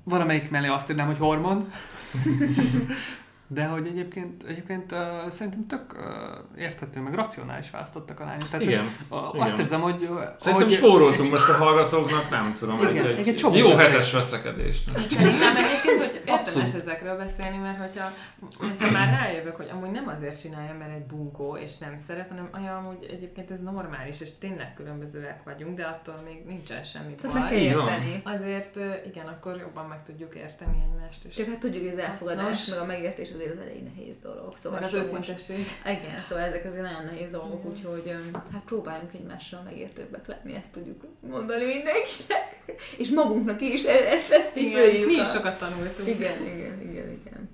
valamelyik 0.04 0.50
mellé 0.50 0.68
azt 0.68 0.90
írnám, 0.90 1.08
hogy 1.08 1.18
hormon. 1.18 1.72
De 3.54 3.66
hogy 3.66 3.88
egyébként, 3.88 4.44
egyébként 4.44 4.92
uh, 4.92 5.00
szerintem 5.30 5.68
tök 5.68 5.94
uh, 5.94 6.62
érthető, 6.62 7.00
meg 7.00 7.14
racionális 7.14 7.70
választottak 7.70 8.20
a 8.20 8.24
lányok. 8.26 8.50
Tehát, 8.50 8.66
Igen. 8.66 8.84
Hogy, 9.10 9.20
uh, 9.20 9.30
Igen. 9.34 9.46
azt 9.46 9.60
érzem, 9.60 9.82
hogy... 9.82 10.08
Uh, 10.10 10.22
Szerintem 10.38 10.68
hogy 10.68 10.72
spóroltunk 10.72 11.32
most 11.32 11.50
a 11.50 11.54
hallgatóknak, 11.54 12.30
nem 12.30 12.54
tudom, 12.60 12.80
Igen, 12.80 13.06
egy, 13.06 13.20
egy 13.20 13.28
egy, 13.28 13.40
jó 13.42 13.50
beszél. 13.50 13.76
hetes 13.78 14.12
veszekedést. 14.12 14.98
Szerintem 15.10 15.56
egyébként, 15.56 16.00
hogy 16.00 16.22
érdemes 16.26 16.74
ezekről 16.74 17.18
beszélni, 17.18 17.58
mert 17.58 17.78
hogyha, 17.78 18.12
hogyha 18.58 18.92
már 18.92 19.20
rájövök, 19.20 19.56
hogy 19.56 19.70
amúgy 19.72 19.92
nem 19.92 20.08
azért 20.08 20.42
csinálja, 20.42 20.76
mert 20.80 20.92
egy 20.92 21.06
bunkó, 21.06 21.58
és 21.58 21.78
nem 21.78 21.96
szeret, 22.08 22.30
hanem 22.30 22.50
olyan, 22.54 22.76
amúgy 22.76 23.06
egyébként 23.10 23.52
ez 23.52 23.60
normális, 23.60 24.22
és 24.22 24.38
tényleg 24.38 24.74
különbözőek 24.74 25.44
vagyunk, 25.44 25.78
de 25.78 25.84
attól 25.84 26.22
még 26.26 26.44
nincsen 26.46 26.84
semmi 26.84 27.16
Tehát 27.16 27.40
meg 27.40 27.50
kell 27.50 27.60
baj. 27.60 27.74
Van. 27.74 27.88
érteni. 27.88 28.22
Azért 28.26 28.80
igen, 29.06 29.28
akkor 29.28 29.58
jobban 29.58 29.86
meg 29.86 30.04
tudjuk 30.04 30.36
érteni 30.36 30.78
egymást 30.84 31.26
is. 31.26 31.34
Csak 31.34 31.48
hát 31.48 31.60
tudjuk, 31.60 31.84
hogy 31.84 31.92
az 31.92 31.98
elfogadás, 31.98 32.66
meg 32.66 32.80
a 32.80 32.86
megértés 32.86 33.32
azért 33.44 33.60
az 33.60 33.66
elég 33.68 33.84
nehéz 33.84 34.18
dolog. 34.18 34.58
Szóval 34.58 34.80
Meg 34.80 34.88
az 34.88 34.94
őszintesség. 34.94 35.66
Igen, 35.86 36.24
szóval 36.28 36.44
ezek 36.44 36.66
azért 36.66 36.82
nagyon 36.82 37.06
nehéz 37.06 37.32
dolgok, 37.32 37.66
úgyhogy 37.66 38.04
öm, 38.06 38.32
hát 38.52 38.64
próbáljunk 38.66 39.14
egymással 39.14 39.62
megértőbbek 39.62 40.28
lenni, 40.28 40.56
ezt 40.56 40.72
tudjuk 40.72 41.06
mondani 41.20 41.66
mindenkinek. 41.66 42.62
És 43.02 43.10
magunknak 43.10 43.62
is, 43.62 43.84
e- 43.86 44.08
ezt, 44.08 44.32
ezt 44.32 44.58
így 44.58 44.64
Igen, 44.64 45.06
mi 45.06 45.14
is 45.14 45.28
sokat 45.28 45.60
tanultunk. 45.60 46.10
Igen, 46.10 46.44
igen, 46.44 46.82
igen, 46.82 47.12
igen. 47.12 47.50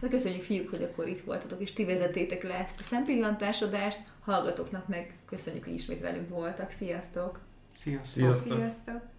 Hát 0.00 0.10
köszönjük 0.10 0.42
fiúk, 0.42 0.70
hogy 0.70 0.82
akkor 0.82 1.08
itt 1.08 1.20
voltatok, 1.20 1.60
és 1.60 1.72
ti 1.72 1.84
vezetétek 1.84 2.42
le 2.42 2.54
ezt 2.54 2.80
a 2.80 2.82
szempillantásodást. 2.82 3.98
Hallgatóknak 4.24 4.88
meg 4.88 5.18
köszönjük, 5.26 5.64
hogy 5.64 5.72
ismét 5.72 6.00
velünk 6.00 6.28
voltak. 6.28 6.70
Sziasztok! 6.70 7.40
Sziasztok! 7.72 8.12
Sziasztok! 8.12 8.58
Sziasztok! 8.58 9.15